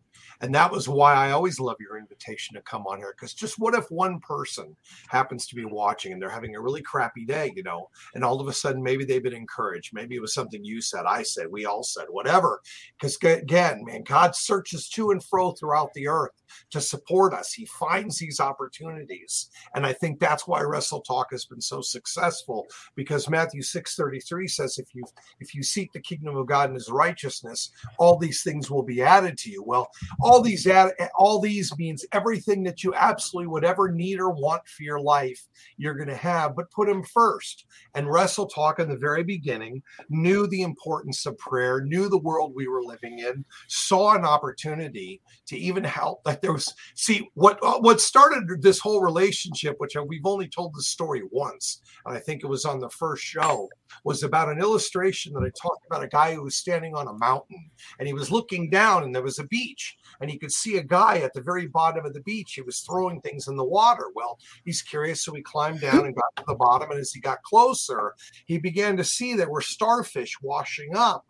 And 0.41 0.53
that 0.53 0.71
was 0.71 0.89
why 0.89 1.13
I 1.13 1.31
always 1.31 1.59
love 1.59 1.77
your 1.79 1.97
invitation 1.97 2.55
to 2.55 2.61
come 2.61 2.85
on 2.87 2.97
here. 2.97 3.13
Because 3.15 3.33
just 3.33 3.57
what 3.57 3.73
if 3.73 3.89
one 3.89 4.19
person 4.19 4.75
happens 5.07 5.47
to 5.47 5.55
be 5.55 5.65
watching 5.65 6.11
and 6.11 6.21
they're 6.21 6.29
having 6.29 6.55
a 6.55 6.61
really 6.61 6.81
crappy 6.81 7.25
day, 7.25 7.53
you 7.55 7.63
know, 7.63 7.89
and 8.13 8.23
all 8.23 8.39
of 8.41 8.47
a 8.47 8.53
sudden 8.53 8.83
maybe 8.83 9.05
they've 9.05 9.23
been 9.23 9.33
encouraged. 9.33 9.93
Maybe 9.93 10.15
it 10.15 10.21
was 10.21 10.33
something 10.33 10.63
you 10.63 10.81
said, 10.81 11.05
I 11.05 11.23
said, 11.23 11.47
we 11.49 11.65
all 11.65 11.83
said, 11.83 12.05
whatever. 12.09 12.61
Because 12.99 13.17
again, 13.23 13.83
man, 13.85 14.03
God 14.03 14.35
searches 14.35 14.89
to 14.89 15.11
and 15.11 15.23
fro 15.23 15.51
throughout 15.51 15.93
the 15.93 16.07
earth 16.07 16.31
to 16.71 16.81
support 16.81 17.33
us. 17.33 17.53
He 17.53 17.65
finds 17.65 18.17
these 18.17 18.39
opportunities. 18.39 19.49
And 19.73 19.85
I 19.85 19.93
think 19.93 20.19
that's 20.19 20.47
why 20.47 20.61
Wrestle 20.61 21.01
Talk 21.01 21.27
has 21.31 21.45
been 21.45 21.61
so 21.61 21.81
successful 21.81 22.67
because 22.95 23.29
Matthew 23.29 23.61
6:33 23.61 24.49
says 24.49 24.77
if 24.77 24.93
you 24.93 25.03
if 25.39 25.53
you 25.53 25.63
seek 25.63 25.91
the 25.91 25.99
kingdom 25.99 26.35
of 26.35 26.47
God 26.47 26.69
and 26.69 26.75
his 26.75 26.89
righteousness, 26.89 27.71
all 27.97 28.17
these 28.17 28.43
things 28.43 28.69
will 28.71 28.83
be 28.83 29.01
added 29.01 29.37
to 29.39 29.51
you. 29.51 29.63
Well, 29.63 29.89
all 30.21 30.41
these 30.41 30.67
add, 30.67 30.91
all 31.17 31.39
these 31.39 31.75
means 31.77 32.05
everything 32.11 32.63
that 32.63 32.83
you 32.83 32.93
absolutely 32.93 33.47
would 33.47 33.65
ever 33.65 33.91
need 33.91 34.19
or 34.19 34.31
want 34.31 34.67
for 34.67 34.83
your 34.83 34.99
life, 34.99 35.47
you're 35.77 35.95
going 35.95 36.09
to 36.09 36.15
have, 36.15 36.55
but 36.55 36.71
put 36.71 36.89
him 36.89 37.03
first. 37.03 37.65
And 37.93 38.11
Wrestle 38.11 38.47
Talk 38.47 38.79
in 38.79 38.89
the 38.89 38.97
very 38.97 39.23
beginning 39.23 39.81
knew 40.09 40.47
the 40.47 40.61
importance 40.61 41.25
of 41.25 41.37
prayer, 41.37 41.81
knew 41.81 42.09
the 42.09 42.17
world 42.17 42.53
we 42.55 42.67
were 42.67 42.83
living 42.83 43.19
in, 43.19 43.45
saw 43.67 44.15
an 44.15 44.25
opportunity 44.25 45.21
to 45.47 45.57
even 45.57 45.83
help 45.83 46.23
that 46.23 46.41
there 46.45 46.53
was 46.53 46.71
see 46.93 47.27
what 47.33 47.57
uh, 47.63 47.79
what 47.79 47.99
started 47.99 48.61
this 48.61 48.79
whole 48.79 49.01
relationship 49.01 49.75
which 49.79 49.95
we've 50.07 50.25
only 50.25 50.47
told 50.47 50.73
the 50.75 50.81
story 50.81 51.23
once 51.31 51.81
and 52.05 52.15
i 52.15 52.19
think 52.19 52.43
it 52.43 52.47
was 52.47 52.65
on 52.65 52.79
the 52.79 52.89
first 52.89 53.23
show 53.23 53.67
was 54.03 54.21
about 54.21 54.49
an 54.49 54.59
illustration 54.59 55.33
that 55.33 55.41
i 55.41 55.49
talked 55.59 55.85
about 55.87 56.03
a 56.03 56.07
guy 56.07 56.35
who 56.35 56.43
was 56.43 56.55
standing 56.55 56.93
on 56.93 57.07
a 57.07 57.13
mountain 57.13 57.69
and 57.97 58.07
he 58.07 58.13
was 58.13 58.31
looking 58.31 58.69
down 58.69 59.03
and 59.03 59.13
there 59.13 59.23
was 59.23 59.39
a 59.39 59.47
beach 59.47 59.97
and 60.21 60.29
he 60.29 60.37
could 60.37 60.51
see 60.51 60.77
a 60.77 60.83
guy 60.83 61.17
at 61.17 61.33
the 61.33 61.41
very 61.41 61.65
bottom 61.65 62.05
of 62.05 62.13
the 62.13 62.21
beach 62.21 62.53
he 62.53 62.61
was 62.61 62.81
throwing 62.81 63.19
things 63.21 63.47
in 63.47 63.55
the 63.55 63.63
water 63.63 64.05
well 64.13 64.37
he's 64.65 64.83
curious 64.83 65.25
so 65.25 65.33
he 65.33 65.41
climbed 65.41 65.81
down 65.81 66.05
and 66.05 66.15
got 66.15 66.35
to 66.35 66.43
the 66.47 66.55
bottom 66.55 66.91
and 66.91 66.99
as 66.99 67.11
he 67.11 67.19
got 67.19 67.41
closer 67.41 68.13
he 68.45 68.59
began 68.59 68.95
to 68.95 69.03
see 69.03 69.33
there 69.33 69.49
were 69.49 69.61
starfish 69.61 70.39
washing 70.43 70.95
up 70.95 71.25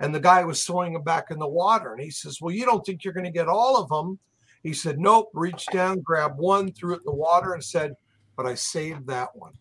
and 0.00 0.14
the 0.14 0.20
guy 0.20 0.44
was 0.44 0.64
throwing 0.64 0.92
them 0.92 1.02
back 1.02 1.30
in 1.30 1.38
the 1.38 1.48
water. 1.48 1.92
And 1.92 2.02
he 2.02 2.10
says, 2.10 2.40
Well, 2.40 2.54
you 2.54 2.64
don't 2.64 2.84
think 2.84 3.04
you're 3.04 3.14
going 3.14 3.24
to 3.24 3.32
get 3.32 3.48
all 3.48 3.76
of 3.76 3.88
them? 3.88 4.18
He 4.62 4.72
said, 4.72 4.98
Nope. 4.98 5.30
Reached 5.34 5.72
down, 5.72 6.00
grabbed 6.00 6.38
one, 6.38 6.72
threw 6.72 6.94
it 6.94 6.98
in 6.98 7.06
the 7.06 7.14
water, 7.14 7.54
and 7.54 7.62
said, 7.62 7.94
But 8.36 8.46
I 8.46 8.54
saved 8.54 9.06
that 9.08 9.28
one. 9.34 9.52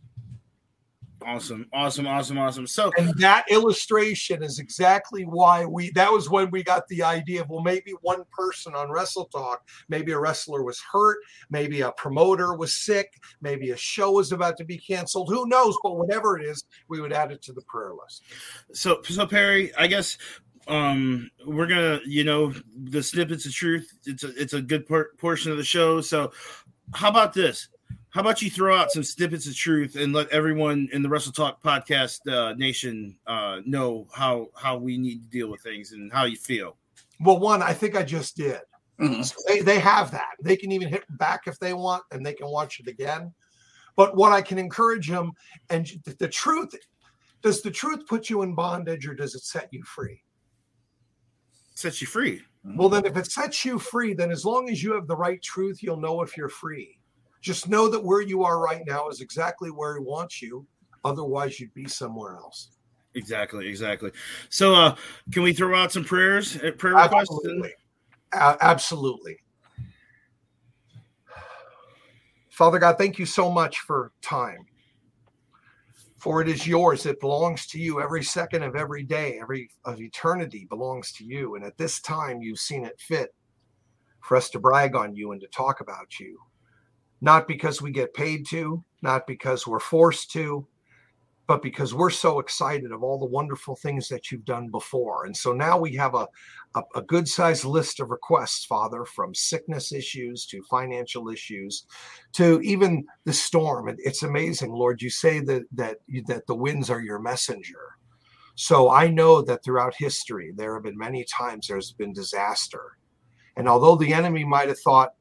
Awesome, 1.26 1.66
awesome, 1.74 2.08
awesome, 2.08 2.38
awesome. 2.38 2.68
So, 2.68 2.92
and 2.98 3.14
that 3.18 3.46
illustration 3.50 4.44
is 4.44 4.60
exactly 4.60 5.24
why 5.24 5.66
we. 5.66 5.90
That 5.92 6.12
was 6.12 6.30
when 6.30 6.52
we 6.52 6.64
got 6.64 6.88
the 6.88 7.02
idea 7.04 7.42
of 7.42 7.50
well, 7.50 7.62
maybe 7.62 7.94
one 8.02 8.24
person 8.32 8.76
on 8.76 8.92
Wrestle 8.92 9.26
Talk, 9.26 9.68
maybe 9.90 10.12
a 10.12 10.20
wrestler 10.20 10.64
was 10.64 10.80
hurt, 10.80 11.18
maybe 11.50 11.82
a 11.82 11.92
promoter 11.94 12.54
was 12.54 12.74
sick, 12.74 13.12
maybe 13.42 13.72
a 13.72 13.78
show 13.78 14.12
was 14.12 14.32
about 14.32 14.58
to 14.58 14.64
be 14.64 14.78
canceled. 14.78 15.30
Who 15.30 15.48
knows? 15.48 15.76
But 15.82 15.98
whatever 15.98 16.40
it 16.40 16.46
is, 16.46 16.64
we 16.88 17.02
would 17.02 17.12
add 17.12 17.32
it 17.32 17.42
to 17.44 17.54
the 17.54 17.62
prayer 17.64 17.94
list. 17.94 18.24
So, 18.74 19.02
so 19.04 19.26
Perry, 19.26 19.74
I 19.76 19.88
guess 19.88 20.18
um 20.68 21.30
we're 21.46 21.68
gonna 21.68 22.00
you 22.06 22.24
know 22.24 22.54
the 22.86 23.02
snippets 23.02 23.46
of 23.46 23.54
truth 23.54 23.92
it's 24.06 24.24
a 24.24 24.42
it's 24.42 24.54
a 24.54 24.62
good 24.62 24.88
por- 24.88 25.12
portion 25.18 25.52
of 25.52 25.58
the 25.58 25.64
show 25.64 26.02
so 26.02 26.32
how 26.94 27.10
about 27.10 27.34
this 27.34 27.70
how 28.10 28.22
about 28.22 28.42
you 28.42 28.50
throw 28.50 28.76
out 28.76 28.92
some 28.92 29.04
snippets 29.04 29.48
of 29.48 29.56
truth 29.56 29.96
and 29.96 30.14
let 30.14 30.28
everyone 30.30 30.90
in 30.92 31.04
the 31.04 31.10
Wrestle 31.10 31.32
Talk 31.32 31.62
podcast 31.62 32.28
uh, 32.28 32.54
nation 32.54 33.16
uh, 33.28 33.60
know 33.66 34.08
how 34.12 34.48
how 34.56 34.76
we 34.78 34.98
need 34.98 35.22
to 35.22 35.30
deal 35.30 35.52
with 35.52 35.62
things 35.62 35.92
and 35.92 36.12
how 36.12 36.26
you 36.26 36.38
feel? 36.38 36.78
Well, 37.20 37.38
one, 37.38 37.62
I 37.62 37.74
think 37.74 37.96
I 37.96 38.02
just 38.02 38.36
did. 38.36 38.62
Mhm. 39.00 39.24
So 39.24 39.36
they, 39.48 39.62
they 39.62 39.80
have 39.80 40.10
that. 40.12 40.32
They 40.42 40.56
can 40.56 40.72
even 40.72 40.88
hit 40.88 41.04
back 41.18 41.42
if 41.46 41.60
they 41.60 41.74
want, 41.74 42.04
and 42.12 42.26
they 42.26 42.34
can 42.34 42.48
watch 42.48 42.80
it 42.80 42.88
again. 42.88 43.34
But 43.96 44.16
what 44.16 44.32
I 44.32 44.42
can 44.42 44.58
encourage 44.58 45.08
them, 45.08 45.34
and 45.70 45.86
the, 46.06 46.16
the 46.18 46.28
truth, 46.28 46.74
does 47.44 47.62
the 47.62 47.72
truth 47.72 48.08
put 48.08 48.30
you 48.30 48.42
in 48.42 48.56
bondage 48.56 49.08
or 49.08 49.14
does 49.14 49.36
it 49.36 49.44
set 49.44 49.70
you 49.72 49.84
free? 49.84 50.24
Sets 51.78 52.02
you 52.02 52.08
free. 52.08 52.42
Well, 52.64 52.90
then, 52.90 53.06
if 53.06 53.16
it 53.18 53.32
sets 53.32 53.64
you 53.64 53.78
free, 53.78 54.16
then 54.16 54.32
as 54.32 54.44
long 54.44 54.68
as 54.68 54.82
you 54.82 54.94
have 54.94 55.06
the 55.06 55.16
right 55.16 55.40
truth, 55.44 55.84
you'll 55.84 56.02
know 56.02 56.24
if 56.24 56.36
you're 56.36 56.50
free. 56.50 56.98
Just 57.40 57.70
know 57.70 57.88
that 57.88 58.04
where 58.04 58.22
you 58.22 58.44
are 58.44 58.60
right 58.60 58.82
now 58.88 59.10
is 59.10 59.22
exactly 59.22 59.70
where 59.70 59.96
he 59.96 60.04
wants 60.04 60.42
you. 60.42 60.66
Otherwise, 61.06 61.60
you'd 61.60 61.76
be 61.76 61.88
somewhere 61.88 62.36
else. 62.36 62.72
Exactly, 63.14 63.68
exactly. 63.68 64.10
So, 64.50 64.74
uh, 64.74 64.96
can 65.32 65.44
we 65.44 65.54
throw 65.54 65.78
out 65.78 65.92
some 65.92 66.04
prayers, 66.04 66.56
uh, 66.56 66.72
prayer 66.72 66.96
requests? 66.96 67.30
Absolutely. 67.30 67.74
A- 68.34 68.58
absolutely. 68.60 69.38
Father 72.50 72.80
God, 72.80 72.98
thank 72.98 73.20
you 73.20 73.28
so 73.28 73.52
much 73.52 73.82
for 73.82 74.14
time. 74.24 74.66
For 76.28 76.42
it 76.42 76.50
is 76.50 76.68
yours, 76.68 77.06
it 77.06 77.22
belongs 77.22 77.68
to 77.68 77.80
you. 77.80 78.02
Every 78.02 78.22
second 78.22 78.62
of 78.62 78.76
every 78.76 79.02
day, 79.02 79.40
every 79.42 79.70
of 79.86 80.02
eternity 80.02 80.68
belongs 80.70 81.14
to 81.14 81.24
you. 81.24 81.56
And 81.56 81.64
at 81.64 81.78
this 81.78 82.02
time, 82.02 82.42
you've 82.42 82.60
seen 82.60 82.84
it 82.84 83.00
fit 83.00 83.34
for 84.20 84.36
us 84.36 84.50
to 84.50 84.60
brag 84.60 84.94
on 84.94 85.16
you 85.16 85.32
and 85.32 85.40
to 85.40 85.48
talk 85.48 85.80
about 85.80 86.20
you. 86.20 86.38
Not 87.22 87.48
because 87.48 87.82
we 87.82 87.92
get 87.92 88.14
paid 88.14 88.46
to, 88.48 88.84
not 89.02 89.26
because 89.26 89.66
we're 89.66 89.80
forced 89.80 90.30
to, 90.32 90.68
but 91.48 91.62
because 91.62 91.94
we're 91.94 92.10
so 92.10 92.40
excited 92.40 92.92
of 92.92 93.04
all 93.04 93.18
the 93.18 93.26
wonderful 93.26 93.76
things 93.78 94.10
that 94.10 94.32
you've 94.32 94.44
done 94.44 94.68
before. 94.68 95.26
And 95.26 95.36
so 95.36 95.54
now 95.54 95.78
we 95.78 95.96
have 95.96 96.14
a, 96.14 96.28
a, 96.76 96.84
a 96.96 97.02
good 97.02 97.28
sized 97.28 97.64
list 97.64 98.02
of 98.02 98.10
requests, 98.10 98.66
Father, 98.66 99.06
from 99.06 99.34
sickness 99.34 99.94
issues 99.94 100.46
to 100.48 100.62
financial 100.64 101.30
issues 101.30 101.86
to 102.34 102.60
even 102.62 103.06
the 103.24 103.32
storm. 103.32 103.88
And 103.88 103.98
it's 104.04 104.24
amazing, 104.24 104.72
Lord. 104.72 105.02
You 105.02 105.10
say 105.10 105.40
that 105.40 105.64
that 105.72 105.98
that 106.28 106.46
the 106.48 106.56
winds 106.56 106.90
are 106.90 107.02
your 107.02 107.20
messenger. 107.20 107.96
So 108.56 108.90
I 108.90 109.08
know 109.08 109.42
that 109.44 109.64
throughout 109.64 109.96
history 109.98 110.52
there 110.56 110.74
have 110.74 110.84
been 110.84 110.98
many 110.98 111.24
times 111.26 111.68
there's 111.68 111.94
been 111.94 112.12
disaster. 112.12 112.98
And 113.56 113.70
although 113.70 113.96
the 113.96 114.14
enemy 114.14 114.44
might 114.44 114.68
have 114.68 114.80
thought 114.80 115.14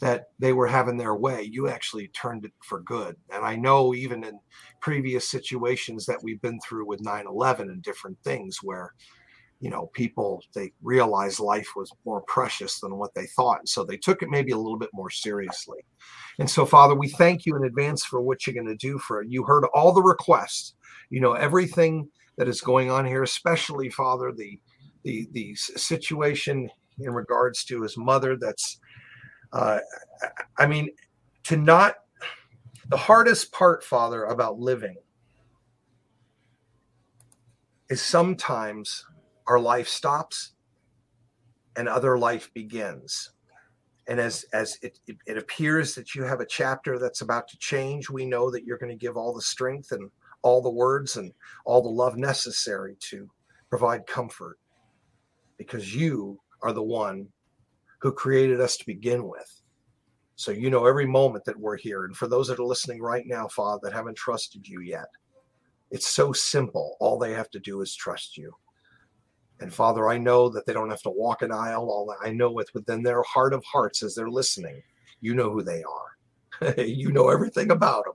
that 0.00 0.28
they 0.38 0.52
were 0.52 0.66
having 0.66 0.96
their 0.96 1.14
way, 1.14 1.42
you 1.42 1.68
actually 1.68 2.08
turned 2.08 2.44
it 2.44 2.52
for 2.62 2.80
good. 2.80 3.16
And 3.32 3.44
I 3.44 3.56
know 3.56 3.94
even 3.94 4.24
in 4.24 4.38
previous 4.80 5.30
situations 5.30 6.06
that 6.06 6.22
we've 6.22 6.40
been 6.40 6.58
through 6.60 6.86
with 6.86 7.02
9-11 7.02 7.60
and 7.60 7.82
different 7.82 8.18
things 8.24 8.58
where 8.62 8.92
you 9.60 9.68
know 9.68 9.90
people 9.92 10.42
they 10.54 10.72
realized 10.82 11.38
life 11.38 11.68
was 11.76 11.92
more 12.06 12.22
precious 12.22 12.80
than 12.80 12.96
what 12.96 13.14
they 13.14 13.26
thought 13.36 13.58
and 13.58 13.68
so 13.68 13.84
they 13.84 13.96
took 13.96 14.22
it 14.22 14.30
maybe 14.30 14.52
a 14.52 14.56
little 14.56 14.78
bit 14.78 14.90
more 14.92 15.10
seriously. 15.10 15.78
And 16.38 16.48
so 16.48 16.64
father 16.64 16.94
we 16.94 17.08
thank 17.08 17.44
you 17.44 17.56
in 17.56 17.64
advance 17.64 18.04
for 18.04 18.20
what 18.20 18.46
you're 18.46 18.54
going 18.54 18.66
to 18.66 18.76
do 18.76 18.98
for 18.98 19.22
you 19.22 19.44
heard 19.44 19.64
all 19.74 19.92
the 19.92 20.02
requests. 20.02 20.74
You 21.10 21.20
know 21.20 21.32
everything 21.32 22.08
that 22.38 22.48
is 22.48 22.60
going 22.60 22.90
on 22.90 23.04
here 23.04 23.22
especially 23.22 23.90
father 23.90 24.32
the 24.32 24.58
the 25.04 25.28
the 25.32 25.54
situation 25.54 26.70
in 26.98 27.12
regards 27.12 27.64
to 27.64 27.82
his 27.82 27.96
mother 27.96 28.36
that's 28.36 28.78
uh 29.52 29.78
i 30.58 30.66
mean 30.66 30.88
to 31.42 31.56
not 31.56 31.96
the 32.90 32.96
hardest 32.96 33.52
part 33.52 33.84
father 33.84 34.24
about 34.24 34.58
living 34.58 34.96
is 37.88 38.02
sometimes 38.02 39.04
our 39.46 39.60
life 39.60 39.86
stops 39.86 40.52
and 41.76 41.88
other 41.88 42.18
life 42.18 42.52
begins. 42.52 43.30
And 44.08 44.18
as 44.18 44.44
as 44.52 44.76
it, 44.82 44.98
it, 45.06 45.18
it 45.24 45.38
appears 45.38 45.94
that 45.94 46.16
you 46.16 46.24
have 46.24 46.40
a 46.40 46.46
chapter 46.46 46.98
that's 46.98 47.20
about 47.20 47.46
to 47.48 47.58
change 47.58 48.10
we 48.10 48.26
know 48.26 48.50
that 48.50 48.64
you're 48.64 48.78
going 48.78 48.90
to 48.90 48.98
give 48.98 49.16
all 49.16 49.32
the 49.32 49.40
strength 49.40 49.92
and 49.92 50.10
all 50.42 50.60
the 50.60 50.70
words 50.70 51.16
and 51.16 51.32
all 51.64 51.80
the 51.80 51.88
love 51.88 52.16
necessary 52.16 52.96
to 53.10 53.30
provide 53.68 54.04
comfort 54.08 54.58
because 55.58 55.94
you 55.94 56.40
are 56.62 56.72
the 56.72 56.82
one 56.82 57.28
who 58.00 58.10
created 58.10 58.60
us 58.60 58.76
to 58.78 58.86
begin 58.86 59.28
with 59.28 59.59
so 60.40 60.52
you 60.52 60.70
know 60.70 60.86
every 60.86 61.06
moment 61.06 61.44
that 61.44 61.58
we're 61.58 61.76
here 61.76 62.04
and 62.04 62.16
for 62.16 62.26
those 62.26 62.48
that 62.48 62.58
are 62.58 62.64
listening 62.64 63.00
right 63.00 63.26
now 63.26 63.46
father 63.48 63.80
that 63.82 63.92
haven't 63.92 64.16
trusted 64.16 64.66
you 64.66 64.80
yet 64.80 65.08
it's 65.90 66.08
so 66.08 66.32
simple 66.32 66.96
all 67.00 67.18
they 67.18 67.32
have 67.32 67.50
to 67.50 67.60
do 67.60 67.82
is 67.82 67.94
trust 67.94 68.36
you 68.36 68.54
and 69.60 69.72
Father, 69.72 70.08
I 70.08 70.16
know 70.16 70.48
that 70.48 70.64
they 70.64 70.72
don't 70.72 70.90
have 70.90 71.02
to 71.02 71.10
walk 71.10 71.42
an 71.42 71.52
aisle. 71.52 71.90
All 71.90 72.14
I 72.22 72.30
know 72.30 72.50
with 72.50 72.72
within 72.74 73.02
their 73.02 73.22
heart 73.22 73.52
of 73.52 73.62
hearts 73.64 74.02
as 74.02 74.14
they're 74.14 74.30
listening, 74.30 74.82
you 75.20 75.34
know 75.34 75.50
who 75.50 75.62
they 75.62 75.82
are. 75.82 76.78
you 76.78 77.12
know 77.12 77.28
everything 77.28 77.70
about 77.70 78.04
them. 78.04 78.14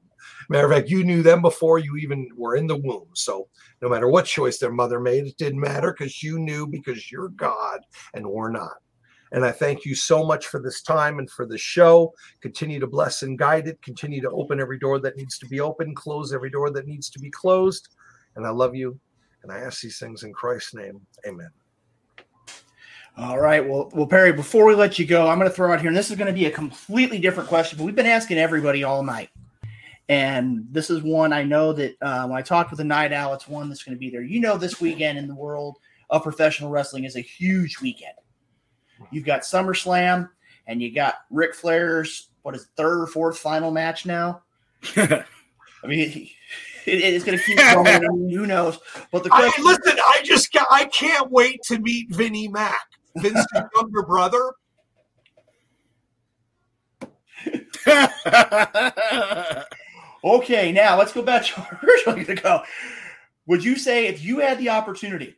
Matter 0.49 0.65
of 0.65 0.71
fact, 0.71 0.89
you 0.89 1.03
knew 1.03 1.21
them 1.21 1.41
before 1.41 1.77
you 1.77 1.97
even 1.97 2.29
were 2.35 2.55
in 2.55 2.67
the 2.67 2.77
womb. 2.77 3.09
So 3.13 3.47
no 3.81 3.89
matter 3.89 4.07
what 4.07 4.25
choice 4.25 4.57
their 4.57 4.71
mother 4.71 4.99
made, 4.99 5.25
it 5.25 5.37
didn't 5.37 5.59
matter 5.59 5.93
because 5.95 6.23
you 6.23 6.39
knew 6.39 6.65
because 6.67 7.11
you're 7.11 7.29
God 7.29 7.81
and 8.13 8.25
we're 8.25 8.51
not. 8.51 8.77
And 9.35 9.43
I 9.43 9.51
thank 9.51 9.83
you 9.83 9.95
so 9.95 10.23
much 10.23 10.47
for 10.47 10.61
this 10.61 10.81
time 10.81 11.19
and 11.19 11.29
for 11.29 11.45
the 11.45 11.57
show. 11.57 12.13
Continue 12.39 12.79
to 12.79 12.87
bless 12.87 13.21
and 13.21 13.37
guide 13.37 13.67
it. 13.67 13.81
Continue 13.81 14.21
to 14.21 14.29
open 14.31 14.61
every 14.61 14.79
door 14.79 14.97
that 14.99 15.17
needs 15.17 15.37
to 15.39 15.45
be 15.45 15.59
opened, 15.59 15.97
close 15.97 16.33
every 16.33 16.49
door 16.49 16.71
that 16.71 16.87
needs 16.87 17.09
to 17.09 17.19
be 17.19 17.29
closed. 17.29 17.89
And 18.37 18.47
I 18.47 18.51
love 18.51 18.75
you. 18.75 18.97
And 19.43 19.51
I 19.51 19.57
ask 19.57 19.81
these 19.81 19.99
things 19.99 20.23
in 20.23 20.31
Christ's 20.31 20.73
name. 20.73 21.01
Amen. 21.27 21.49
All 23.17 23.37
right. 23.37 23.67
Well, 23.67 23.91
well, 23.93 24.07
Perry, 24.07 24.31
before 24.31 24.65
we 24.65 24.73
let 24.73 24.97
you 24.97 25.05
go, 25.05 25.27
I'm 25.27 25.37
going 25.37 25.49
to 25.49 25.55
throw 25.55 25.73
out 25.73 25.81
here, 25.81 25.89
and 25.89 25.97
this 25.97 26.09
is 26.09 26.15
going 26.15 26.33
to 26.33 26.33
be 26.33 26.45
a 26.45 26.51
completely 26.51 27.19
different 27.19 27.49
question, 27.49 27.77
but 27.77 27.83
we've 27.83 27.93
been 27.93 28.05
asking 28.05 28.37
everybody 28.37 28.85
all 28.85 29.03
night. 29.03 29.31
And 30.07 30.65
this 30.71 30.89
is 30.89 31.03
one 31.03 31.33
I 31.33 31.43
know 31.43 31.73
that 31.73 31.95
uh, 32.01 32.25
when 32.25 32.37
I 32.37 32.41
talked 32.41 32.71
with 32.71 32.77
the 32.77 32.85
Night 32.85 33.11
Owl, 33.11 33.33
it's 33.33 33.49
one 33.49 33.67
that's 33.67 33.83
going 33.83 33.97
to 33.97 33.99
be 33.99 34.09
there. 34.09 34.21
You 34.21 34.39
know, 34.39 34.57
this 34.57 34.79
weekend 34.79 35.17
in 35.17 35.27
the 35.27 35.35
world 35.35 35.77
of 36.09 36.23
professional 36.23 36.69
wrestling 36.69 37.03
is 37.03 37.17
a 37.17 37.21
huge 37.21 37.81
weekend. 37.81 38.13
You've 39.11 39.25
got 39.25 39.41
SummerSlam, 39.41 40.29
and 40.67 40.81
you 40.81 40.93
got 40.93 41.15
Ric 41.29 41.55
Flair's, 41.55 42.29
what 42.41 42.55
is 42.55 42.63
it, 42.63 42.69
third 42.75 43.01
or 43.01 43.07
fourth 43.07 43.37
final 43.37 43.71
match 43.71 44.05
now? 44.05 44.41
I 44.95 45.23
mean, 45.87 46.29
it, 46.85 47.01
it's 47.01 47.25
going 47.25 47.37
to 47.37 47.43
keep 47.43 47.57
going. 47.57 47.87
I 47.87 47.99
mean, 47.99 48.29
who 48.29 48.45
knows? 48.45 48.79
But 49.11 49.23
the 49.23 49.29
I 49.31 49.51
listen, 49.61 49.97
I 49.97 50.21
just 50.23 50.51
got 50.51 50.67
I 50.71 50.85
can't 50.85 51.31
wait 51.31 51.61
to 51.63 51.79
meet 51.79 52.13
Vinnie 52.13 52.47
Mac, 52.47 52.79
Vince's 53.17 53.45
younger 53.75 54.03
brother. 54.03 54.51
Okay, 60.23 60.71
now 60.71 60.97
let's 60.97 61.13
go 61.13 61.21
back 61.21 61.45
to 61.45 61.61
our 61.61 61.79
original 61.83 62.25
to 62.25 62.35
go. 62.35 62.63
Would 63.45 63.63
you 63.63 63.77
say 63.77 64.07
if 64.07 64.23
you 64.23 64.39
had 64.39 64.57
the 64.57 64.69
opportunity, 64.69 65.35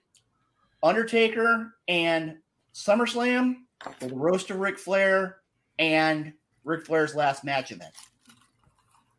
Undertaker 0.81 1.73
and 1.89 2.38
SummerSlam, 2.78 3.56
or 3.86 3.94
the 3.99 4.14
roast 4.14 4.52
of 4.52 4.60
Ric 4.60 4.78
Flair 4.78 5.38
and 5.80 6.32
Ric 6.64 6.86
Flair's 6.86 7.16
last 7.16 7.44
match 7.44 7.72
event? 7.72 7.94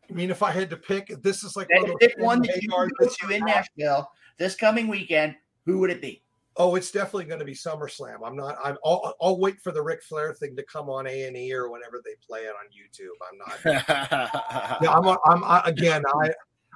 I 0.09 0.13
mean, 0.13 0.31
if 0.31 0.41
I 0.41 0.51
had 0.51 0.69
to 0.69 0.77
pick, 0.77 1.07
this 1.21 1.43
is 1.43 1.55
like 1.55 1.67
one 1.69 1.93
one 2.17 2.41
that 2.41 2.61
you 2.61 2.69
they 2.69 2.75
are 2.75 2.87
can 2.87 2.95
go 2.99 3.07
to 3.27 3.35
in 3.35 3.45
Nashville 3.45 4.09
this 4.37 4.55
coming 4.55 4.87
weekend. 4.87 5.35
Who 5.65 5.79
would 5.79 5.89
it 5.91 6.01
be? 6.01 6.23
Oh, 6.55 6.75
it's 6.75 6.91
definitely 6.91 7.25
going 7.25 7.39
to 7.39 7.45
be 7.45 7.53
SummerSlam. 7.53 8.17
I'm 8.25 8.35
not. 8.35 8.57
I'm. 8.63 8.77
I'll, 8.83 9.13
I'll 9.21 9.39
wait 9.39 9.61
for 9.61 9.71
the 9.71 9.81
Ric 9.81 10.01
Flair 10.03 10.33
thing 10.33 10.55
to 10.55 10.63
come 10.63 10.89
on 10.89 11.05
A 11.05 11.23
and 11.23 11.37
E 11.37 11.53
or 11.53 11.69
whenever 11.69 12.01
they 12.03 12.15
play 12.25 12.41
it 12.41 12.53
on 12.53 12.65
YouTube. 12.71 13.15
I'm 13.29 13.37
not. 13.37 14.79
Yeah, 14.81 14.91
I'm. 14.91 15.05
a- 15.05 15.19
I'm 15.25 15.65
again. 15.65 16.03
I. 16.21 16.31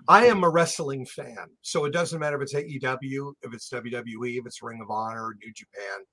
I 0.08 0.26
am 0.26 0.44
a 0.44 0.50
wrestling 0.50 1.06
fan, 1.06 1.48
so 1.62 1.86
it 1.86 1.92
doesn't 1.92 2.20
matter 2.20 2.36
if 2.36 2.42
it's 2.42 2.54
AEW, 2.54 3.34
if 3.42 3.54
it's 3.54 3.70
WWE, 3.70 4.38
if 4.40 4.46
it's 4.46 4.62
Ring 4.62 4.82
of 4.82 4.92
Honor, 4.92 5.34
New 5.42 5.54
Japan, 5.54 6.04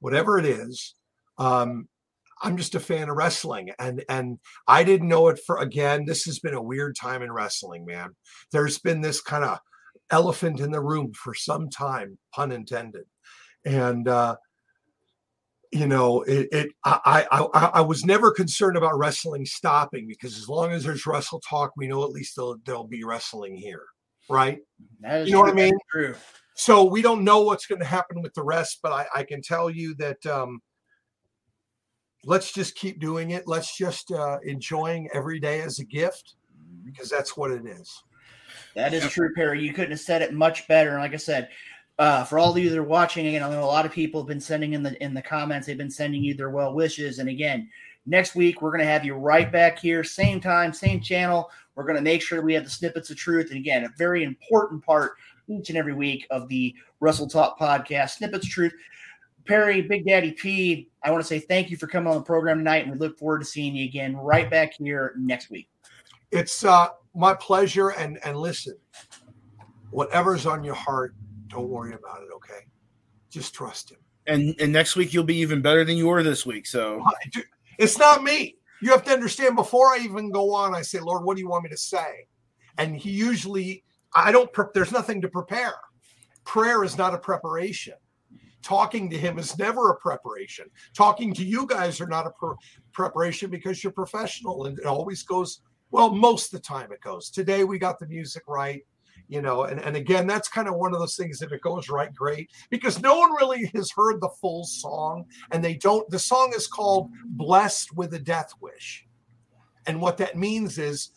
whatever 0.00 0.38
it 0.38 0.46
is. 0.46 0.94
Um, 1.38 1.88
I'm 2.42 2.56
just 2.56 2.74
a 2.74 2.80
fan 2.80 3.08
of 3.08 3.16
wrestling, 3.16 3.70
and 3.78 4.04
and 4.08 4.38
I 4.66 4.84
didn't 4.84 5.08
know 5.08 5.28
it 5.28 5.40
for 5.44 5.58
again. 5.58 6.04
This 6.06 6.24
has 6.24 6.38
been 6.38 6.54
a 6.54 6.62
weird 6.62 6.96
time 6.96 7.22
in 7.22 7.32
wrestling, 7.32 7.84
man. 7.84 8.14
There's 8.52 8.78
been 8.78 9.00
this 9.00 9.20
kind 9.20 9.44
of 9.44 9.58
elephant 10.10 10.60
in 10.60 10.70
the 10.70 10.80
room 10.80 11.12
for 11.14 11.34
some 11.34 11.68
time, 11.68 12.18
pun 12.32 12.52
intended, 12.52 13.04
and 13.64 14.06
uh, 14.06 14.36
you 15.72 15.86
know 15.86 16.22
it. 16.22 16.48
it 16.52 16.68
I, 16.84 17.26
I 17.30 17.70
I 17.74 17.80
was 17.80 18.04
never 18.04 18.30
concerned 18.30 18.76
about 18.76 18.98
wrestling 18.98 19.44
stopping 19.44 20.06
because 20.06 20.38
as 20.38 20.48
long 20.48 20.70
as 20.70 20.84
there's 20.84 21.06
wrestle 21.06 21.40
talk, 21.40 21.72
we 21.76 21.88
know 21.88 22.04
at 22.04 22.10
least 22.10 22.36
there'll, 22.36 22.58
there'll 22.64 22.86
be 22.86 23.04
wrestling 23.04 23.56
here, 23.56 23.84
right? 24.30 24.58
you 25.26 25.32
know 25.32 25.40
what 25.40 25.50
I 25.50 25.54
mean? 25.54 25.74
True. 26.58 26.74
So 26.74 26.84
we 26.84 27.02
don't 27.02 27.24
know 27.24 27.42
what's 27.42 27.66
going 27.66 27.80
to 27.80 27.86
happen 27.86 28.22
with 28.22 28.34
the 28.34 28.42
rest, 28.42 28.80
but 28.82 28.92
I, 28.92 29.06
I 29.14 29.22
can 29.22 29.42
tell 29.42 29.70
you 29.70 29.94
that 29.96 30.24
um, 30.26 30.60
let's 32.24 32.52
just 32.52 32.74
keep 32.74 33.00
doing 33.00 33.30
it. 33.30 33.46
Let's 33.46 33.76
just 33.76 34.10
uh, 34.10 34.38
enjoying 34.44 35.08
every 35.14 35.40
day 35.40 35.60
as 35.60 35.78
a 35.78 35.84
gift 35.84 36.34
because 36.84 37.08
that's 37.08 37.36
what 37.36 37.50
it 37.50 37.64
is. 37.66 37.90
That 38.74 38.92
is 38.92 39.08
true, 39.10 39.32
Perry. 39.34 39.62
You 39.62 39.72
couldn't 39.72 39.92
have 39.92 40.00
said 40.00 40.22
it 40.22 40.32
much 40.32 40.66
better. 40.68 40.90
And 40.90 41.00
like 41.00 41.14
I 41.14 41.16
said, 41.16 41.48
uh, 41.98 42.24
for 42.24 42.38
all 42.38 42.52
of 42.52 42.58
you 42.58 42.70
that 42.70 42.78
are 42.78 42.82
watching, 42.82 43.26
again, 43.26 43.42
I 43.42 43.50
know 43.50 43.64
a 43.64 43.66
lot 43.66 43.86
of 43.86 43.92
people 43.92 44.20
have 44.20 44.28
been 44.28 44.40
sending 44.40 44.72
in 44.72 44.82
the 44.82 45.02
in 45.02 45.14
the 45.14 45.22
comments. 45.22 45.66
They've 45.66 45.76
been 45.76 45.90
sending 45.90 46.22
you 46.22 46.34
their 46.34 46.50
well 46.50 46.72
wishes. 46.72 47.18
And 47.18 47.28
again, 47.28 47.68
next 48.06 48.34
week 48.34 48.62
we're 48.62 48.70
going 48.70 48.84
to 48.84 48.86
have 48.86 49.04
you 49.04 49.14
right 49.14 49.50
back 49.50 49.78
here, 49.78 50.04
same 50.04 50.40
time, 50.40 50.72
same 50.72 51.00
channel. 51.00 51.50
We're 51.74 51.84
going 51.84 51.96
to 51.96 52.02
make 52.02 52.22
sure 52.22 52.40
we 52.40 52.54
have 52.54 52.64
the 52.64 52.70
snippets 52.70 53.10
of 53.10 53.16
truth. 53.16 53.48
And 53.50 53.58
again, 53.58 53.84
a 53.84 53.88
very 53.96 54.22
important 54.22 54.84
part 54.84 55.12
each 55.48 55.68
and 55.68 55.78
every 55.78 55.94
week 55.94 56.26
of 56.30 56.48
the 56.48 56.74
Wrestle 57.00 57.28
Talk 57.28 57.58
podcast, 57.58 58.10
snippets 58.10 58.46
truth. 58.46 58.72
Perry, 59.46 59.80
Big 59.82 60.06
Daddy 60.06 60.32
P, 60.32 60.88
I 61.02 61.10
want 61.10 61.22
to 61.22 61.26
say 61.26 61.40
thank 61.40 61.70
you 61.70 61.76
for 61.76 61.86
coming 61.86 62.08
on 62.08 62.18
the 62.18 62.22
program 62.22 62.58
tonight, 62.58 62.84
and 62.84 62.92
we 62.92 62.98
look 62.98 63.18
forward 63.18 63.38
to 63.38 63.44
seeing 63.46 63.74
you 63.74 63.86
again 63.86 64.14
right 64.16 64.50
back 64.50 64.74
here 64.74 65.14
next 65.16 65.48
week. 65.48 65.68
It's 66.30 66.64
uh, 66.64 66.88
my 67.14 67.34
pleasure. 67.34 67.90
And 67.90 68.18
and 68.24 68.36
listen, 68.36 68.76
whatever's 69.90 70.44
on 70.44 70.62
your 70.62 70.74
heart, 70.74 71.14
don't 71.48 71.68
worry 71.68 71.94
about 71.94 72.22
it. 72.22 72.28
Okay, 72.34 72.66
just 73.30 73.54
trust 73.54 73.90
him. 73.90 73.98
And 74.26 74.54
and 74.60 74.70
next 74.70 74.96
week 74.96 75.14
you'll 75.14 75.24
be 75.24 75.36
even 75.36 75.62
better 75.62 75.82
than 75.84 75.96
you 75.96 76.08
were 76.08 76.22
this 76.22 76.44
week. 76.44 76.66
So 76.66 77.02
It's 77.78 77.96
not 77.96 78.22
me. 78.22 78.56
You 78.82 78.90
have 78.90 79.04
to 79.04 79.12
understand. 79.12 79.56
Before 79.56 79.86
I 79.94 79.98
even 80.02 80.30
go 80.30 80.52
on, 80.52 80.74
I 80.74 80.82
say, 80.82 81.00
Lord, 81.00 81.24
what 81.24 81.36
do 81.36 81.42
you 81.42 81.48
want 81.48 81.64
me 81.64 81.70
to 81.70 81.76
say? 81.76 82.26
And 82.76 82.96
he 82.96 83.10
usually, 83.10 83.82
I 84.14 84.32
don't. 84.32 84.52
Pre- 84.52 84.66
there's 84.74 84.92
nothing 84.92 85.20
to 85.22 85.28
prepare. 85.28 85.74
Prayer 86.44 86.84
is 86.84 86.96
not 86.96 87.14
a 87.14 87.18
preparation. 87.18 87.94
Talking 88.62 89.08
to 89.10 89.18
him 89.18 89.38
is 89.38 89.56
never 89.58 89.90
a 89.90 89.96
preparation. 89.96 90.66
Talking 90.94 91.32
to 91.34 91.44
you 91.44 91.66
guys 91.66 92.00
are 92.00 92.06
not 92.06 92.26
a 92.26 92.30
pre- 92.30 92.56
preparation 92.92 93.50
because 93.50 93.82
you're 93.82 93.92
professional, 93.92 94.66
and 94.66 94.78
it 94.78 94.86
always 94.86 95.22
goes 95.22 95.60
well. 95.90 96.14
Most 96.14 96.52
of 96.52 96.60
the 96.60 96.66
time, 96.66 96.92
it 96.92 97.00
goes. 97.00 97.30
Today 97.30 97.64
we 97.64 97.78
got 97.78 97.98
the 97.98 98.06
music 98.06 98.42
right 98.48 98.82
you 99.28 99.42
know 99.42 99.64
and, 99.64 99.80
and 99.80 99.96
again 99.96 100.26
that's 100.26 100.48
kind 100.48 100.68
of 100.68 100.76
one 100.76 100.92
of 100.92 100.98
those 100.98 101.16
things 101.16 101.42
if 101.42 101.52
it 101.52 101.60
goes 101.60 101.88
right 101.88 102.14
great 102.14 102.50
because 102.70 103.00
no 103.00 103.18
one 103.18 103.32
really 103.32 103.70
has 103.74 103.90
heard 103.90 104.20
the 104.20 104.28
full 104.40 104.64
song 104.64 105.24
and 105.50 105.62
they 105.62 105.74
don't 105.74 106.08
the 106.10 106.18
song 106.18 106.52
is 106.56 106.66
called 106.66 107.10
blessed 107.26 107.94
with 107.94 108.14
a 108.14 108.18
death 108.18 108.52
wish 108.60 109.06
and 109.86 110.00
what 110.00 110.16
that 110.16 110.36
means 110.36 110.78
is 110.78 111.10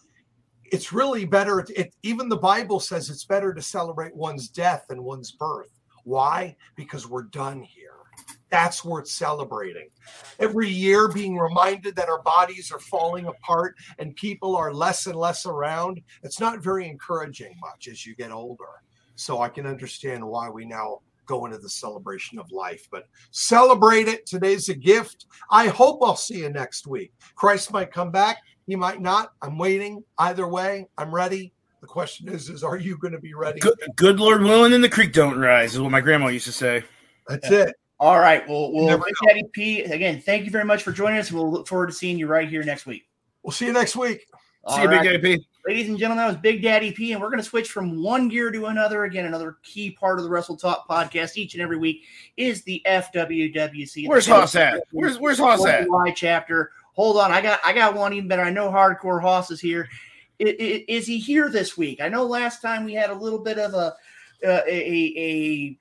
it's 0.71 0.93
really 0.93 1.25
better 1.25 1.65
it, 1.75 1.93
even 2.03 2.29
the 2.29 2.37
bible 2.37 2.79
says 2.79 3.09
it's 3.09 3.25
better 3.25 3.53
to 3.53 3.61
celebrate 3.61 4.15
one's 4.15 4.47
death 4.49 4.85
than 4.89 5.03
one's 5.03 5.31
birth 5.31 5.71
why 6.03 6.55
because 6.75 7.07
we're 7.07 7.23
done 7.23 7.61
here 7.61 7.91
that's 8.51 8.83
worth 8.83 9.07
celebrating. 9.07 9.87
Every 10.37 10.69
year, 10.69 11.07
being 11.07 11.37
reminded 11.37 11.95
that 11.95 12.09
our 12.09 12.21
bodies 12.21 12.71
are 12.71 12.79
falling 12.79 13.25
apart 13.27 13.75
and 13.97 14.15
people 14.17 14.57
are 14.57 14.73
less 14.73 15.07
and 15.07 15.15
less 15.15 15.45
around, 15.45 16.01
it's 16.21 16.39
not 16.39 16.61
very 16.61 16.87
encouraging 16.87 17.55
much 17.61 17.87
as 17.87 18.05
you 18.05 18.13
get 18.13 18.31
older. 18.31 18.83
So 19.15 19.41
I 19.41 19.49
can 19.49 19.65
understand 19.65 20.25
why 20.25 20.49
we 20.49 20.65
now 20.65 20.99
go 21.25 21.45
into 21.45 21.59
the 21.59 21.69
celebration 21.69 22.39
of 22.39 22.51
life. 22.51 22.87
But 22.91 23.07
celebrate 23.31 24.09
it. 24.09 24.25
Today's 24.25 24.67
a 24.67 24.73
gift. 24.73 25.27
I 25.49 25.67
hope 25.67 25.99
I'll 26.03 26.17
see 26.17 26.39
you 26.39 26.49
next 26.49 26.87
week. 26.87 27.13
Christ 27.35 27.71
might 27.71 27.93
come 27.93 28.11
back. 28.11 28.39
He 28.67 28.75
might 28.75 29.01
not. 29.01 29.33
I'm 29.41 29.57
waiting. 29.57 30.03
Either 30.17 30.47
way, 30.47 30.87
I'm 30.97 31.13
ready. 31.13 31.53
The 31.81 31.87
question 31.87 32.29
is, 32.29 32.47
is 32.49 32.63
are 32.63 32.77
you 32.77 32.97
going 32.97 33.13
to 33.13 33.19
be 33.19 33.33
ready? 33.33 33.59
good, 33.59 33.77
good 33.95 34.19
Lord 34.19 34.43
willing, 34.43 34.73
and 34.73 34.83
the 34.83 34.89
creek 34.89 35.13
don't 35.13 35.39
rise 35.39 35.73
is 35.73 35.79
what 35.79 35.91
my 35.91 36.01
grandma 36.01 36.27
used 36.27 36.45
to 36.45 36.51
say. 36.51 36.83
That's 37.27 37.49
it. 37.49 37.75
All 37.99 38.19
right. 38.19 38.47
Well, 38.47 38.71
well, 38.71 38.85
Never 38.85 39.03
Big. 39.03 39.13
Daddy 39.27 39.43
P, 39.51 39.81
again, 39.81 40.21
thank 40.21 40.45
you 40.45 40.51
very 40.51 40.65
much 40.65 40.83
for 40.83 40.91
joining 40.91 41.19
us. 41.19 41.31
We'll 41.31 41.51
look 41.51 41.67
forward 41.67 41.87
to 41.87 41.93
seeing 41.93 42.17
you 42.17 42.27
right 42.27 42.47
here 42.47 42.63
next 42.63 42.85
week. 42.85 43.07
We'll 43.43 43.51
see 43.51 43.65
you 43.65 43.73
next 43.73 43.95
week. 43.95 44.25
All 44.63 44.75
See 44.75 44.83
you, 44.83 44.87
right. 44.89 45.01
Big 45.01 45.21
Daddy 45.21 45.37
P. 45.37 45.45
Ladies 45.67 45.89
and 45.89 45.97
gentlemen, 45.97 46.23
that 46.23 46.27
was 46.27 46.37
Big 46.37 46.63
Daddy 46.63 46.91
P, 46.91 47.13
and 47.13 47.21
we're 47.21 47.29
going 47.29 47.39
to 47.39 47.47
switch 47.47 47.71
from 47.71 48.01
one 48.01 48.27
gear 48.27 48.51
to 48.51 48.65
another. 48.65 49.03
Again, 49.03 49.25
another 49.25 49.57
key 49.63 49.91
part 49.91 50.17
of 50.17 50.23
the 50.23 50.29
Wrestle 50.29 50.57
Talk 50.57 50.87
podcast 50.89 51.37
each 51.37 51.53
and 51.53 51.61
every 51.61 51.77
week 51.77 52.03
is 52.37 52.63
the 52.63 52.81
FWWC. 52.87 54.07
Where's 54.07 54.25
Hoss 54.25 54.55
at? 54.55 54.83
Where's 54.91 55.19
Where's 55.19 55.37
Hoss 55.37 55.65
at? 55.65 55.87
Y 55.87 56.11
chapter. 56.15 56.71
Hold 56.93 57.17
on, 57.17 57.31
I 57.31 57.41
got 57.41 57.59
I 57.63 57.73
got 57.73 57.95
one 57.95 58.13
even 58.13 58.27
better. 58.27 58.41
I 58.43 58.49
know 58.49 58.69
Hardcore 58.69 59.21
Hoss 59.21 59.49
is 59.51 59.59
here. 59.61 59.87
I- 60.41 60.55
I- 60.59 60.85
Is 60.87 61.07
he 61.07 61.19
here 61.19 61.49
this 61.49 61.77
week? 61.77 62.01
I 62.01 62.09
know 62.09 62.25
last 62.25 62.61
time 62.61 62.83
we 62.83 62.93
had 62.93 63.09
a 63.09 63.15
little 63.15 63.39
bit 63.39 63.57
of 63.57 63.73
a 63.73 63.95
uh, 64.45 64.61
a, 64.67 65.13
a 65.17 65.77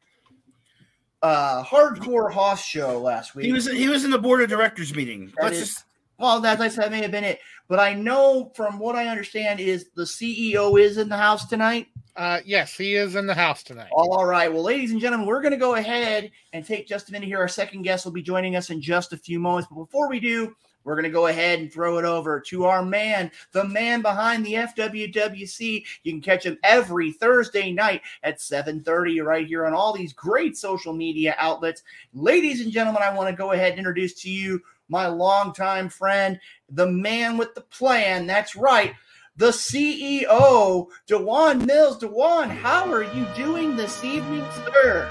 uh, 1.22 1.64
hardcore 1.64 2.32
Hoss 2.32 2.64
show 2.64 2.98
last 3.00 3.34
week. 3.34 3.46
He 3.46 3.52
was 3.52 3.70
he 3.70 3.88
was 3.88 4.04
in 4.04 4.10
the 4.10 4.18
board 4.18 4.40
of 4.42 4.48
directors 4.48 4.94
meeting. 4.94 5.26
That 5.36 5.44
Let's 5.44 5.56
is- 5.58 5.68
just 5.74 5.84
Well, 6.18 6.40
that, 6.40 6.58
that's- 6.58 6.76
that 6.76 6.90
may 6.90 7.02
have 7.02 7.10
been 7.10 7.24
it. 7.24 7.40
But 7.68 7.78
I 7.78 7.94
know 7.94 8.50
from 8.56 8.78
what 8.80 8.96
I 8.96 9.06
understand 9.06 9.60
is 9.60 9.86
the 9.94 10.02
CEO 10.02 10.78
is 10.80 10.98
in 10.98 11.08
the 11.08 11.16
house 11.16 11.46
tonight. 11.46 11.86
Uh, 12.16 12.40
yes, 12.44 12.76
he 12.76 12.96
is 12.96 13.14
in 13.14 13.26
the 13.26 13.34
house 13.34 13.62
tonight. 13.62 13.88
All 13.92 14.26
right. 14.26 14.52
Well, 14.52 14.64
ladies 14.64 14.90
and 14.90 15.00
gentlemen, 15.00 15.26
we're 15.28 15.40
going 15.40 15.52
to 15.52 15.56
go 15.56 15.76
ahead 15.76 16.32
and 16.52 16.66
take 16.66 16.88
just 16.88 17.08
a 17.08 17.12
minute 17.12 17.26
here. 17.28 17.38
Our 17.38 17.46
second 17.48 17.82
guest 17.82 18.04
will 18.04 18.12
be 18.12 18.22
joining 18.22 18.56
us 18.56 18.70
in 18.70 18.82
just 18.82 19.12
a 19.12 19.16
few 19.16 19.38
moments. 19.38 19.68
But 19.70 19.76
before 19.84 20.08
we 20.10 20.18
do, 20.18 20.54
we're 20.84 20.94
going 20.94 21.04
to 21.04 21.10
go 21.10 21.26
ahead 21.26 21.58
and 21.58 21.72
throw 21.72 21.98
it 21.98 22.04
over 22.04 22.40
to 22.40 22.64
our 22.64 22.84
man, 22.84 23.30
the 23.52 23.64
man 23.64 24.02
behind 24.02 24.44
the 24.44 24.54
FWWC. 24.54 25.84
You 26.02 26.12
can 26.12 26.20
catch 26.20 26.44
him 26.44 26.58
every 26.62 27.12
Thursday 27.12 27.72
night 27.72 28.02
at 28.22 28.38
7:30 28.38 29.24
right 29.24 29.46
here 29.46 29.66
on 29.66 29.74
all 29.74 29.92
these 29.92 30.12
great 30.12 30.56
social 30.56 30.92
media 30.92 31.34
outlets. 31.38 31.82
Ladies 32.14 32.60
and 32.60 32.72
gentlemen, 32.72 33.02
I 33.02 33.14
want 33.14 33.28
to 33.28 33.36
go 33.36 33.52
ahead 33.52 33.70
and 33.70 33.78
introduce 33.78 34.14
to 34.22 34.30
you 34.30 34.60
my 34.88 35.06
longtime 35.06 35.88
friend, 35.88 36.38
the 36.68 36.86
man 36.86 37.36
with 37.36 37.54
the 37.54 37.60
plan. 37.60 38.26
That's 38.26 38.56
right. 38.56 38.94
The 39.36 39.50
CEO, 39.50 40.88
Dewan 41.06 41.64
Mills. 41.64 41.98
Dewan, 41.98 42.50
how 42.50 42.92
are 42.92 43.04
you 43.04 43.26
doing 43.36 43.76
this 43.76 44.04
evening, 44.04 44.44
sir? 44.82 45.10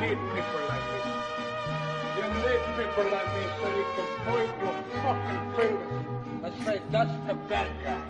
Need 0.00 0.16
people 0.34 0.62
like 0.66 0.86
me. 0.90 1.00
You 2.16 2.24
need 2.44 2.62
people 2.78 3.06
like 3.12 3.30
me 3.36 3.44
so 3.60 3.66
you 3.78 3.86
can 3.94 4.08
point 4.24 4.52
your 4.62 4.76
fucking 5.02 5.44
fingers 5.56 6.04
and 6.42 6.52
say, 6.64 6.76
that's 6.90 7.16
the 7.26 7.34
bad 7.50 7.68
guy. 7.84 8.00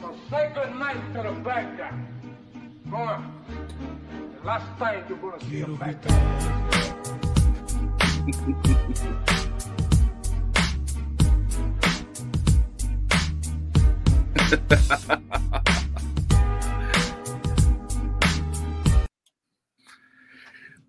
So 0.00 0.06
say 0.28 0.44
good 0.54 0.74
night 0.74 1.00
to 1.14 1.22
the 1.22 1.32
bad 1.40 1.78
guy. 1.78 1.92
Go 2.90 2.96
on. 2.96 3.20
The 4.40 4.46
last 4.46 4.66
time 4.78 5.04
you're 5.08 5.38
to 5.38 5.44
see 5.46 5.60
a 5.60 5.66
bad 5.68 6.02
guy. 15.62 15.68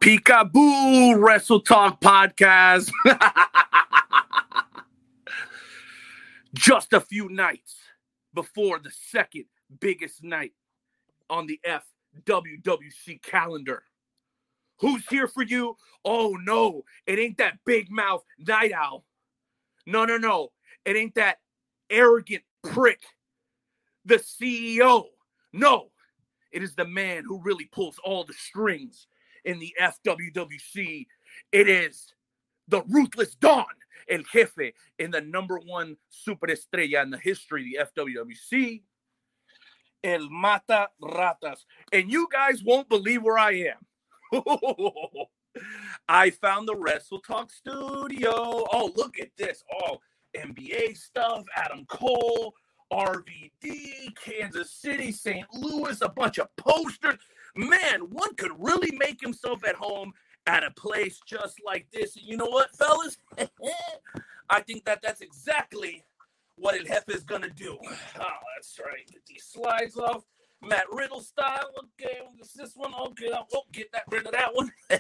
Peekaboo 0.04 1.18
Wrestle 1.18 1.62
Talk 1.62 2.02
Podcast. 2.02 2.92
Just 6.54 6.92
a 6.92 7.00
few 7.00 7.30
nights 7.30 7.78
before 8.34 8.80
the 8.80 8.92
second 8.92 9.46
biggest 9.80 10.22
night 10.22 10.52
on 11.30 11.48
the 11.48 11.58
FWWC 12.28 13.22
calendar. 13.22 13.84
Who's 14.80 15.08
here 15.08 15.30
for 15.30 15.44
you? 15.44 15.78
Oh 16.04 16.38
no, 16.44 16.84
it 17.08 17.18
ain't 17.18 17.38
that 17.38 17.60
big 17.66 17.90
mouth 17.90 18.26
night 18.38 18.74
owl. 18.74 19.06
No, 19.86 20.04
no, 20.04 20.18
no. 20.18 20.50
It 20.84 20.98
ain't 20.98 21.16
that 21.16 21.38
arrogant 21.90 22.44
prick, 22.62 23.04
the 24.04 24.16
CEO. 24.16 25.06
No, 25.54 25.92
it 26.52 26.62
is 26.62 26.76
the 26.76 26.84
man 26.84 27.24
who 27.26 27.42
really 27.42 27.70
pulls 27.72 27.96
all 28.04 28.26
the 28.26 28.34
strings 28.34 29.08
in 29.46 29.60
the 29.60 29.74
FWWC. 29.80 31.08
It 31.52 31.70
is 31.70 32.14
the 32.68 32.84
ruthless 32.88 33.36
Don, 33.36 33.66
El 34.10 34.22
Jefe, 34.32 34.74
in 35.00 35.12
the 35.12 35.22
number 35.22 35.60
one 35.66 35.98
super 36.10 36.50
estrella 36.50 37.02
in 37.02 37.10
the 37.10 37.18
history 37.18 37.76
of 37.78 37.90
the 37.96 38.02
FWWC. 38.02 38.82
El 40.04 40.30
Mata 40.30 40.90
Ratas. 41.02 41.60
And 41.92 42.12
you 42.12 42.28
guys 42.32 42.64
won't 42.64 42.90
believe 42.90 43.24
where 43.24 43.38
I 43.38 43.72
am. 44.34 44.44
I 46.10 46.32
found 46.32 46.68
the 46.68 46.76
Wrestle 46.76 47.20
Talk 47.20 47.52
studio. 47.52 48.32
Oh, 48.34 48.92
look 48.96 49.20
at 49.20 49.30
this. 49.38 49.64
Oh, 49.72 50.00
NBA 50.36 50.98
stuff, 50.98 51.46
Adam 51.56 51.86
Cole, 51.86 52.54
RVD, 52.92 54.16
Kansas 54.16 54.72
City, 54.72 55.12
St. 55.12 55.46
Louis, 55.54 56.02
a 56.02 56.10
bunch 56.10 56.40
of 56.40 56.48
posters. 56.58 57.20
Man, 57.56 58.10
one 58.10 58.34
could 58.36 58.52
really 58.58 58.92
make 58.98 59.22
himself 59.22 59.64
at 59.66 59.76
home 59.76 60.14
at 60.48 60.64
a 60.64 60.72
place 60.72 61.20
just 61.26 61.60
like 61.66 61.88
this. 61.92 62.16
You 62.16 62.38
know 62.38 62.48
what, 62.48 62.76
fellas? 62.76 63.18
I 64.50 64.62
think 64.62 64.86
that 64.86 65.02
that's 65.02 65.22
exactly 65.22 66.04
what 66.56 66.76
El 66.76 66.86
Jefe 66.86 67.10
is 67.10 67.24
gonna 67.24 67.50
do. 67.50 67.78
Oh, 67.82 68.26
that's 68.56 68.80
right. 68.84 69.08
Get 69.12 69.26
these 69.28 69.46
slides 69.46 69.98
off. 69.98 70.24
Matt 70.62 70.86
Riddle 70.92 71.22
style. 71.22 71.70
Okay, 71.78 72.20
what's 72.36 72.54
this 72.54 72.76
one? 72.76 72.94
Okay, 72.94 73.32
I 73.32 73.42
won't 73.52 73.72
get 73.72 73.92
that 73.92 74.04
rid 74.10 74.26
of 74.26 74.32
that 74.34 74.56
one. 74.56 74.72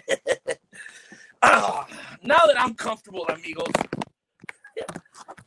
ah, 1.41 1.87
now 2.21 2.45
that 2.45 2.59
I'm 2.59 2.73
comfortable, 2.73 3.25
amigos, 3.27 3.71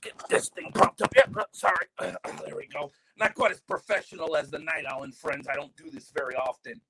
get 0.01 0.15
this 0.29 0.49
thing 0.49 0.71
propped 0.75 1.03
up. 1.03 1.13
Yep, 1.15 1.49
sorry. 1.53 1.87
there 2.01 2.57
we 2.57 2.67
go. 2.67 2.91
Not 3.19 3.35
quite 3.35 3.53
as 3.53 3.61
professional 3.61 4.37
as 4.37 4.51
the 4.51 4.59
Night 4.59 4.85
Owl 4.89 5.05
and 5.05 5.15
friends. 5.15 5.49
I 5.49 5.55
don't 5.55 5.75
do 5.77 5.91
this 5.91 6.11
very 6.15 6.35
often. 6.35 6.81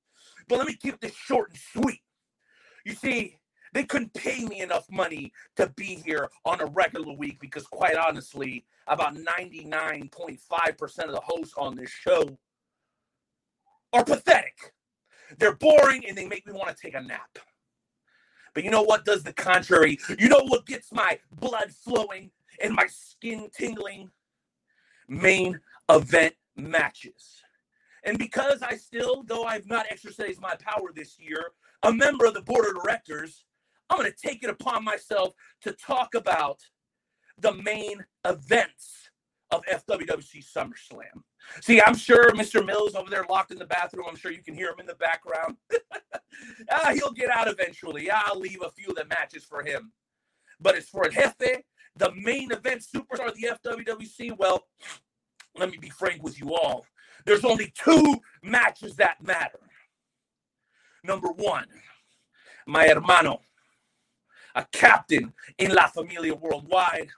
But 0.49 0.59
let 0.59 0.67
me 0.67 0.75
keep 0.75 1.01
this 1.01 1.15
short 1.15 1.51
and 1.51 1.59
sweet. 1.59 2.03
You 2.85 2.95
see, 2.95 3.39
they 3.73 3.85
couldn't 3.85 4.15
pay 4.15 4.45
me 4.45 4.61
enough 4.61 4.91
money 4.91 5.33
to 5.57 5.69
be 5.77 6.01
here 6.05 6.31
on 6.45 6.61
a 6.61 6.67
regular 6.67 7.13
week 7.13 7.41
because, 7.41 7.67
quite 7.67 7.97
honestly, 7.97 8.65
about 8.87 9.17
99.5% 9.17 11.05
of 11.05 11.13
the 11.13 11.21
hosts 11.21 11.55
on 11.57 11.77
this 11.77 11.91
show 11.91 12.39
are 13.93 14.05
pathetic. 14.05 14.73
They're 15.39 15.57
boring 15.57 16.07
and 16.07 16.17
they 16.17 16.27
make 16.27 16.47
me 16.47 16.53
want 16.53 16.75
to 16.75 16.81
take 16.81 16.95
a 16.95 17.03
nap. 17.03 17.39
But 18.55 18.65
you 18.65 18.71
know 18.71 18.83
what 18.83 19.05
does 19.05 19.23
the 19.23 19.33
contrary? 19.33 19.99
You 20.19 20.29
know 20.29 20.45
what 20.47 20.65
gets 20.65 20.93
my 20.93 21.19
blood 21.31 21.71
flowing 21.73 22.31
and 22.63 22.73
my 22.73 22.87
skin 22.87 23.51
tingling? 23.53 24.11
Main 25.09 25.61
event 25.91 26.35
matches. 26.57 27.43
And 28.07 28.19
because 28.19 28.63
I 28.63 28.77
still, 28.77 29.25
though 29.25 29.45
I've 29.45 29.67
not 29.67 29.87
exercised 29.91 30.41
my 30.41 30.55
power 30.61 30.93
this 30.95 31.19
year, 31.19 31.51
a 31.83 31.93
member 31.93 32.25
of 32.25 32.35
the 32.35 32.41
board 32.41 32.65
of 32.67 32.81
directors, 32.83 33.45
I'm 33.91 33.99
going 33.99 34.11
to 34.11 34.17
take 34.17 34.45
it 34.45 34.51
upon 34.51 34.85
myself 34.85 35.35
to 35.63 35.73
talk 35.73 36.15
about 36.15 36.61
the 37.39 37.53
main 37.53 38.05
events 38.25 39.11
of 39.51 39.63
FWWC 39.67 40.45
SummerSlam. 40.45 41.23
See, 41.61 41.81
I'm 41.81 41.97
sure 41.97 42.33
Mr. 42.33 42.65
Mills 42.65 42.95
over 42.95 43.11
there 43.11 43.25
locked 43.29 43.51
in 43.51 43.59
the 43.59 43.67
bathroom. 43.67 44.07
I'm 44.09 44.17
sure 44.17 44.33
you 44.33 44.43
can 44.43 44.55
hear 44.55 44.69
him 44.69 44.81
in 44.81 44.87
the 44.87 44.95
background. 44.95 45.57
ah, 46.71 46.93
he'll 46.95 47.13
get 47.13 47.31
out 47.31 47.49
eventually. 47.49 48.11
I'll 48.11 48.39
leave 48.39 48.63
a 48.65 48.71
few 48.71 48.89
of 48.89 48.97
the 48.97 49.05
matches 49.05 49.45
for 49.45 49.63
him. 49.63 49.93
But 50.61 50.77
as 50.77 50.89
for 50.89 51.09
Jefe, 51.09 51.63
the 51.97 52.13
main 52.17 52.51
event 52.53 52.83
superstar 52.83 53.29
of 53.29 53.35
the 53.35 53.51
FWWC, 53.65 54.37
well, 54.39 54.63
let 55.57 55.71
me 55.71 55.79
be 55.79 55.91
frank 55.91 56.23
with 56.23 56.41
you 56.41 56.55
all. 56.55 56.85
There's 57.27 57.45
only 57.45 57.73
two 57.77 58.21
matches 58.43 58.97
that 58.97 59.23
matter. 59.23 59.59
Number 61.03 61.29
one, 61.29 61.67
my 62.67 62.87
hermano, 62.87 63.41
a 64.55 64.65
captain 64.73 65.33
in 65.59 65.75
La 65.75 65.89
Familia 65.89 66.35
Worldwide, 66.37 67.09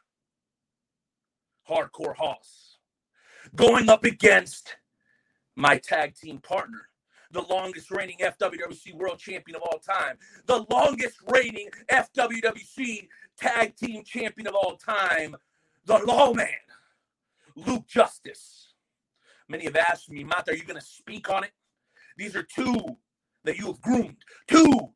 Hardcore 1.68 2.16
Hoss, 2.16 2.78
going 3.54 3.90
up 3.90 4.04
against 4.04 4.76
my 5.56 5.76
tag 5.76 6.14
team 6.14 6.38
partner, 6.38 6.88
the 7.30 7.42
longest 7.42 7.90
reigning 7.90 8.16
FWWC 8.18 8.94
World 8.94 9.18
Champion 9.18 9.56
of 9.56 9.62
all 9.62 9.78
time, 9.78 10.16
the 10.46 10.64
longest 10.70 11.18
reigning 11.30 11.68
FWWC 11.90 13.08
Tag 13.38 13.76
Team 13.76 14.02
Champion 14.04 14.46
of 14.46 14.54
all 14.54 14.76
time, 14.76 15.36
the 15.84 15.98
Lawman, 15.98 16.48
Luke 17.56 17.86
Justice. 17.86 18.67
Many 19.48 19.64
have 19.64 19.76
asked 19.76 20.10
me, 20.10 20.24
Matt, 20.24 20.48
are 20.48 20.54
you 20.54 20.64
going 20.64 20.78
to 20.78 20.84
speak 20.86 21.30
on 21.30 21.44
it? 21.44 21.52
These 22.16 22.36
are 22.36 22.42
two 22.42 22.98
that 23.44 23.56
you 23.56 23.66
have 23.66 23.80
groomed, 23.80 24.16
two 24.46 24.90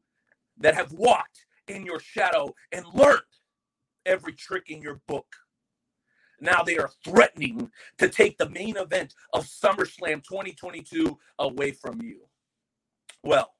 that 0.59 0.74
have 0.74 0.93
walked 0.93 1.47
in 1.69 1.87
your 1.87 2.01
shadow 2.01 2.55
and 2.73 2.85
learned 2.93 3.23
every 4.05 4.33
trick 4.33 4.69
in 4.69 4.83
your 4.83 5.01
book. 5.07 5.27
Now 6.41 6.62
they 6.62 6.77
are 6.77 6.91
threatening 7.05 7.70
to 7.99 8.09
take 8.09 8.37
the 8.37 8.49
main 8.49 8.77
event 8.77 9.15
of 9.33 9.47
SummerSlam 9.47 10.24
2022 10.24 11.16
away 11.39 11.70
from 11.70 12.03
you. 12.03 12.23
Well, 13.23 13.55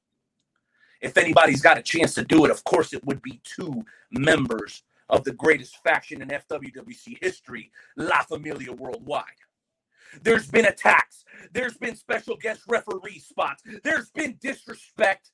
if 1.01 1.17
anybody's 1.17 1.63
got 1.63 1.79
a 1.79 1.83
chance 1.83 2.15
to 2.15 2.25
do 2.25 2.45
it, 2.45 2.51
of 2.51 2.65
course 2.65 2.93
it 2.93 3.05
would 3.05 3.23
be 3.23 3.41
two 3.45 3.85
members 4.11 4.83
of 5.09 5.25
the 5.25 5.33
greatest 5.33 5.77
faction 5.85 6.23
in 6.23 6.29
FWWC 6.29 7.19
history, 7.21 7.71
La 7.97 8.23
Familia 8.23 8.73
Worldwide. 8.73 9.25
There's 10.23 10.49
been 10.49 10.67
attacks. 10.67 11.25
There's 11.53 11.77
been 11.77 11.97
special 11.97 12.37
guest 12.37 12.63
referee 12.69 13.19
spots. 13.19 13.63
There's 13.83 14.11
been 14.11 14.37
disrespect. 14.41 15.31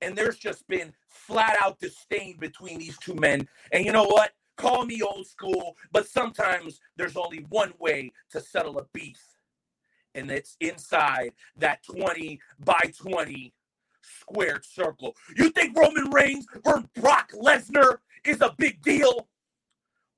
And 0.00 0.16
there's 0.16 0.36
just 0.36 0.66
been 0.66 0.92
flat 1.08 1.56
out 1.62 1.78
disdain 1.78 2.36
between 2.38 2.78
these 2.78 2.98
two 2.98 3.14
men. 3.14 3.46
And 3.70 3.84
you 3.84 3.92
know 3.92 4.04
what? 4.04 4.32
Call 4.56 4.84
me 4.84 5.00
old 5.00 5.26
school, 5.26 5.76
but 5.92 6.06
sometimes 6.06 6.80
there's 6.96 7.16
only 7.16 7.46
one 7.48 7.72
way 7.78 8.12
to 8.30 8.40
settle 8.40 8.78
a 8.78 8.84
beef. 8.92 9.20
And 10.14 10.30
it's 10.30 10.56
inside 10.60 11.32
that 11.56 11.82
20 11.84 12.40
by 12.64 12.92
20 12.98 13.54
squared 14.02 14.64
circle. 14.64 15.16
You 15.36 15.50
think 15.50 15.76
Roman 15.76 16.10
Reigns 16.10 16.46
for 16.62 16.82
Brock 17.00 17.32
Lesnar 17.32 17.98
is 18.24 18.40
a 18.40 18.54
big 18.58 18.82
deal? 18.82 19.28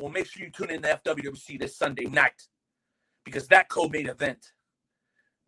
Well, 0.01 0.11
make 0.11 0.27
sure 0.27 0.45
you 0.45 0.51
tune 0.51 0.71
in 0.71 0.83
to 0.83 1.01
FWWC 1.05 1.61
this 1.61 1.77
Sunday 1.77 2.07
night 2.07 2.43
because 3.25 3.49
that 3.49 3.69
co-main 3.69 4.09
event 4.09 4.53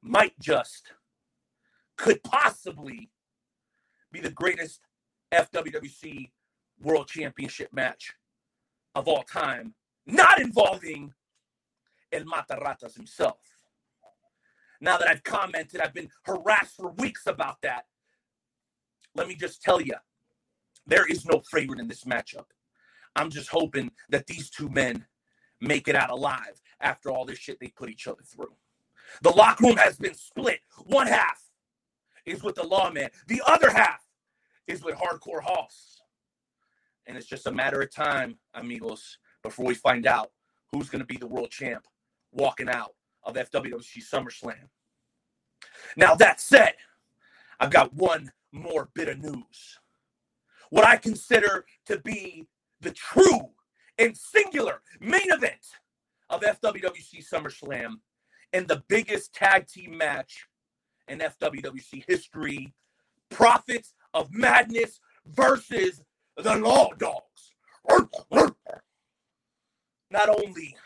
might 0.02 0.38
just, 0.40 0.92
could 1.96 2.22
possibly 2.22 3.10
be 4.12 4.20
the 4.20 4.30
greatest 4.30 4.80
FWWC 5.32 6.30
World 6.80 7.08
Championship 7.08 7.72
match 7.72 8.12
of 8.94 9.08
all 9.08 9.22
time, 9.22 9.74
not 10.06 10.40
involving 10.40 11.12
El 12.12 12.24
Mataratas 12.24 12.94
himself. 12.94 13.38
Now 14.80 14.98
that 14.98 15.08
I've 15.08 15.24
commented, 15.24 15.80
I've 15.80 15.94
been 15.94 16.10
harassed 16.24 16.76
for 16.76 16.92
weeks 16.92 17.26
about 17.26 17.60
that. 17.62 17.84
Let 19.14 19.28
me 19.28 19.34
just 19.34 19.62
tell 19.62 19.80
you, 19.80 19.94
there 20.86 21.06
is 21.06 21.24
no 21.24 21.42
favorite 21.50 21.80
in 21.80 21.88
this 21.88 22.04
matchup. 22.04 22.44
I'm 23.16 23.30
just 23.30 23.48
hoping 23.48 23.90
that 24.10 24.26
these 24.26 24.50
two 24.50 24.68
men 24.68 25.06
make 25.60 25.88
it 25.88 25.96
out 25.96 26.10
alive 26.10 26.60
after 26.80 27.10
all 27.10 27.24
this 27.24 27.38
shit 27.38 27.58
they 27.60 27.68
put 27.68 27.90
each 27.90 28.06
other 28.06 28.22
through. 28.22 28.54
The 29.22 29.30
locker 29.30 29.66
room 29.66 29.76
has 29.76 29.96
been 29.96 30.14
split. 30.14 30.60
One 30.86 31.06
half 31.06 31.42
is 32.24 32.42
with 32.42 32.56
the 32.56 32.66
lawman, 32.66 33.08
the 33.28 33.42
other 33.46 33.70
half 33.70 34.04
is 34.66 34.82
with 34.82 34.96
Hardcore 34.96 35.42
Hoss. 35.42 36.00
And 37.06 37.16
it's 37.16 37.26
just 37.26 37.46
a 37.46 37.52
matter 37.52 37.80
of 37.80 37.94
time, 37.94 38.36
amigos, 38.54 39.18
before 39.42 39.64
we 39.66 39.74
find 39.74 40.06
out 40.06 40.32
who's 40.72 40.88
going 40.88 41.00
to 41.00 41.06
be 41.06 41.16
the 41.16 41.26
world 41.26 41.50
champ 41.50 41.84
walking 42.32 42.68
out 42.68 42.94
of 43.22 43.36
FWC 43.36 44.02
SummerSlam. 44.12 44.68
Now, 45.96 46.14
that 46.16 46.40
said, 46.40 46.74
I've 47.60 47.70
got 47.70 47.94
one 47.94 48.32
more 48.52 48.88
bit 48.94 49.08
of 49.08 49.22
news. 49.22 49.78
What 50.70 50.84
I 50.84 50.96
consider 50.96 51.64
to 51.86 51.98
be 51.98 52.48
the 52.80 52.90
true 52.90 53.50
and 53.98 54.16
singular 54.16 54.82
main 55.00 55.32
event 55.32 55.78
of 56.30 56.40
FWWC 56.42 57.24
SummerSlam 57.32 57.96
and 58.52 58.66
the 58.68 58.82
biggest 58.88 59.34
tag 59.34 59.66
team 59.66 59.96
match 59.96 60.46
in 61.08 61.18
FWWC 61.18 62.04
history. 62.06 62.72
Prophets 63.30 63.94
of 64.14 64.32
Madness 64.32 65.00
versus 65.26 66.02
the 66.36 66.54
Law 66.56 66.90
Dogs. 66.98 67.54
Not 70.10 70.28
only 70.28 70.76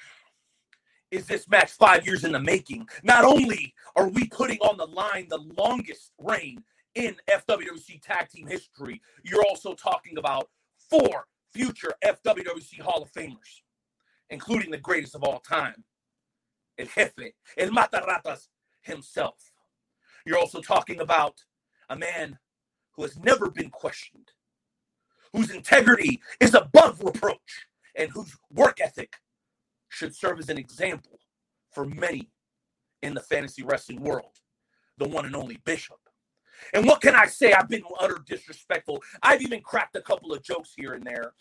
is 1.10 1.26
this 1.26 1.48
match 1.48 1.70
five 1.72 2.06
years 2.06 2.24
in 2.24 2.32
the 2.32 2.40
making, 2.40 2.88
not 3.02 3.24
only 3.24 3.74
are 3.96 4.08
we 4.08 4.26
putting 4.28 4.58
on 4.58 4.76
the 4.76 4.86
line 4.86 5.26
the 5.28 5.44
longest 5.58 6.12
reign 6.18 6.62
in 6.94 7.16
FWWC 7.28 8.00
tag 8.02 8.28
team 8.28 8.46
history, 8.46 9.00
you're 9.22 9.44
also 9.48 9.74
talking 9.74 10.18
about 10.18 10.48
four 10.88 11.26
future 11.52 11.92
FWWC 12.04 12.80
Hall 12.80 13.02
of 13.02 13.12
Famers, 13.12 13.62
including 14.30 14.70
the 14.70 14.78
greatest 14.78 15.14
of 15.14 15.22
all 15.22 15.40
time, 15.40 15.84
El 16.78 16.86
Jefe, 16.86 17.34
El 17.58 17.70
Mataratas 17.70 18.48
himself. 18.82 19.52
You're 20.24 20.38
also 20.38 20.60
talking 20.60 21.00
about 21.00 21.34
a 21.88 21.96
man 21.96 22.38
who 22.92 23.02
has 23.02 23.18
never 23.18 23.50
been 23.50 23.70
questioned, 23.70 24.30
whose 25.32 25.50
integrity 25.50 26.20
is 26.40 26.54
above 26.54 27.02
reproach, 27.02 27.66
and 27.96 28.10
whose 28.10 28.36
work 28.52 28.80
ethic 28.80 29.14
should 29.88 30.14
serve 30.14 30.38
as 30.38 30.48
an 30.48 30.58
example 30.58 31.18
for 31.72 31.84
many 31.84 32.30
in 33.02 33.14
the 33.14 33.20
fantasy 33.20 33.62
wrestling 33.62 34.00
world, 34.00 34.38
the 34.98 35.08
one 35.08 35.26
and 35.26 35.34
only 35.34 35.58
Bishop. 35.64 35.98
And 36.74 36.86
what 36.86 37.00
can 37.00 37.14
I 37.16 37.26
say? 37.26 37.52
I've 37.52 37.68
been 37.68 37.82
utter 37.98 38.18
disrespectful. 38.24 39.02
I've 39.22 39.40
even 39.42 39.62
cracked 39.62 39.96
a 39.96 40.02
couple 40.02 40.32
of 40.32 40.42
jokes 40.42 40.72
here 40.76 40.92
and 40.92 41.04
there 41.04 41.32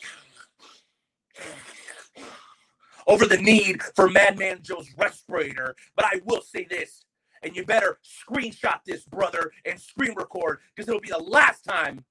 over 3.09 3.25
the 3.25 3.37
need 3.37 3.81
for 3.95 4.07
Madman 4.07 4.59
Joe's 4.61 4.93
respirator. 4.95 5.75
But 5.95 6.05
I 6.05 6.21
will 6.25 6.41
say 6.41 6.65
this, 6.69 7.03
and 7.41 7.55
you 7.55 7.65
better 7.65 7.97
screenshot 8.05 8.79
this, 8.85 9.03
brother, 9.03 9.51
and 9.65 9.81
screen 9.81 10.13
record 10.15 10.59
because 10.73 10.87
it'll 10.87 11.01
be 11.01 11.09
the 11.09 11.17
last 11.17 11.65
time 11.65 12.05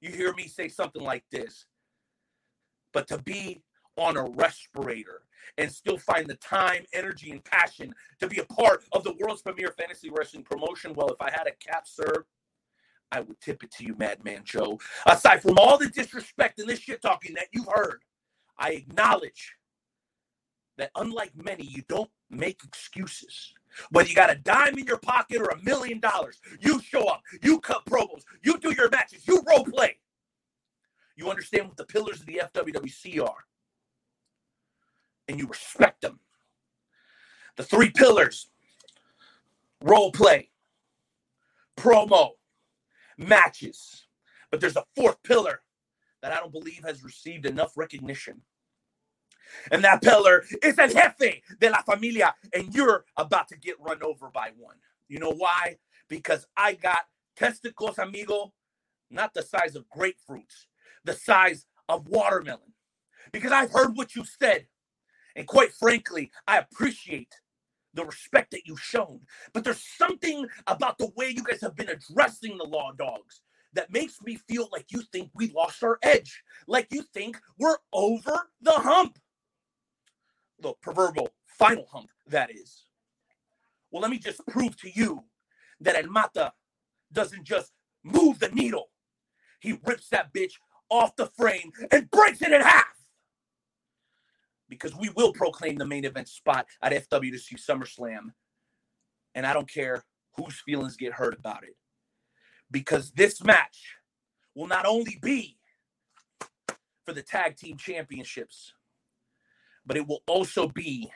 you 0.00 0.12
hear 0.12 0.32
me 0.34 0.46
say 0.46 0.68
something 0.68 1.02
like 1.02 1.24
this. 1.32 1.66
But 2.92 3.08
to 3.08 3.18
be 3.18 3.62
on 3.96 4.16
a 4.16 4.22
respirator 4.22 5.22
and 5.58 5.70
still 5.70 5.98
find 5.98 6.28
the 6.28 6.36
time, 6.36 6.84
energy, 6.92 7.32
and 7.32 7.42
passion 7.42 7.92
to 8.20 8.28
be 8.28 8.38
a 8.38 8.44
part 8.44 8.84
of 8.92 9.02
the 9.02 9.14
world's 9.18 9.42
premier 9.42 9.74
fantasy 9.76 10.10
wrestling 10.10 10.44
promotion, 10.44 10.94
well, 10.94 11.08
if 11.08 11.20
I 11.20 11.30
had 11.30 11.48
a 11.48 11.52
cap, 11.52 11.88
sir, 11.88 12.24
I 13.10 13.20
would 13.20 13.40
tip 13.40 13.64
it 13.64 13.72
to 13.72 13.84
you, 13.84 13.96
Madman 13.98 14.42
Joe. 14.44 14.78
Aside 15.06 15.42
from 15.42 15.58
all 15.58 15.76
the 15.76 15.88
disrespect 15.88 16.60
and 16.60 16.68
this 16.68 16.80
shit 16.80 17.02
talking 17.02 17.34
that 17.34 17.48
you've 17.52 17.68
heard, 17.72 18.02
I 18.58 18.72
acknowledge 18.72 19.56
that 20.78 20.90
unlike 20.96 21.32
many, 21.36 21.64
you 21.64 21.82
don't 21.88 22.10
make 22.30 22.62
excuses. 22.64 23.52
Whether 23.90 24.08
you 24.08 24.14
got 24.14 24.30
a 24.32 24.36
dime 24.36 24.78
in 24.78 24.86
your 24.86 24.98
pocket 24.98 25.40
or 25.40 25.48
a 25.48 25.62
million 25.62 26.00
dollars, 26.00 26.40
you 26.60 26.80
show 26.80 27.06
up, 27.08 27.22
you 27.42 27.60
cut 27.60 27.84
promos, 27.84 28.22
you 28.42 28.58
do 28.58 28.74
your 28.74 28.90
matches, 28.90 29.26
you 29.26 29.42
role 29.46 29.64
play. 29.64 29.98
You 31.16 31.30
understand 31.30 31.68
what 31.68 31.76
the 31.76 31.84
pillars 31.84 32.20
of 32.20 32.26
the 32.26 32.42
FWWC 32.54 33.22
are, 33.26 33.44
and 35.28 35.38
you 35.38 35.46
respect 35.46 36.02
them. 36.02 36.20
The 37.56 37.62
three 37.62 37.90
pillars 37.90 38.48
role 39.82 40.12
play, 40.12 40.50
promo, 41.76 42.32
matches. 43.18 44.06
But 44.50 44.60
there's 44.60 44.76
a 44.76 44.84
fourth 44.94 45.22
pillar 45.22 45.62
that 46.22 46.32
I 46.32 46.36
don't 46.36 46.52
believe 46.52 46.84
has 46.84 47.02
received 47.02 47.46
enough 47.46 47.72
recognition. 47.76 48.42
And 49.70 49.84
that 49.84 50.02
pillar 50.02 50.44
is 50.62 50.78
el 50.78 50.88
jefe 50.88 51.42
de 51.60 51.70
la 51.70 51.82
familia. 51.82 52.34
And 52.54 52.74
you're 52.74 53.04
about 53.16 53.48
to 53.48 53.56
get 53.56 53.76
run 53.80 54.02
over 54.02 54.30
by 54.30 54.50
one. 54.56 54.76
You 55.08 55.18
know 55.18 55.32
why? 55.32 55.76
Because 56.08 56.46
I 56.56 56.74
got 56.74 57.00
testicles, 57.36 57.98
amigo, 57.98 58.52
not 59.10 59.34
the 59.34 59.42
size 59.42 59.76
of 59.76 59.84
grapefruits, 59.88 60.66
the 61.04 61.12
size 61.14 61.66
of 61.88 62.08
watermelon. 62.08 62.74
Because 63.32 63.52
I've 63.52 63.72
heard 63.72 63.96
what 63.96 64.14
you 64.14 64.24
said. 64.40 64.66
And 65.36 65.46
quite 65.46 65.72
frankly, 65.72 66.30
I 66.46 66.58
appreciate 66.58 67.34
the 67.94 68.04
respect 68.04 68.52
that 68.52 68.66
you've 68.66 68.80
shown. 68.80 69.20
But 69.52 69.64
there's 69.64 69.82
something 69.98 70.46
about 70.66 70.98
the 70.98 71.10
way 71.16 71.30
you 71.30 71.42
guys 71.42 71.60
have 71.62 71.76
been 71.76 71.88
addressing 71.90 72.56
the 72.58 72.64
law 72.64 72.92
dogs 72.92 73.42
that 73.74 73.92
makes 73.92 74.22
me 74.22 74.36
feel 74.48 74.68
like 74.72 74.86
you 74.90 75.02
think 75.12 75.30
we 75.34 75.50
lost 75.50 75.82
our 75.82 75.98
edge, 76.02 76.42
like 76.66 76.88
you 76.90 77.02
think 77.14 77.38
we're 77.58 77.76
over 77.92 78.48
the 78.62 78.72
hump. 78.72 79.18
The 80.60 80.72
proverbial 80.82 81.28
final 81.46 81.86
hump, 81.90 82.10
that 82.28 82.50
is. 82.50 82.84
Well, 83.90 84.02
let 84.02 84.10
me 84.10 84.18
just 84.18 84.44
prove 84.46 84.76
to 84.80 84.90
you 84.92 85.24
that 85.80 85.96
El 85.96 86.10
Mata 86.10 86.52
doesn't 87.12 87.44
just 87.44 87.72
move 88.04 88.38
the 88.38 88.48
needle, 88.48 88.90
he 89.60 89.78
rips 89.84 90.08
that 90.10 90.32
bitch 90.32 90.54
off 90.90 91.16
the 91.16 91.26
frame 91.26 91.72
and 91.90 92.10
breaks 92.10 92.42
it 92.42 92.52
in 92.52 92.60
half. 92.60 92.84
Because 94.68 94.94
we 94.96 95.10
will 95.10 95.32
proclaim 95.32 95.76
the 95.76 95.86
main 95.86 96.04
event 96.04 96.28
spot 96.28 96.66
at 96.82 96.92
FWC 96.92 97.54
SummerSlam. 97.54 98.32
And 99.34 99.46
I 99.46 99.52
don't 99.52 99.70
care 99.70 100.04
whose 100.36 100.60
feelings 100.60 100.96
get 100.96 101.12
hurt 101.12 101.34
about 101.38 101.64
it 101.64 101.74
because 102.70 103.12
this 103.12 103.42
match 103.42 103.96
will 104.54 104.66
not 104.66 104.86
only 104.86 105.18
be 105.22 105.58
for 107.04 107.12
the 107.12 107.22
tag 107.22 107.56
team 107.56 107.76
championships, 107.76 108.72
but 109.86 109.96
it 109.96 110.06
will 110.06 110.22
also 110.26 110.68
be 110.68 111.10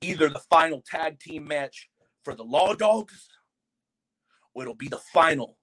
either 0.00 0.28
the 0.28 0.38
final 0.50 0.82
tag 0.86 1.18
team 1.18 1.46
match 1.46 1.88
for 2.24 2.34
the 2.34 2.44
Law 2.44 2.74
Dogs 2.74 3.28
or 4.54 4.62
it'll 4.62 4.74
be 4.74 4.88
the 4.88 5.00
final 5.12 5.56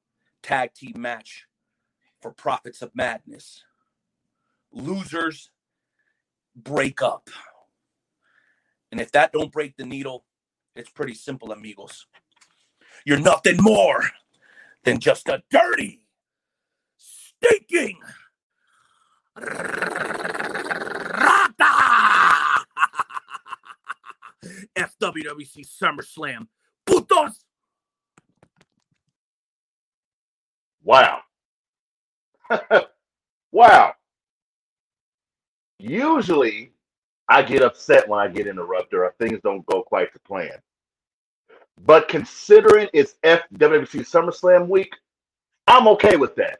tag 0.43 0.73
team 0.73 0.93
match 0.97 1.45
for 2.21 2.31
Prophets 2.31 2.81
of 2.81 2.91
Madness. 2.95 3.63
Losers 4.71 5.49
break 6.55 7.01
up. 7.01 7.29
And 8.91 9.01
if 9.01 9.11
that 9.11 9.33
don't 9.33 9.51
break 9.51 9.75
the 9.77 9.85
needle, 9.85 10.25
it's 10.75 10.89
pretty 10.89 11.13
simple, 11.13 11.51
amigos. 11.51 12.05
You're 13.05 13.19
nothing 13.19 13.57
more 13.61 14.01
than 14.83 14.99
just 14.99 15.27
a 15.27 15.43
dirty, 15.51 16.01
stinking 16.97 17.99
FWWC 24.75 25.67
SummerSlam. 25.67 26.47
Putos. 26.87 27.33
Wow. 30.83 31.21
wow. 33.51 33.93
Usually, 35.79 36.71
I 37.27 37.41
get 37.41 37.63
upset 37.63 38.07
when 38.07 38.19
I 38.19 38.27
get 38.27 38.47
interrupted 38.47 38.99
or 38.99 39.13
things 39.19 39.39
don't 39.43 39.65
go 39.65 39.81
quite 39.81 40.13
to 40.13 40.19
plan. 40.19 40.51
But 41.83 42.07
considering 42.07 42.87
it's 42.93 43.15
FWC 43.23 44.01
SummerSlam 44.01 44.67
week, 44.67 44.95
I'm 45.67 45.87
okay 45.89 46.15
with 46.15 46.35
that. 46.35 46.59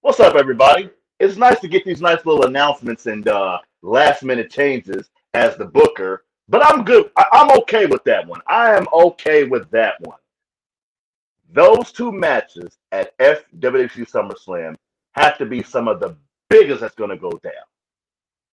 What's 0.00 0.20
up, 0.20 0.34
everybody? 0.34 0.90
It's 1.20 1.36
nice 1.36 1.60
to 1.60 1.68
get 1.68 1.84
these 1.84 2.00
nice 2.00 2.24
little 2.26 2.46
announcements 2.46 3.06
and 3.06 3.26
uh, 3.28 3.58
last 3.82 4.22
minute 4.22 4.50
changes 4.50 5.10
as 5.34 5.56
the 5.56 5.64
booker, 5.64 6.24
but 6.48 6.64
I'm 6.64 6.84
good. 6.84 7.10
I'm 7.16 7.50
okay 7.60 7.86
with 7.86 8.04
that 8.04 8.26
one. 8.26 8.40
I 8.46 8.74
am 8.74 8.86
okay 8.92 9.44
with 9.44 9.70
that 9.70 9.94
one. 10.00 10.18
Those 11.52 11.92
two 11.92 12.12
matches 12.12 12.78
at 12.92 13.16
FWC 13.18 14.10
SummerSlam 14.10 14.76
have 15.12 15.38
to 15.38 15.46
be 15.46 15.62
some 15.62 15.88
of 15.88 16.00
the 16.00 16.16
biggest 16.50 16.80
that's 16.80 16.94
going 16.94 17.10
to 17.10 17.16
go 17.16 17.30
down. 17.42 17.52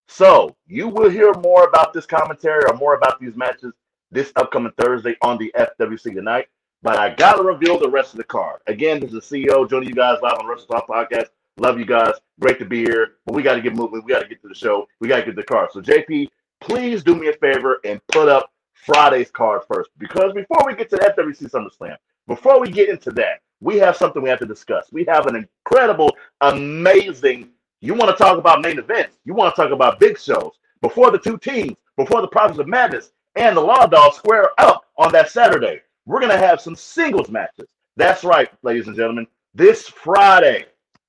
So 0.08 0.56
you 0.68 0.88
will 0.88 1.10
hear 1.10 1.34
more 1.34 1.66
about 1.66 1.94
this 1.94 2.06
commentary 2.06 2.64
or 2.68 2.76
more 2.76 2.96
about 2.96 3.20
these 3.20 3.36
matches 3.36 3.74
this 4.12 4.32
upcoming 4.36 4.72
Thursday 4.78 5.16
on 5.22 5.38
the 5.38 5.52
FWC 5.58 6.14
tonight. 6.14 6.48
But 6.84 6.98
I 6.98 7.16
gotta 7.16 7.42
reveal 7.42 7.80
the 7.80 7.90
rest 7.90 8.14
of 8.14 8.18
the 8.18 8.26
card. 8.26 8.60
Again, 8.68 9.00
this 9.00 9.14
is 9.14 9.28
the 9.28 9.46
CEO 9.48 9.68
joining 9.70 9.90
you 9.90 9.96
guys 9.96 10.20
live 10.22 10.34
on 10.34 10.46
the 10.46 10.52
Wrestle 10.52 10.68
Talk 10.68 10.88
Podcast. 10.88 11.28
Love 11.58 11.80
you 11.80 11.86
guys. 11.86 12.14
Great 12.40 12.60
to 12.60 12.66
be 12.66 12.84
here. 12.84 13.16
But 13.26 13.36
we 13.36 13.42
got 13.42 13.56
to 13.56 13.62
get 13.62 13.76
moving. 13.76 14.02
We 14.04 14.14
got 14.14 14.22
to 14.22 14.28
get 14.28 14.42
to 14.42 14.48
the 14.48 14.56
show. 14.56 14.88
We 15.00 15.08
got 15.08 15.18
to 15.22 15.26
get 15.26 15.36
the 15.36 15.44
card. 15.44 15.70
So 15.72 15.82
JP, 15.82 16.28
please 16.64 17.04
do 17.04 17.16
me 17.16 17.28
a 17.28 17.34
favor 17.34 17.80
and 17.84 18.00
put 18.08 18.30
up 18.30 18.50
Friday's 18.74 19.30
card 19.30 19.62
first. 19.72 19.90
Because 19.98 20.34
before 20.34 20.64
we 20.66 20.76
get 20.76 20.90
to 20.92 20.96
FWC 20.98 21.50
SummerSlam, 21.50 21.98
before 22.28 22.60
we 22.60 22.72
get 22.72 22.90
into 22.90 23.12
that, 23.12 23.42
we 23.60 23.78
have 23.78 23.98
something 23.98 24.22
we 24.22 24.30
have 24.30 24.40
to 24.40 24.46
discuss. 24.46 24.88
We 24.92 25.06
have 25.06 25.28
an 25.28 25.36
incredible, 25.36 26.16
amazing. 26.42 27.50
You 27.82 27.94
want 27.94 28.16
to 28.16 28.24
talk 28.24 28.38
about 28.38 28.62
main 28.62 28.80
events? 28.80 29.18
You 29.26 29.34
want 29.34 29.54
to 29.54 29.62
talk 29.62 29.72
about 29.72 30.00
big 30.00 30.18
shows? 30.18 30.52
Before 30.82 31.12
the 31.12 31.20
two 31.20 31.38
teams, 31.38 31.76
before 31.98 32.22
the 32.22 32.28
Prophets 32.28 32.60
of 32.60 32.68
Madness 32.68 33.12
and 33.36 33.56
the 33.56 33.62
Law 33.62 33.86
Dogs 33.86 34.18
square 34.18 34.50
up 34.58 34.86
on 34.98 35.12
that 35.12 35.30
Saturday, 35.30 35.82
we're 36.06 36.20
gonna 36.20 36.38
have 36.38 36.60
some 36.60 36.76
singles 36.76 37.30
matches. 37.30 37.70
That's 37.96 38.24
right, 38.24 38.50
ladies 38.64 38.88
and 38.88 38.96
gentlemen. 38.96 39.28
This 39.54 39.88
Friday, 39.88 40.66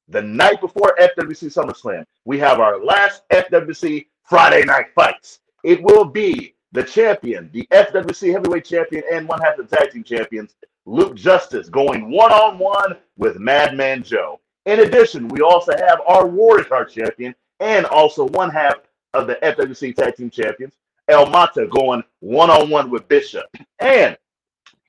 the 0.09 0.23
night 0.23 0.61
before 0.61 0.97
FWC 1.01 1.49
SummerSlam, 1.53 2.05
we 2.25 2.39
have 2.39 2.61
our 2.61 2.85
last 2.85 3.23
FWC 3.31 4.07
Friday 4.23 4.65
night 4.65 4.87
fights. 4.95 5.41
It 5.65 5.83
will 5.83 6.05
be 6.05 6.55
the 6.73 6.85
champion, 6.85 7.51
the 7.55 7.67
FWC 7.71 8.33
heavyweight 8.33 8.67
champion, 8.67 9.03
and 9.11 9.27
one 9.27 9.41
half 9.41 9.59
of 9.59 9.69
the 9.69 9.77
tag 9.77 9.91
team 9.93 10.05
champions, 10.05 10.55
Luke 10.85 11.17
Justice, 11.17 11.71
going 11.71 12.11
one 12.11 12.33
on 12.33 12.59
one 12.59 12.99
with 13.17 13.39
Madman 13.39 14.03
Joe. 14.03 14.41
In 14.67 14.81
addition, 14.81 15.27
we 15.29 15.41
also 15.41 15.73
have 15.73 16.01
our 16.07 16.27
Warrior 16.27 16.65
Card 16.65 16.91
champion 16.91 17.35
and 17.61 17.87
also 17.87 18.27
one 18.29 18.51
half 18.51 18.75
of 19.15 19.27
the 19.27 19.37
FWC 19.37 19.97
tag 19.97 20.17
team 20.17 20.29
champions, 20.29 20.75
El 21.09 21.31
Mata, 21.31 21.67
going 21.67 22.05
one 22.21 22.51
on 22.51 22.69
one 22.69 22.91
with 22.91 23.09
Bishop. 23.09 23.47
And, 23.79 24.19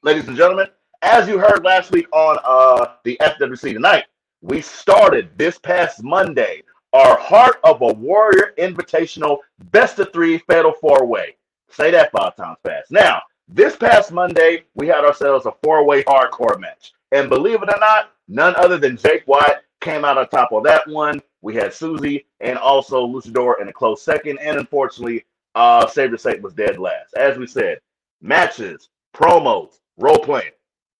ladies 0.03 0.27
and 0.27 0.35
gentlemen, 0.35 0.67
as 1.01 1.27
you 1.29 1.39
heard 1.39 1.63
last 1.63 1.91
week 1.91 2.07
on 2.11 2.37
uh, 2.43 2.95
the 3.05 3.17
FWC 3.21 3.73
tonight, 3.73 4.05
we 4.41 4.59
started 4.59 5.29
this 5.37 5.57
past 5.57 6.03
Monday 6.03 6.63
our 6.95 7.17
Heart 7.17 7.59
of 7.65 7.81
a 7.81 7.93
Warrior 7.93 8.53
Invitational 8.57 9.39
Best 9.71 9.99
of 9.99 10.13
Three 10.13 10.37
Fatal 10.37 10.71
Four 10.79 11.05
Way. 11.05 11.35
Say 11.69 11.91
that 11.91 12.09
five 12.13 12.37
times 12.37 12.57
fast. 12.63 12.89
Now, 12.89 13.21
this 13.49 13.75
past 13.75 14.13
Monday, 14.13 14.63
we 14.75 14.87
had 14.87 15.03
ourselves 15.03 15.45
a 15.45 15.51
four 15.61 15.83
way 15.85 16.03
hardcore 16.03 16.57
match. 16.57 16.93
And 17.11 17.27
believe 17.27 17.61
it 17.61 17.67
or 17.69 17.79
not, 17.81 18.11
none 18.29 18.55
other 18.55 18.77
than 18.77 18.95
Jake 18.95 19.23
White 19.25 19.57
came 19.81 20.05
out 20.05 20.17
on 20.17 20.29
top 20.29 20.53
of 20.53 20.63
that 20.63 20.87
one. 20.87 21.21
We 21.41 21.53
had 21.53 21.73
Susie 21.73 22.27
and 22.39 22.57
also 22.57 23.05
Luchador 23.05 23.59
in 23.61 23.67
a 23.67 23.73
close 23.73 24.01
second. 24.01 24.39
And 24.39 24.57
unfortunately, 24.57 25.25
uh, 25.53 25.87
Saber 25.87 26.17
Satan 26.17 26.43
was 26.43 26.53
dead 26.53 26.77
last. 26.77 27.13
As 27.15 27.37
we 27.37 27.45
said, 27.45 27.79
matches 28.21 28.87
promos, 29.13 29.79
role 29.97 30.19
playing, 30.19 30.51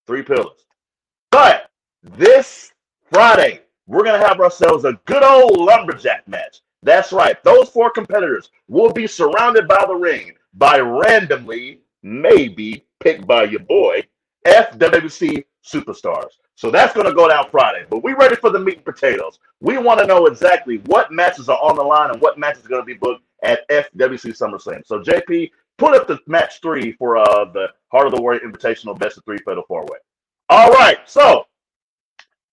three 0.08 0.24
pillars. 0.24 0.66
But 1.32 1.72
this 2.04 2.74
Friday, 3.10 3.62
we're 3.88 4.04
going 4.04 4.20
to 4.20 4.28
have 4.28 4.40
ourselves 4.40 4.86
a 4.86 5.00
good 5.06 5.24
old 5.24 5.58
lumberjack 5.58 6.28
match. 6.28 6.62
That's 6.84 7.12
right. 7.12 7.42
Those 7.44 7.70
four 7.70 7.90
competitors 7.90 8.50
will 8.68 8.92
be 8.92 9.08
surrounded 9.08 9.68
by 9.68 9.84
the 9.88 9.96
ring 9.96 10.34
by 10.54 10.80
randomly, 10.80 11.82
maybe 12.04 12.86
picked 13.00 13.28
by 13.28 13.44
your 13.44 13.62
boy, 13.62 14.04
FWC 14.46 15.44
superstars. 15.64 16.30
So 16.56 16.72
that's 16.72 16.94
going 16.94 17.08
to 17.08 17.14
go 17.14 17.28
down 17.28 17.50
Friday. 17.52 17.86
But 17.90 18.04
we 18.04 18.14
ready 18.14 18.36
for 18.36 18.50
the 18.50 18.60
meat 18.60 18.76
and 18.78 18.86
potatoes. 18.86 19.40
We 19.60 19.78
want 19.78 20.00
to 20.00 20.08
know 20.08 20.28
exactly 20.28 20.78
what 20.86 21.12
matches 21.12 21.50
are 21.50 21.58
on 21.62 21.76
the 21.76 21.84
line 21.84 22.12
and 22.12 22.22
what 22.22 22.38
matches 22.38 22.66
are 22.66 22.70
going 22.70 22.82
to 22.82 22.86
be 22.86 22.94
booked 22.94 23.24
at 23.44 23.68
FWC 23.70 24.38
SummerSlam. 24.38 24.86
So 24.86 25.02
JP, 25.02 25.52
put 25.78 25.96
up 25.96 26.08
the 26.08 26.20
match 26.28 26.62
three 26.62 26.94
for 26.94 27.18
uh, 27.18 27.46
the 27.52 27.68
Heart 27.92 28.08
of 28.08 28.16
the 28.16 28.22
Warrior 28.22 28.40
Invitational 28.40 28.98
Best 28.98 29.18
of 29.18 29.26
Three 29.26 29.38
Fatal 29.46 29.64
Four 29.68 29.82
Way. 29.82 29.98
All 30.50 30.72
right. 30.72 31.00
So 31.06 31.46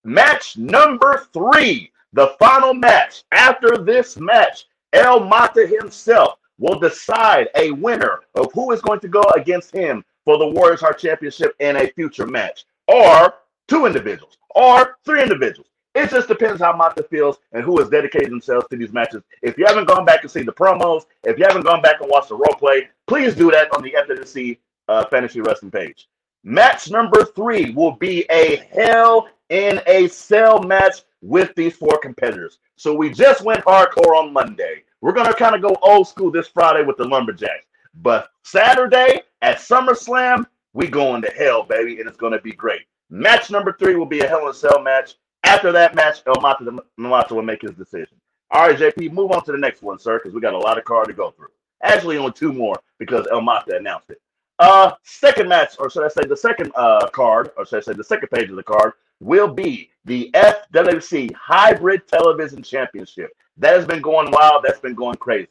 match 0.05 0.57
number 0.57 1.27
three, 1.33 1.91
the 2.13 2.35
final 2.39 2.75
match. 2.75 3.25
After 3.33 3.79
this 3.79 4.19
match, 4.19 4.67
El 4.93 5.21
Mata 5.21 5.67
himself 5.67 6.39
will 6.59 6.79
decide 6.79 7.49
a 7.57 7.71
winner 7.73 8.21
of 8.35 8.53
who 8.53 8.73
is 8.73 8.81
going 8.81 9.01
to 9.01 9.09
go 9.09 9.23
against 9.35 9.75
him 9.75 10.05
for 10.25 10.39
the 10.39 10.47
Warriors 10.47 10.81
Heart 10.81 10.99
Championship 10.99 11.55
in 11.59 11.77
a 11.77 11.89
future 11.89 12.27
match, 12.27 12.65
or 12.89 13.35
two 13.69 13.87
individuals, 13.87 14.39
or 14.55 14.99
three 15.05 15.23
individuals. 15.23 15.69
It 15.95 16.09
just 16.09 16.29
depends 16.29 16.61
how 16.61 16.75
Mata 16.75 17.03
feels 17.03 17.39
and 17.53 17.63
who 17.63 17.79
has 17.79 17.91
dedicated 17.91 18.31
themselves 18.31 18.67
to 18.71 18.77
these 18.77 18.93
matches. 18.93 19.23
If 19.43 19.59
you 19.59 19.67
haven't 19.67 19.89
gone 19.89 20.07
back 20.07 20.23
and 20.23 20.31
seen 20.31 20.47
the 20.47 20.53
promos, 20.53 21.05
if 21.25 21.39
you 21.39 21.45
haven't 21.47 21.67
gone 21.67 21.83
back 21.83 22.01
and 22.01 22.09
watched 22.09 22.31
the 22.31 22.37
role 22.37 22.55
play, 22.59 22.89
please 23.07 23.35
do 23.35 23.51
that 23.51 23.69
on 23.75 23.83
the 23.83 23.93
FWC 23.93 24.59
uh, 24.89 25.05
Fantasy 25.07 25.41
Wrestling 25.41 25.71
page. 25.71 26.09
Match 26.45 26.91
number 26.91 27.25
three 27.25 27.71
will 27.71 27.93
be 27.93 28.27
a 28.31 28.57
Hell 28.73 29.29
in 29.49 29.81
a 29.87 30.09
Cell 30.09 30.61
match 30.63 31.03
with 31.21 31.55
these 31.55 31.77
four 31.77 31.99
competitors. 31.99 32.59
So 32.77 32.93
we 32.95 33.11
just 33.11 33.45
went 33.45 33.65
hardcore 33.65 34.17
on 34.17 34.33
Monday. 34.33 34.83
We're 35.01 35.13
going 35.13 35.29
to 35.29 35.35
kind 35.35 35.55
of 35.55 35.63
go 35.63 35.77
old 35.83 36.09
school 36.09 36.33
this 36.33 36.49
Friday 36.49 36.85
with 36.85 36.97
the 36.97 37.05
Lumberjacks. 37.05 37.67
But 37.95 38.31
Saturday 38.45 39.23
at 39.43 39.59
SummerSlam, 39.59 40.45
we 40.73 40.89
going 40.89 41.23
to 41.23 41.31
hell, 41.31 41.63
baby, 41.63 42.01
and 42.01 42.09
it's 42.09 42.17
going 42.17 42.33
to 42.33 42.41
be 42.41 42.53
great. 42.53 42.83
Match 43.11 43.51
number 43.51 43.77
three 43.79 43.95
will 43.95 44.07
be 44.07 44.21
a 44.21 44.29
Hell 44.29 44.43
in 44.43 44.49
a 44.49 44.55
Cell 44.55 44.81
match. 44.83 45.15
After 45.45 45.71
that 45.71 45.95
match, 45.95 46.23
El 46.27 46.41
Mata 46.41 47.35
will 47.35 47.43
make 47.43 47.63
his 47.63 47.73
decision. 47.73 48.17
All 48.51 48.69
right, 48.69 48.79
JP, 48.79 49.13
move 49.13 49.31
on 49.33 49.45
to 49.45 49.53
the 49.53 49.59
next 49.59 49.83
one, 49.83 49.99
sir, 49.99 50.19
because 50.19 50.35
we 50.35 50.41
got 50.41 50.55
a 50.55 50.59
lot 50.59 50.79
of 50.79 50.85
card 50.85 51.07
to 51.09 51.13
go 51.13 51.31
through. 51.31 51.49
Actually, 51.83 52.17
only 52.17 52.33
two 52.33 52.53
more 52.53 52.81
because 52.99 53.27
El 53.31 53.43
Mata 53.43 53.77
announced 53.77 54.11
it. 54.11 54.21
Uh, 54.59 54.93
second 55.03 55.49
match, 55.49 55.75
or 55.79 55.91
should 55.91 56.05
I 56.05 56.09
say 56.09 56.27
the 56.29 56.37
second 56.37 56.73
uh 56.75 57.09
card, 57.09 57.51
or 57.57 57.67
should 57.67 57.79
I 57.79 57.81
say 57.81 57.93
the 57.95 58.05
second 58.05 58.29
page 58.29 58.51
of 58.51 58.57
the 58.57 58.63
card, 58.63 58.93
will 59.21 59.49
be 59.49 59.91
the 60.05 60.31
FWC 60.35 61.33
Hybrid 61.35 62.07
Television 62.09 62.63
Championship. 62.63 63.31
That 63.57 63.75
has 63.75 63.87
been 63.87 64.03
going 64.03 64.31
wild. 64.31 64.65
That's 64.65 64.81
been 64.81 64.95
going 64.95 65.17
crazy. 65.17 65.49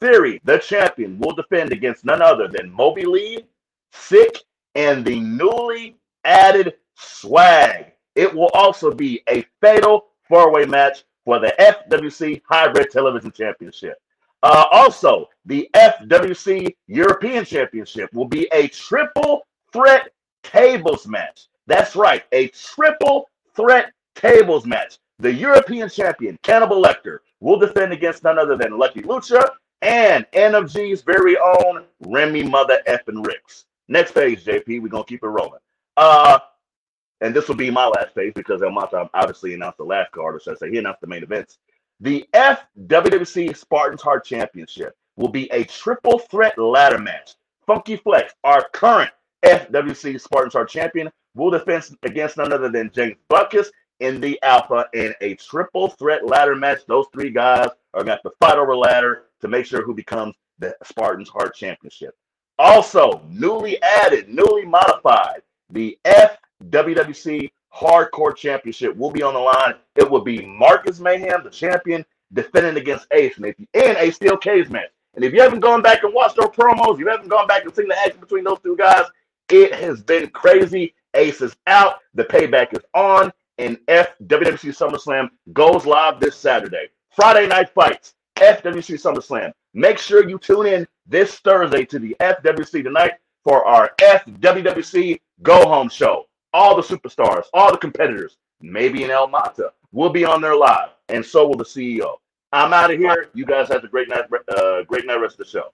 Theory, 0.00 0.40
the 0.44 0.58
champion, 0.58 1.18
will 1.18 1.34
defend 1.34 1.72
against 1.72 2.04
none 2.04 2.22
other 2.22 2.48
than 2.48 2.72
Moby 2.72 3.04
Lee, 3.04 3.44
Sick, 3.92 4.38
and 4.74 5.04
the 5.04 5.20
newly 5.20 5.96
added 6.24 6.74
Swag. 6.94 7.92
It 8.14 8.34
will 8.34 8.50
also 8.54 8.92
be 8.92 9.22
a 9.28 9.44
fatal 9.60 10.06
four-way 10.28 10.64
match 10.64 11.04
for 11.24 11.38
the 11.38 11.54
FWC 11.58 12.40
Hybrid 12.48 12.90
Television 12.90 13.30
Championship. 13.32 14.00
Uh, 14.42 14.64
also, 14.70 15.28
the 15.50 15.68
FWC 15.74 16.76
European 16.86 17.44
Championship 17.44 18.08
will 18.14 18.28
be 18.28 18.46
a 18.52 18.68
triple 18.68 19.48
threat 19.72 20.12
tables 20.44 21.08
match. 21.08 21.48
That's 21.66 21.96
right, 21.96 22.22
a 22.30 22.46
triple 22.48 23.28
threat 23.56 23.92
tables 24.14 24.64
match. 24.64 24.98
The 25.18 25.32
European 25.32 25.88
champion, 25.88 26.38
Cannibal 26.44 26.80
Lecter, 26.80 27.18
will 27.40 27.58
defend 27.58 27.92
against 27.92 28.22
none 28.22 28.38
other 28.38 28.56
than 28.56 28.78
Lucky 28.78 29.02
Lucha 29.02 29.44
and 29.82 30.24
NFG's 30.34 31.02
very 31.02 31.36
own 31.36 31.84
Remy 32.06 32.44
Mother 32.44 32.78
effing 32.86 33.26
Ricks. 33.26 33.64
Next 33.88 34.12
page, 34.12 34.44
JP. 34.44 34.80
We're 34.82 34.86
gonna 34.86 35.02
keep 35.02 35.24
it 35.24 35.26
rolling. 35.26 35.58
Uh, 35.96 36.38
and 37.22 37.34
this 37.34 37.48
will 37.48 37.56
be 37.56 37.72
my 37.72 37.88
last 37.88 38.14
page 38.14 38.34
because 38.34 38.62
El 38.62 38.70
Mata 38.70 39.10
obviously 39.12 39.54
announced 39.54 39.78
the 39.78 39.84
last 39.84 40.12
card, 40.12 40.36
or 40.36 40.40
should 40.40 40.54
I 40.54 40.58
say, 40.58 40.70
he 40.70 40.78
announced 40.78 41.00
the 41.00 41.08
main 41.08 41.24
events. 41.24 41.58
The 41.98 42.24
FWC 42.34 43.56
Spartans 43.56 44.00
Heart 44.00 44.24
Championship 44.24 44.94
will 45.16 45.28
be 45.28 45.50
a 45.52 45.64
triple 45.64 46.18
threat 46.18 46.58
ladder 46.58 46.98
match. 46.98 47.34
Funky 47.66 47.96
Flex, 47.96 48.34
our 48.44 48.68
current 48.72 49.10
FWC 49.44 50.20
Spartans 50.20 50.54
Heart 50.54 50.70
champion, 50.70 51.10
will 51.34 51.50
defend 51.50 51.96
against 52.02 52.36
none 52.36 52.52
other 52.52 52.68
than 52.68 52.90
James 52.92 53.16
Buckus 53.30 53.68
in 54.00 54.20
the 54.20 54.38
Alpha 54.42 54.86
in 54.94 55.14
a 55.20 55.34
triple 55.36 55.88
threat 55.88 56.26
ladder 56.26 56.56
match. 56.56 56.80
Those 56.86 57.06
three 57.12 57.30
guys 57.30 57.68
are 57.94 58.04
going 58.04 58.06
to 58.06 58.12
have 58.12 58.22
to 58.22 58.32
fight 58.40 58.58
over 58.58 58.76
ladder 58.76 59.24
to 59.40 59.48
make 59.48 59.66
sure 59.66 59.82
who 59.82 59.94
becomes 59.94 60.34
the 60.58 60.74
Spartans 60.84 61.28
Heart 61.28 61.54
Championship. 61.54 62.14
Also, 62.58 63.22
newly 63.28 63.80
added, 63.82 64.28
newly 64.28 64.66
modified, 64.66 65.42
the 65.70 65.98
FWWC 66.04 67.50
Hardcore 67.74 68.36
Championship 68.36 68.96
will 68.96 69.10
be 69.10 69.22
on 69.22 69.34
the 69.34 69.40
line. 69.40 69.74
It 69.96 70.10
will 70.10 70.20
be 70.20 70.44
Marcus 70.44 71.00
Mayhem, 71.00 71.42
the 71.42 71.50
champion, 71.50 72.04
defending 72.32 72.76
against 72.76 73.06
Ace, 73.12 73.36
and, 73.38 73.46
and 73.46 73.96
a 73.96 74.10
steel 74.10 74.36
cage 74.36 74.68
match. 74.68 74.90
And 75.14 75.24
if 75.24 75.32
you 75.32 75.40
haven't 75.40 75.60
gone 75.60 75.82
back 75.82 76.02
and 76.04 76.14
watched 76.14 76.36
those 76.36 76.50
promos, 76.50 76.98
you 76.98 77.08
haven't 77.08 77.28
gone 77.28 77.46
back 77.46 77.64
and 77.64 77.74
seen 77.74 77.88
the 77.88 77.98
action 77.98 78.20
between 78.20 78.44
those 78.44 78.60
two 78.60 78.76
guys, 78.76 79.04
it 79.50 79.74
has 79.74 80.02
been 80.02 80.30
crazy. 80.30 80.94
Ace 81.14 81.40
is 81.40 81.56
out. 81.66 81.96
The 82.14 82.24
payback 82.24 82.72
is 82.72 82.84
on. 82.94 83.32
And 83.58 83.78
FWWC 83.88 84.70
SummerSlam 84.70 85.28
goes 85.52 85.84
live 85.84 86.20
this 86.20 86.36
Saturday. 86.36 86.88
Friday 87.10 87.46
night 87.48 87.68
fights, 87.70 88.14
FWC 88.36 88.94
SummerSlam. 88.94 89.52
Make 89.74 89.98
sure 89.98 90.28
you 90.28 90.38
tune 90.38 90.66
in 90.66 90.86
this 91.06 91.38
Thursday 91.40 91.84
to 91.86 91.98
the 91.98 92.16
FWC 92.20 92.82
tonight 92.84 93.12
for 93.44 93.64
our 93.66 93.90
FWWC 94.00 95.20
Go 95.42 95.68
Home 95.68 95.88
Show. 95.88 96.26
All 96.52 96.74
the 96.74 96.82
superstars, 96.82 97.44
all 97.52 97.70
the 97.70 97.78
competitors, 97.78 98.36
maybe 98.60 99.04
in 99.04 99.10
El 99.10 99.28
Mata, 99.28 99.72
will 99.92 100.10
be 100.10 100.24
on 100.24 100.40
there 100.40 100.56
live, 100.56 100.90
and 101.08 101.24
so 101.24 101.46
will 101.46 101.56
the 101.56 101.64
CEO. 101.64 102.16
I'm 102.52 102.72
out 102.72 102.90
of 102.90 102.98
here. 102.98 103.28
You 103.34 103.46
guys 103.46 103.68
have 103.68 103.84
a 103.84 103.88
great 103.88 104.08
night, 104.08 104.24
uh, 104.48 104.82
great 104.84 105.06
night 105.06 105.16
rest 105.16 105.40
of 105.40 105.46
the 105.46 105.50
show. 105.50 105.72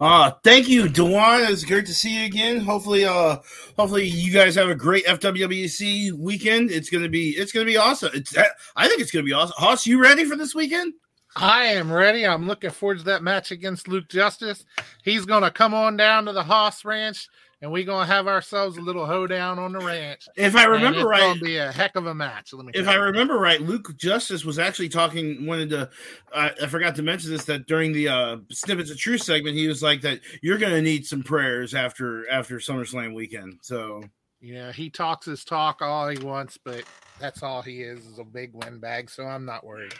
Uh, 0.00 0.30
thank 0.44 0.68
you, 0.68 0.88
Dewan. 0.88 1.42
It's 1.52 1.64
great 1.64 1.86
to 1.86 1.94
see 1.94 2.20
you 2.20 2.26
again. 2.26 2.60
Hopefully, 2.60 3.04
uh, 3.04 3.38
hopefully 3.76 4.06
you 4.06 4.32
guys 4.32 4.54
have 4.54 4.68
a 4.68 4.74
great 4.74 5.04
FWWC 5.06 6.12
weekend. 6.12 6.70
It's 6.70 6.88
gonna 6.88 7.08
be, 7.08 7.30
it's 7.30 7.52
gonna 7.52 7.66
be 7.66 7.76
awesome. 7.76 8.10
It's, 8.14 8.36
I 8.76 8.88
think 8.88 9.00
it's 9.00 9.10
gonna 9.10 9.24
be 9.24 9.32
awesome. 9.32 9.54
Hoss, 9.56 9.86
you 9.86 10.00
ready 10.00 10.24
for 10.24 10.36
this 10.36 10.54
weekend? 10.54 10.94
I 11.34 11.64
am 11.64 11.92
ready. 11.92 12.26
I'm 12.26 12.46
looking 12.46 12.70
forward 12.70 12.98
to 12.98 13.04
that 13.04 13.22
match 13.22 13.50
against 13.50 13.88
Luke 13.88 14.08
Justice. 14.08 14.64
He's 15.02 15.26
gonna 15.26 15.50
come 15.50 15.74
on 15.74 15.96
down 15.96 16.26
to 16.26 16.32
the 16.32 16.44
Hoss 16.44 16.84
Ranch 16.84 17.28
and 17.62 17.72
we're 17.72 17.84
gonna 17.84 18.06
have 18.06 18.28
ourselves 18.28 18.76
a 18.76 18.80
little 18.80 19.06
hoedown 19.06 19.58
on 19.58 19.72
the 19.72 19.78
ranch. 19.78 20.28
If 20.36 20.56
I 20.56 20.64
remember 20.64 21.00
it's 21.00 21.06
right, 21.06 21.30
it's 21.30 21.40
gonna 21.40 21.50
be 21.50 21.56
a 21.56 21.72
heck 21.72 21.96
of 21.96 22.06
a 22.06 22.14
match. 22.14 22.52
Let 22.52 22.66
me. 22.66 22.72
If 22.74 22.86
I 22.86 22.96
you. 22.96 23.02
remember 23.02 23.38
right, 23.38 23.60
Luke 23.60 23.96
Justice 23.96 24.44
was 24.44 24.58
actually 24.58 24.88
talking. 24.88 25.46
Wanted 25.46 25.70
to, 25.70 25.90
uh, 26.32 26.50
I 26.62 26.66
forgot 26.66 26.94
to 26.96 27.02
mention 27.02 27.30
this 27.30 27.44
that 27.46 27.66
during 27.66 27.92
the 27.92 28.08
uh, 28.08 28.36
snippets 28.50 28.90
of 28.90 28.98
truth 28.98 29.22
segment, 29.22 29.56
he 29.56 29.68
was 29.68 29.82
like 29.82 30.02
that 30.02 30.20
you're 30.42 30.58
going 30.58 30.72
to 30.72 30.82
need 30.82 31.06
some 31.06 31.22
prayers 31.22 31.74
after 31.74 32.28
after 32.30 32.56
SummerSlam 32.56 33.14
weekend. 33.14 33.58
So 33.62 34.02
yeah, 34.40 34.70
he 34.72 34.90
talks 34.90 35.26
his 35.26 35.44
talk 35.44 35.80
all 35.80 36.08
he 36.08 36.18
wants, 36.18 36.58
but 36.62 36.84
that's 37.18 37.42
all 37.42 37.62
he 37.62 37.82
is 37.82 38.06
is 38.06 38.18
a 38.18 38.24
big 38.24 38.52
windbag. 38.52 39.10
So 39.10 39.24
I'm 39.24 39.44
not 39.44 39.64
worried. 39.64 39.94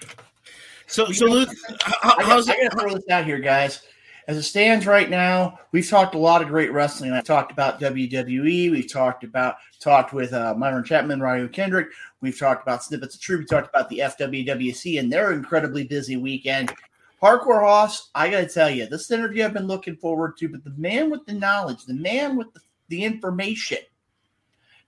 So, 0.86 1.10
so 1.10 1.26
Luke, 1.26 1.48
how, 1.80 2.14
I, 2.18 2.22
how's 2.22 2.46
got, 2.46 2.58
I 2.58 2.64
gotta 2.64 2.78
throw 2.78 2.94
this 2.94 3.08
out 3.10 3.24
here, 3.24 3.40
guys. 3.40 3.82
As 4.28 4.36
it 4.36 4.42
stands 4.42 4.86
right 4.86 5.08
now, 5.08 5.60
we've 5.70 5.88
talked 5.88 6.16
a 6.16 6.18
lot 6.18 6.42
of 6.42 6.48
great 6.48 6.72
wrestling. 6.72 7.12
I 7.12 7.20
talked 7.20 7.52
about 7.52 7.80
WWE. 7.80 8.72
We've 8.72 8.92
talked 8.92 9.22
about 9.22 9.56
talked 9.78 10.12
with 10.12 10.32
uh, 10.32 10.54
Myron 10.56 10.82
Chapman, 10.82 11.20
Ryu 11.20 11.48
Kendrick. 11.48 11.88
We've 12.20 12.38
talked 12.38 12.62
about 12.62 12.82
snippets 12.82 13.14
of 13.14 13.20
truth. 13.20 13.40
We 13.40 13.46
talked 13.46 13.68
about 13.68 13.88
the 13.88 14.00
FWWC 14.00 14.98
and 14.98 15.12
their 15.12 15.32
incredibly 15.32 15.84
busy 15.84 16.16
weekend. 16.16 16.74
Hardcore 17.22 17.62
Hoss, 17.62 18.10
I 18.16 18.28
got 18.28 18.40
to 18.40 18.48
tell 18.48 18.68
you, 18.68 18.86
this 18.86 19.10
interview 19.12 19.44
I've 19.44 19.54
been 19.54 19.68
looking 19.68 19.96
forward 19.96 20.36
to, 20.38 20.48
but 20.48 20.64
the 20.64 20.74
man 20.76 21.08
with 21.08 21.24
the 21.24 21.32
knowledge, 21.32 21.84
the 21.84 21.94
man 21.94 22.36
with 22.36 22.52
the, 22.52 22.60
the 22.88 23.04
information 23.04 23.78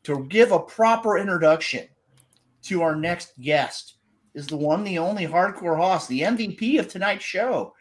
to 0.02 0.24
give 0.24 0.51
a 0.51 0.59
proper 0.59 1.16
introduction 1.16 1.86
to 2.62 2.82
our 2.82 2.97
next 2.97 3.32
guest 3.40 3.94
is 4.35 4.47
the 4.47 4.56
one, 4.56 4.85
the 4.85 4.98
only 4.98 5.27
Hardcore 5.27 5.77
Hoss, 5.77 6.06
the 6.06 6.23
MVP 6.23 6.78
of 6.78 6.89
tonight's 6.89 7.24
show. 7.24 7.74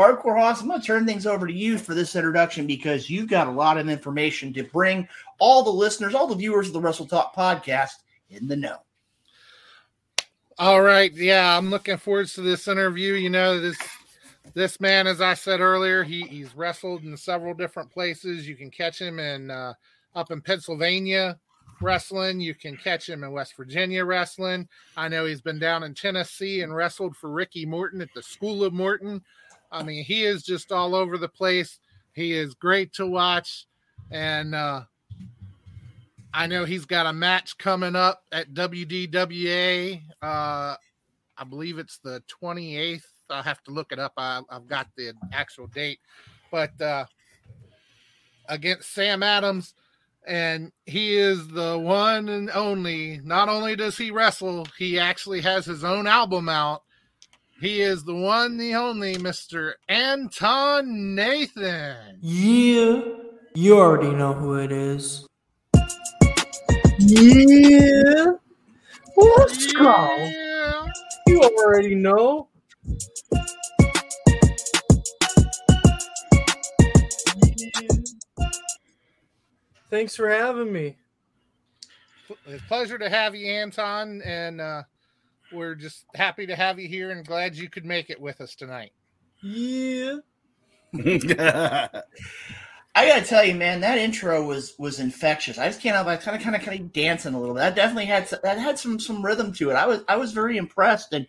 Hardcore 0.00 0.38
Hoss, 0.38 0.62
I'm 0.62 0.68
going 0.68 0.80
to 0.80 0.86
turn 0.86 1.04
things 1.04 1.26
over 1.26 1.46
to 1.46 1.52
you 1.52 1.76
for 1.76 1.94
this 1.94 2.16
introduction 2.16 2.66
because 2.66 3.10
you've 3.10 3.28
got 3.28 3.48
a 3.48 3.50
lot 3.50 3.76
of 3.76 3.86
information 3.88 4.50
to 4.54 4.62
bring 4.62 5.06
all 5.38 5.62
the 5.62 5.70
listeners, 5.70 6.14
all 6.14 6.26
the 6.26 6.34
viewers 6.34 6.68
of 6.68 6.72
the 6.72 6.80
Wrestle 6.80 7.06
Talk 7.06 7.34
podcast 7.36 7.96
in 8.30 8.48
the 8.48 8.56
know. 8.56 8.78
All 10.58 10.80
right, 10.80 11.12
yeah, 11.12 11.54
I'm 11.56 11.68
looking 11.68 11.98
forward 11.98 12.28
to 12.28 12.40
this 12.40 12.66
interview. 12.66 13.12
You 13.12 13.28
know, 13.28 13.60
this 13.60 13.76
this 14.54 14.80
man, 14.80 15.06
as 15.06 15.20
I 15.20 15.34
said 15.34 15.60
earlier, 15.60 16.02
he, 16.02 16.22
he's 16.22 16.56
wrestled 16.56 17.02
in 17.02 17.14
several 17.16 17.52
different 17.52 17.90
places. 17.90 18.48
You 18.48 18.56
can 18.56 18.70
catch 18.70 18.98
him 18.98 19.18
in 19.18 19.50
uh, 19.50 19.74
up 20.14 20.30
in 20.30 20.40
Pennsylvania 20.40 21.38
wrestling. 21.80 22.40
You 22.40 22.54
can 22.54 22.76
catch 22.76 23.08
him 23.08 23.24
in 23.24 23.32
West 23.32 23.56
Virginia 23.56 24.04
wrestling. 24.04 24.68
I 24.96 25.08
know 25.08 25.24
he's 25.26 25.40
been 25.40 25.58
down 25.58 25.82
in 25.82 25.94
Tennessee 25.94 26.62
and 26.62 26.74
wrestled 26.74 27.16
for 27.16 27.30
Ricky 27.30 27.66
Morton 27.66 28.00
at 28.00 28.12
the 28.14 28.22
School 28.22 28.64
of 28.64 28.72
Morton. 28.72 29.22
I 29.72 29.82
mean, 29.82 30.04
he 30.04 30.24
is 30.24 30.42
just 30.42 30.72
all 30.72 30.94
over 30.94 31.18
the 31.18 31.28
place. 31.28 31.78
He 32.12 32.32
is 32.32 32.54
great 32.54 32.92
to 32.94 33.06
watch. 33.06 33.66
And 34.10 34.54
uh, 34.54 34.82
I 36.34 36.46
know 36.46 36.64
he's 36.64 36.84
got 36.84 37.06
a 37.06 37.12
match 37.12 37.56
coming 37.58 37.96
up 37.96 38.22
at 38.32 38.52
WDWA. 38.52 40.02
Uh, 40.20 40.76
I 41.36 41.44
believe 41.48 41.78
it's 41.78 41.98
the 41.98 42.22
28th. 42.42 43.04
I'll 43.30 43.42
have 43.42 43.62
to 43.64 43.70
look 43.70 43.92
it 43.92 43.98
up. 43.98 44.14
I, 44.16 44.42
I've 44.50 44.66
got 44.66 44.88
the 44.96 45.14
actual 45.32 45.68
date. 45.68 46.00
But 46.50 46.80
uh, 46.80 47.04
against 48.48 48.92
Sam 48.92 49.22
Adams, 49.22 49.74
and 50.26 50.72
he 50.84 51.16
is 51.16 51.48
the 51.48 51.78
one 51.78 52.28
and 52.28 52.50
only. 52.50 53.20
Not 53.24 53.48
only 53.48 53.76
does 53.76 53.96
he 53.96 54.10
wrestle, 54.10 54.66
he 54.78 54.98
actually 54.98 55.40
has 55.40 55.64
his 55.64 55.84
own 55.84 56.06
album 56.06 56.48
out. 56.48 56.82
He 57.60 57.82
is 57.82 58.04
the 58.04 58.14
one, 58.14 58.56
the 58.56 58.74
only 58.74 59.16
Mr. 59.16 59.74
Anton 59.86 61.14
Nathan. 61.14 62.16
Yeah, 62.22 63.02
you 63.54 63.78
already 63.78 64.14
know 64.16 64.32
who 64.32 64.54
it 64.54 64.72
is. 64.72 65.26
Yeah, 66.98 68.32
let's 69.14 69.72
go. 69.74 70.16
Yeah. 70.16 70.86
You 71.26 71.42
already 71.42 71.94
know. 71.94 72.48
Thanks 79.90 80.16
for 80.16 80.30
having 80.30 80.72
me. 80.72 80.96
It's 82.46 82.62
a 82.62 82.66
pleasure 82.68 82.96
to 82.96 83.10
have 83.10 83.34
you, 83.34 83.52
Anton, 83.52 84.22
and 84.24 84.62
uh, 84.62 84.84
we're 85.52 85.74
just 85.74 86.04
happy 86.14 86.46
to 86.46 86.56
have 86.56 86.78
you 86.78 86.88
here 86.88 87.10
and 87.10 87.26
glad 87.26 87.56
you 87.56 87.68
could 87.68 87.84
make 87.84 88.10
it 88.10 88.20
with 88.20 88.40
us 88.40 88.54
tonight. 88.54 88.92
Yeah. 89.42 90.16
I 92.92 93.06
gotta 93.06 93.24
tell 93.24 93.44
you, 93.44 93.54
man, 93.54 93.80
that 93.80 93.98
intro 93.98 94.44
was 94.44 94.74
was 94.78 94.98
infectious. 94.98 95.58
I 95.58 95.68
just 95.68 95.80
can't 95.80 95.94
help. 95.94 96.08
I 96.08 96.16
kind 96.16 96.36
of, 96.36 96.42
kind 96.42 96.56
of, 96.56 96.62
kind 96.62 96.80
of 96.80 96.92
dancing 96.92 97.34
a 97.34 97.40
little 97.40 97.54
bit. 97.54 97.60
That 97.60 97.76
definitely 97.76 98.06
had 98.06 98.28
some, 98.28 98.40
that 98.42 98.58
had 98.58 98.78
some 98.78 98.98
some 98.98 99.24
rhythm 99.24 99.52
to 99.54 99.70
it. 99.70 99.74
I 99.74 99.86
was 99.86 100.02
I 100.08 100.16
was 100.16 100.32
very 100.32 100.56
impressed, 100.56 101.12
and 101.12 101.26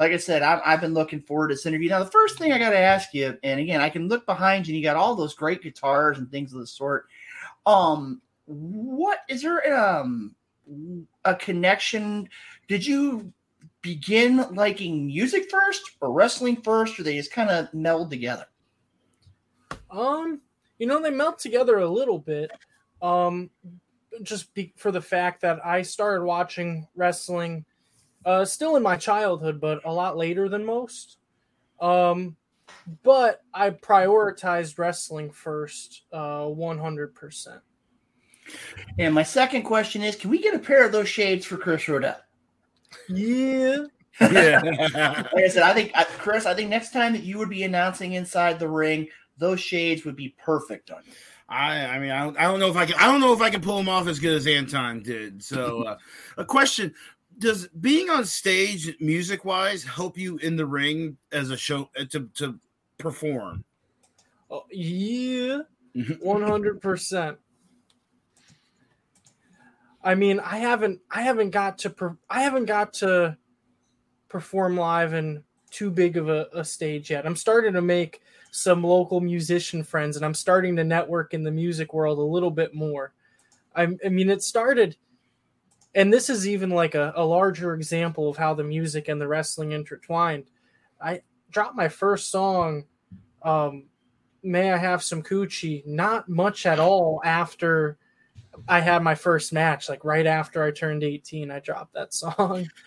like 0.00 0.12
I 0.12 0.16
said, 0.16 0.42
I've, 0.42 0.60
I've 0.64 0.80
been 0.80 0.94
looking 0.94 1.20
forward 1.20 1.48
to 1.48 1.54
this 1.54 1.64
interview. 1.64 1.88
Now, 1.88 2.00
the 2.00 2.10
first 2.10 2.38
thing 2.38 2.52
I 2.52 2.58
got 2.58 2.70
to 2.70 2.78
ask 2.78 3.14
you, 3.14 3.38
and 3.42 3.60
again, 3.60 3.80
I 3.80 3.88
can 3.88 4.08
look 4.08 4.26
behind 4.26 4.66
you, 4.66 4.72
and 4.72 4.78
you 4.78 4.84
got 4.84 4.96
all 4.96 5.14
those 5.14 5.34
great 5.34 5.62
guitars 5.62 6.18
and 6.18 6.30
things 6.30 6.52
of 6.52 6.58
the 6.58 6.66
sort. 6.66 7.06
Um, 7.64 8.20
what 8.46 9.20
is 9.28 9.42
there 9.42 9.74
um 9.74 10.34
a 11.24 11.34
connection? 11.36 12.28
Did 12.66 12.84
you 12.84 13.32
begin 13.86 14.44
liking 14.52 15.06
music 15.06 15.48
first, 15.48 15.92
or 16.00 16.10
wrestling 16.10 16.56
first, 16.56 16.98
or 16.98 17.04
they 17.04 17.16
just 17.16 17.30
kind 17.30 17.50
of 17.50 17.72
meld 17.72 18.10
together? 18.10 18.46
Um, 19.92 20.40
you 20.80 20.88
know, 20.88 21.00
they 21.00 21.10
melt 21.10 21.38
together 21.38 21.78
a 21.78 21.88
little 21.88 22.18
bit. 22.18 22.50
Um, 23.00 23.48
just 24.22 24.52
be, 24.54 24.72
for 24.76 24.90
the 24.90 25.00
fact 25.00 25.40
that 25.42 25.64
I 25.64 25.82
started 25.82 26.24
watching 26.24 26.88
wrestling 26.96 27.64
uh, 28.24 28.44
still 28.44 28.74
in 28.74 28.82
my 28.82 28.96
childhood, 28.96 29.60
but 29.60 29.84
a 29.84 29.92
lot 29.92 30.16
later 30.16 30.48
than 30.48 30.64
most. 30.64 31.18
Um, 31.80 32.34
but 33.04 33.42
I 33.54 33.70
prioritized 33.70 34.78
wrestling 34.78 35.30
first, 35.30 36.02
uh, 36.12 36.40
100%. 36.40 37.60
And 38.98 39.14
my 39.14 39.22
second 39.22 39.62
question 39.62 40.02
is, 40.02 40.16
can 40.16 40.30
we 40.30 40.42
get 40.42 40.54
a 40.54 40.58
pair 40.58 40.84
of 40.84 40.90
those 40.90 41.08
shades 41.08 41.46
for 41.46 41.56
Chris 41.56 41.84
Rodell? 41.84 42.16
Yeah. 43.08 43.84
yeah. 44.20 44.62
Like 45.32 45.44
I 45.44 45.48
said, 45.48 45.62
I 45.62 45.74
think 45.74 45.92
Chris, 46.18 46.46
I 46.46 46.54
think 46.54 46.70
next 46.70 46.92
time 46.92 47.12
that 47.12 47.22
you 47.22 47.38
would 47.38 47.50
be 47.50 47.64
announcing 47.64 48.14
inside 48.14 48.58
the 48.58 48.68
ring, 48.68 49.08
those 49.38 49.60
shades 49.60 50.04
would 50.04 50.16
be 50.16 50.34
perfect 50.42 50.90
on 50.90 51.02
you. 51.04 51.12
I, 51.48 51.84
I 51.84 51.98
mean, 51.98 52.10
I 52.10 52.24
don't, 52.24 52.38
I 52.38 52.42
don't 52.42 52.58
know 52.58 52.70
if 52.70 52.76
I 52.76 52.86
can, 52.86 52.96
I 52.96 53.06
don't 53.06 53.20
know 53.20 53.32
if 53.32 53.40
I 53.40 53.50
can 53.50 53.60
pull 53.60 53.76
them 53.76 53.88
off 53.88 54.08
as 54.08 54.18
good 54.18 54.36
as 54.36 54.46
Anton 54.46 55.02
did. 55.02 55.42
So, 55.42 55.82
uh, 55.86 55.98
a 56.36 56.44
question: 56.44 56.92
Does 57.38 57.68
being 57.68 58.10
on 58.10 58.24
stage, 58.24 58.96
music 59.00 59.44
wise, 59.44 59.84
help 59.84 60.18
you 60.18 60.38
in 60.38 60.56
the 60.56 60.66
ring 60.66 61.16
as 61.30 61.50
a 61.50 61.56
show 61.56 61.90
uh, 61.98 62.04
to 62.06 62.28
to 62.34 62.58
perform? 62.98 63.64
Oh, 64.50 64.64
yeah. 64.70 65.60
100%. 65.96 67.36
I 70.06 70.14
mean, 70.14 70.38
I 70.38 70.58
haven't 70.58 71.00
I 71.10 71.22
haven't 71.22 71.50
got 71.50 71.78
to 71.78 71.90
per, 71.90 72.16
I 72.30 72.42
haven't 72.42 72.66
got 72.66 72.92
to 72.94 73.36
perform 74.28 74.76
live 74.76 75.14
in 75.14 75.42
too 75.72 75.90
big 75.90 76.16
of 76.16 76.28
a, 76.28 76.46
a 76.54 76.64
stage 76.64 77.10
yet. 77.10 77.26
I'm 77.26 77.34
starting 77.34 77.72
to 77.72 77.82
make 77.82 78.22
some 78.52 78.84
local 78.84 79.20
musician 79.20 79.82
friends 79.82 80.16
and 80.16 80.24
I'm 80.24 80.32
starting 80.32 80.76
to 80.76 80.84
network 80.84 81.34
in 81.34 81.42
the 81.42 81.50
music 81.50 81.92
world 81.92 82.18
a 82.18 82.22
little 82.22 82.52
bit 82.52 82.72
more. 82.72 83.14
I, 83.74 83.88
I 84.04 84.08
mean, 84.08 84.30
it 84.30 84.42
started, 84.42 84.96
and 85.96 86.12
this 86.12 86.30
is 86.30 86.46
even 86.46 86.70
like 86.70 86.94
a, 86.94 87.12
a 87.16 87.24
larger 87.24 87.74
example 87.74 88.30
of 88.30 88.36
how 88.36 88.54
the 88.54 88.64
music 88.64 89.08
and 89.08 89.20
the 89.20 89.26
wrestling 89.28 89.72
intertwined. 89.72 90.44
I 91.00 91.22
dropped 91.50 91.76
my 91.76 91.88
first 91.88 92.30
song, 92.30 92.84
um, 93.42 93.86
May 94.44 94.72
I 94.72 94.76
Have 94.76 95.02
Some 95.02 95.22
Coochie, 95.22 95.84
not 95.84 96.28
much 96.28 96.64
at 96.64 96.78
all 96.78 97.20
after 97.24 97.98
I 98.68 98.80
had 98.80 99.02
my 99.02 99.14
first 99.14 99.52
match. 99.52 99.88
Like 99.88 100.04
right 100.04 100.26
after 100.26 100.62
I 100.62 100.70
turned 100.70 101.02
18, 101.02 101.50
I 101.50 101.60
dropped 101.60 101.94
that 101.94 102.14
song. 102.14 102.68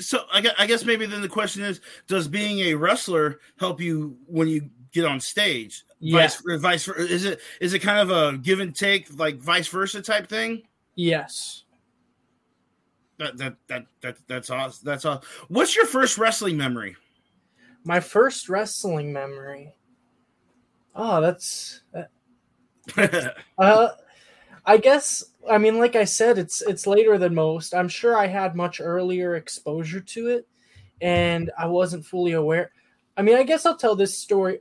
So, 0.00 0.24
I, 0.32 0.66
guess 0.66 0.84
maybe 0.84 1.06
then 1.06 1.22
the 1.22 1.28
question 1.28 1.62
is: 1.62 1.80
Does 2.08 2.26
being 2.26 2.58
a 2.58 2.74
wrestler 2.74 3.38
help 3.60 3.80
you 3.80 4.16
when 4.26 4.48
you 4.48 4.68
get 4.92 5.04
on 5.04 5.20
stage? 5.20 5.84
Yeah. 6.00 6.22
Vice, 6.22 6.42
vice 6.58 6.88
is 6.88 7.24
it 7.24 7.40
is 7.60 7.74
it 7.74 7.78
kind 7.78 8.00
of 8.00 8.10
a 8.10 8.36
give 8.38 8.58
and 8.58 8.74
take, 8.74 9.16
like 9.16 9.36
vice 9.36 9.68
versa 9.68 10.02
type 10.02 10.26
thing? 10.26 10.62
Yes. 10.96 11.62
That 13.18 13.36
that 13.38 13.56
that 13.68 13.86
that 14.02 14.16
that's 14.26 14.50
awesome. 14.50 14.84
That's 14.84 15.04
awesome. 15.04 15.22
What's 15.46 15.76
your 15.76 15.86
first 15.86 16.18
wrestling 16.18 16.56
memory? 16.56 16.96
My 17.84 18.00
first 18.00 18.48
wrestling 18.48 19.12
memory. 19.12 19.74
Oh, 20.96 21.20
that's 21.20 21.82
uh 21.94 22.02
I 24.66 24.78
guess 24.78 25.24
I 25.50 25.58
mean 25.58 25.78
like 25.78 25.96
I 25.96 26.04
said 26.04 26.38
it's 26.38 26.62
it's 26.62 26.86
later 26.86 27.18
than 27.18 27.34
most. 27.34 27.74
I'm 27.74 27.88
sure 27.88 28.16
I 28.16 28.26
had 28.26 28.56
much 28.56 28.80
earlier 28.80 29.36
exposure 29.36 30.00
to 30.00 30.28
it 30.28 30.48
and 31.00 31.50
I 31.58 31.66
wasn't 31.66 32.06
fully 32.06 32.32
aware. 32.32 32.72
I 33.16 33.22
mean, 33.22 33.36
I 33.36 33.42
guess 33.42 33.66
I'll 33.66 33.76
tell 33.76 33.96
this 33.96 34.16
story 34.16 34.60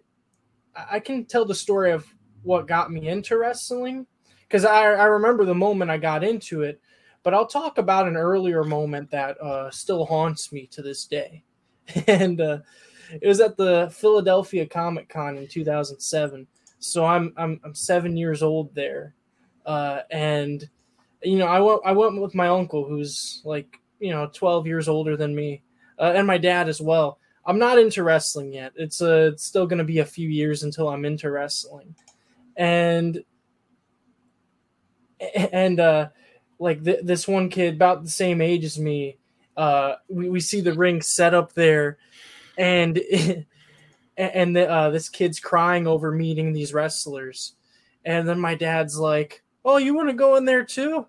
I 0.75 0.99
can 0.99 1.25
tell 1.25 1.45
the 1.45 1.55
story 1.55 1.91
of 1.91 2.05
what 2.41 2.67
got 2.67 2.91
me 2.91 3.07
into 3.07 3.37
wrestling 3.37 4.05
because 4.47 4.65
I, 4.65 4.83
I 4.93 5.05
remember 5.05 5.45
the 5.45 5.55
moment 5.55 5.91
I 5.91 5.97
got 5.97 6.23
into 6.23 6.61
it, 6.63 6.81
but 7.23 7.33
I'll 7.33 7.47
talk 7.47 7.77
about 7.77 8.07
an 8.07 8.17
earlier 8.17 8.63
moment 8.63 9.09
that 9.11 9.39
uh, 9.39 9.71
still 9.71 10.05
haunts 10.05 10.51
me 10.51 10.67
to 10.67 10.81
this 10.81 11.05
day. 11.05 11.43
and 12.07 12.41
uh, 12.41 12.59
it 13.21 13.27
was 13.27 13.39
at 13.39 13.57
the 13.57 13.91
Philadelphia 13.93 14.65
Comic 14.65 15.09
Con 15.09 15.37
in 15.37 15.47
2007. 15.47 16.47
So 16.79 17.05
I'm 17.05 17.33
I'm, 17.37 17.59
I'm 17.63 17.75
seven 17.75 18.17
years 18.17 18.43
old 18.43 18.73
there, 18.75 19.15
uh, 19.65 20.01
and 20.11 20.67
you 21.21 21.37
know 21.37 21.47
I 21.47 21.59
went 21.59 21.81
I 21.85 21.91
went 21.91 22.21
with 22.21 22.35
my 22.35 22.47
uncle 22.47 22.85
who's 22.85 23.41
like 23.45 23.79
you 23.99 24.11
know 24.11 24.29
12 24.33 24.67
years 24.67 24.87
older 24.87 25.15
than 25.17 25.35
me, 25.35 25.63
uh, 25.99 26.13
and 26.15 26.27
my 26.27 26.37
dad 26.37 26.69
as 26.69 26.81
well. 26.81 27.19
I'm 27.45 27.59
not 27.59 27.77
into 27.77 28.03
wrestling 28.03 28.53
yet. 28.53 28.71
It's 28.75 29.01
uh, 29.01 29.31
it's 29.33 29.43
still 29.43 29.67
going 29.67 29.79
to 29.79 29.83
be 29.83 29.99
a 29.99 30.05
few 30.05 30.29
years 30.29 30.63
until 30.63 30.87
I'm 30.87 31.05
into 31.05 31.29
wrestling, 31.29 31.95
and 32.55 33.23
and 35.51 35.79
uh, 35.79 36.09
like 36.59 36.83
th- 36.83 37.03
this 37.03 37.27
one 37.27 37.49
kid 37.49 37.75
about 37.75 38.03
the 38.03 38.09
same 38.09 38.41
age 38.41 38.63
as 38.63 38.79
me, 38.79 39.17
uh, 39.57 39.95
we, 40.07 40.29
we 40.29 40.39
see 40.39 40.61
the 40.61 40.73
ring 40.73 41.01
set 41.01 41.33
up 41.33 41.53
there, 41.53 41.97
and 42.57 42.97
and 44.17 44.55
the, 44.55 44.69
uh, 44.69 44.89
this 44.89 45.09
kid's 45.09 45.39
crying 45.39 45.87
over 45.87 46.11
meeting 46.11 46.53
these 46.53 46.73
wrestlers, 46.73 47.55
and 48.05 48.27
then 48.27 48.39
my 48.39 48.55
dad's 48.55 48.97
like, 48.97 49.42
"Oh, 49.65 49.77
you 49.77 49.93
want 49.95 50.09
to 50.09 50.13
go 50.15 50.35
in 50.35 50.45
there 50.45 50.63
too?" 50.63 51.07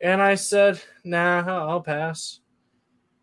And 0.00 0.22
I 0.22 0.36
said, 0.36 0.80
"Nah, 1.04 1.44
I'll 1.46 1.82
pass." 1.82 2.40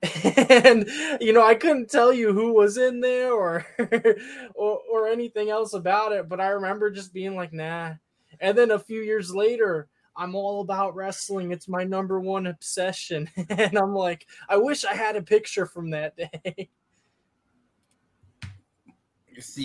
and 0.49 0.89
you 1.21 1.31
know, 1.33 1.45
I 1.45 1.55
couldn't 1.55 1.89
tell 1.91 2.11
you 2.11 2.33
who 2.33 2.53
was 2.53 2.77
in 2.77 3.01
there 3.01 3.31
or, 3.33 3.65
or 4.55 4.79
or 4.91 5.07
anything 5.07 5.49
else 5.49 5.73
about 5.73 6.11
it, 6.11 6.27
but 6.27 6.41
I 6.41 6.49
remember 6.49 6.89
just 6.91 7.13
being 7.13 7.35
like, 7.35 7.53
"Nah." 7.53 7.93
And 8.39 8.57
then 8.57 8.71
a 8.71 8.79
few 8.79 9.01
years 9.01 9.33
later, 9.35 9.87
I'm 10.17 10.35
all 10.35 10.61
about 10.61 10.95
wrestling. 10.95 11.51
It's 11.51 11.67
my 11.67 11.83
number 11.83 12.19
one 12.19 12.47
obsession. 12.47 13.29
and 13.49 13.77
I'm 13.77 13.93
like, 13.93 14.25
I 14.49 14.57
wish 14.57 14.85
I 14.85 14.93
had 14.93 15.15
a 15.15 15.21
picture 15.21 15.65
from 15.67 15.91
that 15.91 16.15
day. 16.17 16.69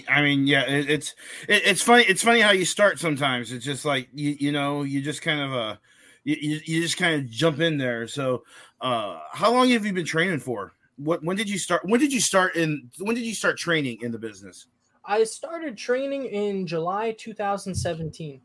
I 0.09 0.23
mean, 0.23 0.47
yeah, 0.47 0.63
it, 0.69 0.91
it's 0.91 1.15
it, 1.49 1.63
it's 1.65 1.83
funny. 1.83 2.05
It's 2.05 2.23
funny 2.23 2.41
how 2.41 2.53
you 2.53 2.65
start 2.65 2.99
sometimes. 2.99 3.53
It's 3.53 3.65
just 3.65 3.85
like 3.85 4.09
you 4.13 4.37
you 4.39 4.53
know 4.53 4.83
you 4.83 5.01
just 5.03 5.23
kind 5.23 5.41
of 5.41 5.53
uh 5.53 5.77
you, 6.25 6.61
you, 6.65 6.83
just 6.83 6.97
kind 6.97 7.15
of 7.15 7.31
jump 7.31 7.61
in 7.61 7.79
there. 7.79 8.09
So, 8.09 8.43
uh, 8.81 9.21
how 9.31 9.53
long 9.53 9.71
have 9.71 9.87
you 9.87 9.93
been 9.93 10.05
training 10.05 10.41
for? 10.41 10.73
What 10.97 11.23
when 11.23 11.37
did 11.37 11.49
you 11.49 11.59
start? 11.59 11.85
When 11.85 12.01
did 12.01 12.13
you 12.13 12.21
start 12.21 12.57
in? 12.57 12.91
When 12.99 13.15
did 13.15 13.25
you 13.25 13.35
start 13.35 13.59
training 13.59 13.99
in 14.03 14.11
the 14.13 14.19
business? 14.19 14.67
I 15.05 15.23
started 15.25 15.77
training 15.77 16.25
in 16.27 16.67
July 16.67 17.13
2017. 17.13 18.41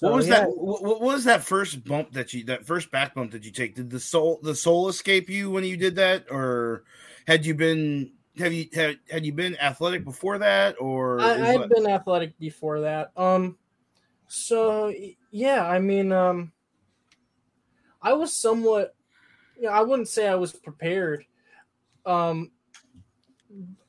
What 0.00 0.10
So, 0.10 0.14
was 0.14 0.28
yeah, 0.28 0.40
that? 0.40 0.48
What, 0.50 0.82
what 0.82 1.00
was 1.00 1.24
that 1.24 1.44
first 1.44 1.84
bump 1.84 2.12
that 2.12 2.34
you 2.34 2.44
that 2.44 2.66
first 2.66 2.90
back 2.90 3.14
bump 3.14 3.30
that 3.30 3.44
you 3.44 3.50
take? 3.52 3.76
Did 3.76 3.88
the 3.88 4.00
soul 4.00 4.40
the 4.42 4.54
soul 4.54 4.88
escape 4.88 5.30
you 5.30 5.50
when 5.50 5.64
you 5.64 5.76
did 5.76 5.94
that, 5.96 6.26
or 6.30 6.84
had 7.26 7.46
you 7.46 7.54
been 7.54 8.12
have 8.38 8.52
you 8.52 8.68
had, 8.74 8.98
had 9.10 9.24
you 9.24 9.32
been 9.32 9.56
athletic 9.58 10.04
before 10.04 10.38
that, 10.38 10.76
or 10.80 11.20
I, 11.20 11.32
i've 11.32 11.60
that- 11.60 11.70
been 11.70 11.86
athletic 11.86 12.38
before 12.38 12.80
that. 12.80 13.12
Um, 13.16 13.56
so 14.28 14.92
yeah, 15.30 15.66
I 15.66 15.78
mean, 15.78 16.12
um, 16.12 16.52
I 18.02 18.12
was 18.12 18.34
somewhat, 18.34 18.94
you 19.56 19.64
know, 19.64 19.70
I 19.70 19.82
wouldn't 19.82 20.08
say 20.08 20.28
I 20.28 20.34
was 20.34 20.52
prepared. 20.52 21.24
Um, 22.04 22.50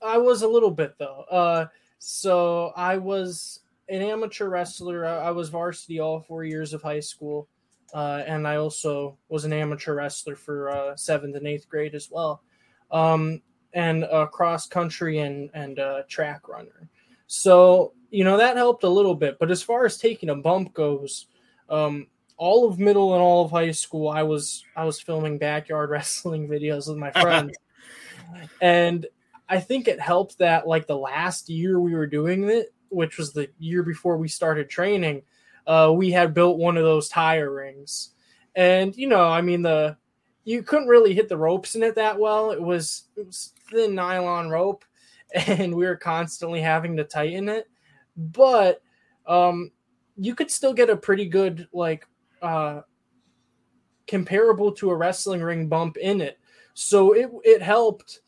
I 0.02 0.18
was 0.18 0.42
a 0.44 0.48
little 0.48 0.72
bit 0.72 0.96
though. 0.98 1.26
Uh, 1.30 1.68
so 2.00 2.72
I 2.76 2.98
was 2.98 3.62
an 3.90 4.02
amateur 4.02 4.50
wrestler. 4.50 5.06
I, 5.06 5.28
I 5.28 5.32
was 5.32 5.50
varsity 5.50 6.00
all 6.00 6.22
four 6.22 6.44
years 6.44 6.74
of 6.74 6.82
high 6.82 7.00
school, 7.00 7.48
uh, 7.94 8.24
and 8.26 8.48
I 8.48 8.58
also 8.58 9.18
was 9.30 9.46
an 9.46 9.54
amateur 9.54 9.96
wrestler 9.96 10.36
for 10.36 10.70
uh, 10.70 10.96
seventh 10.96 11.36
and 11.36 11.48
eighth 11.48 11.68
grade 11.68 11.96
as 11.96 12.10
well, 12.12 12.42
um, 12.92 13.42
and 13.78 14.06
uh, 14.06 14.26
cross 14.26 14.68
country 14.68 15.20
and 15.20 15.52
and 15.54 15.80
track 16.10 16.50
runner. 16.50 16.90
So 17.28 17.94
you 18.10 18.24
know 18.24 18.38
that 18.38 18.58
helped 18.58 18.84
a 18.84 18.90
little 18.90 19.16
bit. 19.16 19.38
But 19.40 19.52
as 19.52 19.62
far 19.62 19.86
as 19.86 19.98
taking 19.98 20.30
a 20.30 20.36
bump 20.36 20.74
goes, 20.74 21.28
um, 21.70 22.08
all 22.38 22.68
of 22.68 22.80
middle 22.80 23.14
and 23.14 23.22
all 23.22 23.46
of 23.46 23.52
high 23.52 23.72
school, 23.72 24.10
I 24.10 24.24
was 24.24 24.64
I 24.76 24.84
was 24.84 25.00
filming 25.00 25.38
backyard 25.38 25.90
wrestling 25.92 26.48
videos 26.48 26.90
with 26.90 26.98
my 26.98 27.12
friends, 27.12 27.56
and 28.62 29.06
I 29.48 29.60
think 29.60 29.88
it 29.88 30.02
helped 30.02 30.40
that 30.40 30.68
like 30.68 30.88
the 30.88 30.98
last 30.98 31.48
year 31.48 31.80
we 31.80 31.94
were 31.94 32.08
doing 32.08 32.50
it, 32.50 32.74
which 32.90 33.20
was 33.20 33.32
the 33.32 33.48
year 33.60 33.84
before 33.84 34.18
we 34.18 34.28
started 34.28 34.72
training, 34.72 35.22
uh, 35.68 35.94
we 35.96 36.12
had 36.12 36.34
built 36.34 36.58
one 36.58 36.78
of 36.78 36.84
those 36.84 37.10
tire 37.10 37.54
rings, 37.54 38.10
and 38.56 38.96
you 38.98 39.08
know, 39.08 39.24
I 39.24 39.42
mean 39.42 39.62
the 39.62 39.98
you 40.48 40.64
couldn't 40.64 40.88
really 40.88 41.14
hit 41.14 41.28
the 41.28 41.36
ropes 41.36 41.76
in 41.76 41.84
it 41.84 41.96
that 41.96 42.18
well. 42.18 42.52
It 42.52 42.62
was 42.62 43.04
it 43.18 43.26
was 43.26 43.52
thin 43.70 43.94
nylon 43.94 44.50
rope, 44.50 44.86
and 45.36 45.76
we 45.76 45.86
were 45.86 45.98
constantly 45.98 46.62
having 46.62 46.96
to 46.96 47.04
tighten 47.04 47.50
it, 47.50 47.70
but 48.16 48.82
um, 49.28 49.72
you 50.16 50.34
could 50.34 50.50
still 50.50 50.74
get 50.74 50.90
a 50.90 50.96
pretty 50.96 51.26
good 51.26 51.68
like 51.74 52.08
uh 52.42 52.82
comparable 54.08 54.72
to 54.72 54.90
a 54.90 54.96
wrestling 54.96 55.42
ring 55.42 55.68
bump 55.68 55.98
in 55.98 56.22
it. 56.22 56.40
So 56.76 57.12
it 57.12 57.30
it 57.44 57.62
helped. 57.62 58.22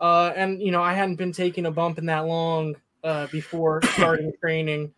Uh, 0.00 0.32
and 0.34 0.62
you 0.62 0.70
know, 0.70 0.82
I 0.82 0.94
hadn't 0.94 1.16
been 1.16 1.32
taking 1.32 1.66
a 1.66 1.70
bump 1.70 1.98
in 1.98 2.06
that 2.06 2.24
long 2.26 2.74
uh, 3.04 3.26
before 3.26 3.82
starting 3.92 4.32
training. 4.40 4.94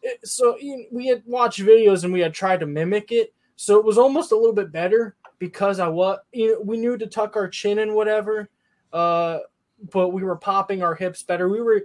It- 0.00 0.26
so 0.26 0.56
you 0.56 0.78
know, 0.78 0.84
we 0.90 1.08
had 1.08 1.22
watched 1.26 1.60
videos 1.60 2.04
and 2.04 2.12
we 2.12 2.20
had 2.20 2.32
tried 2.32 2.60
to 2.60 2.66
mimic 2.66 3.12
it. 3.12 3.34
So 3.56 3.78
it 3.78 3.84
was 3.84 3.98
almost 3.98 4.32
a 4.32 4.36
little 4.36 4.54
bit 4.54 4.72
better 4.72 5.14
because 5.38 5.78
I 5.80 5.88
was 5.88 6.18
you 6.32 6.52
know 6.54 6.60
we 6.60 6.76
knew 6.78 6.96
to 6.98 7.06
tuck 7.06 7.36
our 7.36 7.48
chin 7.48 7.78
and 7.80 7.94
whatever. 7.94 8.48
Uh, 8.92 9.38
but 9.92 10.08
we 10.08 10.22
were 10.22 10.36
popping 10.36 10.82
our 10.82 10.94
hips 10.94 11.22
better. 11.22 11.48
We 11.48 11.60
were 11.60 11.84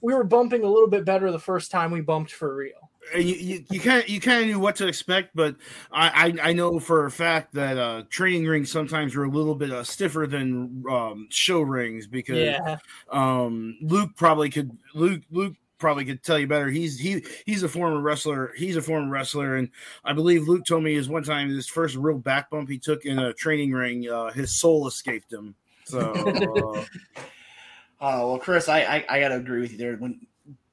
we 0.00 0.12
were 0.12 0.24
bumping 0.24 0.62
a 0.64 0.68
little 0.68 0.88
bit 0.88 1.04
better 1.04 1.30
the 1.32 1.38
first 1.38 1.70
time 1.70 1.90
we 1.90 2.02
bumped 2.02 2.32
for 2.32 2.54
real. 2.54 2.90
And 3.14 3.24
you 3.24 3.34
you, 3.36 3.64
you 3.70 3.80
kind 3.80 4.02
of 4.02 4.08
you 4.08 4.20
kind 4.20 4.42
of 4.42 4.46
knew 4.48 4.58
what 4.58 4.76
to 4.76 4.86
expect, 4.86 5.30
but 5.34 5.56
I, 5.92 6.34
I 6.42 6.50
I 6.50 6.52
know 6.52 6.78
for 6.80 7.06
a 7.06 7.10
fact 7.10 7.54
that 7.54 7.78
uh, 7.78 8.02
training 8.10 8.46
rings 8.46 8.70
sometimes 8.70 9.14
are 9.16 9.24
a 9.24 9.28
little 9.28 9.54
bit 9.54 9.70
uh, 9.70 9.84
stiffer 9.84 10.26
than 10.26 10.84
um, 10.90 11.26
show 11.30 11.60
rings 11.60 12.06
because 12.06 12.38
Yeah. 12.38 12.76
um, 13.10 13.76
Luke 13.82 14.10
probably 14.16 14.50
could 14.50 14.70
Luke 14.94 15.22
Luke 15.30 15.54
probably 15.84 16.06
could 16.06 16.22
tell 16.22 16.38
you 16.38 16.46
better. 16.46 16.70
He's 16.70 16.98
he 16.98 17.22
he's 17.44 17.62
a 17.62 17.68
former 17.68 18.00
wrestler. 18.00 18.52
He's 18.56 18.76
a 18.76 18.80
former 18.80 19.10
wrestler, 19.10 19.56
and 19.56 19.68
I 20.02 20.14
believe 20.14 20.48
Luke 20.48 20.64
told 20.64 20.82
me 20.82 20.94
his 20.94 21.10
one 21.10 21.24
time 21.24 21.50
his 21.50 21.68
first 21.68 21.94
real 21.94 22.16
back 22.16 22.48
bump 22.48 22.70
he 22.70 22.78
took 22.78 23.04
in 23.04 23.18
a 23.18 23.34
training 23.34 23.70
ring, 23.72 24.08
uh, 24.08 24.32
his 24.32 24.58
soul 24.58 24.86
escaped 24.86 25.30
him. 25.30 25.54
So 25.84 26.00
uh, 27.16 27.20
Oh 28.00 28.28
well, 28.30 28.38
Chris, 28.38 28.70
I, 28.70 28.80
I 28.80 29.04
I 29.10 29.20
gotta 29.20 29.36
agree 29.36 29.60
with 29.60 29.72
you 29.72 29.78
there. 29.78 29.96
When 29.96 30.26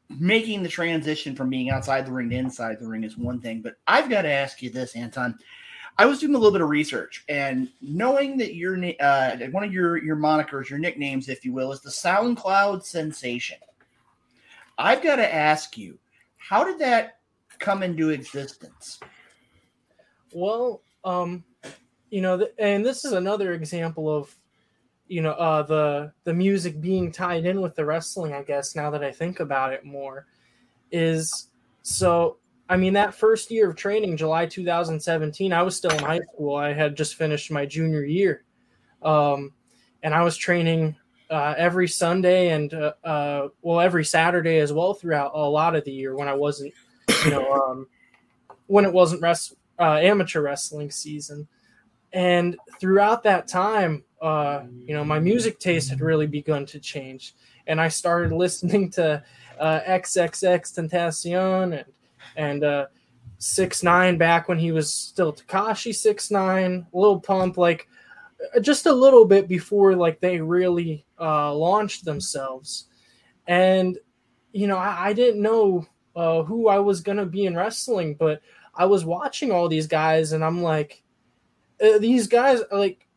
making 0.10 0.64
the 0.64 0.70
transition 0.70 1.36
from 1.36 1.50
being 1.50 1.70
outside 1.70 2.06
the 2.06 2.14
ring 2.14 2.30
to 2.30 2.38
inside 2.38 2.80
the 2.80 2.88
ring 2.88 3.04
is 3.04 3.18
one 3.18 3.42
thing, 3.42 3.62
but 3.62 3.76
I've 3.88 4.10
got 4.10 4.22
to 4.22 4.32
ask 4.32 4.62
you 4.62 4.70
this, 4.70 4.96
Anton. 4.96 5.38
I 5.98 6.06
was 6.06 6.20
doing 6.20 6.36
a 6.36 6.38
little 6.38 6.54
bit 6.54 6.62
of 6.62 6.70
research, 6.70 7.26
and 7.28 7.70
knowing 7.82 8.38
that 8.38 8.56
your 8.56 8.78
uh, 9.02 9.36
one 9.52 9.66
of 9.66 9.74
your 9.74 10.02
your 10.02 10.16
monikers, 10.16 10.70
your 10.70 10.80
nicknames, 10.80 11.28
if 11.28 11.44
you 11.44 11.52
will, 11.52 11.74
is 11.74 11.82
the 11.82 11.90
SoundCloud 11.90 12.86
sensation. 12.86 13.58
I've 14.82 15.04
got 15.04 15.18
to 15.18 15.34
ask 15.34 15.78
you, 15.78 16.00
how 16.38 16.64
did 16.64 16.80
that 16.80 17.20
come 17.60 17.84
into 17.84 18.10
existence? 18.10 19.00
Well, 20.34 20.82
um, 21.04 21.44
you 22.10 22.22
know, 22.22 22.48
and 22.58 22.86
this 22.86 23.06
is 23.06 23.14
another 23.14 23.54
example 23.54 24.14
of, 24.14 24.36
you 25.08 25.22
know, 25.22 25.32
uh, 25.32 25.62
the 25.64 26.14
the 26.24 26.34
music 26.34 26.82
being 26.82 27.12
tied 27.12 27.46
in 27.46 27.62
with 27.62 27.76
the 27.76 27.86
wrestling. 27.86 28.34
I 28.34 28.44
guess 28.44 28.76
now 28.76 28.90
that 28.92 29.04
I 29.04 29.12
think 29.12 29.40
about 29.40 29.74
it 29.74 29.86
more, 29.86 30.28
is 30.92 31.50
so. 31.82 32.38
I 32.70 32.78
mean, 32.78 32.94
that 32.94 33.14
first 33.14 33.52
year 33.52 33.70
of 33.70 33.76
training, 33.76 34.16
July 34.16 34.46
2017, 34.46 35.52
I 35.52 35.62
was 35.62 35.76
still 35.76 35.92
in 35.92 36.00
high 36.00 36.22
school. 36.34 36.56
I 36.56 36.72
had 36.72 36.96
just 36.96 37.16
finished 37.16 37.52
my 37.52 37.66
junior 37.66 38.06
year, 38.06 38.46
um, 39.02 39.52
and 40.02 40.14
I 40.14 40.24
was 40.24 40.38
training 40.38 40.96
uh, 41.32 41.56
every 41.58 41.88
Sunday 41.88 42.50
and 42.50 42.74
uh, 42.74 42.94
uh, 43.04 43.48
well, 43.62 43.80
every 43.80 44.04
Saturday 44.04 44.60
as 44.60 44.74
well 44.74 44.94
throughout 44.94 45.32
a 45.34 45.50
lot 45.50 45.76
of 45.76 45.86
the 45.86 45.92
year 45.92 46.16
when 46.16 46.28
I 46.28 46.34
wasn't, 46.34 46.74
you 47.26 47.32
know, 47.32 47.52
um, 47.70 47.88
when 48.68 48.84
it 48.84 48.92
wasn't 48.92 49.22
rest 49.22 49.56
uh, 49.80 49.96
amateur 49.96 50.42
wrestling 50.42 50.92
season. 50.92 51.48
And 52.14 52.58
throughout 52.80 53.24
that 53.24 53.48
time, 53.48 54.04
uh, 54.22 54.64
you 54.86 54.94
know, 54.94 55.06
my 55.06 55.20
music 55.20 55.60
taste 55.60 55.90
had 55.90 56.02
really 56.02 56.28
begun 56.28 56.66
to 56.68 56.80
change, 56.80 57.34
and 57.68 57.80
I 57.80 57.88
started 57.88 58.32
listening 58.36 58.90
to 58.92 59.24
uh, 59.58 59.80
XXXTentacion 59.88 61.80
and 61.80 61.86
and 62.36 62.64
uh, 62.64 62.88
Six 63.38 63.84
Nine 63.84 64.18
back 64.18 64.50
when 64.50 64.60
he 64.60 64.74
was 64.74 64.94
still 64.94 65.32
Tekashi 65.34 65.96
Six 65.96 66.30
Nine, 66.30 66.86
Lil 66.92 67.22
Pump, 67.22 67.58
like 67.58 67.88
uh, 68.56 68.60
just 68.60 68.86
a 68.86 68.94
little 68.94 69.26
bit 69.26 69.48
before 69.48 69.96
like 69.96 70.20
they 70.20 70.42
really 70.42 71.06
uh, 71.22 71.54
launched 71.54 72.04
themselves. 72.04 72.88
And 73.48 73.98
you 74.52 74.68
know, 74.68 74.78
I, 74.78 75.10
I 75.10 75.14
didn't 75.14 75.42
know 75.42 75.86
uh, 76.16 76.44
who 76.44 76.68
I 76.68 76.80
was 76.80 77.02
gonna 77.02 77.26
be 77.26 77.46
in 77.46 77.56
wrestling, 77.56 78.16
but 78.16 78.42
I 78.76 78.86
was 78.86 79.06
watching 79.06 79.52
all 79.52 79.68
these 79.68 79.88
guys, 79.88 80.32
and 80.32 80.44
I'm 80.44 80.62
like, 80.62 81.04
uh, 81.84 81.98
these 82.00 82.28
guys 82.28 82.62
like 82.72 83.08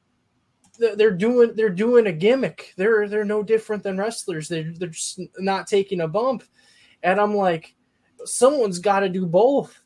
they're 0.79 0.97
they're 0.97 1.11
doing 1.11 1.55
they're 1.55 1.71
doing 1.71 2.07
a 2.07 2.13
gimmick. 2.13 2.75
They're 2.77 3.09
they're 3.09 3.25
no 3.25 3.43
different 3.43 3.83
than 3.83 3.99
wrestlers. 3.99 4.49
They're 4.49 4.73
they're 4.77 4.89
just 4.89 5.21
not 5.39 5.67
taking 5.67 6.01
a 6.01 6.09
bump, 6.09 6.45
and 7.03 7.21
I'm 7.21 7.35
like, 7.35 7.75
someone's 8.25 8.79
got 8.79 9.01
to 9.01 9.09
do 9.09 9.27
both. 9.27 9.81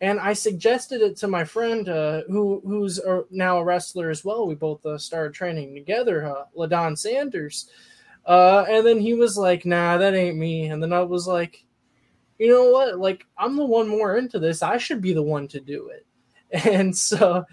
And 0.00 0.18
I 0.18 0.32
suggested 0.32 1.02
it 1.02 1.16
to 1.18 1.28
my 1.28 1.44
friend 1.44 1.88
uh, 1.88 2.22
who 2.28 2.62
who's 2.64 2.98
a, 2.98 3.24
now 3.30 3.58
a 3.58 3.64
wrestler 3.64 4.08
as 4.08 4.24
well. 4.24 4.46
We 4.46 4.54
both 4.54 4.84
uh, 4.86 4.96
started 4.96 5.34
training 5.34 5.74
together, 5.74 6.26
uh, 6.26 6.44
Ladon 6.56 6.96
Sanders. 6.96 7.70
Uh, 8.24 8.64
and 8.68 8.86
then 8.86 8.98
he 8.98 9.14
was 9.14 9.36
like, 9.36 9.66
"Nah, 9.66 9.98
that 9.98 10.14
ain't 10.14 10.38
me." 10.38 10.66
And 10.66 10.82
then 10.82 10.92
I 10.92 11.02
was 11.02 11.26
like, 11.26 11.64
"You 12.38 12.48
know 12.48 12.70
what? 12.70 12.98
Like, 12.98 13.26
I'm 13.36 13.56
the 13.56 13.64
one 13.64 13.88
more 13.88 14.16
into 14.16 14.38
this. 14.38 14.62
I 14.62 14.78
should 14.78 15.02
be 15.02 15.12
the 15.12 15.22
one 15.22 15.48
to 15.48 15.60
do 15.60 15.88
it." 15.88 16.06
And 16.68 16.96
so, 16.96 17.44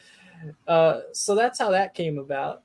uh, 0.68 1.02
so 1.14 1.36
that's 1.36 1.60
how 1.60 1.70
that 1.72 1.94
came 1.94 2.18
about. 2.18 2.64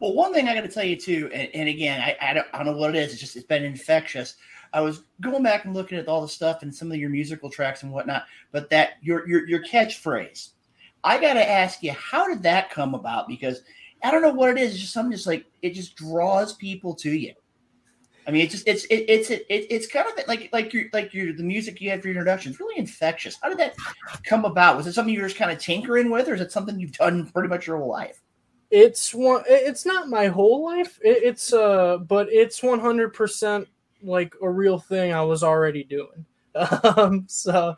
Well, 0.00 0.14
one 0.14 0.32
thing 0.32 0.48
I 0.48 0.54
got 0.54 0.62
to 0.62 0.68
tell 0.68 0.84
you 0.84 0.96
too, 0.96 1.30
and, 1.34 1.48
and 1.54 1.68
again, 1.68 2.00
I, 2.00 2.16
I, 2.20 2.34
don't, 2.34 2.46
I 2.52 2.58
don't 2.58 2.66
know 2.66 2.78
what 2.78 2.90
it 2.90 2.96
is. 2.96 3.12
It's 3.12 3.20
just 3.20 3.36
it's 3.36 3.46
been 3.46 3.64
infectious. 3.64 4.36
I 4.74 4.80
was 4.80 5.04
going 5.20 5.44
back 5.44 5.64
and 5.64 5.72
looking 5.72 5.96
at 5.96 6.08
all 6.08 6.20
the 6.20 6.28
stuff 6.28 6.62
and 6.62 6.74
some 6.74 6.90
of 6.90 6.98
your 6.98 7.08
musical 7.08 7.48
tracks 7.48 7.84
and 7.84 7.92
whatnot, 7.92 8.24
but 8.50 8.68
that 8.70 8.94
your 9.00 9.26
your 9.28 9.48
your 9.48 9.62
catchphrase, 9.62 10.50
I 11.04 11.20
got 11.20 11.34
to 11.34 11.48
ask 11.48 11.82
you, 11.82 11.92
how 11.92 12.26
did 12.26 12.42
that 12.42 12.70
come 12.70 12.94
about? 12.94 13.28
Because 13.28 13.62
I 14.02 14.10
don't 14.10 14.20
know 14.20 14.32
what 14.32 14.50
it 14.50 14.58
is. 14.58 14.72
It's 14.72 14.80
just 14.80 14.92
something 14.92 15.12
just 15.12 15.28
like 15.28 15.46
it 15.62 15.74
just 15.74 15.94
draws 15.94 16.54
people 16.54 16.92
to 16.96 17.10
you. 17.10 17.32
I 18.26 18.32
mean, 18.32 18.42
it's 18.42 18.52
just 18.52 18.66
it's 18.66 18.84
it, 18.86 19.04
it's 19.08 19.30
it, 19.30 19.46
it's 19.48 19.86
kind 19.86 20.08
of 20.08 20.26
like 20.26 20.50
like 20.52 20.72
your 20.72 20.86
like 20.92 21.14
your 21.14 21.32
the 21.32 21.44
music 21.44 21.80
you 21.80 21.90
had 21.90 22.02
for 22.02 22.08
your 22.08 22.16
introduction. 22.16 22.50
is 22.50 22.58
really 22.58 22.78
infectious. 22.78 23.38
How 23.40 23.50
did 23.50 23.58
that 23.58 23.76
come 24.24 24.44
about? 24.44 24.76
Was 24.76 24.88
it 24.88 24.94
something 24.94 25.14
you 25.14 25.20
were 25.20 25.28
just 25.28 25.38
kind 25.38 25.52
of 25.52 25.58
tinkering 25.58 26.10
with, 26.10 26.28
or 26.28 26.34
is 26.34 26.40
it 26.40 26.50
something 26.50 26.80
you've 26.80 26.92
done 26.92 27.26
pretty 27.30 27.48
much 27.48 27.68
your 27.68 27.78
whole 27.78 27.88
life? 27.88 28.20
it's 28.70 29.14
one 29.14 29.42
it's 29.46 29.86
not 29.86 30.08
my 30.08 30.26
whole 30.26 30.64
life 30.64 30.98
it, 31.02 31.22
it's 31.22 31.52
uh 31.52 31.98
but 31.98 32.26
it's 32.32 32.60
100% 32.60 33.66
like 34.04 34.34
a 34.42 34.48
real 34.48 34.78
thing 34.78 35.12
i 35.12 35.22
was 35.22 35.42
already 35.42 35.84
doing. 35.84 36.24
Um 36.96 37.24
so 37.26 37.74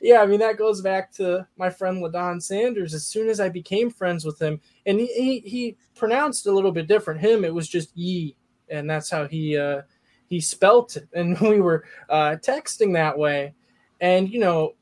yeah 0.00 0.22
i 0.22 0.26
mean 0.26 0.40
that 0.40 0.56
goes 0.56 0.80
back 0.80 1.12
to 1.12 1.46
my 1.58 1.68
friend 1.68 2.02
ladon 2.02 2.40
sanders. 2.42 2.94
As 2.94 3.04
soon 3.04 3.28
as 3.28 3.40
i 3.40 3.50
became 3.50 3.90
friends 3.90 4.24
with 4.24 4.40
him 4.40 4.58
and 4.86 4.98
he 4.98 5.06
he, 5.08 5.40
he 5.40 5.76
pronounced 5.94 6.46
a 6.46 6.52
little 6.52 6.72
bit 6.72 6.86
different. 6.86 7.20
Him 7.20 7.44
it 7.44 7.52
was 7.52 7.68
just 7.68 7.94
ye 7.94 8.34
and 8.70 8.88
that's 8.88 9.10
how 9.10 9.26
he 9.26 9.58
uh 9.58 9.82
he 10.28 10.40
spelt 10.40 10.96
it. 10.96 11.08
And 11.12 11.38
we 11.40 11.60
were 11.60 11.84
uh 12.08 12.36
texting 12.42 12.94
that 12.94 13.18
way. 13.18 13.54
And 14.00 14.30
you 14.30 14.40
know 14.40 14.76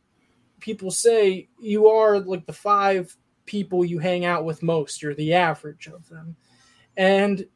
people 0.60 0.92
say 0.92 1.48
you 1.58 1.88
are 1.88 2.20
like 2.20 2.46
the 2.46 2.52
five 2.52 3.16
people 3.46 3.84
you 3.84 3.98
hang 3.98 4.24
out 4.24 4.44
with 4.44 4.62
most. 4.62 5.02
You're 5.02 5.14
the 5.14 5.34
average 5.34 5.88
of 5.88 6.08
them. 6.08 6.36
And 6.96 7.46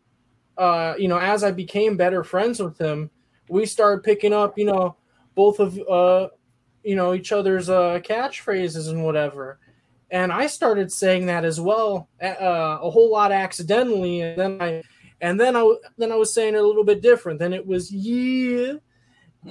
uh 0.56 0.94
you 0.98 1.06
know 1.06 1.18
as 1.18 1.44
i 1.44 1.52
became 1.52 1.96
better 1.96 2.24
friends 2.24 2.60
with 2.60 2.76
him 2.78 3.10
we 3.48 3.66
started 3.66 4.02
picking 4.02 4.32
up 4.32 4.58
you 4.58 4.64
know 4.64 4.96
both 5.34 5.60
of 5.60 5.78
uh 5.88 6.28
you 6.82 6.96
know 6.96 7.14
each 7.14 7.32
other's 7.32 7.68
uh 7.68 8.00
catchphrases 8.02 8.90
and 8.90 9.04
whatever. 9.04 9.58
And 10.10 10.32
i 10.32 10.46
started 10.46 10.90
saying 10.90 11.26
that 11.26 11.44
as 11.44 11.60
well 11.60 12.08
uh, 12.22 12.78
a 12.80 12.90
whole 12.90 13.10
lot 13.10 13.30
accidentally 13.30 14.22
and 14.22 14.38
then 14.38 14.62
i 14.62 14.82
and 15.20 15.38
then 15.38 15.54
i 15.54 15.74
then 15.98 16.12
i 16.12 16.16
was 16.16 16.32
saying 16.32 16.54
it 16.54 16.58
a 16.58 16.66
little 16.66 16.84
bit 16.84 17.02
different. 17.02 17.38
Then 17.38 17.52
it 17.52 17.66
was 17.66 17.92
yeah. 17.92 18.74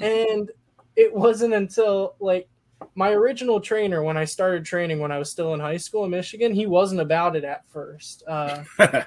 And 0.02 0.52
it 0.95 1.14
wasn't 1.14 1.53
until 1.53 2.15
like 2.19 2.49
my 2.95 3.12
original 3.12 3.60
trainer 3.60 4.04
when 4.04 4.18
I 4.18 4.26
started 4.26 4.66
training 4.66 4.99
when 4.99 5.12
I 5.12 5.20
was 5.20 5.30
still 5.30 5.54
in 5.54 5.60
high 5.60 5.78
school 5.78 6.06
in 6.06 6.12
Michigan, 6.12 6.54
he 6.54 6.66
wasn't 6.66 7.02
about 7.02 7.36
it 7.36 7.44
at 7.44 7.68
first, 7.70 8.24
uh, 8.28 8.64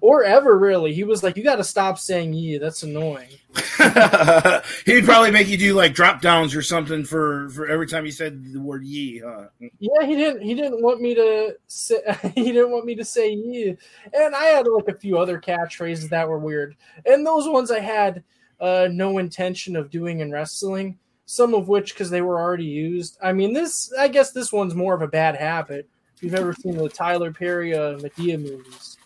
or 0.00 0.24
ever 0.24 0.58
really. 0.58 0.94
He 0.94 1.04
was 1.04 1.22
like, 1.22 1.36
"You 1.36 1.44
got 1.44 1.56
to 1.56 1.64
stop 1.64 1.98
saying 1.98 2.32
ye. 2.32 2.58
That's 2.58 2.82
annoying." 2.82 3.28
He'd 4.86 5.04
probably 5.04 5.30
make 5.30 5.48
you 5.48 5.58
do 5.58 5.74
like 5.74 5.94
drop 5.94 6.20
downs 6.20 6.54
or 6.54 6.62
something 6.62 7.04
for 7.04 7.48
for 7.50 7.66
every 7.68 7.86
time 7.86 8.06
you 8.06 8.12
said 8.12 8.52
the 8.52 8.60
word 8.60 8.84
ye. 8.84 9.18
Huh? 9.18 9.48
Yeah, 9.78 10.06
he 10.06 10.16
didn't. 10.16 10.42
He 10.42 10.54
didn't 10.54 10.82
want 10.82 11.00
me 11.00 11.14
to 11.14 11.56
say. 11.66 12.00
He 12.34 12.52
didn't 12.52 12.72
want 12.72 12.86
me 12.86 12.94
to 12.96 13.04
say 13.04 13.32
ye. 13.32 13.76
And 14.12 14.34
I 14.34 14.44
had 14.44 14.66
like 14.66 14.88
a 14.88 14.98
few 14.98 15.18
other 15.18 15.38
catchphrases 15.40 16.08
that 16.10 16.28
were 16.28 16.38
weird, 16.38 16.76
and 17.06 17.26
those 17.26 17.48
ones 17.48 17.70
I 17.70 17.80
had 17.80 18.24
uh, 18.60 18.88
no 18.90 19.18
intention 19.18 19.76
of 19.76 19.90
doing 19.90 20.20
in 20.20 20.30
wrestling 20.30 20.98
some 21.26 21.54
of 21.54 21.68
which 21.68 21.94
because 21.94 22.10
they 22.10 22.22
were 22.22 22.40
already 22.40 22.64
used. 22.64 23.18
I 23.22 23.32
mean, 23.32 23.52
this 23.52 23.92
I 23.98 24.08
guess 24.08 24.32
this 24.32 24.52
one's 24.52 24.74
more 24.74 24.94
of 24.94 25.02
a 25.02 25.08
bad 25.08 25.36
habit. 25.36 25.88
If 26.16 26.22
you've 26.22 26.34
ever 26.34 26.52
seen 26.52 26.76
the 26.76 26.88
Tyler 26.88 27.32
Perry 27.32 27.74
uh, 27.74 27.98
Madea 27.98 28.40
movies, 28.40 28.98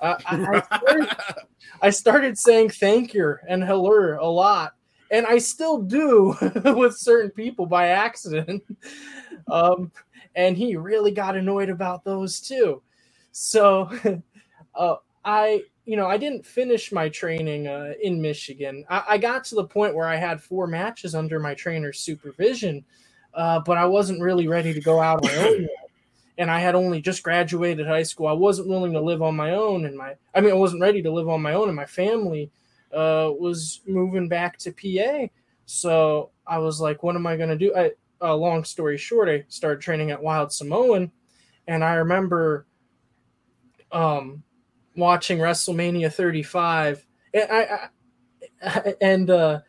uh, 0.00 0.16
I, 0.26 0.36
I, 0.36 0.60
started, 0.76 1.16
I 1.82 1.90
started 1.90 2.38
saying 2.38 2.70
thank 2.70 3.14
you 3.14 3.36
and 3.48 3.62
hello 3.62 4.18
a 4.20 4.28
lot, 4.28 4.74
and 5.10 5.26
I 5.26 5.38
still 5.38 5.78
do 5.82 6.36
with 6.64 6.96
certain 6.96 7.30
people 7.30 7.66
by 7.66 7.88
accident. 7.88 8.62
um, 9.50 9.90
and 10.34 10.56
he 10.56 10.76
really 10.76 11.10
got 11.10 11.36
annoyed 11.36 11.68
about 11.68 12.04
those 12.04 12.40
too. 12.40 12.82
So 13.32 13.90
uh, 14.74 14.96
I 15.24 15.62
you 15.88 15.96
know, 15.96 16.06
I 16.06 16.18
didn't 16.18 16.44
finish 16.44 16.92
my 16.92 17.08
training 17.08 17.66
uh, 17.66 17.94
in 18.02 18.20
Michigan. 18.20 18.84
I, 18.90 19.04
I, 19.08 19.18
got 19.18 19.42
to 19.44 19.54
the 19.54 19.64
point 19.64 19.94
where 19.94 20.06
I 20.06 20.16
had 20.16 20.42
four 20.42 20.66
matches 20.66 21.14
under 21.14 21.40
my 21.40 21.54
trainer's 21.54 21.98
supervision, 21.98 22.84
uh, 23.32 23.60
but 23.60 23.78
I 23.78 23.86
wasn't 23.86 24.20
really 24.20 24.48
ready 24.48 24.74
to 24.74 24.82
go 24.82 25.00
out 25.00 25.24
on 25.24 25.34
my 25.34 25.48
own. 25.48 25.68
And 26.36 26.50
I 26.50 26.60
had 26.60 26.74
only 26.74 27.00
just 27.00 27.22
graduated 27.22 27.86
high 27.86 28.02
school. 28.02 28.26
I 28.26 28.34
wasn't 28.34 28.68
willing 28.68 28.92
to 28.92 29.00
live 29.00 29.22
on 29.22 29.34
my 29.34 29.52
own, 29.52 29.86
and 29.86 29.96
my 29.96 30.16
I 30.34 30.42
mean, 30.42 30.50
I 30.50 30.56
wasn't 30.56 30.82
ready 30.82 31.00
to 31.00 31.10
live 31.10 31.30
on 31.30 31.40
my 31.40 31.54
own, 31.54 31.68
and 31.68 31.76
my 31.76 31.86
family 31.86 32.50
uh, 32.92 33.32
was 33.38 33.80
moving 33.86 34.28
back 34.28 34.58
to 34.58 34.72
PA. 34.72 35.32
So 35.64 36.30
I 36.46 36.58
was 36.58 36.82
like, 36.82 37.02
"What 37.02 37.16
am 37.16 37.26
I 37.26 37.38
going 37.38 37.48
to 37.48 37.56
do?" 37.56 37.74
I, 37.74 37.92
uh, 38.20 38.36
long 38.36 38.62
story 38.62 38.98
short, 38.98 39.30
I 39.30 39.46
started 39.48 39.80
training 39.80 40.10
at 40.10 40.22
Wild 40.22 40.52
Samoan, 40.52 41.10
and 41.66 41.82
I 41.82 41.94
remember 41.94 42.66
um, 43.90 44.42
watching 44.98 45.38
WrestleMania 45.38 46.12
35, 46.12 47.06
and 47.32 47.50
I, 47.50 47.88
I 48.62 48.94
and 49.00 49.30
uh, 49.30 49.60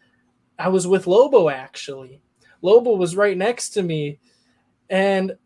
I 0.57 0.69
was 0.69 0.87
with 0.87 1.07
Lobo 1.07 1.49
actually. 1.49 2.21
Lobo 2.61 2.95
was 2.95 3.15
right 3.15 3.37
next 3.37 3.69
to 3.71 3.83
me, 3.83 4.19
and 4.89 5.37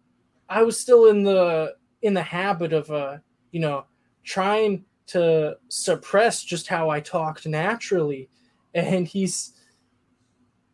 I 0.49 0.64
was 0.64 0.80
still 0.80 1.07
in 1.07 1.23
the 1.23 1.76
in 2.01 2.14
the 2.14 2.23
habit 2.23 2.73
of 2.73 2.89
uh, 2.89 3.18
you 3.51 3.60
know, 3.60 3.85
trying 4.23 4.85
to 5.07 5.57
suppress 5.69 6.43
just 6.43 6.68
how 6.68 6.89
I 6.89 6.99
talked 6.99 7.45
naturally. 7.45 8.30
And 8.73 9.07
he's 9.07 9.53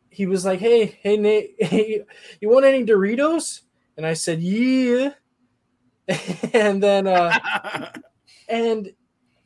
he 0.10 0.26
was 0.26 0.46
like, 0.46 0.60
"Hey, 0.60 0.98
hey 1.02 1.18
Nate, 1.18 1.56
hey, 1.60 2.04
you 2.40 2.50
want 2.50 2.66
any 2.66 2.86
Doritos?" 2.86 3.62
And 3.98 4.06
I 4.06 4.14
said, 4.14 4.42
"Yeah." 4.42 5.12
and 6.54 6.82
then 6.82 7.06
uh 7.06 7.38
and 8.50 8.92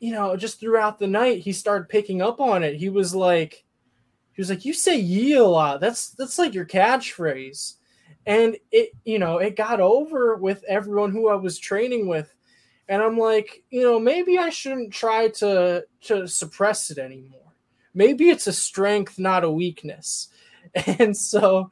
you 0.04 0.12
know, 0.12 0.36
just 0.36 0.60
throughout 0.60 0.98
the 0.98 1.06
night, 1.06 1.38
he 1.38 1.50
started 1.50 1.88
picking 1.88 2.20
up 2.20 2.38
on 2.38 2.62
it. 2.62 2.76
He 2.76 2.90
was 2.90 3.14
like, 3.14 3.64
he 4.34 4.42
was 4.42 4.50
like, 4.50 4.66
"You 4.66 4.74
say 4.74 4.98
ye 4.98 5.32
a 5.32 5.42
lot. 5.42 5.80
That's 5.80 6.10
that's 6.10 6.38
like 6.38 6.52
your 6.52 6.66
catchphrase." 6.66 7.76
And 8.26 8.58
it, 8.70 8.90
you 9.06 9.18
know, 9.18 9.38
it 9.38 9.56
got 9.56 9.80
over 9.80 10.36
with 10.36 10.62
everyone 10.64 11.10
who 11.10 11.30
I 11.30 11.36
was 11.36 11.58
training 11.58 12.06
with, 12.06 12.36
and 12.86 13.00
I'm 13.00 13.16
like, 13.16 13.62
you 13.70 13.80
know, 13.80 13.98
maybe 13.98 14.36
I 14.36 14.50
shouldn't 14.50 14.92
try 14.92 15.28
to 15.28 15.86
to 16.02 16.28
suppress 16.28 16.90
it 16.90 16.98
anymore. 16.98 17.54
Maybe 17.94 18.28
it's 18.28 18.46
a 18.46 18.52
strength, 18.52 19.18
not 19.18 19.42
a 19.42 19.50
weakness. 19.50 20.28
And 20.98 21.16
so, 21.16 21.70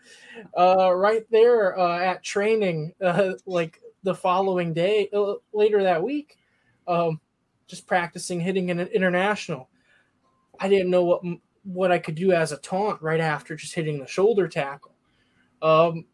uh, 0.56 0.94
right 0.94 1.26
there 1.30 1.78
uh, 1.78 1.98
at 1.98 2.22
training, 2.22 2.94
uh, 3.02 3.32
like 3.44 3.78
the 4.04 4.14
following 4.14 4.72
day, 4.72 5.10
uh, 5.12 5.34
later 5.52 5.82
that 5.82 6.02
week, 6.02 6.38
um, 6.88 7.20
just 7.66 7.86
practicing 7.86 8.40
hitting 8.40 8.70
an 8.70 8.80
international. 8.80 9.68
I 10.60 10.68
didn't 10.68 10.90
know 10.90 11.04
what 11.04 11.22
what 11.64 11.92
I 11.92 11.98
could 11.98 12.16
do 12.16 12.32
as 12.32 12.52
a 12.52 12.56
taunt 12.56 13.00
right 13.02 13.20
after 13.20 13.54
just 13.54 13.74
hitting 13.74 14.00
the 14.00 14.06
shoulder 14.06 14.48
tackle. 14.48 14.94
Um, 15.60 16.06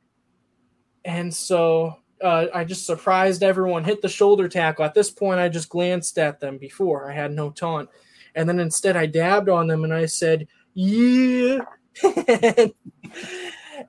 and 1.05 1.35
so 1.35 1.97
uh, 2.23 2.47
I 2.55 2.65
just 2.65 2.87
surprised 2.87 3.43
everyone, 3.43 3.85
hit 3.85 4.03
the 4.03 4.09
shoulder 4.09 4.49
tackle. 4.49 4.85
At 4.85 4.95
this 4.95 5.11
point, 5.11 5.41
I 5.41 5.49
just 5.49 5.69
glanced 5.69 6.19
at 6.19 6.41
them 6.41 6.59
before 6.59 7.11
I 7.11 7.15
had 7.15 7.33
no 7.33 7.51
taunt, 7.51 7.89
and 8.35 8.49
then 8.49 8.59
instead 8.59 8.97
I 8.97 9.07
dabbed 9.07 9.49
on 9.49 9.67
them 9.67 9.85
and 9.85 9.95
I 9.95 10.07
said, 10.07 10.49
"Yeah," 10.75 11.61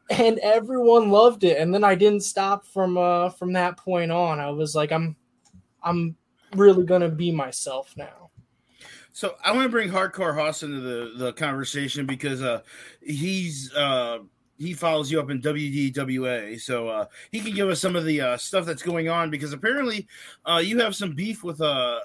and, 0.09 0.39
everyone 0.39 1.09
loved 1.09 1.43
it. 1.43 1.57
And 1.57 1.73
then 1.73 1.83
I 1.83 1.95
didn't 1.95 2.21
stop 2.21 2.65
from 2.65 2.97
uh, 2.97 3.29
from 3.29 3.53
that 3.53 3.77
point 3.77 4.11
on. 4.11 4.39
I 4.39 4.51
was 4.51 4.75
like, 4.75 4.91
"I'm, 4.91 5.15
I'm 5.83 6.15
really 6.55 6.85
going 6.85 7.01
to 7.01 7.09
be 7.09 7.31
myself 7.31 7.93
now. 7.97 8.29
So 9.11 9.35
I 9.43 9.51
want 9.51 9.65
to 9.65 9.69
bring 9.69 9.89
Hardcore 9.89 10.33
Hoss 10.35 10.63
into 10.63 10.79
the, 10.79 11.13
the 11.17 11.33
conversation 11.33 12.05
because 12.05 12.41
uh, 12.41 12.61
he's 13.01 13.73
uh, 13.73 14.19
he 14.57 14.73
follows 14.73 15.11
you 15.11 15.19
up 15.19 15.29
in 15.29 15.41
WDWA, 15.41 16.59
so 16.59 16.87
uh, 16.87 17.05
he 17.31 17.39
can 17.39 17.53
give 17.53 17.69
us 17.69 17.79
some 17.79 17.95
of 17.95 18.05
the 18.05 18.21
uh, 18.21 18.37
stuff 18.37 18.65
that's 18.65 18.83
going 18.83 19.09
on 19.09 19.29
because 19.29 19.51
apparently 19.51 20.07
uh, 20.45 20.61
you 20.63 20.79
have 20.79 20.95
some 20.95 21.13
beef 21.13 21.43
with 21.43 21.61
uh 21.61 21.99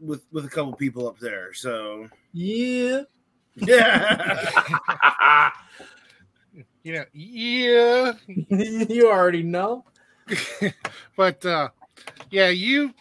with 0.00 0.24
with 0.32 0.44
a 0.44 0.48
couple 0.48 0.72
people 0.72 1.08
up 1.08 1.18
there. 1.18 1.52
So 1.52 2.08
yeah, 2.32 3.02
yeah, 3.56 5.50
you 6.82 6.92
know, 6.92 7.04
yeah, 7.12 8.12
you 8.26 9.10
already 9.10 9.42
know. 9.42 9.84
but 11.16 11.44
uh, 11.44 11.68
yeah, 12.30 12.48
you 12.48 12.94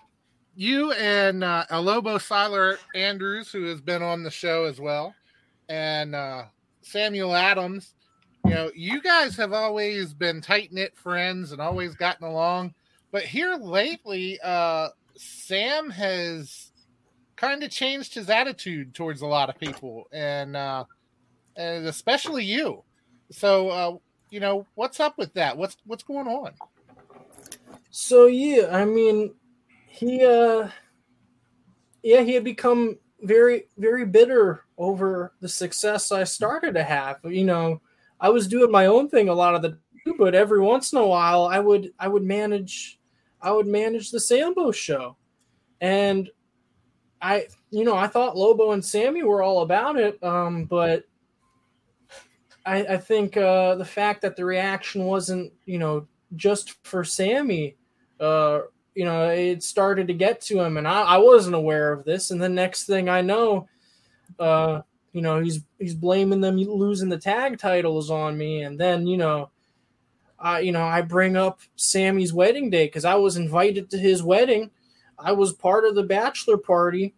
you 0.55 0.91
and 0.93 1.43
uh, 1.43 1.65
Alobo 1.69 2.17
Siler 2.17 2.77
Andrews, 2.95 3.51
who 3.51 3.65
has 3.65 3.81
been 3.81 4.01
on 4.01 4.23
the 4.23 4.31
show 4.31 4.63
as 4.65 4.79
well, 4.79 5.13
and 5.69 6.15
uh, 6.15 6.43
Samuel 6.81 7.35
Adams. 7.35 7.93
You 8.45 8.53
know, 8.53 8.71
you 8.75 9.01
guys 9.01 9.35
have 9.37 9.53
always 9.53 10.13
been 10.13 10.39
tight 10.39 10.71
knit 10.71 10.95
friends 10.95 11.51
and 11.51 11.59
always 11.59 11.95
gotten 11.95 12.27
along. 12.27 12.73
But 13.11 13.23
here 13.23 13.55
lately, 13.55 14.39
uh, 14.43 14.89
Sam 15.15 15.89
has 15.89 16.71
kind 17.35 17.63
of 17.63 17.71
changed 17.71 18.13
his 18.13 18.29
attitude 18.29 18.93
towards 18.93 19.21
a 19.21 19.27
lot 19.27 19.49
of 19.49 19.57
people, 19.59 20.07
and 20.11 20.55
uh, 20.55 20.85
and 21.55 21.85
especially 21.87 22.45
you. 22.45 22.83
So, 23.31 23.69
uh, 23.69 23.97
you 24.29 24.39
know, 24.39 24.67
what's 24.75 24.99
up 24.99 25.17
with 25.17 25.33
that? 25.33 25.57
What's 25.57 25.77
what's 25.85 26.03
going 26.03 26.27
on? 26.27 26.51
So 27.89 28.27
yeah, 28.27 28.67
I 28.71 28.85
mean, 28.85 29.33
he 29.95 30.23
uh 30.23 30.67
yeah 32.03 32.21
he 32.21 32.33
had 32.33 32.43
become 32.43 32.97
very 33.21 33.67
very 33.77 34.05
bitter 34.05 34.65
over 34.77 35.33
the 35.41 35.49
success 35.49 36.11
i 36.11 36.23
started 36.23 36.73
to 36.75 36.83
have. 36.83 37.17
You 37.23 37.45
know 37.45 37.81
i 38.19 38.29
was 38.29 38.47
doing 38.47 38.71
my 38.71 38.85
own 38.85 39.09
thing 39.09 39.29
a 39.29 39.33
lot 39.33 39.55
of 39.55 39.61
the 39.61 39.77
but 40.17 40.35
every 40.35 40.61
once 40.61 40.93
in 40.93 40.99
a 40.99 41.05
while 41.07 41.45
i 41.45 41.59
would 41.59 41.91
i 41.99 42.07
would 42.07 42.23
manage 42.23 42.99
i 43.41 43.51
would 43.51 43.67
manage 43.67 44.11
the 44.11 44.19
sambo 44.19 44.71
show. 44.71 45.17
And 45.81 46.29
I, 47.21 47.47
you 47.71 47.83
know, 47.83 47.95
I 47.95 48.07
thought 48.07 48.37
Lobo 48.37 48.71
and 48.71 48.83
Sammy 48.83 49.23
were 49.23 49.41
all 49.41 49.61
about 49.61 49.97
it, 49.97 50.21
um, 50.23 50.65
but 50.65 51.05
I, 52.65 52.85
I 52.85 52.97
think 52.97 53.37
uh, 53.37 53.75
the 53.75 53.85
fact 53.85 54.21
that 54.21 54.35
the 54.35 54.45
reaction 54.45 55.05
wasn't, 55.05 55.51
you 55.65 55.79
know, 55.79 56.07
just 56.35 56.75
for 56.85 57.03
Sammy, 57.03 57.77
uh, 58.19 58.61
you 58.95 59.03
know, 59.03 59.29
it 59.29 59.61
started 59.61 60.07
to 60.07 60.13
get 60.13 60.39
to 60.41 60.61
him, 60.61 60.77
and 60.77 60.87
I, 60.87 61.01
I 61.01 61.17
wasn't 61.17 61.55
aware 61.55 61.91
of 61.91 62.05
this. 62.05 62.31
And 62.31 62.41
the 62.41 62.49
next 62.49 62.85
thing 62.85 63.09
I 63.09 63.21
know, 63.21 63.67
uh, 64.39 64.81
you 65.11 65.21
know, 65.21 65.41
he's 65.41 65.59
he's 65.77 65.93
blaming 65.93 66.41
them 66.41 66.57
losing 66.57 67.09
the 67.09 67.17
tag 67.17 67.59
titles 67.59 68.09
on 68.09 68.37
me, 68.37 68.61
and 68.63 68.79
then 68.79 69.05
you 69.05 69.17
know, 69.17 69.49
I 70.39 70.59
you 70.59 70.71
know 70.71 70.83
I 70.83 71.01
bring 71.01 71.35
up 71.35 71.59
Sammy's 71.75 72.33
wedding 72.33 72.69
day 72.69 72.85
because 72.85 73.05
I 73.05 73.15
was 73.15 73.35
invited 73.35 73.89
to 73.89 73.97
his 73.97 74.23
wedding. 74.23 74.71
I 75.19 75.33
was 75.33 75.53
part 75.53 75.85
of 75.85 75.95
the 75.95 76.03
bachelor 76.03 76.57
party, 76.57 77.13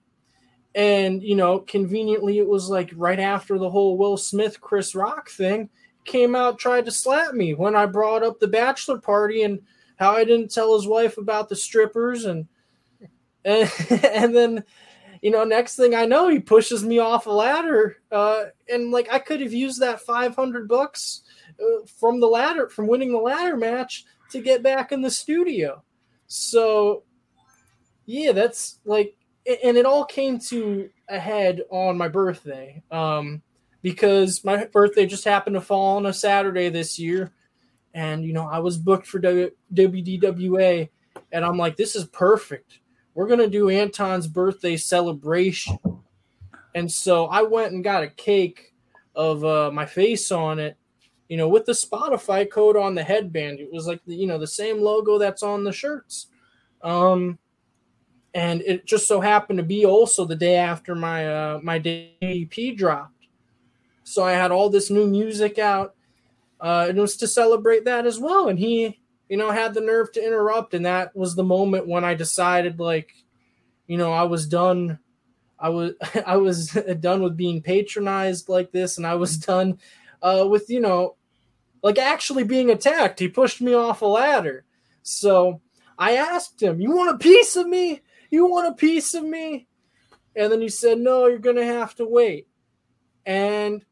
and 0.73 1.21
you 1.21 1.35
know, 1.35 1.59
conveniently, 1.59 2.39
it 2.39 2.47
was 2.47 2.69
like 2.69 2.91
right 2.95 3.19
after 3.19 3.59
the 3.59 3.69
whole 3.69 3.97
Will 3.97 4.17
Smith 4.17 4.59
Chris 4.59 4.95
Rock 4.95 5.29
thing 5.29 5.69
came 6.05 6.35
out, 6.35 6.57
tried 6.57 6.85
to 6.85 6.91
slap 6.91 7.35
me 7.35 7.53
when 7.53 7.75
I 7.75 7.85
brought 7.85 8.23
up 8.23 8.39
the 8.39 8.47
bachelor 8.47 8.97
party 8.97 9.43
and 9.43 9.59
how 9.97 10.11
I 10.13 10.23
didn't 10.23 10.51
tell 10.51 10.75
his 10.75 10.87
wife 10.87 11.17
about 11.17 11.49
the 11.49 11.55
strippers 11.55 12.25
and 12.25 12.47
and, 13.43 13.71
and 14.03 14.35
then 14.35 14.63
you 15.21 15.31
know 15.31 15.43
next 15.43 15.75
thing 15.75 15.93
I 15.93 16.05
know 16.05 16.29
he 16.29 16.39
pushes 16.39 16.83
me 16.83 16.99
off 16.99 17.27
a 17.27 17.31
ladder 17.31 17.97
uh, 18.11 18.45
and 18.69 18.91
like 18.91 19.11
I 19.11 19.19
could 19.19 19.41
have 19.41 19.53
used 19.53 19.81
that 19.81 20.01
500 20.01 20.67
bucks 20.67 21.23
uh, 21.59 21.85
from 21.85 22.19
the 22.19 22.27
ladder 22.27 22.69
from 22.69 22.87
winning 22.87 23.11
the 23.11 23.17
ladder 23.17 23.57
match 23.57 24.05
to 24.31 24.41
get 24.41 24.63
back 24.63 24.91
in 24.91 25.01
the 25.01 25.11
studio. 25.11 25.83
So 26.27 27.03
yeah 28.05 28.31
that's 28.31 28.79
like 28.85 29.15
and 29.63 29.77
it 29.77 29.85
all 29.85 30.05
came 30.05 30.39
to 30.39 30.89
a 31.07 31.17
head 31.17 31.61
on 31.69 31.97
my 31.97 32.09
birthday 32.09 32.83
um, 32.91 33.41
because 33.81 34.43
my 34.43 34.65
birthday 34.65 35.05
just 35.05 35.23
happened 35.23 35.53
to 35.53 35.61
fall 35.61 35.97
on 35.97 36.05
a 36.05 36.13
Saturday 36.13 36.69
this 36.69 36.99
year 36.99 37.31
and 37.97 38.23
you 38.23 38.31
know 38.31 38.47
I 38.47 38.59
was 38.59 38.77
booked 38.77 39.07
for 39.07 39.17
w- 39.17 39.51
WDWA, 39.73 40.87
and 41.31 41.43
I'm 41.43 41.57
like, 41.57 41.75
this 41.75 41.95
is 41.95 42.05
perfect. 42.05 42.79
We're 43.15 43.27
gonna 43.27 43.47
do 43.47 43.69
Anton's 43.69 44.27
birthday 44.27 44.77
celebration, 44.77 45.79
and 46.75 46.89
so 46.89 47.25
I 47.25 47.41
went 47.41 47.73
and 47.73 47.83
got 47.83 48.03
a 48.03 48.09
cake 48.09 48.75
of 49.15 49.43
uh, 49.43 49.71
my 49.71 49.87
face 49.87 50.31
on 50.31 50.59
it, 50.59 50.77
you 51.27 51.37
know, 51.37 51.49
with 51.49 51.65
the 51.65 51.71
Spotify 51.71 52.49
code 52.49 52.77
on 52.77 52.93
the 52.93 53.03
headband. 53.03 53.59
It 53.59 53.73
was 53.73 53.87
like 53.87 54.01
the, 54.05 54.15
you 54.15 54.27
know 54.27 54.37
the 54.37 54.45
same 54.45 54.79
logo 54.79 55.17
that's 55.17 55.41
on 55.41 55.63
the 55.63 55.73
shirts, 55.73 56.27
um, 56.83 57.39
and 58.35 58.61
it 58.61 58.85
just 58.85 59.07
so 59.07 59.19
happened 59.19 59.57
to 59.57 59.65
be 59.65 59.85
also 59.85 60.23
the 60.23 60.35
day 60.35 60.57
after 60.57 60.93
my 60.93 61.27
uh, 61.27 61.59
my 61.63 61.81
EP 62.21 62.75
dropped, 62.77 63.25
so 64.03 64.23
I 64.23 64.33
had 64.33 64.51
all 64.51 64.69
this 64.69 64.91
new 64.91 65.07
music 65.07 65.57
out 65.57 65.95
uh, 66.59 66.87
it 66.89 66.95
was 66.95 67.17
to 67.17 67.27
celebrate 67.27 67.85
that 67.85 68.05
as 68.05 68.19
well. 68.19 68.47
And 68.47 68.57
he, 68.57 68.99
you 69.29 69.37
know, 69.37 69.51
had 69.51 69.73
the 69.73 69.81
nerve 69.81 70.11
to 70.13 70.25
interrupt, 70.25 70.73
and 70.73 70.85
that 70.85 71.15
was 71.15 71.35
the 71.35 71.43
moment 71.43 71.87
when 71.87 72.03
I 72.03 72.15
decided, 72.15 72.79
like, 72.79 73.13
you 73.85 73.97
know, 73.97 74.11
I 74.11 74.23
was 74.23 74.47
done. 74.47 74.99
I 75.59 75.69
was 75.69 75.93
I 76.25 76.37
was 76.37 76.71
done 76.99 77.21
with 77.21 77.37
being 77.37 77.61
patronized 77.61 78.49
like 78.49 78.71
this, 78.71 78.97
and 78.97 79.05
I 79.05 79.15
was 79.15 79.37
done 79.37 79.79
uh, 80.21 80.47
with 80.49 80.69
you 80.69 80.79
know, 80.79 81.15
like 81.83 81.97
actually 81.97 82.43
being 82.43 82.69
attacked. 82.69 83.19
He 83.19 83.27
pushed 83.27 83.61
me 83.61 83.73
off 83.73 84.01
a 84.01 84.05
ladder, 84.05 84.65
so 85.03 85.61
I 85.97 86.15
asked 86.15 86.61
him, 86.61 86.81
"You 86.81 86.91
want 86.91 87.15
a 87.15 87.17
piece 87.17 87.55
of 87.55 87.67
me? 87.67 88.01
You 88.29 88.47
want 88.47 88.67
a 88.67 88.73
piece 88.73 89.13
of 89.13 89.23
me?" 89.23 89.67
And 90.35 90.51
then 90.51 90.61
he 90.61 90.69
said, 90.69 90.99
"No, 90.99 91.27
you're 91.27 91.39
gonna 91.39 91.65
have 91.65 91.95
to 91.95 92.05
wait." 92.05 92.47
And 93.25 93.83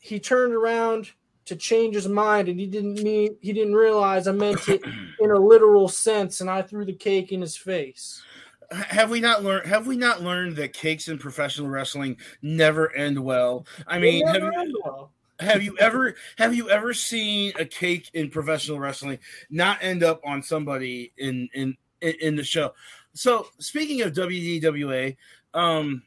he 0.00 0.20
turned 0.20 0.54
around 0.54 1.12
to 1.46 1.56
change 1.56 1.94
his 1.94 2.08
mind 2.08 2.48
and 2.48 2.58
he 2.58 2.66
didn't 2.66 3.02
mean 3.02 3.36
he 3.40 3.52
didn't 3.52 3.74
realize 3.74 4.26
I 4.26 4.32
meant 4.32 4.68
it 4.68 4.82
in 5.20 5.30
a 5.30 5.38
literal 5.38 5.88
sense 5.88 6.40
and 6.40 6.50
I 6.50 6.62
threw 6.62 6.84
the 6.84 6.92
cake 6.92 7.32
in 7.32 7.40
his 7.40 7.56
face. 7.56 8.22
Have 8.70 9.10
we 9.10 9.20
not 9.20 9.44
learned 9.44 9.66
have 9.66 9.86
we 9.86 9.96
not 9.96 10.22
learned 10.22 10.56
that 10.56 10.72
cakes 10.72 11.08
in 11.08 11.18
professional 11.18 11.68
wrestling 11.68 12.16
never 12.42 12.94
end 12.94 13.22
well? 13.22 13.66
I 13.86 13.98
mean, 13.98 14.26
have 14.26 14.42
you, 14.42 14.82
well. 14.84 15.10
have 15.38 15.62
you 15.62 15.76
ever 15.78 16.14
have 16.38 16.54
you 16.54 16.70
ever 16.70 16.94
seen 16.94 17.52
a 17.58 17.64
cake 17.64 18.10
in 18.14 18.30
professional 18.30 18.78
wrestling 18.78 19.18
not 19.50 19.78
end 19.82 20.02
up 20.02 20.20
on 20.24 20.42
somebody 20.42 21.12
in 21.18 21.48
in 21.54 21.76
in 22.00 22.36
the 22.36 22.44
show? 22.44 22.72
So, 23.12 23.46
speaking 23.58 24.00
of 24.02 24.12
WDWA, 24.12 25.16
um 25.52 26.02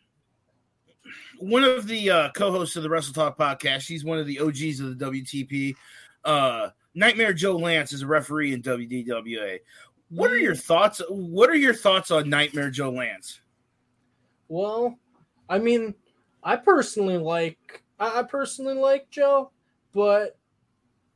one 1.39 1.63
of 1.63 1.87
the 1.87 2.09
uh, 2.09 2.29
co-hosts 2.31 2.75
of 2.75 2.83
the 2.83 2.89
Wrestle 2.89 3.13
Talk 3.13 3.37
podcast. 3.37 3.81
She's 3.81 4.03
one 4.03 4.19
of 4.19 4.25
the 4.25 4.39
OGs 4.39 4.79
of 4.79 4.97
the 4.97 5.05
WTP. 5.05 5.75
Uh, 6.23 6.69
Nightmare 6.95 7.33
Joe 7.33 7.55
Lance 7.55 7.93
is 7.93 8.01
a 8.01 8.07
referee 8.07 8.53
in 8.53 8.61
WDWA. 8.61 9.59
What 10.09 10.31
are 10.31 10.37
your 10.37 10.55
thoughts? 10.55 11.01
What 11.09 11.49
are 11.49 11.55
your 11.55 11.73
thoughts 11.73 12.11
on 12.11 12.29
Nightmare 12.29 12.69
Joe 12.69 12.89
Lance? 12.89 13.41
Well, 14.47 14.97
I 15.49 15.59
mean, 15.59 15.93
I 16.43 16.55
personally 16.55 17.17
like 17.17 17.83
I 17.99 18.23
personally 18.23 18.75
like 18.75 19.09
Joe, 19.09 19.51
but 19.93 20.37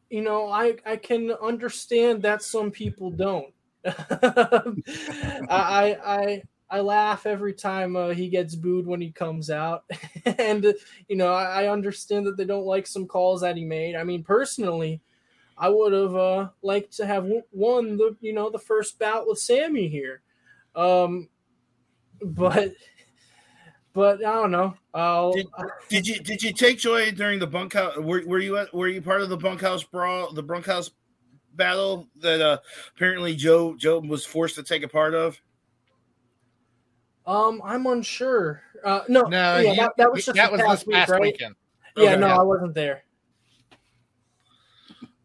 you 0.09 0.21
know, 0.21 0.49
I 0.49 0.75
I 0.85 0.97
can 0.97 1.31
understand 1.31 2.21
that 2.23 2.43
some 2.43 2.69
people 2.69 3.11
don't. 3.11 3.53
I 3.85 4.75
I 5.49 6.41
I 6.71 6.79
laugh 6.79 7.25
every 7.25 7.53
time 7.53 7.97
uh, 7.97 8.09
he 8.09 8.29
gets 8.29 8.55
booed 8.55 8.87
when 8.87 9.01
he 9.01 9.11
comes 9.11 9.49
out, 9.49 9.83
and 10.25 10.73
you 11.09 11.17
know 11.17 11.33
I, 11.33 11.63
I, 11.63 11.69
understand 11.69 12.25
that 12.27 12.37
they 12.37 12.45
don't 12.45 12.65
like 12.65 12.87
some 12.87 13.07
calls 13.07 13.41
that 13.41 13.57
he 13.57 13.65
made. 13.65 13.97
I 13.97 14.05
mean, 14.05 14.23
personally, 14.23 15.01
I 15.57 15.67
would 15.67 15.91
have 15.91 16.15
uh, 16.15 16.49
liked 16.61 16.95
to 16.97 17.05
have 17.05 17.29
won 17.51 17.97
the 17.97 18.15
you 18.21 18.31
know 18.31 18.49
the 18.49 18.57
first 18.57 18.97
bout 18.97 19.27
with 19.27 19.37
Sammy 19.37 19.89
here, 19.89 20.21
um, 20.73 21.27
but 22.23 22.71
but 23.91 24.25
I 24.25 24.33
don't 24.33 24.51
know. 24.51 24.73
Did, 25.33 25.47
did, 25.89 26.07
you 26.07 26.19
did 26.21 26.41
you 26.41 26.53
take 26.53 26.79
joy 26.79 27.11
during 27.11 27.39
the 27.39 27.47
bunkhouse? 27.47 27.97
Were, 27.97 28.23
were 28.25 28.39
you 28.39 28.65
were 28.71 28.87
you 28.87 29.01
part 29.01 29.21
of 29.21 29.27
the 29.27 29.35
bunkhouse 29.35 29.83
brawl, 29.83 30.31
the 30.31 30.43
bunkhouse 30.43 30.91
battle 31.53 32.07
that 32.21 32.39
uh, 32.39 32.59
apparently 32.95 33.35
Joe 33.35 33.75
Joe 33.75 33.99
was 33.99 34.25
forced 34.25 34.55
to 34.55 34.63
take 34.63 34.83
a 34.83 34.87
part 34.87 35.13
of? 35.13 35.41
Um, 37.25 37.61
I'm 37.63 37.85
unsure. 37.85 38.61
Uh, 38.83 39.01
no, 39.07 39.21
no, 39.23 39.59
yeah, 39.59 39.75
that, 39.75 39.91
that, 39.97 40.11
was 40.11 40.25
just 40.25 40.35
that 40.35 40.51
was 40.51 40.61
past 40.61 40.85
this 40.85 40.93
past 40.95 41.09
week, 41.09 41.13
right? 41.13 41.21
weekend. 41.21 41.55
Yeah, 41.97 42.11
Okay. 42.11 42.19
no, 42.21 42.27
I 42.27 42.41
wasn't 42.41 42.73
there. 42.73 43.03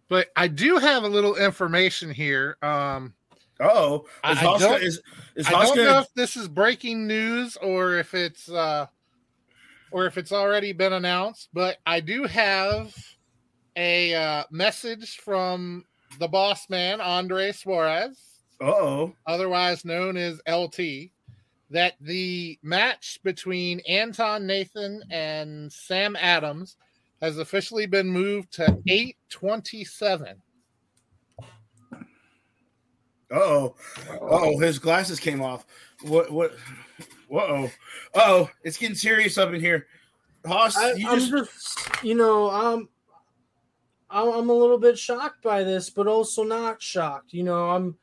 But 0.09 0.29
I 0.37 0.47
do 0.49 0.77
have 0.77 1.05
a 1.05 1.09
little 1.09 1.37
information 1.37 2.11
here. 2.11 2.57
Um, 2.63 3.15
oh, 3.61 4.07
I, 4.23 4.33
is 4.33 4.39
I 4.39 4.43
Hoska- 4.43 4.59
don't, 4.61 4.83
is- 4.83 5.03
is 5.37 5.47
I 5.47 5.51
don't 5.51 5.65
Hoska- 5.67 5.85
know 5.85 5.99
if 6.01 6.15
this 6.15 6.37
is 6.37 6.49
breaking 6.49 7.07
news 7.07 7.57
or 7.57 7.97
if 7.97 8.15
it's 8.15 8.49
uh, 8.49 8.87
or 9.91 10.07
if 10.07 10.19
it's 10.19 10.33
already 10.33 10.73
been 10.73 10.93
announced. 10.93 11.49
But 11.53 11.79
I 11.87 12.01
do 12.01 12.25
have 12.25 12.95
a 13.77 14.15
uh, 14.15 14.45
message 14.51 15.17
from 15.19 15.85
the 16.19 16.29
boss 16.29 16.69
man 16.71 17.01
Andre 17.01 17.53
Suarez, 17.53 18.43
oh, 18.61 19.13
otherwise 19.27 19.85
known 19.85 20.17
as 20.17 20.41
LT, 20.49 21.11
that 21.71 21.95
the 22.01 22.59
match 22.63 23.19
between 23.25 23.81
Anton 23.89 24.47
Nathan 24.47 25.03
and 25.11 25.73
Sam 25.73 26.17
Adams 26.17 26.77
has 27.21 27.39
officially 27.39 27.87
been 27.87 28.09
moved 28.09 28.53
to 28.53 28.65
827. 28.87 30.37
oh, 33.33 33.75
oh, 34.21 34.59
his 34.59 34.79
glasses 34.79 35.19
came 35.19 35.43
off. 35.43 35.67
What? 36.03 36.31
What? 36.31 36.53
Uh-oh. 37.33 37.71
Uh-oh. 38.15 38.51
It's 38.63 38.77
getting 38.77 38.95
serious 38.95 39.39
up 39.39 39.53
in 39.53 39.61
here. 39.61 39.87
Hoss, 40.47 40.77
I, 40.77 40.93
you 40.93 41.09
I'm 41.09 41.19
just, 41.19 41.33
just, 41.33 42.05
you 42.05 42.15
know, 42.15 42.49
um, 42.51 42.89
I'm, 44.09 44.29
I'm 44.29 44.51
a 44.51 44.55
little 44.55 44.79
bit 44.79 44.97
shocked 44.97 45.43
by 45.43 45.65
this, 45.65 45.91
but 45.91 46.07
also 46.07 46.45
not 46.45 46.81
shocked. 46.81 47.33
You 47.33 47.43
know, 47.43 47.71
I'm, 47.71 47.97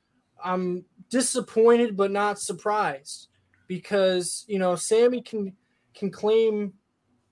I'm 0.44 0.84
disappointed, 1.10 1.96
but 1.96 2.12
not 2.12 2.40
surprised 2.40 3.30
because 3.68 4.46
you 4.48 4.60
know 4.60 4.76
Sammy 4.76 5.22
can 5.22 5.54
can 5.94 6.12
claim 6.12 6.74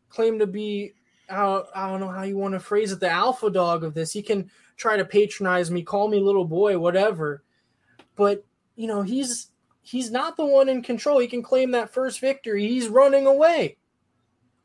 claim 0.09 0.39
to 0.39 0.47
be 0.47 0.93
I, 1.29 1.63
I 1.73 1.89
don't 1.89 1.99
know 1.99 2.09
how 2.09 2.23
you 2.23 2.37
want 2.37 2.53
to 2.53 2.59
phrase 2.59 2.91
it 2.91 2.99
the 2.99 3.09
alpha 3.09 3.49
dog 3.49 3.83
of 3.83 3.93
this. 3.93 4.11
He 4.11 4.21
can 4.21 4.49
try 4.77 4.97
to 4.97 5.05
patronize 5.05 5.71
me, 5.71 5.83
call 5.83 6.07
me 6.07 6.19
little 6.19 6.45
boy, 6.45 6.77
whatever. 6.77 7.43
But 8.15 8.45
you 8.75 8.87
know 8.87 9.01
he's 9.01 9.51
he's 9.81 10.11
not 10.11 10.37
the 10.37 10.45
one 10.45 10.69
in 10.69 10.81
control. 10.81 11.19
He 11.19 11.27
can 11.27 11.43
claim 11.43 11.71
that 11.71 11.93
first 11.93 12.19
victory. 12.19 12.67
He's 12.67 12.87
running 12.87 13.25
away. 13.25 13.77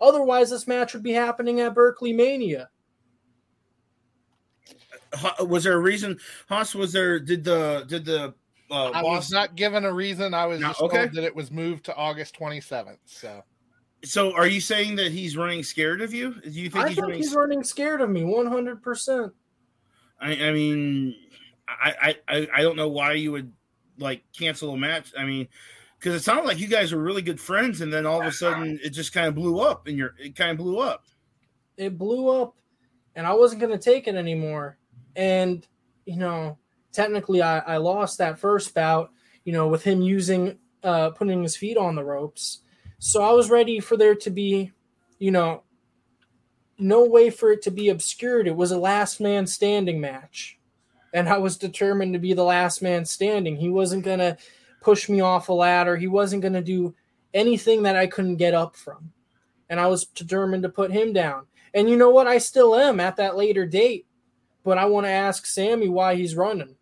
Otherwise, 0.00 0.50
this 0.50 0.66
match 0.66 0.92
would 0.92 1.02
be 1.02 1.12
happening 1.12 1.60
at 1.60 1.74
Berkeley 1.74 2.12
Mania. 2.12 2.68
Was 5.40 5.64
there 5.64 5.74
a 5.74 5.80
reason? 5.80 6.18
Hoss? 6.48 6.74
was 6.74 6.92
there? 6.92 7.18
Did 7.18 7.44
the 7.44 7.84
did 7.88 8.04
the 8.04 8.34
uh, 8.70 8.90
I 8.90 9.02
boss? 9.02 9.16
was 9.24 9.30
not 9.32 9.56
given 9.56 9.84
a 9.84 9.92
reason. 9.92 10.34
I 10.34 10.46
was 10.46 10.60
No, 10.60 10.68
just 10.68 10.80
okay. 10.82 10.96
told 10.98 11.12
that 11.14 11.24
it 11.24 11.34
was 11.34 11.50
moved 11.50 11.84
to 11.86 11.94
August 11.96 12.36
27th. 12.38 12.98
So 13.04 13.42
So, 14.04 14.34
are 14.34 14.46
you 14.46 14.60
saying 14.60 14.96
that 14.96 15.12
he's 15.12 15.36
running 15.36 15.62
scared 15.62 16.00
of 16.00 16.12
you? 16.12 16.34
Do 16.40 16.50
you 16.50 16.70
think 16.70 16.84
I 16.84 16.88
he's 16.88 16.96
think 16.96 17.02
running? 17.02 17.18
he's 17.18 17.34
running 17.34 17.64
scared 17.64 18.00
of 18.00 18.10
me 18.10 18.22
100%. 18.22 19.32
I, 20.20 20.30
I 20.32 20.52
mean, 20.52 21.14
I, 21.68 21.94
I 22.28 22.36
I 22.36 22.48
I 22.56 22.62
don't 22.62 22.76
know 22.76 22.88
why 22.88 23.12
you 23.12 23.32
would 23.32 23.52
like 23.98 24.22
cancel 24.32 24.72
a 24.72 24.76
match. 24.76 25.12
I 25.18 25.24
mean, 25.24 25.48
because 25.98 26.14
it 26.14 26.24
sounded 26.24 26.46
like 26.46 26.58
you 26.58 26.68
guys 26.68 26.92
were 26.92 27.02
really 27.02 27.22
good 27.22 27.40
friends, 27.40 27.80
and 27.82 27.92
then 27.92 28.06
all 28.06 28.20
of 28.20 28.26
a 28.26 28.32
sudden 28.32 28.78
it 28.82 28.90
just 28.90 29.12
kind 29.12 29.26
of 29.26 29.34
blew 29.34 29.60
up, 29.60 29.86
and 29.86 29.98
you're 29.98 30.14
it 30.18 30.34
kind 30.36 30.52
of 30.52 30.56
blew 30.58 30.78
up. 30.78 31.04
It 31.76 31.98
blew 31.98 32.28
up 32.30 32.54
and 33.16 33.26
I 33.26 33.32
wasn't 33.34 33.60
going 33.60 33.72
to 33.72 33.78
take 33.78 34.06
it 34.08 34.14
anymore. 34.14 34.78
And, 35.16 35.66
you 36.04 36.16
know, 36.16 36.58
technically 36.96 37.42
I, 37.42 37.58
I 37.58 37.76
lost 37.76 38.18
that 38.18 38.38
first 38.38 38.74
bout, 38.74 39.10
you 39.44 39.52
know, 39.52 39.68
with 39.68 39.84
him 39.84 40.00
using, 40.00 40.58
uh, 40.82 41.10
putting 41.10 41.42
his 41.42 41.56
feet 41.56 41.76
on 41.76 41.94
the 41.94 42.02
ropes. 42.02 42.62
So 42.98 43.22
I 43.22 43.32
was 43.32 43.50
ready 43.50 43.80
for 43.80 43.98
there 43.98 44.14
to 44.14 44.30
be, 44.30 44.72
you 45.18 45.30
know, 45.30 45.62
no 46.78 47.04
way 47.04 47.28
for 47.28 47.52
it 47.52 47.62
to 47.62 47.70
be 47.70 47.90
obscured. 47.90 48.48
It 48.48 48.56
was 48.56 48.70
a 48.70 48.78
last 48.78 49.20
man 49.20 49.46
standing 49.46 50.00
match. 50.00 50.58
And 51.12 51.28
I 51.28 51.38
was 51.38 51.56
determined 51.56 52.14
to 52.14 52.18
be 52.18 52.32
the 52.32 52.44
last 52.44 52.82
man 52.82 53.04
standing. 53.04 53.56
He 53.56 53.68
wasn't 53.68 54.04
going 54.04 54.18
to 54.18 54.36
push 54.80 55.08
me 55.08 55.20
off 55.20 55.48
a 55.50 55.52
ladder. 55.52 55.96
He 55.96 56.08
wasn't 56.08 56.42
going 56.42 56.54
to 56.54 56.62
do 56.62 56.94
anything 57.34 57.82
that 57.82 57.96
I 57.96 58.06
couldn't 58.06 58.36
get 58.36 58.54
up 58.54 58.74
from. 58.74 59.12
And 59.68 59.78
I 59.78 59.86
was 59.86 60.06
determined 60.06 60.62
to 60.62 60.68
put 60.70 60.90
him 60.90 61.12
down. 61.12 61.46
And 61.74 61.90
you 61.90 61.96
know 61.96 62.10
what? 62.10 62.26
I 62.26 62.38
still 62.38 62.74
am 62.74 63.00
at 63.00 63.16
that 63.16 63.36
later 63.36 63.66
date. 63.66 64.06
But 64.64 64.78
I 64.78 64.86
want 64.86 65.06
to 65.06 65.10
ask 65.10 65.46
Sammy 65.46 65.88
why 65.88 66.16
he's 66.16 66.34
running. 66.34 66.76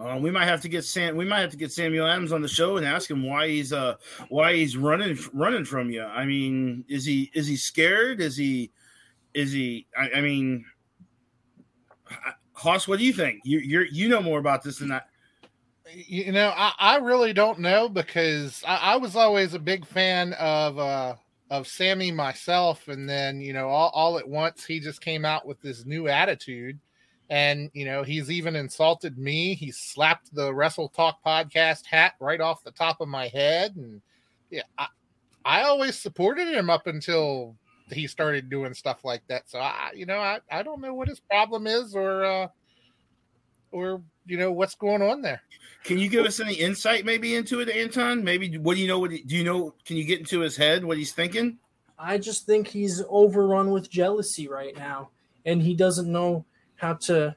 Uh, 0.00 0.18
we 0.20 0.30
might 0.30 0.46
have 0.46 0.60
to 0.60 0.68
get 0.68 0.84
Sam. 0.84 1.16
We 1.16 1.24
might 1.24 1.40
have 1.40 1.50
to 1.50 1.56
get 1.56 1.72
Samuel 1.72 2.06
Adams 2.06 2.32
on 2.32 2.42
the 2.42 2.48
show 2.48 2.76
and 2.76 2.86
ask 2.86 3.10
him 3.10 3.22
why 3.24 3.48
he's 3.48 3.72
uh 3.72 3.94
why 4.28 4.54
he's 4.54 4.76
running 4.76 5.16
running 5.32 5.64
from 5.64 5.90
you. 5.90 6.02
I 6.02 6.24
mean, 6.24 6.84
is 6.88 7.04
he 7.04 7.30
is 7.34 7.46
he 7.46 7.56
scared? 7.56 8.20
Is 8.20 8.36
he 8.36 8.72
is 9.34 9.52
he? 9.52 9.86
I, 9.96 10.10
I 10.16 10.20
mean, 10.20 10.64
Hoss, 12.52 12.88
what 12.88 12.98
do 12.98 13.04
you 13.04 13.12
think? 13.12 13.40
You 13.44 13.60
you 13.60 13.86
you 13.90 14.08
know 14.08 14.20
more 14.20 14.38
about 14.38 14.62
this 14.62 14.78
than 14.78 14.88
that. 14.88 15.08
you 15.92 16.32
know, 16.32 16.52
I, 16.56 16.72
I 16.78 16.96
really 16.96 17.32
don't 17.32 17.60
know 17.60 17.88
because 17.88 18.62
I, 18.66 18.76
I 18.76 18.96
was 18.96 19.14
always 19.16 19.54
a 19.54 19.58
big 19.58 19.86
fan 19.86 20.32
of 20.34 20.78
uh 20.78 21.14
of 21.50 21.68
Sammy 21.68 22.10
myself, 22.10 22.88
and 22.88 23.08
then 23.08 23.40
you 23.40 23.52
know, 23.52 23.68
all, 23.68 23.90
all 23.94 24.18
at 24.18 24.28
once 24.28 24.64
he 24.64 24.80
just 24.80 25.00
came 25.00 25.24
out 25.24 25.46
with 25.46 25.60
this 25.60 25.84
new 25.84 26.08
attitude, 26.08 26.80
and 27.30 27.70
you 27.72 27.84
know, 27.84 28.02
he's 28.02 28.30
even 28.30 28.56
insulted 28.56 29.18
me. 29.18 29.54
He 29.54 29.70
slapped 29.70 30.34
the 30.34 30.52
Wrestle 30.54 30.88
Talk 30.88 31.18
podcast 31.24 31.86
hat 31.86 32.14
right 32.20 32.40
off 32.40 32.64
the 32.64 32.70
top 32.70 33.00
of 33.00 33.08
my 33.08 33.28
head, 33.28 33.76
and 33.76 34.02
yeah, 34.50 34.62
I, 34.78 34.86
I 35.44 35.62
always 35.62 35.98
supported 35.98 36.48
him 36.48 36.70
up 36.70 36.86
until 36.86 37.56
he 37.90 38.06
started 38.06 38.48
doing 38.48 38.74
stuff 38.74 39.04
like 39.04 39.22
that. 39.28 39.48
So 39.48 39.58
I, 39.58 39.92
you 39.94 40.06
know, 40.06 40.18
I, 40.18 40.40
I 40.50 40.62
don't 40.62 40.80
know 40.80 40.94
what 40.94 41.08
his 41.08 41.20
problem 41.20 41.66
is 41.66 41.94
or 41.94 42.24
uh 42.24 42.48
or 43.70 44.00
you 44.26 44.38
know 44.38 44.52
what's 44.52 44.74
going 44.74 45.02
on 45.02 45.20
there. 45.20 45.42
Can 45.82 45.98
you 45.98 46.08
give 46.08 46.24
us 46.24 46.40
any 46.40 46.54
insight 46.54 47.04
maybe 47.04 47.34
into 47.34 47.60
it, 47.60 47.68
Anton? 47.68 48.24
Maybe 48.24 48.56
what 48.56 48.76
do 48.76 48.80
you 48.80 48.88
know? 48.88 48.98
What 48.98 49.10
do 49.10 49.36
you 49.36 49.44
know? 49.44 49.74
Can 49.84 49.96
you 49.96 50.04
get 50.04 50.20
into 50.20 50.40
his 50.40 50.56
head 50.56 50.84
what 50.84 50.96
he's 50.96 51.12
thinking? 51.12 51.58
I 51.98 52.18
just 52.18 52.46
think 52.46 52.66
he's 52.66 53.02
overrun 53.08 53.70
with 53.70 53.90
jealousy 53.90 54.48
right 54.48 54.76
now, 54.76 55.10
and 55.44 55.60
he 55.60 55.74
doesn't 55.74 56.10
know 56.10 56.46
how 56.76 56.94
to 56.94 57.36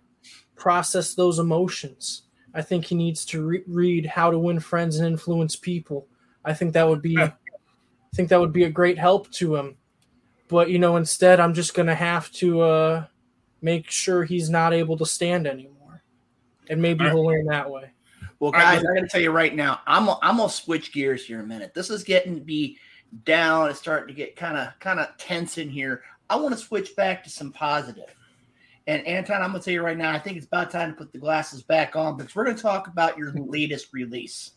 process 0.56 1.14
those 1.14 1.40
emotions. 1.40 2.24
I 2.54 2.62
think 2.62 2.86
he 2.86 2.96
needs 2.96 3.26
to 3.26 3.46
re- 3.46 3.64
read 3.68 4.06
How 4.06 4.32
to 4.32 4.40
Win 4.40 4.60
Friends 4.60 4.98
and 4.98 5.08
Influence 5.08 5.56
People. 5.56 6.08
I 6.44 6.54
think 6.54 6.74
that 6.74 6.88
would 6.88 7.02
be, 7.02 7.18
I 7.18 7.34
think 8.16 8.30
that 8.30 8.40
would 8.40 8.54
be 8.54 8.64
a 8.64 8.70
great 8.70 8.98
help 8.98 9.30
to 9.34 9.56
him. 9.56 9.78
But 10.48 10.70
you 10.70 10.80
know, 10.80 10.96
instead, 10.96 11.40
I'm 11.40 11.54
just 11.54 11.74
gonna 11.74 11.96
have 11.96 12.32
to 12.34 12.62
uh, 12.62 13.06
make 13.62 13.90
sure 13.92 14.24
he's 14.24 14.50
not 14.50 14.74
able 14.74 14.98
to 14.98 15.06
stand 15.06 15.46
anymore, 15.46 16.04
and 16.70 16.82
maybe 16.82 17.02
All 17.02 17.08
right. 17.08 17.16
he'll 17.16 17.26
learn 17.26 17.46
that 17.48 17.70
way. 17.70 17.92
Well, 18.40 18.52
All 18.54 18.60
right, 18.60 18.76
guys, 18.76 18.86
I 18.86 18.94
got 18.94 19.02
to 19.02 19.08
tell 19.08 19.22
you 19.22 19.32
right 19.32 19.54
now, 19.54 19.82
I'm 19.86 20.10
I'm 20.22 20.38
gonna 20.38 20.50
switch 20.50 20.94
gears 20.94 21.26
here 21.26 21.42
a 21.42 21.46
minute. 21.46 21.74
This 21.74 21.90
is 21.90 22.04
getting 22.04 22.36
to 22.36 22.42
be 22.42 22.78
down. 23.26 23.70
It's 23.70 23.80
starting 23.80 24.08
to 24.08 24.14
get 24.14 24.36
kind 24.36 24.58
of 24.58 24.70
kind 24.80 25.00
of 25.00 25.10
tense 25.18 25.58
in 25.58 25.70
here. 25.70 26.04
I 26.30 26.36
want 26.38 26.54
to 26.54 26.60
switch 26.60 26.96
back 26.96 27.24
to 27.24 27.30
some 27.30 27.52
positive. 27.52 28.16
And 28.88 29.06
Anton, 29.06 29.42
I'm 29.42 29.52
gonna 29.52 29.62
tell 29.62 29.74
you 29.74 29.84
right 29.84 29.98
now, 29.98 30.14
I 30.14 30.20
think 30.20 30.38
it's 30.38 30.46
about 30.46 30.72
time 30.72 30.92
to 30.92 30.98
put 30.98 31.12
the 31.12 31.20
glasses 31.20 31.62
back 31.62 31.98
on 31.98 32.16
because 32.18 32.34
we're 32.34 32.46
gonna 32.46 32.58
talk 32.58 32.88
about 32.88 33.18
your 33.18 33.32
latest 33.36 33.90
release. 33.92 34.52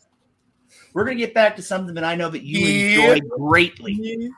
We're 0.93 1.03
gonna 1.03 1.17
get 1.17 1.33
back 1.33 1.57
to 1.57 1.61
something 1.61 1.93
that 1.95 2.05
I 2.05 2.15
know 2.15 2.29
that 2.29 2.43
you 2.43 2.65
Yeah. 2.65 3.13
enjoy 3.13 3.27
greatly. 3.27 4.31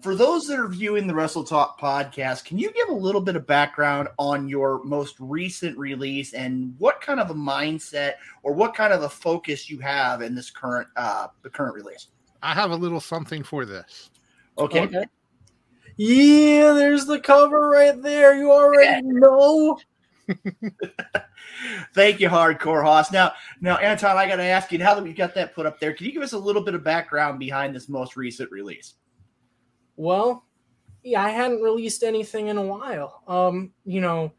For 0.00 0.14
those 0.14 0.46
that 0.46 0.58
are 0.60 0.68
viewing 0.68 1.08
the 1.08 1.14
Wrestle 1.14 1.42
Talk 1.42 1.80
podcast, 1.80 2.44
can 2.44 2.58
you 2.58 2.72
give 2.72 2.88
a 2.88 2.94
little 2.94 3.20
bit 3.20 3.34
of 3.34 3.46
background 3.46 4.08
on 4.16 4.48
your 4.48 4.82
most 4.84 5.16
recent 5.18 5.76
release 5.76 6.34
and 6.34 6.74
what 6.78 7.00
kind 7.00 7.18
of 7.18 7.30
a 7.30 7.34
mindset 7.34 8.14
or 8.44 8.52
what 8.52 8.74
kind 8.74 8.92
of 8.92 9.02
a 9.02 9.08
focus 9.08 9.68
you 9.68 9.80
have 9.80 10.22
in 10.22 10.36
this 10.36 10.50
current 10.50 10.86
uh 10.94 11.26
the 11.42 11.50
current 11.50 11.74
release? 11.74 12.08
I 12.44 12.54
have 12.54 12.70
a 12.70 12.76
little 12.76 13.00
something 13.00 13.42
for 13.42 13.64
this. 13.64 14.10
Okay. 14.56 14.82
Okay. 14.82 15.04
Yeah, 15.96 16.72
there's 16.72 17.06
the 17.06 17.20
cover 17.20 17.70
right 17.70 18.00
there. 18.00 18.36
You 18.36 18.50
already 18.50 19.02
know. 19.02 19.78
Thank 21.94 22.20
you, 22.20 22.28
Hardcore 22.28 22.82
Hoss. 22.82 23.12
Now, 23.12 23.32
now, 23.60 23.76
Anton, 23.76 24.16
I 24.16 24.26
got 24.26 24.36
to 24.36 24.44
ask 24.44 24.72
you 24.72 24.78
now 24.78 24.94
that 24.94 25.04
we've 25.04 25.16
got 25.16 25.34
that 25.34 25.54
put 25.54 25.66
up 25.66 25.78
there, 25.78 25.92
can 25.92 26.06
you 26.06 26.12
give 26.12 26.22
us 26.22 26.32
a 26.32 26.38
little 26.38 26.62
bit 26.62 26.74
of 26.74 26.82
background 26.82 27.38
behind 27.38 27.74
this 27.74 27.88
most 27.88 28.16
recent 28.16 28.50
release? 28.50 28.94
Well, 29.96 30.46
yeah, 31.02 31.22
I 31.22 31.30
hadn't 31.30 31.62
released 31.62 32.02
anything 32.02 32.48
in 32.48 32.56
a 32.56 32.62
while. 32.62 33.22
Um, 33.26 33.72
you 33.84 34.00
know, 34.00 34.32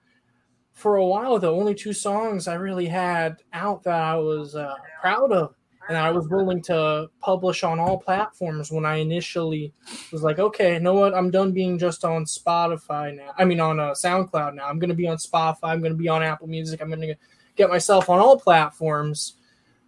for 0.73 0.95
a 0.95 1.05
while, 1.05 1.39
the 1.39 1.51
only 1.51 1.75
two 1.75 1.93
songs 1.93 2.47
I 2.47 2.55
really 2.55 2.87
had 2.87 3.37
out 3.53 3.83
that 3.83 4.01
I 4.01 4.15
was 4.15 4.55
uh, 4.55 4.75
proud 5.01 5.31
of 5.31 5.53
and 5.87 5.97
I 5.97 6.11
was 6.11 6.27
willing 6.27 6.61
to 6.63 7.09
publish 7.19 7.63
on 7.63 7.79
all 7.79 7.97
platforms 7.97 8.71
when 8.71 8.85
I 8.85 8.95
initially 8.95 9.73
was 10.11 10.23
like, 10.23 10.39
okay, 10.39 10.75
you 10.75 10.79
know 10.79 10.93
what? 10.93 11.13
I'm 11.13 11.29
done 11.29 11.51
being 11.51 11.77
just 11.77 12.05
on 12.05 12.25
Spotify 12.25 13.15
now. 13.15 13.33
I 13.37 13.45
mean, 13.45 13.59
on 13.59 13.79
uh, 13.79 13.91
SoundCloud 13.91 14.55
now. 14.55 14.67
I'm 14.67 14.79
going 14.79 14.89
to 14.89 14.95
be 14.95 15.07
on 15.07 15.17
Spotify. 15.17 15.57
I'm 15.63 15.81
going 15.81 15.91
to 15.91 15.97
be 15.97 16.07
on 16.07 16.23
Apple 16.23 16.47
Music. 16.47 16.81
I'm 16.81 16.87
going 16.87 17.01
to 17.01 17.15
get 17.55 17.69
myself 17.69 18.09
on 18.09 18.19
all 18.19 18.39
platforms. 18.39 19.35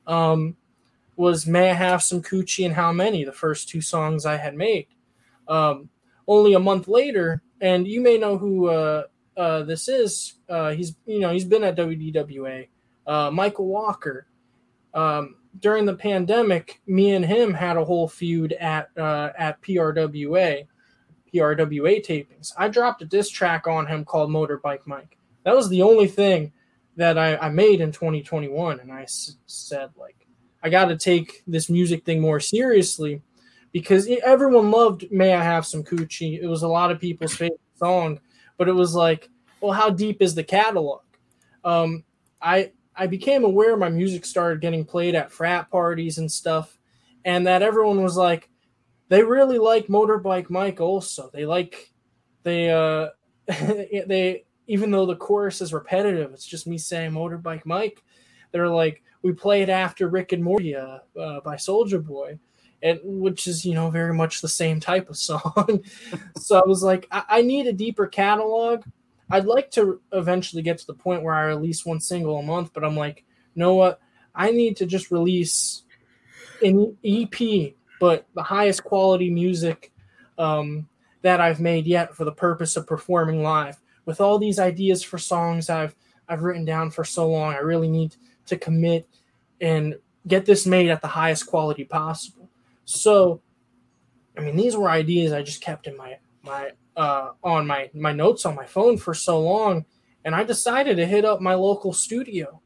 Um, 0.05 0.57
was 1.15 1.47
May 1.47 1.71
I 1.71 1.73
Have 1.73 2.03
Some 2.03 2.21
Coochie 2.21 2.65
and 2.65 2.75
How 2.75 2.91
Many, 2.91 3.23
the 3.23 3.31
first 3.31 3.69
two 3.69 3.81
songs 3.81 4.25
I 4.25 4.35
had 4.35 4.55
made. 4.55 4.87
Um, 5.47 5.89
only 6.27 6.53
a 6.53 6.59
month 6.59 6.87
later, 6.87 7.41
and 7.61 7.87
you 7.87 8.01
may 8.01 8.17
know 8.17 8.37
who 8.37 8.67
uh, 8.67 9.03
uh, 9.37 9.63
this 9.63 9.87
is. 9.87 10.33
Uh, 10.49 10.71
he's 10.71 10.95
you 11.05 11.19
know 11.19 11.31
he's 11.31 11.45
been 11.45 11.63
at 11.63 11.77
WDWA. 11.77 12.67
Uh, 13.07 13.31
Michael 13.31 13.67
Walker. 13.67 14.27
Um, 14.93 15.35
during 15.59 15.85
the 15.85 15.95
pandemic, 15.95 16.81
me 16.87 17.11
and 17.11 17.25
him 17.25 17.53
had 17.53 17.77
a 17.77 17.85
whole 17.85 18.07
feud 18.07 18.53
at 18.53 18.89
uh, 18.97 19.31
at 19.37 19.61
PRWA, 19.61 20.65
PRWA 21.33 22.05
tapings. 22.05 22.53
I 22.57 22.67
dropped 22.67 23.01
a 23.01 23.05
diss 23.05 23.29
track 23.29 23.67
on 23.67 23.85
him 23.87 24.05
called 24.05 24.29
Motorbike 24.29 24.85
Mike. 24.85 25.17
That 25.43 25.55
was 25.55 25.69
the 25.69 25.81
only 25.81 26.07
thing 26.07 26.51
that 26.97 27.17
I, 27.17 27.35
I 27.37 27.49
made 27.49 27.81
in 27.81 27.91
2021, 27.91 28.79
and 28.79 28.91
I 28.91 29.03
s- 29.03 29.37
said 29.45 29.89
like, 29.97 30.27
I 30.63 30.69
got 30.69 30.85
to 30.85 30.97
take 30.97 31.43
this 31.45 31.69
music 31.69 32.05
thing 32.05 32.21
more 32.21 32.39
seriously 32.39 33.21
because 33.71 34.09
e- 34.09 34.21
everyone 34.25 34.71
loved 34.71 35.05
"May 35.11 35.33
I 35.33 35.43
Have 35.43 35.65
Some 35.65 35.83
Coochie." 35.83 36.41
It 36.41 36.47
was 36.47 36.63
a 36.63 36.67
lot 36.67 36.91
of 36.91 36.99
people's 36.99 37.35
favorite 37.35 37.59
song, 37.75 38.19
but 38.57 38.67
it 38.67 38.73
was 38.73 38.95
like, 38.95 39.29
well, 39.61 39.73
how 39.73 39.89
deep 39.89 40.21
is 40.21 40.35
the 40.35 40.43
catalog? 40.43 41.01
Um, 41.63 42.03
I 42.41 42.71
I 42.97 43.07
became 43.07 43.43
aware 43.43 43.75
my 43.77 43.89
music 43.89 44.25
started 44.25 44.61
getting 44.61 44.85
played 44.85 45.15
at 45.15 45.31
frat 45.31 45.69
parties 45.69 46.17
and 46.17 46.31
stuff, 46.31 46.77
and 47.23 47.47
that 47.47 47.61
everyone 47.61 48.01
was 48.01 48.17
like, 48.17 48.49
they 49.09 49.23
really 49.23 49.57
like 49.57 49.87
Motorbike 49.87 50.49
Mike. 50.49 50.81
Also, 50.81 51.29
they 51.33 51.45
like 51.45 51.91
they 52.43 52.69
uh 52.71 53.09
they 53.47 54.45
even 54.67 54.91
though 54.91 55.05
the 55.05 55.15
chorus 55.15 55.61
is 55.61 55.73
repetitive, 55.73 56.31
it's 56.33 56.45
just 56.45 56.67
me 56.67 56.77
saying 56.77 57.11
Motorbike 57.11 57.65
Mike. 57.65 58.03
They're 58.51 58.69
like, 58.69 59.03
we 59.21 59.33
play 59.33 59.61
it 59.61 59.69
after 59.69 60.07
Rick 60.07 60.31
and 60.31 60.43
Morty 60.43 60.75
uh, 60.75 60.99
uh, 61.19 61.41
by 61.41 61.55
Soulja 61.55 62.03
Boy 62.03 62.39
and 62.85 62.99
which 63.03 63.47
is 63.47 63.65
you 63.65 63.73
know 63.73 63.89
very 63.89 64.13
much 64.13 64.41
the 64.41 64.47
same 64.47 64.79
type 64.79 65.09
of 65.09 65.17
song. 65.29 65.83
so 66.37 66.57
I 66.59 66.65
was 66.65 66.83
like, 66.83 67.07
I-, 67.11 67.25
I 67.29 67.41
need 67.41 67.67
a 67.67 67.73
deeper 67.73 68.07
catalog. 68.07 68.83
I'd 69.29 69.45
like 69.45 69.71
to 69.71 70.01
eventually 70.11 70.61
get 70.61 70.77
to 70.79 70.87
the 70.87 70.93
point 70.93 71.23
where 71.23 71.33
I 71.33 71.45
release 71.45 71.85
one 71.85 71.99
single 71.99 72.37
a 72.37 72.43
month, 72.43 72.71
but 72.73 72.83
I'm 72.83 72.95
like, 72.95 73.25
you 73.55 73.59
know 73.59 73.73
what? 73.73 73.99
I 74.35 74.51
need 74.51 74.77
to 74.77 74.85
just 74.85 75.11
release 75.11 75.83
an 76.61 76.95
EP, 77.03 77.73
but 77.99 78.27
the 78.35 78.43
highest 78.43 78.83
quality 78.83 79.29
music 79.29 79.91
um, 80.37 80.87
that 81.21 81.41
I've 81.41 81.59
made 81.59 81.87
yet 81.87 82.15
for 82.15 82.25
the 82.25 82.31
purpose 82.31 82.75
of 82.75 82.85
performing 82.85 83.41
live. 83.41 83.79
With 84.05 84.21
all 84.21 84.37
these 84.37 84.59
ideas 84.59 85.01
for 85.01 85.17
songs 85.17 85.69
I've 85.69 85.95
I've 86.27 86.43
written 86.43 86.65
down 86.65 86.91
for 86.91 87.03
so 87.03 87.29
long, 87.29 87.53
I 87.53 87.59
really 87.59 87.87
need 87.87 88.15
to 88.47 88.57
commit 88.57 89.07
and 89.61 89.95
get 90.27 90.45
this 90.45 90.65
made 90.65 90.89
at 90.89 91.01
the 91.01 91.07
highest 91.07 91.45
quality 91.47 91.83
possible. 91.83 92.49
So, 92.85 93.41
I 94.37 94.41
mean, 94.41 94.55
these 94.55 94.75
were 94.75 94.89
ideas 94.89 95.33
I 95.33 95.41
just 95.41 95.61
kept 95.61 95.87
in 95.87 95.95
my 95.97 96.17
my 96.43 96.71
uh, 96.95 97.31
on 97.43 97.67
my 97.67 97.89
my 97.93 98.11
notes 98.11 98.45
on 98.45 98.55
my 98.55 98.65
phone 98.65 98.97
for 98.97 99.13
so 99.13 99.39
long, 99.39 99.85
and 100.23 100.35
I 100.35 100.43
decided 100.43 100.97
to 100.97 101.05
hit 101.05 101.25
up 101.25 101.41
my 101.41 101.53
local 101.53 101.93
studio, 101.93 102.61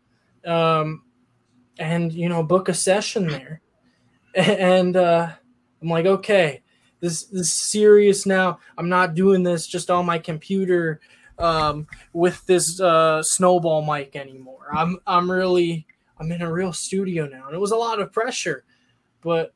um, 0.46 1.04
and 1.78 2.12
you 2.14 2.30
know 2.30 2.44
book 2.44 2.70
a 2.70 2.74
session 2.74 3.28
there, 3.28 3.62
and 4.36 4.96
uh, 4.96 5.30
I'm 5.82 5.90
like, 5.90 6.06
okay, 6.06 6.62
this 7.00 7.24
this 7.26 7.48
is 7.48 7.54
serious 7.54 8.26
now. 8.26 8.60
I'm 8.78 8.90
not 8.90 9.16
doing 9.16 9.44
this 9.44 9.68
just 9.68 9.90
on 9.90 10.06
my 10.06 10.20
computer 10.20 11.00
um, 11.38 11.88
with 12.14 12.46
this 12.46 12.80
uh, 12.80 13.24
snowball 13.24 13.84
mic 13.84 14.16
anymore. 14.16 14.68
I'm 14.74 15.00
I'm 15.08 15.30
really 15.30 15.88
I'm 16.20 16.32
in 16.32 16.42
a 16.42 16.52
real 16.52 16.74
studio 16.74 17.28
now, 17.28 17.48
and 17.48 17.56
it 17.56 17.60
was 17.60 17.72
a 17.72 17.78
lot 17.78 18.00
of 18.00 18.12
pressure, 18.12 18.64
but 19.22 19.54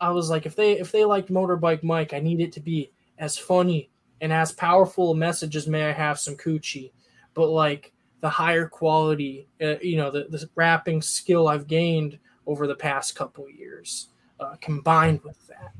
I 0.00 0.10
was 0.10 0.30
like, 0.30 0.46
if 0.46 0.56
they 0.56 0.78
if 0.78 0.92
they 0.92 1.04
liked 1.04 1.30
Motorbike 1.30 1.82
Mike, 1.82 2.14
I 2.14 2.20
need 2.20 2.40
it 2.40 2.52
to 2.52 2.60
be 2.60 2.90
as 3.18 3.36
funny 3.38 3.90
and 4.20 4.32
as 4.32 4.52
powerful 4.52 5.10
a 5.10 5.16
message 5.16 5.56
as 5.56 5.66
may 5.66 5.84
I 5.84 5.92
have 5.92 6.18
some 6.18 6.36
coochie, 6.36 6.92
but 7.34 7.48
like 7.48 7.92
the 8.20 8.28
higher 8.28 8.66
quality, 8.66 9.46
uh, 9.60 9.74
you 9.82 9.96
know, 9.96 10.10
the, 10.10 10.24
the 10.30 10.48
rapping 10.54 11.02
skill 11.02 11.48
I've 11.48 11.66
gained 11.66 12.18
over 12.46 12.66
the 12.66 12.74
past 12.74 13.14
couple 13.14 13.48
years, 13.50 14.08
uh, 14.40 14.56
combined 14.60 15.22
with 15.22 15.46
that. 15.48 15.72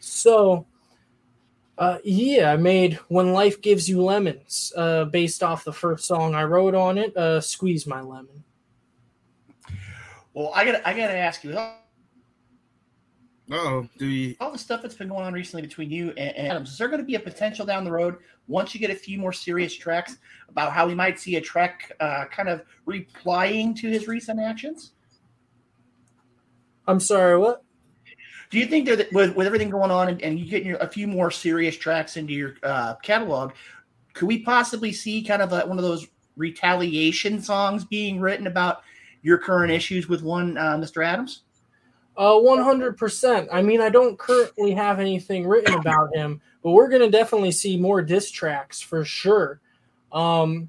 So, 0.00 0.66
uh, 1.78 1.98
yeah, 2.04 2.52
I 2.52 2.56
made 2.56 2.94
"When 3.08 3.32
Life 3.32 3.60
Gives 3.60 3.88
You 3.88 4.02
Lemons" 4.02 4.72
uh, 4.76 5.04
based 5.06 5.42
off 5.42 5.64
the 5.64 5.72
first 5.72 6.06
song 6.06 6.34
I 6.34 6.44
wrote 6.44 6.74
on 6.74 6.98
it, 6.98 7.16
uh, 7.16 7.40
"Squeeze 7.40 7.86
My 7.86 8.00
Lemon." 8.00 8.44
Well, 10.34 10.50
I 10.54 10.64
got 10.64 10.86
I 10.86 10.96
got 10.96 11.08
to 11.08 11.16
ask 11.16 11.44
you. 11.44 11.58
Oh, 13.50 13.86
do 13.98 14.06
you? 14.06 14.36
All 14.40 14.52
the 14.52 14.58
stuff 14.58 14.82
that's 14.82 14.94
been 14.94 15.08
going 15.08 15.24
on 15.24 15.32
recently 15.32 15.62
between 15.62 15.90
you 15.90 16.10
and, 16.10 16.36
and 16.36 16.48
Adams, 16.48 16.70
is 16.70 16.78
there 16.78 16.88
going 16.88 17.00
to 17.00 17.06
be 17.06 17.16
a 17.16 17.20
potential 17.20 17.66
down 17.66 17.84
the 17.84 17.90
road 17.90 18.16
once 18.46 18.74
you 18.74 18.80
get 18.80 18.90
a 18.90 18.94
few 18.94 19.18
more 19.18 19.32
serious 19.32 19.74
tracks 19.74 20.16
about 20.48 20.72
how 20.72 20.86
we 20.86 20.94
might 20.94 21.18
see 21.18 21.36
a 21.36 21.40
track 21.40 21.92
uh, 22.00 22.24
kind 22.26 22.48
of 22.48 22.62
replying 22.86 23.74
to 23.74 23.88
his 23.88 24.06
recent 24.06 24.40
actions? 24.40 24.92
I'm 26.86 27.00
sorry, 27.00 27.38
what? 27.38 27.62
Do 28.50 28.58
you 28.58 28.66
think 28.66 28.86
that 28.86 29.10
with, 29.12 29.34
with 29.34 29.46
everything 29.46 29.70
going 29.70 29.90
on 29.90 30.08
and, 30.08 30.22
and 30.22 30.38
you 30.38 30.46
getting 30.46 30.68
your, 30.68 30.76
a 30.78 30.88
few 30.88 31.06
more 31.06 31.30
serious 31.30 31.76
tracks 31.76 32.16
into 32.16 32.32
your 32.32 32.54
uh, 32.62 32.94
catalog, 33.02 33.52
could 34.12 34.28
we 34.28 34.42
possibly 34.42 34.92
see 34.92 35.22
kind 35.22 35.40
of 35.40 35.52
a, 35.52 35.66
one 35.66 35.78
of 35.78 35.84
those 35.84 36.06
retaliation 36.36 37.40
songs 37.40 37.84
being 37.84 38.20
written 38.20 38.46
about 38.46 38.82
your 39.22 39.38
current 39.38 39.72
issues 39.72 40.08
with 40.08 40.22
one 40.22 40.58
uh, 40.58 40.76
Mr. 40.76 41.04
Adams? 41.04 41.42
Uh, 42.16 42.38
one 42.38 42.60
hundred 42.60 42.98
percent. 42.98 43.48
I 43.50 43.62
mean, 43.62 43.80
I 43.80 43.88
don't 43.88 44.18
currently 44.18 44.72
have 44.72 45.00
anything 45.00 45.46
written 45.46 45.74
about 45.74 46.14
him, 46.14 46.42
but 46.62 46.72
we're 46.72 46.88
gonna 46.88 47.10
definitely 47.10 47.52
see 47.52 47.78
more 47.78 48.02
diss 48.02 48.30
tracks 48.30 48.80
for 48.80 49.04
sure. 49.04 49.60
Um, 50.12 50.68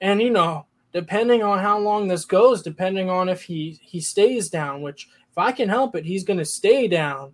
and 0.00 0.20
you 0.20 0.30
know, 0.30 0.66
depending 0.92 1.42
on 1.42 1.58
how 1.58 1.78
long 1.78 2.06
this 2.06 2.26
goes, 2.26 2.62
depending 2.62 3.08
on 3.08 3.30
if 3.30 3.42
he 3.42 3.80
he 3.82 4.00
stays 4.00 4.50
down, 4.50 4.82
which 4.82 5.08
if 5.30 5.38
I 5.38 5.52
can 5.52 5.70
help 5.70 5.94
it, 5.96 6.04
he's 6.04 6.24
gonna 6.24 6.44
stay 6.44 6.86
down. 6.86 7.32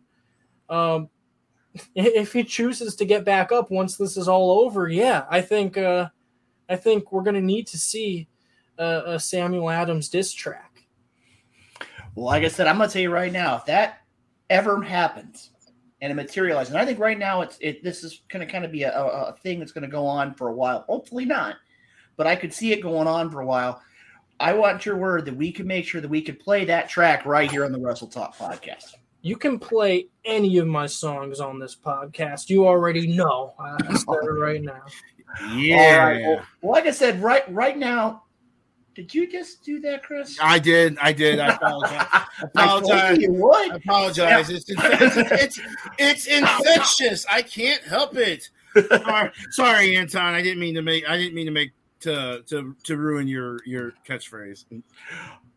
Um, 0.68 1.08
if 1.96 2.32
he 2.32 2.44
chooses 2.44 2.94
to 2.96 3.04
get 3.04 3.24
back 3.24 3.50
up 3.50 3.70
once 3.70 3.96
this 3.96 4.16
is 4.16 4.28
all 4.28 4.60
over, 4.64 4.88
yeah, 4.88 5.24
I 5.28 5.40
think 5.40 5.76
uh, 5.76 6.08
I 6.68 6.76
think 6.76 7.10
we're 7.10 7.22
gonna 7.22 7.40
need 7.40 7.66
to 7.68 7.78
see 7.78 8.28
a, 8.78 9.02
a 9.06 9.20
Samuel 9.20 9.70
Adams 9.70 10.08
diss 10.08 10.32
track. 10.32 10.63
Well, 12.14 12.26
like 12.26 12.44
I 12.44 12.48
said, 12.48 12.66
I'm 12.66 12.76
going 12.76 12.88
to 12.88 12.92
tell 12.92 13.02
you 13.02 13.10
right 13.10 13.32
now, 13.32 13.56
if 13.56 13.66
that 13.66 14.00
ever 14.50 14.82
happens 14.82 15.50
and 16.00 16.10
it 16.10 16.14
materializes, 16.14 16.72
and 16.72 16.80
I 16.80 16.84
think 16.84 16.98
right 16.98 17.18
now 17.18 17.40
it's 17.40 17.58
it 17.60 17.82
this 17.82 18.04
is 18.04 18.22
going 18.28 18.46
to 18.46 18.50
kind 18.50 18.64
of 18.64 18.72
be 18.72 18.84
a, 18.84 18.92
a 18.92 19.36
thing 19.42 19.58
that's 19.58 19.72
going 19.72 19.82
to 19.82 19.88
go 19.88 20.06
on 20.06 20.34
for 20.34 20.48
a 20.48 20.54
while. 20.54 20.84
Hopefully 20.88 21.24
not, 21.24 21.56
but 22.16 22.26
I 22.26 22.36
could 22.36 22.52
see 22.52 22.72
it 22.72 22.82
going 22.82 23.08
on 23.08 23.30
for 23.30 23.40
a 23.40 23.46
while. 23.46 23.82
I 24.40 24.52
want 24.52 24.84
your 24.84 24.96
word 24.96 25.24
that 25.26 25.36
we 25.36 25.52
can 25.52 25.66
make 25.66 25.86
sure 25.86 26.00
that 26.00 26.10
we 26.10 26.20
could 26.20 26.40
play 26.40 26.64
that 26.64 26.88
track 26.88 27.24
right 27.24 27.50
here 27.50 27.64
on 27.64 27.72
the 27.72 27.78
Wrestle 27.78 28.08
Talk 28.08 28.36
podcast. 28.36 28.94
You 29.22 29.36
can 29.36 29.58
play 29.58 30.08
any 30.24 30.58
of 30.58 30.66
my 30.66 30.86
songs 30.86 31.40
on 31.40 31.58
this 31.58 31.74
podcast. 31.74 32.50
You 32.50 32.66
already 32.66 33.06
know. 33.06 33.54
I 33.58 33.78
said 33.94 34.06
it 34.22 34.30
right 34.30 34.62
now. 34.62 34.82
Yeah. 35.52 35.76
All 35.76 36.06
right. 36.06 36.20
Well, 36.20 36.46
well, 36.62 36.72
like 36.72 36.86
I 36.86 36.92
said, 36.92 37.20
right 37.20 37.42
right 37.52 37.76
now, 37.76 38.22
did 38.94 39.14
you 39.14 39.30
just 39.30 39.62
do 39.64 39.80
that, 39.80 40.02
Chris? 40.02 40.38
I 40.40 40.58
did. 40.58 40.96
I 41.00 41.12
did. 41.12 41.40
I 41.40 41.54
apologize. 41.54 42.06
I 42.10 42.26
apologize. 42.42 43.18
you 43.18 43.32
would. 43.32 43.72
I 43.72 43.76
apologize. 43.76 44.50
It's, 44.50 44.66
it's, 44.68 45.16
it's, 45.16 45.60
it's 45.98 46.26
infectious. 46.26 47.26
I 47.30 47.42
can't 47.42 47.82
help 47.82 48.16
it. 48.16 48.50
Sorry, 48.88 49.30
sorry, 49.50 49.96
Anton. 49.96 50.34
I 50.34 50.42
didn't 50.42 50.60
mean 50.60 50.74
to 50.74 50.82
make. 50.82 51.08
I 51.08 51.16
didn't 51.16 51.34
mean 51.34 51.46
to 51.46 51.52
make 51.52 51.72
to 52.00 52.42
to 52.48 52.76
to 52.84 52.96
ruin 52.96 53.26
your 53.26 53.58
your 53.66 53.92
catchphrase. 54.08 54.64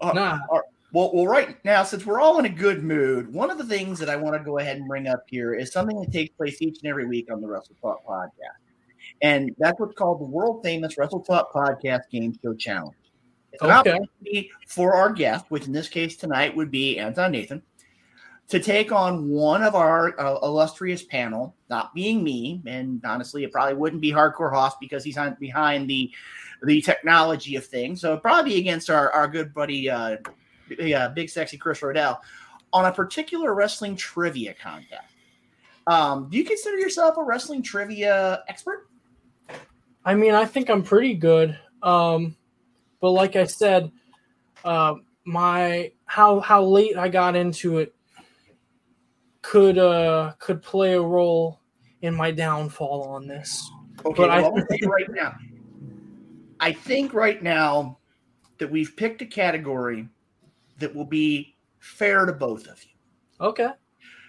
Uh, 0.01 0.11
nah. 0.13 0.39
Well, 0.93 1.11
well, 1.13 1.27
right 1.27 1.63
now, 1.65 1.83
since 1.83 2.05
we're 2.05 2.21
all 2.21 2.39
in 2.39 2.45
a 2.45 2.49
good 2.49 2.81
mood, 2.81 3.33
one 3.33 3.51
of 3.51 3.57
the 3.57 3.65
things 3.65 3.99
that 3.99 4.09
I 4.09 4.15
want 4.15 4.37
to 4.37 4.43
go 4.43 4.57
ahead 4.57 4.77
and 4.77 4.87
bring 4.87 5.07
up 5.07 5.23
here 5.27 5.53
is 5.53 5.73
something 5.73 5.99
that 5.99 6.13
takes 6.13 6.33
place 6.35 6.61
each 6.61 6.79
and 6.81 6.89
every 6.89 7.05
week 7.05 7.27
on 7.29 7.41
the 7.41 7.47
Wrestle 7.47 7.75
Talk 7.81 8.05
podcast, 8.05 8.61
and 9.21 9.53
that's 9.57 9.79
what's 9.79 9.95
called 9.95 10.21
the 10.21 10.25
world 10.25 10.61
famous 10.63 10.97
Wrestle 10.97 11.19
Talk 11.19 11.51
podcast 11.53 12.09
game 12.09 12.37
show 12.41 12.53
challenge. 12.53 12.95
It's 13.53 13.63
an 13.63 13.69
okay. 13.71 13.91
opportunity 13.91 14.51
for 14.67 14.93
our 14.93 15.11
guest, 15.11 15.45
which 15.49 15.65
in 15.65 15.71
this 15.71 15.89
case 15.89 16.15
tonight 16.15 16.55
would 16.55 16.69
be 16.69 16.99
Anton 16.99 17.31
Nathan, 17.31 17.61
to 18.49 18.59
take 18.59 18.91
on 18.91 19.29
one 19.29 19.63
of 19.63 19.75
our 19.75 20.19
uh, 20.19 20.39
illustrious 20.43 21.03
panel, 21.03 21.55
not 21.69 21.93
being 21.93 22.23
me, 22.23 22.61
and 22.65 23.01
honestly, 23.05 23.43
it 23.43 23.51
probably 23.51 23.73
wouldn't 23.73 24.01
be 24.01 24.11
Hardcore 24.11 24.53
Hoss 24.53 24.75
because 24.79 25.03
he's 25.03 25.17
on, 25.17 25.35
behind 25.39 25.89
the 25.89 26.11
the 26.63 26.81
technology 26.81 27.55
of 27.55 27.65
things. 27.65 28.01
So 28.01 28.11
it'd 28.11 28.23
probably 28.23 28.51
be 28.51 28.59
against 28.59 28.89
our, 28.89 29.11
our 29.11 29.27
good 29.27 29.53
buddy, 29.53 29.89
uh, 29.89 30.17
uh, 30.95 31.09
Big 31.09 31.29
Sexy 31.29 31.57
Chris 31.57 31.81
Rodell, 31.81 32.17
on 32.73 32.85
a 32.85 32.91
particular 32.91 33.53
wrestling 33.53 33.95
trivia 33.95 34.53
contest. 34.53 35.13
Um, 35.85 36.29
do 36.29 36.37
you 36.37 36.43
consider 36.43 36.77
yourself 36.77 37.17
a 37.17 37.23
wrestling 37.23 37.61
trivia 37.61 38.43
expert? 38.47 38.87
I 40.03 40.15
mean, 40.15 40.33
I 40.33 40.45
think 40.45 40.69
I'm 40.69 40.83
pretty 40.83 41.13
good. 41.13 41.57
Um, 41.83 42.35
but 42.99 43.11
like 43.11 43.35
I 43.35 43.45
said, 43.45 43.91
uh, 44.63 44.95
my 45.25 45.91
how 46.05 46.39
how 46.39 46.63
late 46.63 46.97
I 46.97 47.09
got 47.09 47.35
into 47.35 47.79
it 47.79 47.93
could 49.41 49.77
uh 49.77 50.33
could 50.39 50.61
play 50.61 50.93
a 50.93 51.01
role 51.01 51.59
in 52.01 52.15
my 52.15 52.31
downfall 52.31 53.03
on 53.03 53.27
this. 53.27 53.69
Okay, 54.05 54.15
but 54.15 54.29
well, 54.29 54.57
I 54.57 54.61
think 54.61 54.85
right 54.85 55.09
now, 55.09 55.35
I 56.59 56.71
think 56.71 57.13
right 57.13 57.41
now 57.41 57.97
that 58.57 58.69
we've 58.69 58.95
picked 58.95 59.21
a 59.21 59.25
category 59.25 60.07
that 60.79 60.93
will 60.93 61.05
be 61.05 61.55
fair 61.79 62.25
to 62.25 62.33
both 62.33 62.67
of 62.67 62.83
you. 62.83 63.45
Okay. 63.45 63.69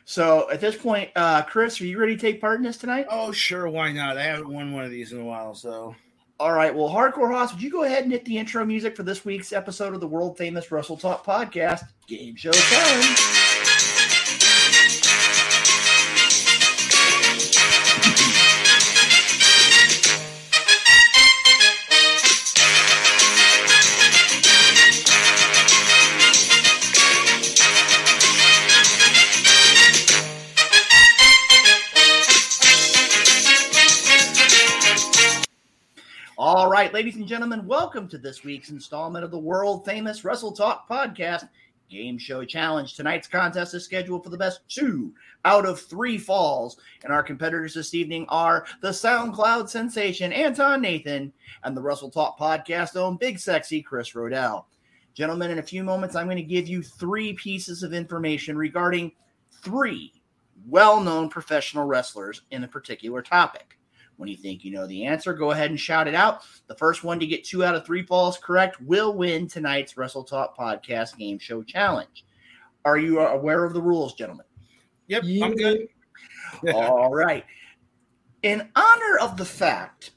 So 0.04 0.50
at 0.50 0.60
this 0.60 0.74
point, 0.74 1.10
uh, 1.16 1.42
Chris, 1.42 1.80
are 1.80 1.86
you 1.86 1.98
ready 1.98 2.16
to 2.16 2.20
take 2.20 2.40
part 2.40 2.56
in 2.56 2.62
this 2.62 2.78
tonight? 2.78 3.06
Oh, 3.10 3.30
sure. 3.30 3.68
Why 3.68 3.92
not? 3.92 4.16
I 4.16 4.22
haven't 4.22 4.48
won 4.48 4.72
one 4.72 4.84
of 4.84 4.90
these 4.90 5.12
in 5.12 5.20
a 5.20 5.24
while, 5.24 5.54
so 5.54 5.94
all 6.40 6.52
right. 6.52 6.74
Well, 6.74 6.88
Hardcore 6.88 7.32
Hoss, 7.32 7.52
would 7.52 7.62
you 7.62 7.70
go 7.70 7.84
ahead 7.84 8.04
and 8.04 8.12
hit 8.12 8.24
the 8.24 8.38
intro 8.38 8.64
music 8.64 8.96
for 8.96 9.02
this 9.02 9.24
week's 9.24 9.52
episode 9.52 9.94
of 9.94 10.00
the 10.00 10.06
world 10.06 10.38
famous 10.38 10.70
Wrestle 10.70 10.96
Talk 10.96 11.24
podcast, 11.24 11.82
Game 12.06 12.36
Show 12.36 12.52
Challenge? 12.52 13.77
Ladies 36.98 37.14
and 37.14 37.28
gentlemen, 37.28 37.64
welcome 37.64 38.08
to 38.08 38.18
this 38.18 38.42
week's 38.42 38.70
installment 38.70 39.24
of 39.24 39.30
the 39.30 39.38
world 39.38 39.84
famous 39.84 40.24
Wrestle 40.24 40.50
Talk 40.50 40.88
podcast 40.88 41.48
game 41.88 42.18
show 42.18 42.44
challenge. 42.44 42.94
Tonight's 42.94 43.28
contest 43.28 43.72
is 43.72 43.84
scheduled 43.84 44.24
for 44.24 44.30
the 44.30 44.36
best 44.36 44.62
two 44.68 45.14
out 45.44 45.64
of 45.64 45.80
three 45.80 46.18
falls, 46.18 46.76
and 47.04 47.12
our 47.12 47.22
competitors 47.22 47.72
this 47.72 47.94
evening 47.94 48.26
are 48.30 48.66
the 48.80 48.88
SoundCloud 48.88 49.68
sensation 49.68 50.32
Anton 50.32 50.82
Nathan 50.82 51.32
and 51.62 51.76
the 51.76 51.80
Wrestle 51.80 52.10
Talk 52.10 52.36
podcast 52.36 52.96
own 52.96 53.16
Big 53.16 53.38
Sexy 53.38 53.80
Chris 53.80 54.14
Rodell. 54.14 54.64
Gentlemen, 55.14 55.52
in 55.52 55.60
a 55.60 55.62
few 55.62 55.84
moments, 55.84 56.16
I'm 56.16 56.26
going 56.26 56.36
to 56.36 56.42
give 56.42 56.66
you 56.66 56.82
three 56.82 57.32
pieces 57.34 57.84
of 57.84 57.94
information 57.94 58.58
regarding 58.58 59.12
three 59.62 60.12
well 60.66 61.00
known 61.00 61.28
professional 61.28 61.86
wrestlers 61.86 62.42
in 62.50 62.64
a 62.64 62.68
particular 62.68 63.22
topic. 63.22 63.77
When 64.18 64.28
you 64.28 64.36
think 64.36 64.64
you 64.64 64.72
know 64.72 64.86
the 64.86 65.06
answer, 65.06 65.32
go 65.32 65.52
ahead 65.52 65.70
and 65.70 65.78
shout 65.78 66.08
it 66.08 66.14
out. 66.14 66.42
The 66.66 66.74
first 66.74 67.04
one 67.04 67.20
to 67.20 67.26
get 67.26 67.44
two 67.44 67.64
out 67.64 67.76
of 67.76 67.86
three 67.86 68.02
falls 68.02 68.36
correct 68.36 68.80
will 68.82 69.14
win 69.14 69.46
tonight's 69.46 69.96
Wrestle 69.96 70.24
Talk 70.24 70.58
Podcast 70.58 71.16
Game 71.16 71.38
Show 71.38 71.62
Challenge. 71.62 72.24
Are 72.84 72.98
you 72.98 73.20
aware 73.20 73.64
of 73.64 73.74
the 73.74 73.80
rules, 73.80 74.14
gentlemen? 74.14 74.44
Yep, 75.06 75.22
I'm 75.42 75.54
good. 75.54 75.88
All 76.74 77.14
right. 77.14 77.44
In 78.42 78.68
honor 78.74 79.18
of 79.20 79.36
the 79.36 79.44
fact 79.44 80.10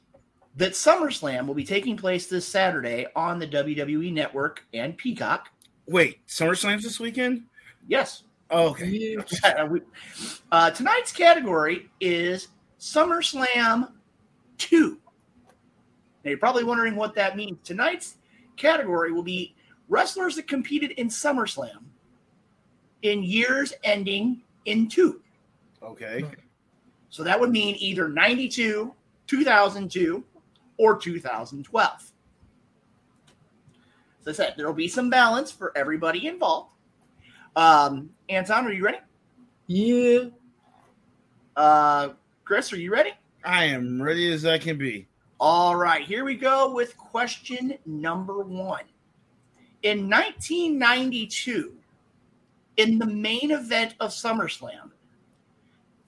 that 0.56 0.72
SummerSlam 0.72 1.46
will 1.46 1.54
be 1.54 1.64
taking 1.64 1.96
place 1.96 2.26
this 2.26 2.46
Saturday 2.46 3.06
on 3.14 3.38
the 3.38 3.46
WWE 3.46 4.12
Network 4.12 4.64
and 4.74 4.96
Peacock. 4.96 5.48
Wait, 5.86 6.26
SummerSlam's 6.26 6.82
this 6.82 7.00
weekend? 7.00 7.44
Yes. 7.86 8.24
Oh, 8.50 8.70
okay. 8.70 9.16
Uh, 10.52 10.70
tonight's 10.70 11.12
category 11.12 11.88
is 11.98 12.48
SummerSlam 12.82 13.92
2. 14.58 14.98
Now, 16.24 16.28
you're 16.28 16.36
probably 16.36 16.64
wondering 16.64 16.96
what 16.96 17.14
that 17.14 17.36
means. 17.36 17.58
Tonight's 17.62 18.16
category 18.56 19.12
will 19.12 19.22
be 19.22 19.54
wrestlers 19.88 20.34
that 20.34 20.48
competed 20.48 20.90
in 20.92 21.06
SummerSlam 21.06 21.84
in 23.02 23.22
years 23.22 23.72
ending 23.84 24.42
in 24.64 24.88
2. 24.88 25.20
Okay. 25.80 26.24
So 27.08 27.22
that 27.22 27.38
would 27.38 27.50
mean 27.50 27.76
either 27.78 28.08
92, 28.08 28.92
2002, 29.28 30.24
or 30.76 30.96
2012. 30.98 32.12
As 34.20 34.28
I 34.28 34.32
said, 34.32 34.54
there 34.56 34.66
will 34.66 34.74
be 34.74 34.88
some 34.88 35.08
balance 35.08 35.52
for 35.52 35.76
everybody 35.76 36.26
involved. 36.26 36.72
Um, 37.54 38.10
Anton, 38.28 38.66
are 38.66 38.72
you 38.72 38.84
ready? 38.84 38.98
Yeah. 39.68 40.30
Uh, 41.54 42.10
Chris, 42.44 42.72
are 42.72 42.78
you 42.78 42.92
ready? 42.92 43.12
I 43.44 43.64
am 43.64 44.02
ready 44.02 44.32
as 44.32 44.44
I 44.44 44.58
can 44.58 44.76
be. 44.76 45.06
All 45.40 45.76
right, 45.76 46.02
here 46.04 46.24
we 46.24 46.34
go 46.34 46.72
with 46.72 46.96
question 46.96 47.76
number 47.86 48.40
one. 48.40 48.84
In 49.82 50.08
1992, 50.08 51.74
in 52.76 52.98
the 52.98 53.06
main 53.06 53.50
event 53.50 53.94
of 54.00 54.10
SummerSlam, 54.10 54.90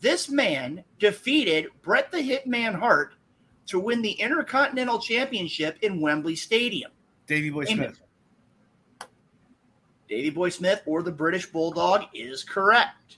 this 0.00 0.28
man 0.28 0.84
defeated 0.98 1.68
Bret 1.82 2.12
the 2.12 2.18
Hitman 2.18 2.78
Hart 2.78 3.14
to 3.66 3.80
win 3.80 4.02
the 4.02 4.12
Intercontinental 4.12 4.98
Championship 4.98 5.78
in 5.82 6.00
Wembley 6.00 6.36
Stadium. 6.36 6.92
Davey 7.26 7.50
Boy 7.50 7.64
Name 7.64 7.76
Smith. 7.76 8.00
it. 9.00 9.06
Davey 10.08 10.30
Boy 10.30 10.50
Smith 10.50 10.82
or 10.86 11.02
the 11.02 11.10
British 11.10 11.46
Bulldog 11.46 12.04
is 12.12 12.44
correct. 12.44 13.16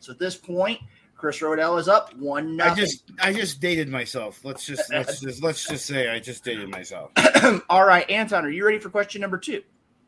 So 0.00 0.12
at 0.12 0.18
this 0.18 0.36
point, 0.36 0.80
Chris 1.22 1.38
Rodell 1.38 1.78
is 1.78 1.86
up 1.86 2.12
one 2.16 2.60
I 2.60 2.74
just 2.74 3.04
I 3.20 3.32
just 3.32 3.60
dated 3.60 3.88
myself. 3.88 4.44
Let's 4.44 4.66
just 4.66 4.92
let's 4.92 5.20
just 5.20 5.40
let's 5.40 5.64
just 5.68 5.86
say 5.86 6.08
I 6.08 6.18
just 6.18 6.42
dated 6.42 6.68
myself. 6.68 7.12
All 7.70 7.84
right, 7.84 8.10
Anton, 8.10 8.44
are 8.44 8.50
you 8.50 8.66
ready 8.66 8.80
for 8.80 8.90
question 8.90 9.20
number 9.20 9.38
two? 9.38 9.62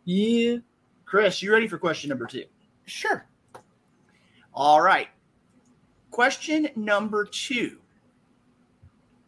Yeah. 0.06 0.56
Chris, 1.04 1.40
you 1.40 1.52
ready 1.52 1.68
for 1.68 1.78
question 1.78 2.08
number 2.08 2.26
two? 2.26 2.46
Sure. 2.86 3.24
All 4.52 4.80
right. 4.80 5.06
Question 6.10 6.68
number 6.74 7.24
two. 7.24 7.78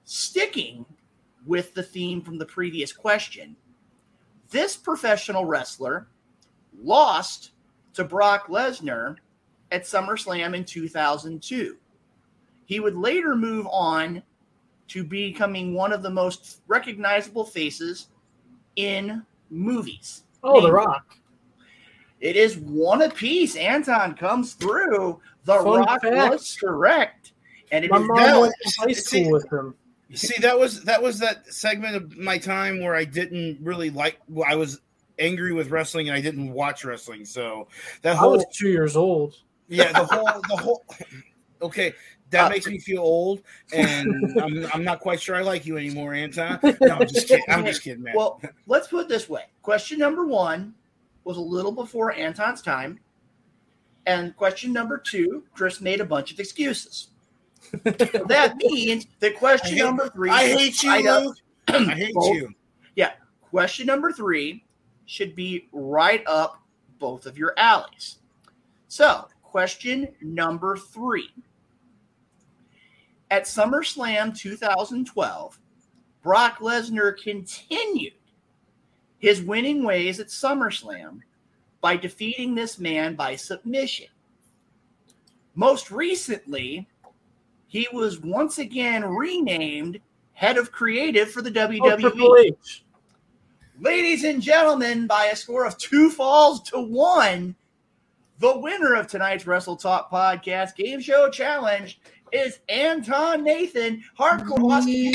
Sticking 0.02 0.84
with 1.46 1.72
the 1.72 1.84
theme 1.84 2.20
from 2.20 2.36
the 2.36 2.46
previous 2.46 2.92
question, 2.92 3.54
this 4.50 4.76
professional 4.76 5.44
wrestler 5.44 6.08
lost 6.82 7.52
to 7.94 8.02
Brock 8.02 8.48
Lesnar 8.48 9.18
at 9.72 9.82
SummerSlam 9.84 10.55
in 10.55 10.64
2002. 10.64 11.76
He 12.66 12.80
would 12.80 12.97
later 12.97 13.34
move 13.36 13.66
on 13.70 14.22
to 14.88 15.05
becoming 15.05 15.74
one 15.74 15.93
of 15.93 16.02
the 16.02 16.10
most 16.10 16.60
recognizable 16.68 17.44
faces 17.44 18.09
in 18.76 19.24
movies. 19.51 20.22
Oh, 20.43 20.60
The 20.60 20.72
Rock. 20.72 21.16
It 22.20 22.36
is 22.36 22.56
one 22.56 23.02
apiece. 23.02 23.56
Anton 23.56 24.14
comes 24.14 24.55
through. 24.55 25.20
The 25.44 25.55
Fun 25.55 25.80
Rock 25.80 26.02
fact. 26.02 26.30
was 26.32 26.56
correct. 26.59 27.32
And 27.72 27.84
it 27.84 27.90
My 27.90 27.98
is 28.01 28.06
mom 28.06 28.16
now- 28.16 28.40
went 28.43 28.55
to 28.62 28.72
high 28.80 28.93
see- 28.93 29.22
school 29.24 29.32
with 29.32 29.52
him. 29.52 29.74
See, 30.14 30.40
that 30.40 30.56
was 30.56 30.84
that 30.84 31.02
was 31.02 31.18
that 31.18 31.52
segment 31.52 31.97
of 31.97 32.16
my 32.16 32.38
time 32.38 32.80
where 32.80 32.94
I 32.94 33.05
didn't 33.05 33.59
really 33.60 33.90
like. 33.90 34.20
I 34.47 34.55
was 34.55 34.80
angry 35.18 35.52
with 35.52 35.70
wrestling 35.70 36.09
and 36.09 36.16
I 36.16 36.20
didn't 36.20 36.52
watch 36.52 36.84
wrestling. 36.84 37.24
So 37.24 37.66
that 38.02 38.12
I 38.12 38.16
whole 38.16 38.32
was 38.34 38.47
two 38.52 38.68
years 38.68 38.97
old. 38.97 39.34
Yeah, 39.68 39.93
the 39.93 40.05
whole 40.05 40.40
the 40.48 40.56
whole. 40.56 40.84
Okay, 41.62 41.94
that 42.30 42.47
Uh, 42.47 42.48
makes 42.51 42.66
me 42.66 42.78
feel 42.78 43.01
old, 43.01 43.43
and 43.72 44.38
I'm, 44.40 44.66
I'm 44.74 44.84
not 44.84 45.01
quite 45.01 45.20
sure 45.20 45.36
I 45.36 45.43
like 45.43 45.64
you 45.66 45.76
anymore, 45.78 46.12
Anton. 46.14 46.59
No, 46.80 46.97
I'm 46.97 47.06
just 47.06 47.28
kidding. 47.28 47.44
I'm 47.48 47.64
just 47.64 47.82
kidding, 47.82 48.02
man. 48.02 48.14
Well, 48.16 48.40
let's 48.66 48.88
put 48.88 49.02
it 49.02 49.09
this 49.09 49.28
way. 49.28 49.44
Question 49.62 49.98
number 49.98 50.26
one 50.26 50.74
was 51.24 51.36
a 51.38 51.40
little 51.40 51.72
before 51.72 52.12
Anton's 52.12 52.62
time. 52.62 53.01
And 54.06 54.36
question 54.36 54.72
number 54.72 54.98
two, 54.98 55.43
Chris 55.55 55.80
made 55.80 56.01
a 56.01 56.05
bunch 56.05 56.30
of 56.32 56.38
excuses. 56.38 57.09
So 57.72 57.78
that 58.28 58.55
means 58.59 59.06
that 59.18 59.34
question 59.34 59.74
hate- 59.76 59.82
number 59.84 60.09
three. 60.10 60.30
I 60.30 60.47
hate 60.47 60.80
you, 60.84 61.02
Luke. 61.10 61.36
I 61.68 61.82
hate 61.94 62.14
both- 62.14 62.36
you. 62.36 62.55
Yeah. 62.94 63.12
Question 63.51 63.86
number 63.86 64.12
three 64.12 64.62
should 65.06 65.34
be 65.34 65.68
right 65.72 66.22
up 66.26 66.60
both 67.01 67.26
of 67.26 67.36
your 67.36 67.55
alleys. 67.59 68.18
So, 68.88 69.26
question 69.57 70.07
number 70.20 70.77
three. 70.77 71.31
At 73.31 73.45
SummerSlam 73.45 74.37
2012, 74.37 75.59
Brock 76.23 76.59
Lesnar 76.59 77.16
continued 77.16 78.12
his 79.16 79.41
winning 79.41 79.83
ways 79.83 80.20
at 80.20 80.27
SummerSlam 80.27 81.20
by 81.81 81.97
defeating 81.97 82.55
this 82.55 82.78
man 82.78 83.15
by 83.15 83.35
submission. 83.35 84.09
Most 85.55 85.91
recently, 85.91 86.87
he 87.66 87.89
was 87.95 88.20
once 88.20 88.59
again 88.59 89.07
renamed 89.07 90.03
head 90.35 90.59
of 90.59 90.70
creative 90.70 91.31
for 91.31 91.41
the 91.41 91.51
WWE. 91.51 92.51
Oh, 92.53 92.57
Ladies 93.81 94.23
and 94.23 94.43
gentlemen, 94.43 95.07
by 95.07 95.27
a 95.33 95.37
score 95.37 95.65
of 95.65 95.78
two 95.78 96.11
falls 96.11 96.61
to 96.65 96.78
one, 96.78 97.57
the 98.38 98.58
winner 98.58 98.94
of 98.94 99.06
tonight's 99.06 99.46
Wrestle 99.46 99.76
Talk 99.76 100.10
Podcast 100.10 100.76
Game 100.76 101.00
Show 101.00 101.30
Challenge 101.30 101.98
is 102.32 102.58
Anton 102.68 103.44
Nathan. 103.44 104.02
Hardcore 104.18 104.72
Austin, 104.72 105.12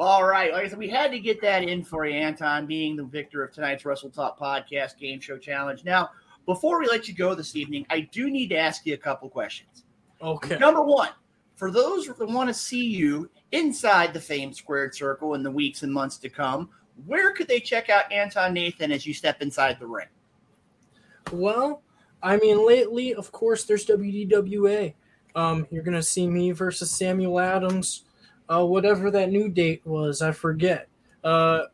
All 0.00 0.24
right, 0.24 0.52
like 0.52 0.64
I 0.64 0.68
said, 0.68 0.78
we 0.78 0.88
had 0.88 1.10
to 1.10 1.18
get 1.18 1.42
that 1.42 1.64
in 1.64 1.82
for 1.82 2.06
you, 2.06 2.14
Anton, 2.14 2.66
being 2.66 2.94
the 2.94 3.02
victor 3.02 3.42
of 3.42 3.52
tonight's 3.52 3.84
Wrestle 3.84 4.10
Talk 4.10 4.38
Podcast 4.38 4.96
Game 4.96 5.18
Show 5.18 5.38
Challenge. 5.38 5.84
Now, 5.84 6.10
before 6.46 6.78
we 6.78 6.86
let 6.86 7.08
you 7.08 7.14
go 7.14 7.34
this 7.34 7.56
evening, 7.56 7.84
I 7.90 8.00
do 8.12 8.30
need 8.30 8.46
to 8.50 8.56
ask 8.56 8.86
you 8.86 8.94
a 8.94 8.98
couple 8.98 9.28
questions. 9.28 9.82
Okay. 10.22 10.56
Number 10.56 10.82
one, 10.82 11.10
for 11.56 11.72
those 11.72 12.06
that 12.06 12.28
want 12.28 12.48
to 12.48 12.54
see 12.54 12.84
you 12.84 13.28
inside 13.50 14.14
the 14.14 14.20
famed 14.20 14.54
squared 14.54 14.94
circle 14.94 15.34
in 15.34 15.42
the 15.42 15.50
weeks 15.50 15.82
and 15.82 15.92
months 15.92 16.16
to 16.18 16.28
come, 16.28 16.70
where 17.06 17.32
could 17.32 17.48
they 17.48 17.58
check 17.58 17.90
out 17.90 18.10
Anton 18.12 18.54
Nathan 18.54 18.92
as 18.92 19.04
you 19.04 19.12
step 19.12 19.42
inside 19.42 19.80
the 19.80 19.86
ring? 19.86 20.06
Well, 21.32 21.82
I 22.22 22.36
mean, 22.36 22.64
lately, 22.64 23.14
of 23.14 23.32
course, 23.32 23.64
there's 23.64 23.84
WDWA. 23.84 24.94
Um, 25.34 25.66
you're 25.72 25.82
gonna 25.82 26.02
see 26.02 26.28
me 26.28 26.52
versus 26.52 26.90
Samuel 26.92 27.40
Adams, 27.40 28.04
uh, 28.48 28.64
whatever 28.64 29.10
that 29.10 29.30
new 29.30 29.48
date 29.48 29.82
was, 29.84 30.22
I 30.22 30.32
forget. 30.32 30.88
Uh, 31.22 31.64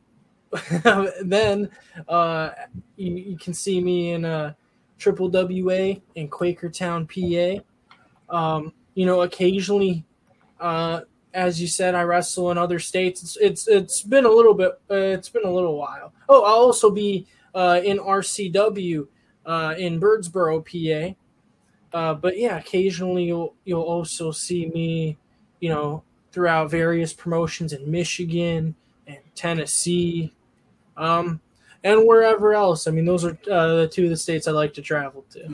then 1.22 1.68
uh, 2.08 2.50
you, 2.96 3.14
you 3.14 3.38
can 3.38 3.54
see 3.54 3.80
me 3.80 4.12
in 4.12 4.24
uh, 4.24 4.54
Triple 4.98 5.28
WA 5.28 5.94
in 6.14 6.28
Quakertown, 6.28 7.08
PA. 7.08 7.62
Um, 8.34 8.72
you 8.94 9.06
know, 9.06 9.22
occasionally, 9.22 10.04
uh, 10.60 11.02
as 11.32 11.60
you 11.60 11.66
said, 11.66 11.94
I 11.94 12.02
wrestle 12.02 12.50
in 12.52 12.58
other 12.58 12.78
states. 12.78 13.22
It's 13.22 13.36
it's, 13.36 13.68
it's 13.68 14.02
been 14.02 14.24
a 14.24 14.30
little 14.30 14.54
bit. 14.54 14.80
Uh, 14.90 14.94
it's 14.94 15.28
been 15.28 15.44
a 15.44 15.50
little 15.50 15.76
while. 15.76 16.12
Oh, 16.28 16.44
I'll 16.44 16.64
also 16.64 16.90
be 16.90 17.26
uh, 17.54 17.80
in 17.84 17.98
RCW 17.98 19.06
uh, 19.46 19.74
in 19.76 20.00
Birdsboro, 20.00 20.64
PA. 20.64 21.14
Uh, 21.96 22.14
but 22.14 22.38
yeah, 22.38 22.58
occasionally 22.58 23.24
you'll 23.24 23.54
you'll 23.64 23.82
also 23.82 24.30
see 24.30 24.66
me, 24.66 25.16
you 25.60 25.68
know, 25.68 26.02
throughout 26.34 26.68
various 26.68 27.12
promotions 27.12 27.72
in 27.72 27.88
Michigan 27.88 28.74
and 29.06 29.18
Tennessee, 29.36 30.34
um, 30.96 31.40
and 31.84 32.04
wherever 32.06 32.54
else. 32.54 32.88
I 32.88 32.90
mean, 32.90 33.04
those 33.04 33.24
are 33.24 33.38
uh, 33.50 33.76
the 33.76 33.88
two 33.88 34.04
of 34.04 34.10
the 34.10 34.16
states 34.16 34.48
I 34.48 34.50
like 34.50 34.74
to 34.74 34.82
travel 34.82 35.24
to. 35.30 35.44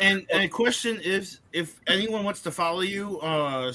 And, 0.00 0.26
and 0.32 0.42
a 0.42 0.48
question 0.48 1.00
is, 1.00 1.40
if 1.52 1.78
anyone 1.86 2.24
wants 2.24 2.42
to 2.42 2.50
follow 2.50 2.80
you 2.80 3.20
uh, 3.20 3.72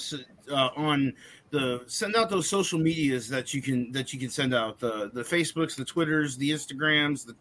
uh, 0.51 0.69
on 0.75 1.13
the 1.51 1.83
send 1.85 2.15
out 2.15 2.29
those 2.29 2.49
social 2.49 2.79
medias 2.79 3.29
that 3.29 3.53
you 3.53 3.61
can 3.61 3.91
that 3.91 4.13
you 4.13 4.19
can 4.19 4.29
send 4.29 4.53
out 4.53 4.79
the 4.79 5.09
the 5.13 5.21
Facebooks, 5.21 5.75
the 5.75 5.85
Twitters, 5.85 6.35
the 6.35 6.49
Instagrams, 6.49 7.25
the 7.25 7.35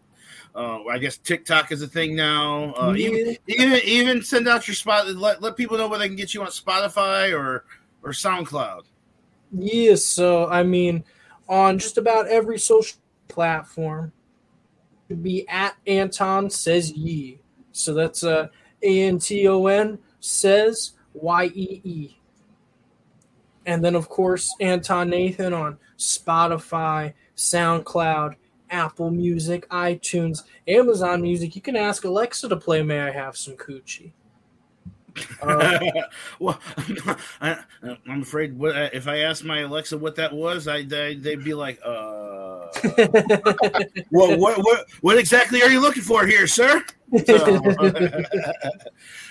uh, 0.54 0.84
I 0.84 0.98
guess 0.98 1.16
TikTok 1.16 1.72
is 1.72 1.82
a 1.82 1.88
thing 1.88 2.14
now. 2.14 2.74
Uh, 2.74 2.94
even, 2.96 3.36
even 3.48 3.80
even 3.84 4.22
send 4.22 4.48
out 4.48 4.68
your 4.68 4.74
spot. 4.74 5.08
Let, 5.08 5.42
let 5.42 5.56
people 5.56 5.78
know 5.78 5.88
where 5.88 5.98
they 5.98 6.06
can 6.06 6.16
get 6.16 6.34
you 6.34 6.42
on 6.42 6.48
Spotify 6.48 7.32
or 7.32 7.64
or 8.02 8.10
SoundCloud. 8.10 8.82
Yeah, 9.52 9.96
so 9.96 10.48
I 10.48 10.62
mean, 10.62 11.04
on 11.48 11.78
just 11.78 11.98
about 11.98 12.28
every 12.28 12.58
social 12.58 12.98
platform, 13.28 14.12
be 15.22 15.48
at 15.48 15.76
Anton 15.86 16.50
says 16.50 16.92
ye. 16.92 17.40
So 17.72 17.94
that's 17.94 18.22
uh, 18.22 18.48
A 18.82 19.02
N 19.02 19.18
T 19.18 19.48
O 19.48 19.66
N 19.66 19.98
says 20.20 20.92
Y 21.14 21.46
E 21.46 21.80
E. 21.84 22.16
And 23.66 23.84
then, 23.84 23.94
of 23.94 24.08
course, 24.08 24.54
Anton 24.60 25.10
Nathan 25.10 25.52
on 25.52 25.78
Spotify, 25.98 27.12
SoundCloud, 27.36 28.36
Apple 28.70 29.10
Music, 29.10 29.68
iTunes, 29.68 30.44
Amazon 30.66 31.22
Music. 31.22 31.54
You 31.54 31.62
can 31.62 31.76
ask 31.76 32.04
Alexa 32.04 32.48
to 32.48 32.56
play 32.56 32.82
May 32.82 33.00
I 33.00 33.10
Have 33.10 33.36
Some 33.36 33.56
Coochie. 33.56 34.12
Uh, 35.42 35.78
well, 36.38 36.60
I, 37.40 37.58
I'm 38.08 38.22
afraid 38.22 38.58
what, 38.58 38.94
if 38.94 39.08
I 39.08 39.18
asked 39.18 39.44
my 39.44 39.60
Alexa 39.60 39.98
what 39.98 40.16
that 40.16 40.32
was, 40.32 40.68
I, 40.68 40.82
they, 40.82 41.14
they'd 41.14 41.44
be 41.44 41.54
like, 41.54 41.80
uh, 41.84 42.68
well, 44.10 44.38
what, 44.38 44.58
what, 44.58 44.86
what 45.00 45.18
exactly 45.18 45.62
are 45.62 45.70
you 45.70 45.80
looking 45.80 46.02
for 46.02 46.26
here, 46.26 46.46
sir? 46.46 46.84
So, 47.26 47.60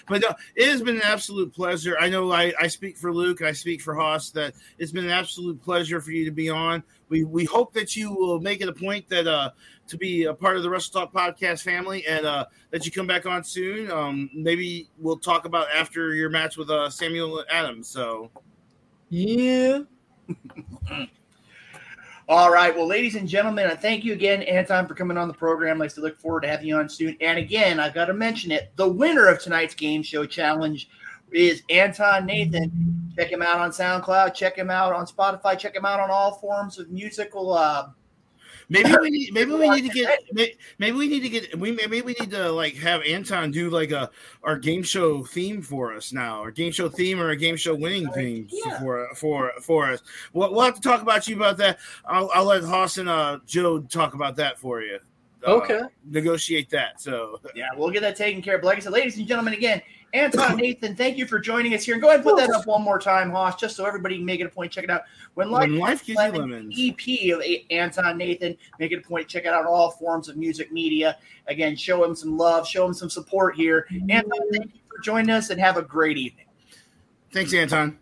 but 0.10 0.22
no, 0.22 0.34
it 0.56 0.68
has 0.68 0.82
been 0.82 0.98
an 0.98 1.04
absolute 1.04 1.54
pleasure. 1.54 1.96
I 2.00 2.10
know 2.10 2.32
I, 2.32 2.54
I 2.60 2.68
speak 2.68 2.98
for 2.98 3.14
Luke, 3.14 3.42
I 3.42 3.52
speak 3.52 3.82
for 3.82 3.96
Hoss, 3.96 4.32
that 4.32 4.54
it's 4.78 4.92
been 4.92 5.06
an 5.06 5.12
absolute 5.12 5.62
pleasure 5.62 6.02
for 6.02 6.12
you 6.12 6.26
to 6.26 6.32
be 6.32 6.50
on. 6.50 6.84
We 7.10 7.24
we 7.24 7.46
hope 7.46 7.74
that 7.74 7.96
you 7.96 8.14
will 8.14 8.40
make 8.40 8.62
it 8.62 8.68
a 8.68 8.74
point 8.74 9.08
that 9.10 9.28
uh 9.28 9.52
to 9.88 9.98
be 9.98 10.26
a 10.26 10.34
part 10.34 10.58
of 10.58 10.64
the 10.64 10.70
Wrestle 10.70 11.02
Talk 11.02 11.14
podcast 11.14 11.64
family 11.64 12.06
and 12.06 12.26
uh 12.26 12.46
that 12.72 12.86
you 12.86 12.92
come 12.92 13.08
back 13.08 13.26
on 13.26 13.44
soon. 13.44 13.92
Um 13.92 14.30
maybe 14.34 14.90
we'll 14.98 15.18
talk 15.18 15.46
about 15.46 15.68
after 15.74 16.14
your 16.16 16.30
match 16.30 16.58
with 16.58 16.70
uh 16.70 16.90
Samuel 16.90 17.44
Adams. 17.50 17.88
So 17.88 18.32
yeah. 19.10 19.80
All 22.30 22.52
right. 22.52 22.76
Well, 22.76 22.86
ladies 22.86 23.16
and 23.16 23.28
gentlemen, 23.28 23.66
I 23.66 23.76
thank 23.76 24.04
you 24.06 24.14
again, 24.14 24.44
Anton, 24.44 24.88
for 24.88 24.94
coming 24.94 25.18
on 25.18 25.28
the 25.28 25.34
program. 25.34 25.82
I 25.82 25.88
still 25.88 26.04
look 26.04 26.20
forward 26.20 26.42
to 26.42 26.48
having 26.48 26.68
you 26.68 26.76
on 26.76 26.88
soon. 26.88 27.18
And 27.22 27.40
again, 27.40 27.80
I've 27.80 27.96
got 27.96 28.06
to 28.06 28.14
mention 28.14 28.52
it. 28.52 28.72
The 28.76 28.88
winner 28.88 29.26
of 29.26 29.42
tonight's 29.42 29.74
game 29.74 30.04
show 30.04 30.28
challenge 30.28 30.92
is 31.32 31.64
Anton 31.72 32.28
Nathan. 32.28 33.12
Check 33.16 33.32
him 33.32 33.42
out 33.42 33.58
on 33.58 33.72
SoundCloud. 33.72 34.36
Check 34.36 34.56
him 34.56 34.70
out 34.70 34.94
on 34.94 35.08
Spotify. 35.08 35.58
Check 35.58 35.76
him 35.76 35.86
out 35.86 36.00
on 36.00 36.12
all 36.12 36.34
forms 36.34 36.78
of 36.78 36.92
musical. 36.92 37.52
Uh, 37.52 37.88
maybe 38.70 38.96
we 39.02 39.10
need 39.10 39.34
maybe 39.34 39.52
we 39.52 39.70
need 39.70 39.82
to 39.82 39.90
get 39.90 40.20
maybe 40.78 40.98
we 40.98 41.08
need 41.08 41.22
to 41.22 41.30
get 41.30 41.60
we 41.60 41.72
maybe 41.72 42.02
we 42.02 42.16
need 42.20 42.32
to 42.32 42.52
like 42.52 42.76
have 42.76 43.02
Anton 43.02 43.52
do 43.52 43.70
like 43.70 43.92
a 43.92 44.10
our 44.44 44.58
game 44.58 44.84
show 44.84 45.24
theme 45.24 45.62
for 45.62 45.94
us 45.94 46.14
now, 46.14 46.40
our 46.40 46.52
game 46.52 46.72
show 46.72 46.88
theme 46.88 47.20
or 47.20 47.30
a 47.30 47.36
game 47.36 47.58
show 47.58 47.76
winning 47.76 48.10
theme 48.12 48.48
for 48.80 49.08
for 49.16 49.52
for 49.62 49.92
us. 49.92 50.02
We'll, 50.34 50.52
we'll 50.54 50.62
have 50.62 50.76
to 50.76 50.82
talk 50.82 51.02
about 51.02 51.28
you 51.28 51.36
about 51.36 51.58
that. 51.58 51.80
I'll, 52.06 52.30
I'll 52.34 52.46
let 52.46 52.64
Hoss 52.64 52.98
and 52.98 53.10
uh, 53.10 53.40
Joe 53.46 53.80
talk 53.80 54.14
about 54.14 54.36
that 54.38 54.60
for 54.60 54.82
you. 54.82 55.00
Uh, 55.46 55.56
Okay. 55.56 55.82
negotiate 56.06 56.70
that. 56.70 57.02
So 57.02 57.40
yeah, 57.56 57.70
we'll 57.76 57.92
get 57.92 58.02
that 58.02 58.16
taken 58.16 58.42
care 58.42 58.56
of. 58.56 58.62
But 58.62 58.68
like 58.68 58.78
I 58.78 58.82
said, 58.82 58.94
ladies 58.94 59.18
and 59.18 59.28
gentlemen, 59.28 59.54
again, 59.54 59.82
Anton 60.14 60.58
Nathan, 60.58 60.96
thank 60.96 61.18
you 61.18 61.26
for 61.26 61.40
joining 61.40 61.74
us 61.74 61.84
here. 61.84 61.96
And 61.96 62.02
go 62.02 62.10
ahead 62.10 62.20
and 62.20 62.26
put 62.26 62.38
that 62.38 62.50
up 62.50 62.66
one 62.66 62.82
more 62.82 63.00
time, 63.00 63.30
Hoss, 63.30 63.56
just 63.56 63.76
so 63.76 63.86
everybody 63.86 64.18
can 64.18 64.26
make 64.26 64.40
it 64.40 64.46
a 64.46 64.50
point. 64.50 64.72
Check 64.72 64.84
it 64.84 64.90
out. 64.90 65.04
When 65.36 65.52
life, 65.52 65.70
When 65.70 65.80
Life 65.80 66.06
Gives 66.06 66.20
You 66.22 66.32
Lemons. 66.32 66.76
EP 66.78 67.34
of 67.34 67.44
Anton 67.70 68.18
Nathan, 68.18 68.58
make 68.80 68.92
it 68.92 69.00
a 69.00 69.08
point. 69.08 69.28
Check 69.28 69.46
it 69.46 69.50
out 69.50 69.62
on 69.62 69.68
all 69.68 69.92
forms 69.92 70.30
of 70.30 70.38
music 70.38 70.72
media. 70.72 71.18
Again, 71.48 71.76
show 71.76 72.04
him 72.04 72.16
some 72.16 72.38
love, 72.38 72.68
show 72.68 72.86
him 72.86 72.94
some 72.94 73.10
support 73.10 73.56
here. 73.56 73.88
Anton, 74.10 74.32
thank 74.52 74.74
you 74.74 74.82
for 74.90 75.02
joining 75.02 75.30
us, 75.30 75.50
and 75.50 75.60
have 75.60 75.78
a 75.78 75.82
great 75.82 76.18
evening. 76.18 76.46
Thanks, 77.32 77.54
Anton. 77.54 78.00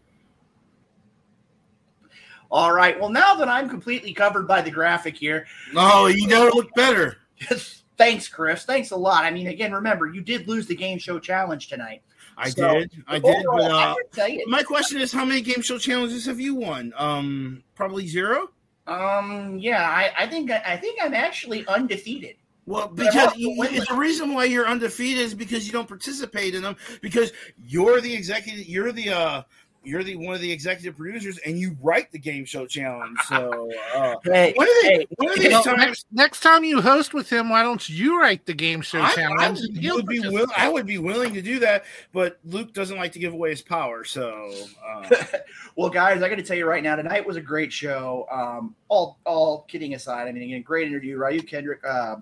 All 2.50 2.72
right. 2.72 2.98
Well, 3.00 3.10
now 3.10 3.36
that 3.36 3.50
I'm 3.50 3.70
completely 3.70 4.14
covered 4.14 4.48
by 4.48 4.62
the 4.62 4.72
graphic 4.72 5.18
here. 5.18 5.48
Oh, 5.76 6.08
you 6.08 6.28
never 6.28 6.50
look 6.52 6.74
better. 6.76 7.18
Thanks, 7.98 8.28
Chris. 8.28 8.64
Thanks 8.64 8.92
a 8.92 8.96
lot. 8.96 9.24
I 9.24 9.32
mean, 9.32 9.48
again, 9.48 9.74
remember, 9.74 10.06
you 10.08 10.22
did 10.22 10.48
lose 10.48 10.68
the 10.68 10.76
game 10.76 11.00
show 11.00 11.20
challenge 11.20 11.68
tonight. 11.68 12.02
I 12.38 12.50
So, 12.50 12.74
did. 12.74 12.92
I 13.08 13.18
did. 13.20 13.46
But 13.52 13.72
I 13.72 13.92
uh, 13.92 13.96
it- 14.18 14.48
my 14.48 14.62
question 14.64 15.02
is, 15.02 15.12
how 15.12 15.26
many 15.26 15.42
game 15.42 15.62
show 15.62 15.78
challenges 15.80 16.26
have 16.28 16.40
you 16.40 16.54
won? 16.56 16.94
Um, 16.96 17.64
probably 17.76 18.06
zero. 18.08 18.52
Um, 18.86 19.58
yeah, 19.60 19.90
I, 19.90 20.12
I 20.18 20.28
think 20.28 20.50
I 20.52 20.78
think 20.78 21.00
I'm 21.04 21.14
actually 21.14 21.68
undefeated. 21.68 22.36
Well, 22.68 22.90
because 22.90 23.36
you, 23.38 23.56
the 23.64 23.96
reason 23.96 24.34
why 24.34 24.44
you're 24.44 24.68
undefeated 24.68 25.24
is 25.24 25.34
because 25.34 25.66
you 25.66 25.72
don't 25.74 25.88
participate 25.88 26.54
in 26.54 26.62
them. 26.62 26.76
Because 27.02 27.32
you're 27.66 28.02
the 28.02 28.14
executive, 28.14 28.66
you're 28.68 28.92
the 28.92 29.10
uh, 29.10 29.42
you're 29.88 30.04
the 30.04 30.16
one 30.18 30.36
of 30.36 30.42
the 30.42 30.52
executive 30.52 30.98
producers, 30.98 31.38
and 31.40 31.58
you 31.58 31.76
write 31.82 32.12
the 32.12 32.20
game 32.20 32.44
show 32.44 32.68
challenge. 32.68 33.18
So, 33.30 33.72
uh, 33.96 34.16
Hey, 34.24 34.54
one 34.56 34.68
of 34.68 34.74
the 34.84 34.90
hey, 34.90 35.08
one 35.16 35.30
of 35.32 35.38
You 35.38 35.44
these 35.44 35.52
know, 35.52 35.64
times, 35.64 35.78
next, 35.78 36.06
next 36.12 36.40
time 36.42 36.64
you 36.64 36.82
host 36.82 37.14
with 37.14 37.30
him, 37.32 37.50
why 37.50 37.64
don't 37.64 37.88
you 37.88 38.20
write 38.20 38.46
the 38.46 38.54
game 38.54 38.82
show 38.82 39.00
I, 39.00 39.06
I 39.08 39.16
challenge? 39.16 39.60
and 39.62 39.78
he'll 39.78 39.96
would 39.96 40.06
be 40.08 40.20
will, 40.20 40.48
I 40.56 40.68
would 40.68 40.86
be 40.86 40.98
willing 40.98 41.34
to 41.34 41.42
do 41.42 41.60
that, 41.60 41.86
but 42.12 42.38
Luke 42.44 42.74
doesn't 42.74 42.98
like 42.98 43.14
to 43.14 43.20
give 43.20 43.34
away 43.34 43.52
his 43.52 43.62
power. 43.62 44.04
So, 44.04 44.54
uh, 44.86 45.10
Well, 45.78 45.90
guys, 45.90 46.24
I 46.24 46.30
got 46.30 46.36
to 46.36 46.44
tell 46.44 46.58
you 46.58 46.66
right 46.66 46.82
now, 46.84 46.96
tonight 46.96 47.26
was 47.26 47.38
a 47.38 47.42
great 47.42 47.72
show. 47.72 48.28
Um, 48.32 48.76
all 48.90 49.20
all 49.26 49.62
kidding 49.70 49.94
aside, 49.94 50.28
I 50.28 50.32
mean, 50.32 50.44
again, 50.44 50.64
great 50.64 50.88
interview. 50.88 51.18
Ryu 51.18 51.44
Kendrick 51.44 51.82
uh, 51.86 52.16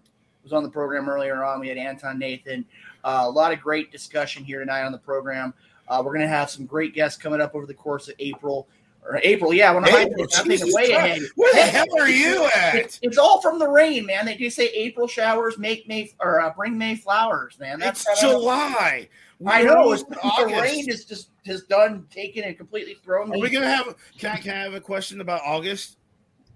was 0.44 0.54
on 0.54 0.62
the 0.62 0.70
program 0.70 1.10
earlier 1.10 1.44
on. 1.44 1.62
We 1.62 1.70
had 1.70 1.78
Anton 1.78 2.20
Nathan. 2.20 2.66
Uh, 3.04 3.24
a 3.26 3.30
lot 3.30 3.54
of 3.54 3.62
great 3.62 3.92
discussion 3.92 4.44
here 4.44 4.60
tonight 4.60 4.84
on 4.84 4.92
the 4.92 4.98
program. 4.98 5.54
Uh, 5.88 6.02
we're 6.04 6.14
going 6.14 6.22
to 6.22 6.28
have 6.28 6.50
some 6.50 6.66
great 6.66 6.94
guests 6.94 7.22
coming 7.22 7.42
up 7.42 7.56
over 7.56 7.66
the 7.66 7.74
course 7.74 8.08
of 8.08 8.16
April. 8.20 8.68
Or 9.08 9.20
April, 9.22 9.54
yeah, 9.54 9.72
when 9.72 9.86
I'm 9.86 10.08
April, 10.08 10.26
I'm 10.36 10.50
Jesus 10.50 10.74
way 10.74 10.90
ahead. 10.90 11.22
Where 11.36 11.54
the 11.54 11.62
hell 11.62 11.86
are 12.00 12.10
you 12.10 12.46
at? 12.56 12.74
It's, 12.74 13.00
it's 13.04 13.20
all 13.20 13.40
from 13.40 13.60
the 13.60 13.68
rain, 13.68 14.08
man. 14.08 14.26
They 14.26 14.36
do 14.36 14.50
say 14.50 14.66
April 14.70 15.08
showers 15.08 15.60
make 15.60 15.88
May 15.88 16.12
or 16.20 16.42
uh, 16.42 16.52
bring 16.56 16.76
May 16.76 16.96
flowers, 16.96 17.60
man. 17.60 17.80
That's 17.80 18.04
it's 18.10 18.22
July. 18.22 19.08
I 19.46 19.64
know. 19.64 19.92
It's, 19.92 20.04
the 20.04 20.60
rain 20.60 20.90
is 20.90 21.06
just 21.06 21.30
has 21.46 21.64
done 21.64 22.08
taken 22.10 22.46
and 22.46 22.58
completely 22.58 22.96
thrown 23.04 23.30
Are 23.30 23.34
me. 23.34 23.42
we 23.42 23.52
gonna 23.52 23.68
have? 23.68 23.96
Can 24.18 24.32
I, 24.32 24.38
can 24.38 24.52
I 24.52 24.64
have 24.64 24.74
a 24.74 24.82
question 24.82 25.22
about 25.22 25.42
August? 25.46 25.98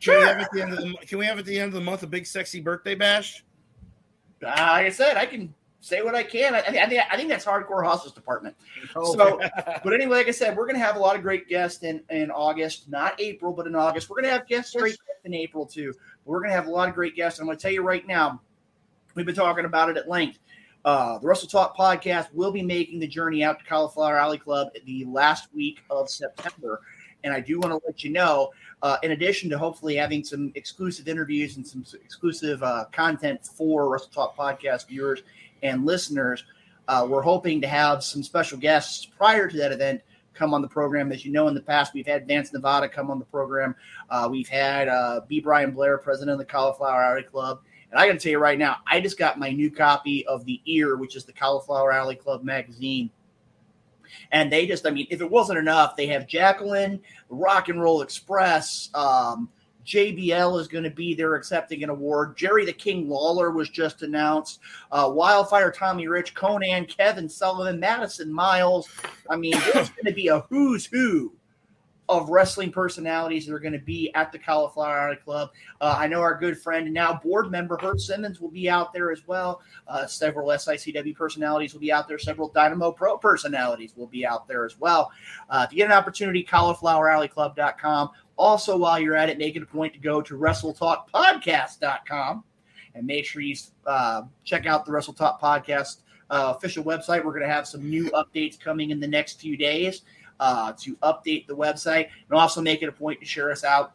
Can 0.01 0.17
we 0.17 0.25
have 0.25 0.39
at 0.39 0.51
the 0.51 0.61
end 0.61 0.73
of 0.73 0.79
the 0.79 0.93
Can 1.05 1.19
we 1.19 1.25
have 1.27 1.37
at 1.37 1.45
the 1.45 1.59
end 1.59 1.67
of 1.67 1.73
the 1.73 1.81
month 1.81 2.01
a 2.01 2.07
big 2.07 2.25
sexy 2.25 2.61
birthday 2.61 2.95
bash? 2.95 3.43
Uh, 4.41 4.47
like 4.47 4.85
I 4.85 4.89
said, 4.89 5.17
I 5.17 5.25
can 5.25 5.53
say 5.81 6.01
what 6.01 6.15
I 6.15 6.23
can. 6.23 6.55
I, 6.55 6.59
I, 6.59 6.89
think, 6.89 7.01
I 7.11 7.15
think 7.15 7.29
that's 7.29 7.45
hardcore 7.45 7.83
hostels 7.83 8.13
department. 8.13 8.55
Oh. 8.95 9.15
So, 9.15 9.39
but 9.83 9.93
anyway, 9.93 10.17
like 10.17 10.27
I 10.27 10.31
said, 10.31 10.55
we're 10.55 10.67
gonna 10.67 10.79
have 10.79 10.95
a 10.95 10.99
lot 10.99 11.15
of 11.15 11.21
great 11.21 11.47
guests 11.47 11.83
in 11.83 12.01
in 12.09 12.31
August, 12.31 12.89
not 12.89 13.19
April, 13.19 13.53
but 13.53 13.67
in 13.67 13.75
August. 13.75 14.09
We're 14.09 14.21
gonna 14.21 14.33
have 14.33 14.47
guests 14.47 14.75
great 14.75 14.97
in 15.23 15.33
April 15.33 15.65
too. 15.65 15.93
But 16.25 16.31
we're 16.31 16.41
gonna 16.41 16.53
have 16.53 16.67
a 16.67 16.71
lot 16.71 16.89
of 16.89 16.95
great 16.95 17.15
guests. 17.15 17.39
I'm 17.39 17.45
gonna 17.45 17.57
tell 17.57 17.71
you 17.71 17.81
right 17.81 18.05
now, 18.05 18.41
we've 19.15 19.25
been 19.25 19.35
talking 19.35 19.65
about 19.65 19.89
it 19.89 19.97
at 19.97 20.09
length. 20.09 20.39
Uh, 20.85 21.17
the 21.19 21.27
Wrestle 21.27 21.49
Talk 21.49 21.75
podcast 21.75 22.33
will 22.33 22.51
be 22.51 22.61
making 22.61 22.99
the 22.99 23.07
journey 23.07 23.43
out 23.43 23.59
to 23.59 23.65
Cauliflower 23.65 24.17
Alley 24.17 24.37
Club 24.37 24.69
the 24.85 25.05
last 25.05 25.53
week 25.53 25.81
of 25.89 26.09
September. 26.09 26.81
And 27.25 27.33
I 27.33 27.41
do 27.41 27.59
want 27.59 27.73
to 27.73 27.85
let 27.85 28.01
you 28.01 28.11
know, 28.11 28.51
uh, 28.81 28.95
in 29.03 29.11
addition 29.11 29.49
to 29.49 29.57
hopefully 29.57 29.97
having 29.97 30.23
some 30.23 30.53
exclusive 30.55 31.09
interviews 31.09 31.57
and 31.57 31.67
some 31.67 31.83
exclusive 32.01 32.63
uh, 32.63 32.85
content 32.93 33.45
for 33.45 33.89
Wrestle 33.89 34.09
Talk 34.09 34.37
podcast 34.37 34.87
viewers 34.87 35.21
and 35.63 35.85
listeners, 35.85 36.43
uh, 36.87 37.05
we're 37.09 37.21
hoping 37.21 37.61
to 37.61 37.67
have 37.67 38.03
some 38.03 38.23
special 38.23 38.57
guests 38.57 39.05
prior 39.05 39.47
to 39.47 39.57
that 39.57 39.71
event 39.71 40.01
come 40.33 40.53
on 40.53 40.61
the 40.61 40.67
program. 40.67 41.11
As 41.11 41.25
you 41.25 41.31
know, 41.31 41.47
in 41.49 41.53
the 41.53 41.61
past, 41.61 41.93
we've 41.93 42.07
had 42.07 42.25
Vance 42.25 42.51
Nevada 42.53 42.87
come 42.87 43.11
on 43.11 43.19
the 43.19 43.25
program. 43.25 43.75
Uh, 44.09 44.27
we've 44.31 44.47
had 44.47 44.87
uh, 44.87 45.21
B. 45.27 45.41
Brian 45.41 45.71
Blair, 45.71 45.97
president 45.97 46.31
of 46.31 46.39
the 46.39 46.45
Cauliflower 46.45 47.03
Alley 47.03 47.23
Club. 47.23 47.59
And 47.91 47.99
I 47.99 48.07
got 48.07 48.13
to 48.13 48.19
tell 48.19 48.31
you 48.31 48.39
right 48.39 48.57
now, 48.57 48.77
I 48.87 49.01
just 49.01 49.17
got 49.17 49.37
my 49.37 49.51
new 49.51 49.69
copy 49.69 50.25
of 50.27 50.45
The 50.45 50.61
Ear, 50.65 50.95
which 50.95 51.15
is 51.15 51.25
the 51.25 51.33
Cauliflower 51.33 51.91
Alley 51.91 52.15
Club 52.15 52.43
magazine. 52.43 53.09
And 54.31 54.51
they 54.51 54.65
just, 54.65 54.87
I 54.87 54.91
mean, 54.91 55.07
if 55.09 55.21
it 55.21 55.29
wasn't 55.29 55.59
enough, 55.59 55.95
they 55.95 56.07
have 56.07 56.27
Jacqueline, 56.27 57.01
Rock 57.29 57.69
and 57.69 57.81
Roll 57.81 58.01
Express, 58.01 58.89
um, 58.93 59.49
JBL 59.89 60.59
is 60.59 60.67
going 60.67 60.83
to 60.83 60.89
be 60.89 61.13
there 61.13 61.35
accepting 61.35 61.83
an 61.83 61.89
award. 61.89 62.37
Jerry 62.37 62.65
the 62.65 62.73
King 62.73 63.09
Lawler 63.09 63.51
was 63.51 63.69
just 63.69 64.03
announced. 64.03 64.59
Uh, 64.91 65.11
Wildfire 65.13 65.71
Tommy 65.71 66.07
Rich, 66.07 66.35
Konnan, 66.35 66.87
Kevin 66.87 67.27
Sullivan, 67.27 67.79
Madison 67.79 68.31
Miles. 68.31 68.87
I 69.29 69.35
mean, 69.35 69.55
there's 69.73 69.89
going 69.89 70.05
to 70.05 70.13
be 70.13 70.27
a 70.27 70.41
who's 70.41 70.85
who 70.85 71.33
of 72.09 72.29
wrestling 72.29 72.71
personalities 72.71 73.45
that 73.45 73.53
are 73.53 73.59
going 73.59 73.71
to 73.71 73.79
be 73.79 74.11
at 74.15 74.31
the 74.31 74.39
Cauliflower 74.39 74.97
Alley 74.97 75.15
Club. 75.17 75.51
Uh, 75.79 75.95
I 75.97 76.07
know 76.07 76.21
our 76.21 76.35
good 76.35 76.57
friend 76.57 76.85
and 76.85 76.93
now 76.93 77.13
board 77.13 77.51
member 77.51 77.77
Herb 77.79 77.99
Simmons 77.99 78.41
will 78.41 78.49
be 78.49 78.67
out 78.67 78.91
there 78.93 79.11
as 79.11 79.27
well. 79.27 79.61
Uh, 79.87 80.07
several 80.07 80.47
SICW 80.47 81.15
personalities 81.15 81.73
will 81.73 81.79
be 81.79 81.91
out 81.91 82.07
there. 82.07 82.17
Several 82.17 82.49
Dynamo 82.49 82.91
Pro 82.91 83.17
personalities 83.17 83.93
will 83.95 84.07
be 84.07 84.25
out 84.25 84.47
there 84.47 84.65
as 84.65 84.79
well. 84.79 85.11
Uh, 85.49 85.65
if 85.67 85.71
you 85.71 85.77
get 85.77 85.85
an 85.85 85.91
opportunity, 85.91 86.43
caulifloweralleyclub.com. 86.43 88.09
Also, 88.39 88.75
while 88.77 88.97
you're 88.97 89.17
at 89.17 89.27
it, 89.27 89.37
make 89.37 89.57
it 89.57 89.61
a 89.61 89.65
point 89.65 89.93
to 89.93 89.99
go 89.99 90.21
to 90.21 90.37
WrestleTalkPodcast.com 90.37 92.43
and 92.95 93.05
make 93.05 93.25
sure 93.25 93.41
you 93.41 93.53
uh, 93.85 94.21
check 94.45 94.65
out 94.65 94.85
the 94.85 94.93
Wrestle 94.93 95.13
Talk 95.13 95.41
Podcast 95.41 95.97
uh, 96.29 96.53
official 96.55 96.85
website. 96.85 97.25
We're 97.25 97.33
going 97.33 97.41
to 97.41 97.49
have 97.49 97.67
some 97.67 97.89
new 97.89 98.09
updates 98.11 98.57
coming 98.57 98.91
in 98.91 99.01
the 99.01 99.07
next 99.07 99.41
few 99.41 99.57
days 99.57 100.03
uh, 100.39 100.71
to 100.79 100.95
update 100.97 101.47
the 101.47 101.55
website 101.55 102.07
and 102.29 102.39
also 102.39 102.61
make 102.61 102.81
it 102.81 102.87
a 102.87 102.93
point 102.93 103.19
to 103.19 103.25
share 103.25 103.51
us 103.51 103.65
out 103.65 103.91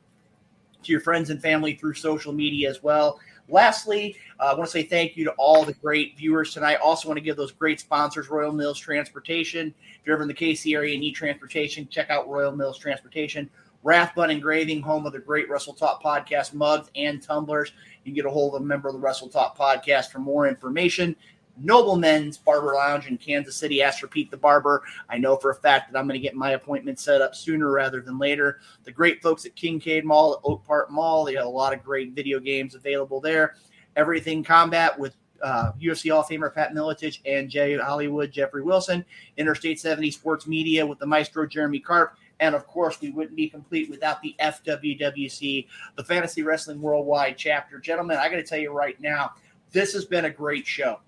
to 0.82 0.92
your 0.92 1.00
friends 1.00 1.30
and 1.30 1.40
family 1.40 1.72
through 1.72 1.94
social 1.94 2.34
media 2.34 2.68
as 2.68 2.82
well. 2.82 3.18
Lastly, 3.48 4.14
uh, 4.40 4.44
I 4.44 4.54
want 4.54 4.66
to 4.66 4.70
say 4.70 4.82
thank 4.82 5.16
you 5.16 5.24
to 5.24 5.32
all 5.32 5.64
the 5.64 5.72
great 5.72 6.18
viewers 6.18 6.52
tonight. 6.52 6.76
Also, 6.82 7.08
want 7.08 7.16
to 7.16 7.24
give 7.24 7.36
those 7.36 7.52
great 7.52 7.80
sponsors, 7.80 8.28
Royal 8.28 8.52
Mills 8.52 8.78
Transportation. 8.78 9.74
If 10.00 10.06
you're 10.06 10.16
ever 10.16 10.22
in 10.22 10.28
the 10.28 10.34
KC 10.34 10.74
area 10.74 10.92
and 10.92 11.00
need 11.00 11.12
transportation, 11.12 11.88
check 11.88 12.10
out 12.10 12.28
Royal 12.28 12.52
Mills 12.52 12.78
Transportation. 12.78 13.48
Rathbun 13.84 14.30
Engraving, 14.30 14.80
home 14.80 15.06
of 15.06 15.12
the 15.12 15.18
great 15.18 15.48
Wrestle 15.48 15.74
Talk 15.74 16.02
podcast 16.02 16.54
mugs 16.54 16.90
and 16.96 17.22
tumblers. 17.22 17.72
You 18.02 18.10
can 18.10 18.14
get 18.14 18.26
a 18.26 18.30
hold 18.30 18.54
of 18.54 18.62
a 18.62 18.64
member 18.64 18.88
of 18.88 18.94
the 18.94 19.00
Wrestle 19.00 19.28
Talk 19.28 19.56
podcast 19.56 20.10
for 20.10 20.18
more 20.18 20.48
information. 20.48 21.14
Noblemen's 21.56 22.36
Barber 22.36 22.74
Lounge 22.74 23.06
in 23.06 23.16
Kansas 23.18 23.56
City. 23.56 23.82
Ask 23.82 24.00
for 24.00 24.08
Pete 24.08 24.30
the 24.30 24.36
Barber. 24.36 24.82
I 25.08 25.18
know 25.18 25.36
for 25.36 25.50
a 25.50 25.54
fact 25.54 25.92
that 25.92 25.98
I'm 25.98 26.08
going 26.08 26.18
to 26.18 26.22
get 26.22 26.34
my 26.34 26.52
appointment 26.52 26.98
set 26.98 27.20
up 27.20 27.34
sooner 27.34 27.70
rather 27.70 28.00
than 28.00 28.18
later. 28.18 28.58
The 28.84 28.90
great 28.90 29.22
folks 29.22 29.44
at 29.44 29.54
Kincaid 29.54 30.04
Mall, 30.04 30.34
at 30.34 30.40
Oak 30.42 30.64
Park 30.64 30.90
Mall, 30.90 31.24
they 31.24 31.34
have 31.34 31.46
a 31.46 31.48
lot 31.48 31.72
of 31.72 31.84
great 31.84 32.12
video 32.12 32.40
games 32.40 32.74
available 32.74 33.20
there. 33.20 33.54
Everything 33.96 34.42
Combat 34.42 34.98
with 34.98 35.14
uh, 35.42 35.72
UFC 35.80 36.10
Hall 36.10 36.20
of 36.20 36.26
Famer 36.26 36.52
Pat 36.52 36.72
Miletich 36.72 37.20
and 37.26 37.50
Jay 37.50 37.76
Hollywood, 37.76 38.32
Jeffrey 38.32 38.62
Wilson. 38.62 39.04
Interstate 39.36 39.78
70 39.78 40.10
Sports 40.10 40.46
Media 40.46 40.84
with 40.84 40.98
the 40.98 41.06
maestro 41.06 41.46
Jeremy 41.46 41.78
Karp. 41.78 42.16
And 42.40 42.54
of 42.54 42.66
course, 42.66 43.00
we 43.00 43.10
wouldn't 43.10 43.36
be 43.36 43.48
complete 43.48 43.88
without 43.90 44.20
the 44.22 44.34
FWWC, 44.40 45.66
the 45.96 46.04
Fantasy 46.04 46.42
Wrestling 46.42 46.80
Worldwide 46.80 47.36
chapter. 47.38 47.78
Gentlemen, 47.78 48.16
I 48.18 48.28
got 48.28 48.36
to 48.36 48.42
tell 48.42 48.58
you 48.58 48.72
right 48.72 49.00
now, 49.00 49.32
this 49.72 49.92
has 49.92 50.04
been 50.04 50.24
a 50.24 50.30
great 50.30 50.66
show. 50.66 51.00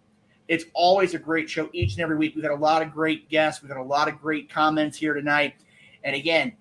It's 0.49 0.65
always 0.75 1.15
a 1.15 1.19
great 1.19 1.51
show 1.51 1.69
each 1.73 1.95
and 1.95 2.01
every 2.01 2.17
week. 2.17 2.35
We've 2.35 2.45
got 2.45 2.53
a 2.53 2.55
lot 2.55 2.83
of 2.83 2.93
great 2.93 3.29
guests. 3.29 3.63
We've 3.63 3.69
got 3.69 3.79
a 3.79 3.83
lot 3.83 4.09
of 4.09 4.21
great 4.21 4.49
comments 4.49 4.97
here 4.97 5.15
tonight. 5.15 5.55
And 6.05 6.15
again, 6.15 6.53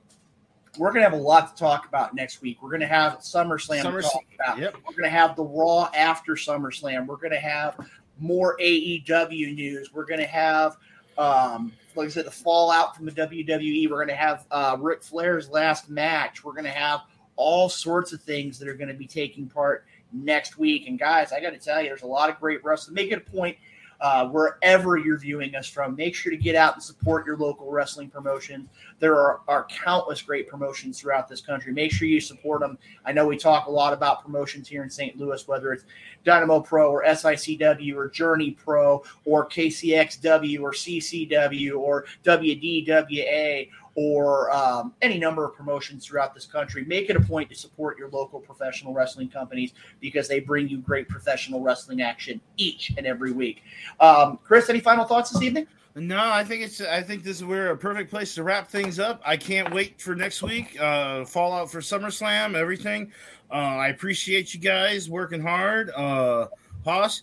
we're 0.78 0.90
going 0.92 1.04
to 1.04 1.10
have 1.10 1.18
a 1.18 1.22
lot 1.22 1.56
to 1.56 1.60
talk 1.60 1.88
about 1.88 2.16
next 2.16 2.42
week. 2.42 2.62
We're 2.62 2.70
going 2.70 2.82
to 2.82 2.88
have 2.88 3.20
SummerSlam 3.20 3.84
Summer- 3.84 4.02
to 4.02 4.08
talk 4.08 4.24
about. 4.34 4.60
yep. 4.60 4.76
We're 4.76 4.94
going 4.94 5.04
to 5.04 5.18
have 5.18 5.36
the 5.36 5.44
Raw 5.44 5.90
after 5.96 6.34
SummerSlam. 6.34 7.06
We're 7.06 7.18
going 7.18 7.32
to 7.32 7.40
have 7.40 7.78
more 8.20 8.58
AEW 8.60 9.56
news. 9.56 9.94
We're 9.94 10.06
going 10.06 10.20
to 10.20 10.28
have, 10.28 10.78
um, 11.18 11.72
like 11.98 12.08
I 12.08 12.10
said, 12.10 12.26
the 12.26 12.32
fallout 12.32 12.96
from 12.96 13.06
the 13.06 13.12
WWE. 13.12 13.90
We're 13.90 13.98
going 13.98 14.08
to 14.10 14.16
have 14.16 14.46
uh, 14.52 14.78
Ric 14.80 15.04
Flair's 15.04 15.50
last 15.50 15.90
match. 15.90 16.44
We're 16.44 16.54
going 16.54 16.66
to 16.66 16.72
have 16.72 17.02
all 17.36 17.70
sorts 17.70 18.14
of 18.14 18.22
things 18.22 18.60
that 18.60 18.68
are 18.68 18.76
going 18.76 18.88
to 18.88 18.94
be 18.94 19.08
taking 19.08 19.48
part 19.48 19.86
next 20.12 20.58
week. 20.58 20.88
And 20.88 20.98
guys, 20.98 21.32
I 21.32 21.42
got 21.42 21.52
to 21.52 21.58
tell 21.58 21.82
you, 21.82 21.90
there's 21.90 22.04
a 22.04 22.08
lot 22.08 22.30
of 22.30 22.40
great 22.40 22.64
wrestling. 22.64 22.96
Make 22.96 23.12
it 23.12 23.18
a 23.18 23.32
point 23.32 23.58
uh, 24.06 24.28
wherever 24.28 24.98
you're 24.98 25.18
viewing 25.18 25.56
us 25.56 25.68
from. 25.68 25.96
Make 25.96 26.14
sure 26.14 26.30
to 26.30 26.38
get 26.38 26.56
out 26.56 26.76
and 26.76 26.84
support 26.84 27.26
your 27.26 27.38
local 27.38 27.72
wrestling 27.72 28.08
promotion. 28.08 28.70
There 29.00 29.16
are, 29.16 29.42
are 29.48 29.66
countless 29.66 30.22
great 30.22 30.48
promotions 30.48 31.00
throughout 31.02 31.28
this 31.28 31.42
country. 31.42 31.74
Make 31.74 31.92
sure 31.92 32.08
you 32.08 32.22
support 32.22 32.62
them. 32.62 32.78
I 33.04 33.14
know 33.14 33.26
we 33.26 33.36
talk 33.36 33.66
a 33.66 33.72
lot 33.72 33.94
about 33.94 34.22
promotions 34.22 34.68
here 34.68 34.84
in 34.84 34.92
St. 34.92 35.18
Louis, 35.18 35.48
whether 35.48 35.74
it's 35.74 35.86
Dynamo 36.24 36.60
Pro 36.60 36.92
or 36.92 37.04
SICW 37.04 37.96
or 37.96 38.08
Journey 38.08 38.52
Pro 38.52 39.04
or 39.26 39.50
KCXW 39.50 40.62
or 40.62 40.72
CCW 40.72 41.76
or 41.76 42.06
WDWA 42.24 43.70
or 43.96 44.52
um, 44.52 44.94
any 45.02 45.18
number 45.18 45.46
of 45.46 45.56
promotions 45.56 46.06
throughout 46.06 46.34
this 46.34 46.46
country. 46.46 46.84
Make 46.86 47.10
it 47.10 47.16
a 47.16 47.22
point 47.22 47.50
to 47.50 47.56
support 47.56 47.98
your 47.98 48.10
local 48.10 48.40
professional 48.40 48.94
wrestling 48.94 49.30
companies 49.30 49.74
because 50.02 50.28
they 50.28 50.42
bring 50.42 50.68
you 50.68 50.80
great 50.80 51.08
professional 51.08 51.62
wrestling 51.62 52.02
action 52.02 52.42
each 52.58 52.92
and 52.98 53.08
every 53.08 53.32
week. 53.32 53.64
Um, 54.00 54.38
Chris, 54.44 54.70
any 54.70 54.82
final 54.82 55.06
thoughts 55.06 55.32
this 55.32 55.42
evening? 55.42 55.68
No, 55.98 56.20
I 56.20 56.44
think 56.44 56.62
it's. 56.62 56.82
I 56.82 57.02
think 57.02 57.24
this 57.24 57.38
is 57.38 57.46
where 57.46 57.72
a 57.72 57.78
perfect 57.78 58.10
place 58.10 58.36
to 58.36 58.44
wrap 58.44 58.70
things 58.70 59.00
up. 59.00 59.22
I 59.26 59.38
can't 59.38 59.74
wait 59.74 60.02
for 60.02 60.14
next 60.14 60.44
week. 60.44 60.78
Uh, 60.78 61.24
Fallout 61.24 61.72
for 61.72 61.80
SummerSlam, 61.80 62.54
everything. 62.54 63.14
Uh, 63.50 63.54
I 63.78 63.88
appreciate 63.88 64.54
you 64.54 64.60
guys 64.60 65.10
working 65.10 65.42
hard. 65.42 65.92
Uh, 65.92 66.48
Hoss, 66.84 67.22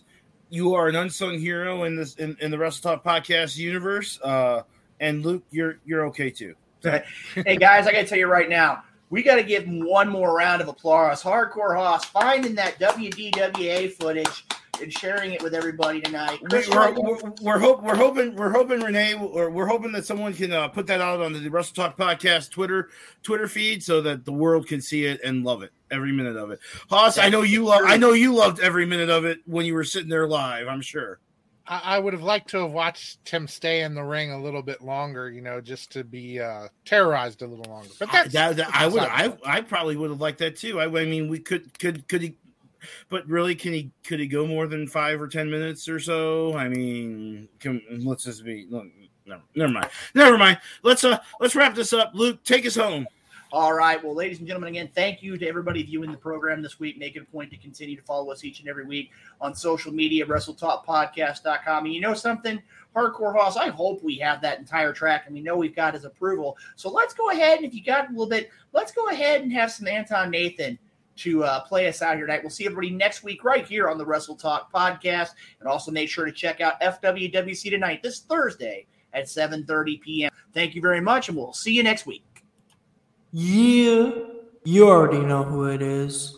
you 0.49 0.73
are 0.73 0.87
an 0.87 0.95
unsung 0.95 1.37
hero 1.37 1.83
in 1.83 1.95
this 1.95 2.15
in, 2.15 2.35
in 2.41 2.49
the 2.49 2.57
Wrestle 2.57 2.95
Talk 2.95 3.03
podcast 3.03 3.57
universe. 3.57 4.19
Uh, 4.23 4.63
and 4.99 5.23
Luke, 5.23 5.43
you're 5.51 5.77
you're 5.85 6.07
okay 6.07 6.31
too. 6.31 6.55
hey 7.35 7.55
guys, 7.57 7.87
I 7.87 7.91
got 7.91 7.99
to 7.99 8.05
tell 8.05 8.17
you 8.17 8.27
right 8.27 8.49
now, 8.49 8.83
we 9.09 9.23
got 9.23 9.35
to 9.35 9.43
give 9.43 9.63
him 9.63 9.85
one 9.85 10.09
more 10.09 10.35
round 10.35 10.61
of 10.61 10.67
applause. 10.67 11.23
Hardcore 11.23 11.75
Hoss 11.75 12.05
finding 12.05 12.55
that 12.55 12.79
WDWA 12.79 13.93
footage 13.93 14.45
and 14.81 14.91
sharing 14.91 15.31
it 15.31 15.41
with 15.41 15.53
everybody 15.53 16.01
tonight. 16.01 16.39
Chris, 16.49 16.67
we're, 16.67 16.93
we're, 16.93 17.31
we're, 17.41 17.59
hope, 17.59 17.83
we're 17.83 17.95
hoping 17.95 18.35
we're 18.35 18.51
hoping 18.51 18.81
Renee 18.81 19.13
or 19.13 19.49
we're 19.49 19.67
hoping 19.67 19.91
that 19.93 20.05
someone 20.05 20.33
can 20.33 20.51
uh, 20.51 20.67
put 20.67 20.87
that 20.87 20.99
out 20.99 21.21
on 21.21 21.31
the 21.31 21.49
Wrestle 21.49 21.75
Talk 21.75 21.95
podcast 21.95 22.51
Twitter 22.51 22.89
Twitter 23.21 23.47
feed 23.47 23.83
so 23.83 24.01
that 24.01 24.25
the 24.25 24.33
world 24.33 24.67
can 24.67 24.81
see 24.81 25.05
it 25.05 25.21
and 25.23 25.43
love 25.45 25.63
it 25.63 25.71
every 25.89 26.11
minute 26.11 26.35
of 26.35 26.51
it. 26.51 26.59
Hoss, 26.89 27.17
I 27.17 27.29
know 27.29 27.43
you 27.43 27.63
love 27.63 27.83
I 27.85 27.97
know 27.97 28.11
you 28.13 28.33
loved 28.33 28.59
every 28.59 28.85
minute 28.85 29.09
of 29.09 29.23
it 29.25 29.39
when 29.45 29.65
you 29.65 29.73
were 29.73 29.85
sitting 29.85 30.09
there 30.09 30.27
live. 30.27 30.67
I'm 30.67 30.81
sure. 30.81 31.19
I, 31.67 31.95
I 31.95 31.99
would 31.99 32.13
have 32.13 32.23
liked 32.23 32.49
to 32.49 32.57
have 32.59 32.71
watched 32.71 33.29
him 33.29 33.47
stay 33.47 33.81
in 33.83 33.95
the 33.95 34.03
ring 34.03 34.31
a 34.31 34.41
little 34.41 34.61
bit 34.61 34.81
longer, 34.81 35.29
you 35.31 35.41
know, 35.41 35.61
just 35.61 35.91
to 35.93 36.03
be 36.03 36.39
uh, 36.39 36.67
terrorized 36.85 37.41
a 37.41 37.47
little 37.47 37.71
longer. 37.71 37.89
But 37.99 38.09
I, 38.09 38.23
that's, 38.23 38.33
that, 38.33 38.55
that- 38.57 38.75
I 38.75 38.87
would 38.87 39.01
I, 39.01 39.37
I 39.45 39.61
probably 39.61 39.95
would 39.95 40.09
have 40.09 40.21
liked 40.21 40.39
that 40.39 40.57
too. 40.57 40.79
I, 40.79 40.85
I 40.85 41.05
mean, 41.05 41.29
we 41.29 41.39
could 41.39 41.77
could 41.79 42.07
could 42.07 42.21
he, 42.21 42.35
but 43.09 43.27
really, 43.27 43.55
can 43.55 43.73
he 43.73 43.91
could 44.03 44.19
he 44.19 44.27
go 44.27 44.45
more 44.45 44.67
than 44.67 44.87
five 44.87 45.21
or 45.21 45.27
ten 45.27 45.49
minutes 45.49 45.87
or 45.87 45.99
so? 45.99 46.55
I 46.55 46.67
mean, 46.67 47.47
can, 47.59 47.81
let's 48.03 48.25
just 48.25 48.43
be 48.43 48.67
no, 48.69 49.39
never 49.55 49.71
mind, 49.71 49.87
never 50.13 50.37
mind. 50.37 50.59
Let's 50.81 51.03
uh 51.05 51.19
let's 51.39 51.55
wrap 51.55 51.75
this 51.75 51.93
up. 51.93 52.11
Luke, 52.13 52.43
take 52.43 52.65
us 52.65 52.75
home. 52.75 53.07
All 53.53 53.71
right. 53.71 54.03
Well, 54.03 54.15
ladies 54.15 54.39
and 54.39 54.47
gentlemen, 54.47 54.69
again, 54.69 54.89
thank 54.95 55.21
you 55.21 55.37
to 55.37 55.47
everybody 55.47 55.83
viewing 55.83 56.11
the 56.11 56.17
program 56.17 56.63
this 56.63 56.79
week. 56.79 56.97
Make 56.97 57.15
it 57.15 57.21
a 57.21 57.25
point 57.25 57.51
to 57.51 57.57
continue 57.57 57.95
to 57.95 58.01
follow 58.01 58.31
us 58.31 58.43
each 58.43 58.59
and 58.61 58.67
every 58.67 58.83
week 58.83 59.11
on 59.39 59.53
social 59.53 59.93
media, 59.93 60.25
WrestleTalkPodcast.com. 60.25 61.85
And 61.85 61.93
you 61.93 62.01
know 62.01 62.15
something? 62.15 62.59
Hardcore 62.95 63.37
Hoss, 63.37 63.55
I 63.55 63.67
hope 63.67 64.01
we 64.01 64.15
have 64.15 64.41
that 64.41 64.57
entire 64.57 64.91
track 64.91 65.25
and 65.27 65.35
we 65.35 65.41
know 65.41 65.55
we've 65.55 65.75
got 65.75 65.93
his 65.93 66.03
approval. 66.03 66.57
So 66.77 66.89
let's 66.89 67.13
go 67.13 67.29
ahead 67.29 67.57
and 67.57 67.67
if 67.67 67.75
you 67.75 67.83
got 67.83 68.07
a 68.07 68.09
little 68.09 68.25
bit, 68.25 68.49
let's 68.71 68.91
go 68.91 69.09
ahead 69.09 69.43
and 69.43 69.53
have 69.53 69.71
some 69.71 69.87
Anton 69.87 70.31
Nathan 70.31 70.79
to 71.17 71.43
uh, 71.43 71.59
play 71.59 71.87
us 71.87 72.01
out 72.01 72.15
here 72.15 72.25
tonight. 72.25 72.41
We'll 72.41 72.49
see 72.49 72.65
everybody 72.65 72.89
next 72.89 73.21
week 73.21 73.43
right 73.43 73.67
here 73.67 73.87
on 73.87 73.99
the 73.99 74.05
Wrestle 74.05 74.35
Talk 74.35 74.73
podcast. 74.73 75.33
And 75.59 75.69
also 75.69 75.91
make 75.91 76.09
sure 76.09 76.25
to 76.25 76.31
check 76.31 76.59
out 76.59 76.81
FWWC 76.81 77.69
tonight 77.69 78.01
this 78.01 78.21
Thursday 78.21 78.87
at 79.13 79.25
7.30 79.25 80.01
p.m. 80.01 80.31
Thank 80.55 80.73
you 80.73 80.81
very 80.81 81.01
much, 81.01 81.29
and 81.29 81.37
we'll 81.37 81.53
see 81.53 81.73
you 81.73 81.83
next 81.83 82.07
week. 82.07 82.32
Yeah, 83.33 84.11
you 84.63 84.87
already 84.87 85.19
know 85.19 85.43
who 85.43 85.65
it 85.65 85.81
is. 85.81 86.37